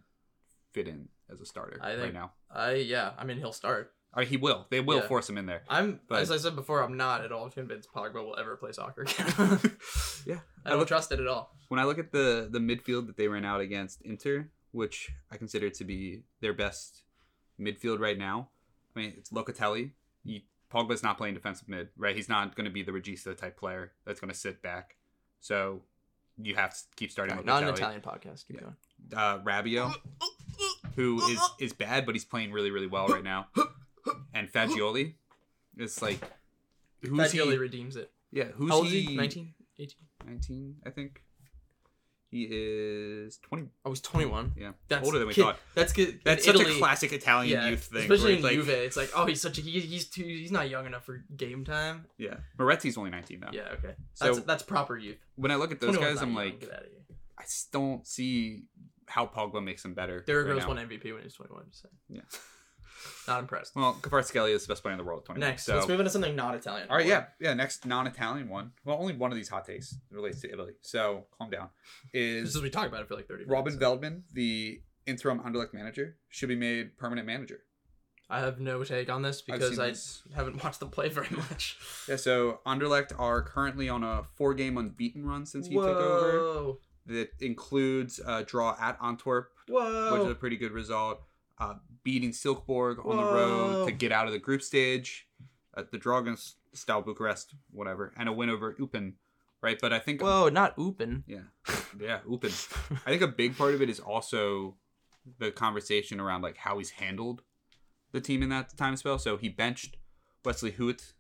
fit 0.71 0.87
in 0.87 1.09
as 1.31 1.41
a 1.41 1.45
starter 1.45 1.79
I 1.81 1.95
right 1.95 2.13
now. 2.13 2.31
I 2.53 2.73
yeah. 2.75 3.11
I 3.17 3.23
mean, 3.25 3.37
he'll 3.37 3.53
start. 3.53 3.91
I 4.13 4.19
mean, 4.21 4.29
he 4.29 4.37
will. 4.37 4.67
They 4.69 4.81
will 4.81 4.97
Yeah. 4.99 5.07
force 5.07 5.29
him 5.29 5.37
in 5.37 5.45
there. 5.45 5.63
I'm 5.69 6.01
But- 6.07 6.21
as 6.21 6.31
I 6.31 6.37
said 6.37 6.55
before. 6.55 6.83
I'm 6.83 6.97
not 6.97 7.23
at 7.23 7.31
all 7.31 7.49
convinced 7.49 7.89
Pogba 7.93 8.15
will 8.15 8.37
ever 8.37 8.55
play 8.57 8.71
soccer 8.73 9.01
again. 9.03 9.59
Yeah. 10.25 10.39
I 10.65 10.69
don't 10.69 10.79
look- 10.79 10.87
trust 10.89 11.11
it 11.11 11.19
at 11.19 11.27
all. 11.27 11.55
When 11.69 11.79
I 11.79 11.85
look 11.85 11.97
at 11.97 12.11
the 12.11 12.47
the 12.51 12.59
midfield 12.59 13.07
that 13.07 13.17
they 13.17 13.27
ran 13.27 13.45
out 13.45 13.61
against 13.61 14.01
Inter, 14.03 14.49
which 14.71 15.09
I 15.31 15.37
consider 15.37 15.69
to 15.69 15.83
be 15.83 16.23
their 16.41 16.53
best 16.53 17.03
midfield 17.59 17.99
right 17.99 18.17
now, 18.17 18.49
I 18.95 18.99
mean 18.99 19.13
it's 19.17 19.31
Locatelli. 19.31 19.91
He, 20.23 20.45
Pogba's 20.71 21.03
not 21.03 21.17
playing 21.17 21.33
defensive 21.33 21.67
mid, 21.67 21.89
right? 21.97 22.15
He's 22.15 22.29
not 22.29 22.55
going 22.55 22.65
to 22.65 22.71
be 22.71 22.81
the 22.83 22.91
Regista 22.91 23.35
type 23.37 23.57
player 23.57 23.91
that's 24.05 24.19
going 24.19 24.31
to 24.31 24.37
sit 24.37 24.61
back. 24.61 24.95
So 25.39 25.81
you 26.41 26.55
have 26.55 26.73
to 26.73 26.79
keep 26.95 27.11
starting 27.11 27.35
Locatelli. 27.35 27.45
not 27.45 27.63
an 27.63 27.69
Italian 27.69 28.01
podcast. 28.01 28.47
Keep 28.47 28.57
Yeah. 28.57 28.61
going. 28.61 28.75
uh, 29.15 29.39
Rabiot, 29.39 29.93
who 30.95 31.21
is 31.29 31.39
is 31.59 31.73
bad, 31.73 32.05
but 32.05 32.15
he's 32.15 32.25
playing 32.25 32.51
really 32.51 32.71
really 32.71 32.87
well 32.87 33.07
right 33.07 33.23
now. 33.23 33.47
And 34.33 34.51
Fagioli, 34.51 35.15
it's 35.77 36.01
like 36.01 36.19
who's 37.01 37.19
Fagioli 37.31 37.51
he? 37.53 37.57
redeems 37.57 37.95
it. 37.95 38.11
Yeah, 38.31 38.45
who's 38.45 38.69
How 38.69 38.77
old 38.77 38.85
is 38.87 38.91
he? 38.93 39.01
he? 39.01 39.15
19? 39.17 39.53
18? 39.79 39.97
19, 40.25 40.75
I 40.85 40.89
think. 40.89 41.21
He 42.31 42.47
is 42.49 43.37
twenty. 43.39 43.63
Oh, 43.63 43.87
I 43.87 43.89
was 43.89 43.99
21. 43.99 44.53
Yeah, 44.57 44.71
That's 44.87 45.05
older 45.05 45.19
than 45.19 45.27
we 45.27 45.33
kid- 45.33 45.43
thought. 45.43 45.57
That's 45.75 45.91
good. 45.91 46.21
That's 46.23 46.47
in 46.47 46.57
such 46.57 46.65
a 46.65 46.77
classic 46.79 47.11
Italian 47.11 47.61
yeah, 47.61 47.69
youth 47.69 47.83
thing. 47.83 48.03
especially 48.03 48.37
in 48.37 48.41
like, 48.41 48.53
Juve. 48.53 48.69
It's 48.69 48.95
like, 48.95 49.09
oh, 49.13 49.25
he's 49.25 49.41
such 49.41 49.57
a 49.57 49.61
he, 49.61 49.81
he's 49.81 50.07
too 50.07 50.23
he's 50.23 50.51
not 50.51 50.69
young 50.69 50.85
enough 50.85 51.03
for 51.03 51.25
game 51.35 51.65
time. 51.65 52.05
Yeah, 52.17 52.35
Miretti's 52.57 52.97
only 52.97 53.09
nineteen 53.09 53.41
now. 53.41 53.49
Yeah, 53.51 53.73
okay. 53.73 53.95
So 54.13 54.25
That's 54.33 54.39
that's 54.45 54.63
proper 54.63 54.97
youth. 54.97 55.17
when 55.35 55.51
I 55.51 55.55
look 55.55 55.73
at 55.73 55.81
those 55.81 55.97
guys, 55.97 56.21
I'm 56.21 56.33
like, 56.33 56.61
get 56.61 56.71
out 56.71 56.79
of 56.79 56.85
here. 56.85 57.17
I 57.37 57.43
don't 57.73 58.07
see 58.07 58.63
how 59.07 59.25
Pogba 59.25 59.61
makes 59.61 59.83
them 59.83 59.93
better. 59.93 60.21
Derrick 60.25 60.47
right 60.47 60.53
Rose 60.53 60.61
now. 60.61 60.67
won 60.69 60.77
MVP 60.77 61.03
when 61.11 61.17
he 61.17 61.23
was 61.25 61.33
21. 61.33 61.63
Just 61.69 61.81
saying. 61.81 61.93
Yeah. 62.09 62.21
Not 63.27 63.39
impressed. 63.39 63.75
Well, 63.75 63.97
Kvaratskhelia 64.01 64.53
is 64.53 64.65
the 64.65 64.71
best 64.71 64.81
player 64.81 64.93
in 64.93 64.97
the 64.97 65.03
world. 65.03 65.25
21. 65.25 65.49
Next, 65.49 65.65
so 65.65 65.75
let's 65.75 65.87
move 65.87 65.99
into 65.99 66.09
something 66.11 66.35
not 66.35 66.55
Italian. 66.55 66.89
All 66.89 66.97
right, 66.97 67.05
yeah, 67.05 67.25
yeah. 67.39 67.53
Next 67.53 67.85
non-Italian 67.85 68.49
one. 68.49 68.71
Well, 68.85 68.97
only 68.99 69.15
one 69.15 69.31
of 69.31 69.37
these 69.37 69.49
hot 69.49 69.65
takes 69.65 69.95
relates 70.09 70.41
to 70.41 70.51
Italy, 70.51 70.73
so 70.81 71.25
calm 71.37 71.49
down. 71.49 71.69
Is 72.13 72.55
is 72.55 72.61
we 72.61 72.69
talk 72.69 72.87
about 72.87 73.01
it 73.01 73.07
for 73.07 73.15
like 73.15 73.27
30 73.27 73.45
minutes. 73.45 73.51
Robin 73.51 73.77
Veldman, 73.77 74.21
the 74.33 74.81
interim 75.05 75.39
Anderlecht 75.39 75.73
manager, 75.73 76.17
should 76.29 76.49
be 76.49 76.55
made 76.55 76.97
permanent 76.97 77.27
manager? 77.27 77.61
I 78.31 78.39
have 78.39 78.61
no 78.61 78.81
take 78.85 79.09
on 79.09 79.21
this 79.23 79.41
because 79.41 79.77
I 79.77 79.89
this. 79.89 80.23
haven't 80.33 80.63
watched 80.63 80.79
them 80.79 80.89
play 80.89 81.09
very 81.09 81.27
much. 81.31 81.77
Yeah, 82.07 82.15
so 82.15 82.59
Anderlecht 82.65 83.11
are 83.19 83.41
currently 83.41 83.89
on 83.89 84.03
a 84.03 84.23
four-game 84.35 84.77
unbeaten 84.77 85.25
run 85.25 85.45
since 85.45 85.67
he 85.67 85.75
took 85.75 85.85
over. 85.85 86.73
That 87.07 87.29
includes 87.41 88.19
a 88.25 88.43
draw 88.43 88.75
at 88.79 88.97
Antwerp, 89.03 89.49
which 89.67 90.21
is 90.21 90.31
a 90.31 90.35
pretty 90.35 90.55
good 90.55 90.71
result. 90.71 91.21
Uh, 91.59 91.75
beating 92.03 92.31
Silkeborg 92.31 93.05
on 93.05 93.17
the 93.17 93.23
road 93.23 93.85
to 93.85 93.91
get 93.91 94.11
out 94.11 94.27
of 94.27 94.33
the 94.33 94.39
group 94.39 94.61
stage. 94.61 95.27
Uh, 95.75 95.83
the 95.89 95.97
Dragons 95.97 96.55
Stal 96.75 97.03
Bucharest, 97.03 97.55
whatever, 97.71 98.13
and 98.17 98.27
a 98.27 98.33
win 98.33 98.49
over 98.49 98.73
Eupen, 98.73 99.13
right? 99.61 99.77
But 99.79 99.93
I 99.93 99.99
think 99.99 100.21
Whoa, 100.21 100.49
not 100.49 100.75
Oopin. 100.75 101.23
Yeah, 101.27 101.43
yeah, 101.99 102.19
Upin. 102.29 102.99
I 103.05 103.09
think 103.09 103.21
a 103.21 103.27
big 103.27 103.57
part 103.57 103.73
of 103.73 103.81
it 103.81 103.89
is 103.89 103.99
also 103.99 104.75
the 105.39 105.51
conversation 105.51 106.19
around 106.19 106.41
like 106.41 106.57
how 106.57 106.77
he's 106.77 106.91
handled 106.91 107.43
the 108.11 108.21
team 108.21 108.43
in 108.43 108.49
that 108.49 108.75
time 108.77 108.95
spell. 108.97 109.17
So 109.19 109.37
he 109.37 109.49
benched 109.49 109.97
Wesley 110.43 110.71
Hoedt 110.71 111.13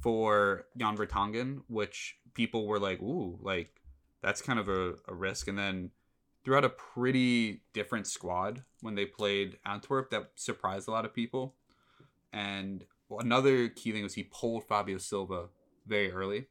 for 0.00 0.66
Jan 0.76 0.96
Vertonghen, 0.96 1.62
which 1.68 2.16
people 2.34 2.66
were 2.66 2.78
like, 2.78 3.00
"Ooh, 3.00 3.38
like 3.42 3.80
that's 4.22 4.42
kind 4.42 4.58
of 4.58 4.68
a, 4.68 4.94
a 5.08 5.14
risk." 5.14 5.48
And 5.48 5.58
then 5.58 5.90
threw 6.46 6.56
out 6.56 6.64
a 6.64 6.68
pretty 6.68 7.60
different 7.72 8.06
squad 8.06 8.62
when 8.80 8.94
they 8.94 9.04
played 9.04 9.58
Antwerp 9.66 10.10
that 10.10 10.30
surprised 10.36 10.86
a 10.86 10.92
lot 10.92 11.04
of 11.04 11.12
people. 11.12 11.56
And 12.32 12.84
another 13.10 13.68
key 13.68 13.90
thing 13.90 14.04
was 14.04 14.14
he 14.14 14.22
pulled 14.22 14.62
Fabio 14.62 14.98
Silva 14.98 15.48
very 15.88 16.12
early. 16.12 16.46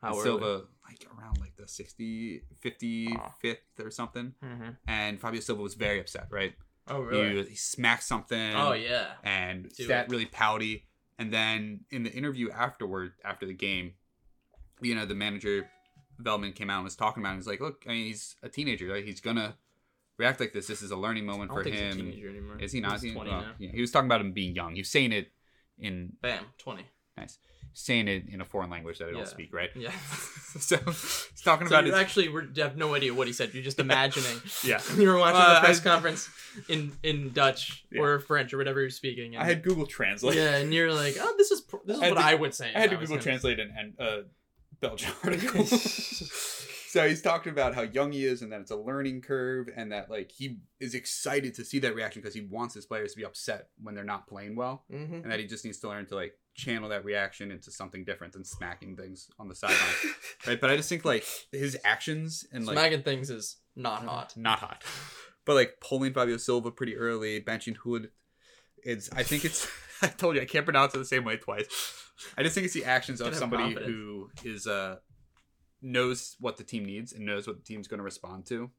How 0.00 0.12
early? 0.14 0.22
Silva 0.22 0.62
like 0.88 1.06
around 1.18 1.38
like 1.40 1.54
the 1.56 1.68
60 1.68 2.40
55th 2.64 3.58
Oh. 3.78 3.84
or 3.84 3.90
something 3.90 4.34
Mhm. 4.42 4.78
and 4.86 5.20
Fabio 5.20 5.40
Silva 5.40 5.60
was 5.60 5.74
very 5.74 6.00
upset 6.00 6.28
right 6.30 6.54
Oh 6.86 7.02
he, 7.02 7.08
really? 7.20 7.50
he 7.50 7.54
smacked 7.56 8.04
something 8.04 8.54
oh 8.54 8.72
yeah. 8.72 9.16
and 9.22 9.70
it. 9.78 10.08
really 10.08 10.24
pouty 10.24 10.86
and 11.18 11.30
then 11.30 11.84
in 11.90 12.04
the 12.04 12.10
interview 12.12 12.50
afterward 12.50 13.12
after 13.22 13.44
the 13.44 13.52
game 13.52 13.92
you 14.80 14.94
know 14.94 15.04
the 15.04 15.14
manager 15.14 15.68
Veldman 16.22 16.54
came 16.54 16.70
out 16.70 16.76
and 16.78 16.84
was 16.84 16.96
talking 16.96 17.22
about 17.22 17.34
it. 17.34 17.36
He's 17.36 17.46
like, 17.46 17.60
look, 17.60 17.84
I 17.86 17.90
mean, 17.92 18.06
he's 18.06 18.36
a 18.42 18.48
teenager. 18.48 18.88
Right? 18.88 19.04
He's 19.04 19.20
gonna 19.20 19.56
react 20.18 20.40
like 20.40 20.52
this. 20.52 20.66
This 20.66 20.82
is 20.82 20.90
a 20.90 20.96
learning 20.96 21.24
I 21.24 21.32
moment 21.32 21.50
for 21.52 21.62
think 21.62 21.76
he's 21.76 21.94
a 21.94 21.98
him. 21.98 22.58
Is 22.60 22.72
he 22.72 22.80
not? 22.80 22.92
He's 22.94 23.02
He- 23.02 23.12
20 23.12 23.30
well, 23.30 23.40
now. 23.42 23.52
yeah, 23.58 23.70
he 23.72 23.80
was 23.80 23.90
talking 23.90 24.06
about 24.08 24.20
him 24.20 24.32
being 24.32 24.54
young. 24.54 24.74
He 24.74 24.80
was 24.80 24.90
saying 24.90 25.12
it 25.12 25.30
in 25.78 26.12
Bam, 26.20 26.44
20. 26.58 26.84
Nice. 27.16 27.38
saying 27.72 28.08
it 28.08 28.24
in 28.28 28.40
a 28.40 28.44
foreign 28.44 28.70
language 28.70 28.98
that 28.98 29.08
I 29.08 29.10
don't 29.12 29.20
Yeah. 29.20 29.24
speak, 29.26 29.52
right? 29.54 29.70
Yeah. 29.76 29.90
so 30.58 30.76
he's 30.76 31.42
talking 31.44 31.68
so 31.68 31.74
about 31.74 31.84
you 31.86 31.92
his 31.92 32.00
actually 32.00 32.24
you 32.26 32.50
have 32.62 32.76
no 32.76 32.94
idea 32.94 33.14
what 33.14 33.26
he 33.28 33.32
said. 33.32 33.54
You're 33.54 33.62
just 33.62 33.78
imagining. 33.88 34.40
yeah. 34.64 34.80
you 34.96 35.06
were 35.08 35.18
watching 35.18 35.40
Uh, 35.40 35.54
the 35.54 35.60
press 35.60 35.80
I- 35.80 35.84
conference 35.84 36.28
in 36.68 36.92
in 37.04 37.32
Dutch 37.32 37.84
Yeah. 37.92 38.02
or 38.02 38.18
French 38.18 38.52
or 38.52 38.56
whatever 38.58 38.80
you're 38.80 38.90
speaking. 38.90 39.34
And, 39.36 39.42
I 39.44 39.46
had 39.46 39.62
Google 39.62 39.86
Translate. 39.86 40.36
yeah, 40.36 40.56
and 40.56 40.74
you're 40.74 40.92
like, 40.92 41.16
oh, 41.20 41.34
this 41.38 41.52
is 41.52 41.60
pr- 41.60 41.76
this 41.84 41.96
is 41.98 42.02
I 42.02 42.08
what 42.10 42.18
to- 42.18 42.24
I 42.24 42.34
would 42.34 42.54
say. 42.54 42.72
I 42.74 42.80
had 42.80 42.90
to 42.90 42.96
was 42.96 43.08
Google. 43.08 43.22
Translate 43.22 43.60
and, 43.60 43.70
and 43.78 44.00
uh, 44.00 44.22
Belgian 44.80 45.12
article. 45.24 45.64
so 45.66 47.06
he's 47.08 47.20
talking 47.22 47.52
about 47.52 47.74
how 47.74 47.82
young 47.82 48.12
he 48.12 48.24
is 48.24 48.42
and 48.42 48.50
that 48.52 48.60
it's 48.60 48.70
a 48.70 48.76
learning 48.76 49.20
curve 49.20 49.68
and 49.76 49.92
that 49.92 50.10
like 50.10 50.30
he 50.32 50.58
is 50.80 50.94
excited 50.94 51.54
to 51.54 51.64
see 51.64 51.78
that 51.80 51.94
reaction 51.94 52.20
because 52.22 52.34
he 52.34 52.40
wants 52.42 52.74
his 52.74 52.86
players 52.86 53.12
to 53.12 53.18
be 53.18 53.24
upset 53.24 53.68
when 53.82 53.94
they're 53.94 54.04
not 54.04 54.26
playing 54.26 54.56
well 54.56 54.84
Mhm. 54.92 55.22
and 55.22 55.30
that 55.30 55.38
he 55.40 55.46
just 55.46 55.64
needs 55.64 55.78
to 55.80 55.88
learn 55.88 56.06
to 56.06 56.14
like 56.14 56.34
channel 56.54 56.88
that 56.88 57.04
reaction 57.04 57.50
into 57.52 57.70
something 57.70 58.04
different 58.04 58.32
than 58.32 58.44
smacking 58.44 58.96
things 58.96 59.28
on 59.38 59.48
the 59.48 59.54
sideline. 59.54 59.78
right? 60.46 60.60
But 60.60 60.70
I 60.70 60.76
just 60.76 60.88
think 60.88 61.04
like 61.04 61.24
his 61.52 61.78
actions 61.84 62.44
and 62.52 62.66
like 62.66 62.76
Smacking 62.76 63.02
things 63.02 63.30
is 63.30 63.56
not 63.76 64.04
hot. 64.04 64.36
not 64.36 64.58
hot. 64.58 64.82
But 65.44 65.54
like 65.54 65.74
pulling 65.80 66.12
Fabio 66.12 66.36
Silva 66.36 66.70
pretty 66.72 66.96
early, 66.96 67.40
benching 67.40 67.76
Hood, 67.76 68.10
it's 68.84 69.10
I 69.12 69.22
think 69.22 69.44
it's 69.44 69.66
I 70.02 70.08
told 70.08 70.36
you 70.36 70.42
I 70.42 70.46
can't 70.46 70.64
pronounce 70.64 70.94
it 70.94 70.98
the 70.98 71.04
same 71.04 71.24
way 71.24 71.36
twice. 71.36 71.66
I 72.36 72.42
just 72.42 72.54
think 72.54 72.64
it's 72.64 72.74
the 72.74 72.84
actions 72.84 73.20
of 73.20 73.34
somebody 73.34 73.62
confidence. 73.74 73.86
who 73.92 74.30
is 74.44 74.66
uh 74.66 74.96
knows 75.80 76.36
what 76.40 76.56
the 76.56 76.64
team 76.64 76.84
needs 76.84 77.12
and 77.12 77.24
knows 77.24 77.46
what 77.46 77.56
the 77.56 77.62
team's 77.62 77.86
going 77.88 77.98
to 77.98 78.04
respond 78.04 78.46
to, 78.46 78.70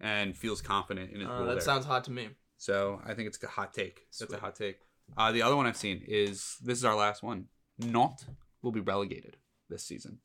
and 0.00 0.36
feels 0.36 0.60
confident 0.60 1.12
in 1.12 1.20
his 1.20 1.28
Uh, 1.28 1.32
role 1.32 1.46
that 1.46 1.52
there. 1.54 1.60
sounds 1.60 1.86
hot 1.86 2.04
to 2.04 2.10
me. 2.10 2.30
so 2.56 3.00
I 3.04 3.14
think 3.14 3.28
it's 3.28 3.42
a 3.42 3.46
hot 3.48 3.72
take. 3.74 4.06
That's 4.18 4.32
a 4.32 4.38
hot 4.38 4.56
take. 4.56 4.78
Uh, 5.16 5.30
the 5.32 5.42
other 5.42 5.54
one 5.56 5.66
I've 5.66 5.76
seen 5.76 6.02
is 6.06 6.56
this 6.62 6.78
is 6.78 6.84
our 6.84 6.96
last 6.96 7.22
one. 7.22 7.46
Nantes 7.78 8.24
will 8.62 8.72
be 8.72 8.80
relegated 8.80 9.36
this 9.68 9.84
season. 9.84 10.18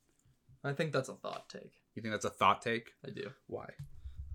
I 0.64 0.72
think 0.72 0.92
that's 0.92 1.08
a 1.08 1.14
thot 1.14 1.48
take. 1.48 1.72
You 1.94 2.02
think 2.02 2.12
that's 2.14 2.24
a 2.24 2.30
thot 2.30 2.62
take? 2.62 2.92
I 3.06 3.10
do. 3.10 3.30
Why? 3.46 3.68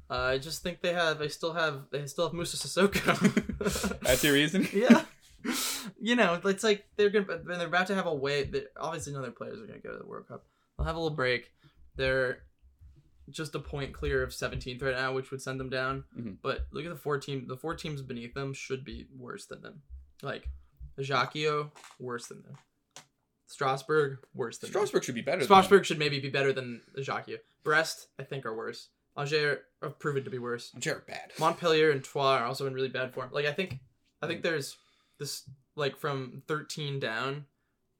Uh, 0.10 0.14
I 0.14 0.38
just 0.38 0.62
think 0.62 0.82
they 0.82 0.94
have. 0.94 1.18
They 1.20 1.30
still 1.30 1.54
have. 1.54 1.84
They 1.92 2.06
still 2.06 2.26
have 2.26 2.34
Moussa 2.34 2.58
Sissoko. 2.58 4.00
That's 4.02 4.24
your 4.24 4.34
reason? 4.34 4.68
yeah. 4.74 5.04
You 6.00 6.16
know, 6.16 6.40
it's 6.46 6.64
like 6.64 6.86
they're 6.96 7.10
gonna. 7.10 7.40
They're 7.44 7.68
about 7.68 7.88
to 7.88 7.96
have 7.96 8.06
a 8.06 8.14
way. 8.14 8.44
That 8.44 8.72
obviously, 8.78 9.14
none 9.14 9.24
of 9.24 9.26
their 9.26 9.32
players 9.32 9.60
are 9.62 9.66
gonna 9.66 9.80
go 9.80 9.92
to 9.92 9.98
the 9.98 10.06
World 10.06 10.28
Cup. 10.28 10.46
They'll 10.78 10.86
have 10.86 10.96
a 10.96 11.00
little 11.00 11.16
break. 11.16 11.52
They're 11.96 12.44
just 13.32 13.56
a 13.56 13.60
point 13.60 13.92
clear 13.94 14.22
of 14.22 14.30
17th 14.30 14.84
right 14.84 14.94
now, 14.96 15.14
which 15.14 15.32
would 15.32 15.42
send 15.42 15.60
them 15.60 15.70
down. 15.70 16.04
Mhm. 16.16 16.38
But 16.44 16.68
look 16.72 16.86
at 16.86 16.90
the 16.92 16.96
four 16.98 17.18
team. 17.18 17.48
The 17.48 17.58
four 17.58 17.74
teams 17.76 18.02
beneath 18.04 18.36
them 18.36 18.54
should 18.54 18.84
be 18.84 19.08
worse 19.18 19.46
than 19.48 19.62
them. 19.62 19.82
Like 20.22 20.50
Ajaccio, 21.00 21.72
worse 22.00 22.28
than 22.28 22.44
them. 22.44 22.58
Strasbourg, 23.48 24.20
worse 24.34 24.58
than 24.58 24.68
them. 24.68 24.74
Strasbourg 24.74 25.04
should 25.04 25.16
be 25.16 25.22
better. 25.22 25.44
Strasbourg 25.44 25.86
should 25.86 26.00
maybe 26.00 26.20
be 26.20 26.30
better 26.30 26.52
than 26.54 26.82
Ajaccio. 26.98 27.38
Brest, 27.64 28.08
I 28.20 28.24
think, 28.24 28.46
are 28.46 28.56
worse. 28.56 28.90
Angers 29.18 29.60
have 29.82 30.00
proven 30.00 30.24
to 30.24 30.30
be 30.30 30.40
worse. 30.40 30.72
them. 30.72 30.82
They're 30.84 31.04
bad. 31.08 31.32
Montpellier 31.40 31.92
and 31.92 32.04
Troyes 32.04 32.42
are 32.42 32.46
also 32.46 32.68
in 32.68 32.74
really 32.74 32.90
bad 32.90 33.14
form. 33.14 33.30
Like 33.32 33.46
I 33.46 33.54
think, 33.54 33.80
I 34.22 34.28
think 34.28 34.42
there's 34.44 34.78
this 35.20 35.44
like 35.76 35.98
from 35.98 36.42
13 36.48 37.00
down. 37.00 37.46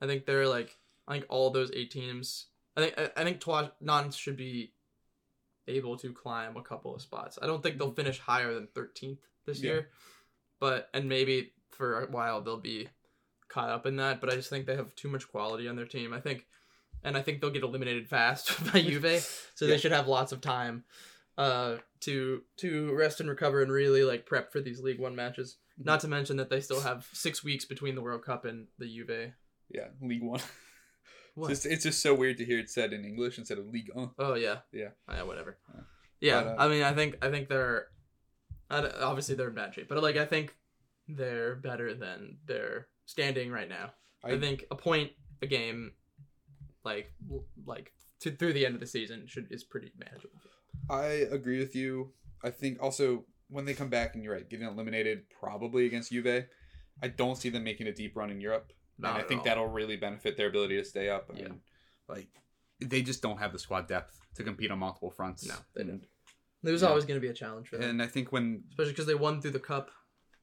I 0.02 0.08
think 0.08 0.26
they're 0.26 0.48
like 0.48 0.78
I 1.08 1.14
think 1.14 1.26
all 1.30 1.50
those 1.52 1.72
eight 1.74 1.92
teams. 1.92 2.48
I 2.76 2.82
think 2.82 2.94
I, 2.98 3.10
I 3.16 3.24
think 3.24 3.40
Troyes 3.40 3.70
Nantes 3.82 4.16
should 4.16 4.36
be 4.38 4.74
able 5.68 5.98
to 5.98 6.12
climb 6.14 6.58
a 6.58 6.62
couple 6.62 6.94
of 6.94 7.02
spots. 7.02 7.40
I 7.42 7.48
don't 7.48 7.64
think 7.64 7.78
they'll 7.78 7.92
finish 7.92 8.20
higher 8.20 8.54
than 8.54 8.68
13th 8.76 9.18
this 9.46 9.62
Yeah. 9.62 9.72
year, 9.72 9.90
but 10.60 10.90
and 10.94 11.08
maybe 11.10 11.54
for 11.72 12.04
a 12.04 12.12
while 12.12 12.42
they'll 12.42 12.58
be 12.58 12.88
caught 13.48 13.70
up 13.70 13.86
in 13.86 13.96
that. 13.98 14.20
But 14.22 14.32
I 14.32 14.36
just 14.36 14.50
think 14.50 14.66
they 14.66 14.76
have 14.76 14.94
too 14.96 15.08
much 15.08 15.28
quality 15.30 15.68
on 15.68 15.76
their 15.76 15.86
team. 15.88 16.14
I 16.14 16.20
think, 16.20 16.46
and 17.06 17.16
I 17.16 17.22
think 17.22 17.40
they'll 17.40 17.52
get 17.52 17.64
eliminated 17.64 18.10
fast 18.10 18.52
by 18.74 18.82
Juve, 18.82 19.22
so 19.56 19.66
Yeah. 19.66 19.72
they 19.72 19.78
should 19.78 19.92
have 19.94 20.08
lots 20.08 20.32
of 20.32 20.42
time 20.42 20.84
uh 21.38 21.78
to 22.02 22.42
to 22.58 22.94
rest 22.94 23.20
and 23.20 23.30
recover 23.30 23.62
and 23.62 23.72
really 23.72 24.04
like 24.04 24.26
prep 24.26 24.52
for 24.52 24.62
these 24.62 24.80
League 24.82 25.00
One 25.00 25.16
matches. 25.16 25.58
Mhm. 25.80 25.86
Not 25.86 26.00
to 26.02 26.08
mention 26.08 26.38
that 26.38 26.50
they 26.50 26.62
still 26.62 26.80
have 26.82 27.08
six 27.14 27.44
weeks 27.44 27.66
between 27.66 27.96
the 27.96 28.02
World 28.02 28.24
Cup 28.24 28.46
and 28.46 28.68
the 28.80 28.86
Juve. 28.88 29.34
Yeah, 29.70 29.88
League 30.02 30.24
One. 30.24 30.40
What? 31.38 31.52
It's, 31.52 31.64
just, 31.64 31.74
it's 31.74 31.84
just 31.84 32.02
so 32.02 32.16
weird 32.16 32.38
to 32.38 32.46
hear 32.46 32.60
it 32.60 32.70
said 32.70 32.94
in 32.94 33.04
English 33.04 33.38
instead 33.38 33.58
of 33.58 33.68
League 33.68 33.90
One. 33.94 34.12
Oh 34.18 34.36
yeah. 34.36 34.60
Yeah. 34.72 34.92
Yeah. 35.10 35.24
Whatever. 35.24 35.58
Yeah. 35.74 35.82
Yeah. 36.22 36.44
But, 36.44 36.48
uh, 36.48 36.56
I 36.60 36.68
mean, 36.70 36.84
I 36.84 36.94
think 36.94 37.18
I 37.22 37.30
think 37.30 37.50
they're, 37.50 37.88
obviously 38.72 39.36
they're 39.36 39.50
in 39.50 39.54
bad 39.56 39.74
shape, 39.74 39.90
but 39.90 40.02
like 40.02 40.16
I 40.16 40.26
think 40.26 40.56
they're 41.10 41.56
better 41.56 41.94
than 41.94 42.38
they're 42.46 42.88
standing 43.06 43.52
right 43.52 43.68
now. 43.68 43.92
I, 44.24 44.32
I- 44.32 44.40
think 44.40 44.64
a 44.72 44.76
point 44.76 45.12
a 45.42 45.48
game, 45.48 45.92
like 46.86 47.12
like 47.66 47.92
to, 48.22 48.32
through 48.32 48.54
the 48.54 48.66
end 48.66 48.76
of 48.76 48.82
the 48.82 48.88
season 48.88 49.26
should 49.28 49.48
is 49.52 49.64
pretty 49.64 49.92
manageable. 49.98 50.40
I 50.90 51.06
agree 51.32 51.60
with 51.60 51.76
you. 51.76 52.12
I 52.44 52.52
think 52.52 52.82
also 52.82 53.26
when 53.50 53.66
they 53.66 53.74
come 53.74 53.90
back, 53.90 54.16
and 54.16 54.24
you're 54.24 54.34
right, 54.34 54.50
getting 54.50 54.68
eliminated 54.68 55.24
probably 55.30 55.86
against 55.86 56.12
Juve, 56.12 56.46
I 57.02 57.08
don't 57.08 57.38
see 57.38 57.50
them 57.50 57.64
making 57.64 57.88
a 57.88 57.92
deep 57.92 58.16
run 58.16 58.30
in 58.30 58.40
Europe. 58.42 58.72
Not 58.98 59.16
and 59.16 59.24
I 59.24 59.28
think 59.28 59.40
all. 59.40 59.46
that'll 59.46 59.68
really 59.68 59.98
benefit 59.98 60.38
their 60.38 60.48
ability 60.48 60.78
to 60.78 60.86
stay 60.86 61.10
up. 61.10 61.30
Yeah. 61.34 61.46
And, 61.46 61.60
like 62.08 62.28
they 62.80 63.02
just 63.02 63.22
don't 63.22 63.38
have 63.38 63.52
the 63.52 63.60
squad 63.60 63.88
depth 63.88 64.20
to 64.36 64.44
compete 64.44 64.72
on 64.72 64.80
multiple 64.80 65.10
fronts. 65.10 65.48
No, 65.48 65.56
they 65.76 65.84
don't. 65.84 66.04
It 66.64 66.72
was 66.72 66.82
Yeah. 66.82 66.90
always 66.90 67.06
going 67.06 67.20
to 67.20 67.22
be 67.22 67.30
a 67.30 67.34
challenge 67.34 67.70
for 67.70 67.78
them, 67.78 67.90
and 67.90 68.02
I 68.02 68.08
think 68.08 68.32
when 68.32 68.64
especially 68.70 68.92
because 68.94 69.06
they 69.06 69.16
won 69.16 69.42
through 69.42 69.52
the 69.52 69.60
cup. 69.60 69.92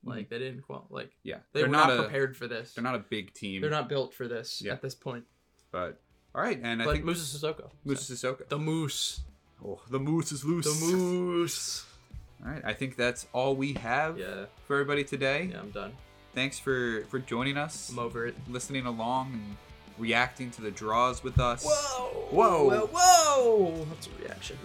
Like 0.05 0.25
mm-hmm. 0.25 0.35
they 0.35 0.39
didn't 0.41 0.63
qual 0.63 0.89
like 0.91 1.13
yeah, 1.23 1.37
they 1.53 1.61
they're 1.61 1.69
were 1.69 1.73
not, 1.73 1.87
not, 1.87 2.01
a 2.01 2.03
prepared 2.03 2.37
for 2.37 2.49
this. 2.49 2.75
they're 2.75 2.83
not 2.83 2.97
a 2.97 3.05
big 3.09 3.33
team. 3.35 3.61
They're 3.61 3.71
not 3.71 3.89
built 3.89 4.13
for 4.13 4.27
this 4.27 4.61
Yeah. 4.61 4.73
at 4.73 4.83
this 4.83 4.97
point. 4.97 5.25
But 5.71 6.03
all 6.35 6.43
right, 6.43 6.59
and 6.63 6.81
I 6.83 6.85
but 6.85 6.93
think 6.95 7.05
Moussa 7.05 7.39
Sissoko, 7.39 7.71
Moussa 7.85 8.13
Sissoko. 8.13 8.49
the 8.49 8.59
moose, 8.59 9.21
Oh, 9.65 9.81
the 9.91 9.99
moose 10.01 10.33
is 10.33 10.45
loose. 10.45 10.65
the 10.67 10.87
moose. 10.87 11.87
All 12.45 12.51
right, 12.51 12.63
I 12.65 12.73
think 12.73 12.97
that's 12.97 13.29
all 13.33 13.55
we 13.55 13.75
have 13.75 14.19
Yeah, 14.19 14.47
for 14.67 14.75
everybody 14.75 15.05
today. 15.05 15.51
yeah, 15.53 15.61
I'm 15.61 15.71
done. 15.71 15.93
Thanks 16.35 16.59
for 16.59 17.05
for 17.09 17.21
joining 17.21 17.57
us, 17.57 17.89
I'm 17.91 18.01
over 18.01 18.27
it. 18.27 18.35
listening 18.49 18.85
along, 18.87 19.33
and 19.35 19.57
reacting 19.99 20.51
to 20.53 20.63
the 20.63 20.73
draws 20.73 21.23
with 21.23 21.39
us. 21.39 21.65
Whoa! 21.65 22.09
Whoa. 22.33 22.69
Whoa! 22.69 22.87
Whoa! 22.93 23.87
That's 23.91 24.09
a 24.09 24.11
reaction. 24.25 24.59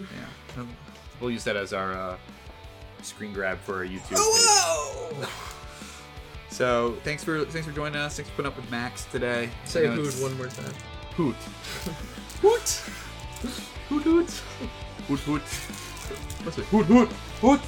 Yeah, 0.56 0.64
we'll 1.20 1.30
use 1.30 1.44
that 1.44 1.54
as 1.54 1.72
our 1.72 1.92
uh, 1.92 2.16
screen 3.02 3.32
grab 3.32 3.58
for 3.60 3.76
our 3.76 3.84
YouTube. 3.86 4.08
page. 4.08 4.18
Whoa! 4.18 5.26
So 6.50 6.96
thanks 7.04 7.22
for 7.22 7.44
thanks 7.44 7.68
for 7.68 7.74
joining 7.74 7.96
us. 8.00 8.16
Thanks 8.16 8.30
for 8.30 8.36
putting 8.36 8.50
up 8.50 8.56
with 8.56 8.68
Max 8.70 9.04
today. 9.12 9.50
Say 9.66 9.86
I 9.86 9.94
know 9.94 10.02
hoot 10.02 10.14
one 10.22 10.36
more 10.38 10.46
time. 10.48 10.72
Hoot. 11.18 11.34
Hoot! 12.42 12.68
Hoot 13.88 14.02
hoot! 14.04 14.30
Hoot 15.08 15.18
hoot. 15.18 15.42
What's 16.44 16.58
it? 16.58 16.64
Hoot 16.66 16.86
hoot. 16.86 17.08
Hoot. 17.40 17.60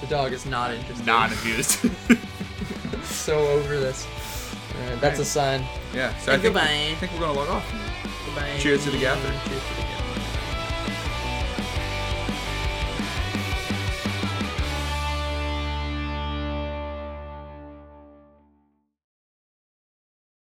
The 0.00 0.06
dog 0.06 0.32
is 0.32 0.46
not 0.46 0.72
interested. 0.72 1.04
Not 1.06 1.30
amused. 1.42 1.72
so 3.04 3.46
over 3.48 3.78
this. 3.78 4.06
Alright, 4.80 5.00
that's 5.02 5.18
a 5.18 5.24
sign. 5.26 5.66
yeah. 5.92 6.16
So 6.16 6.32
I 6.32 6.36
think, 6.36 6.54
Goodbye. 6.54 6.88
I 6.92 6.94
think 6.94 7.12
we're 7.12 7.20
gonna 7.20 7.34
log 7.38 7.50
off. 7.50 7.74
Goodbye. 8.24 8.56
Cheers 8.58 8.84
to 8.84 8.90
the 8.90 8.98
gaffer. 9.00 9.28
Cheers 9.46 9.62
to 9.62 9.68
the 9.68 9.74
gaffer. 9.74 9.83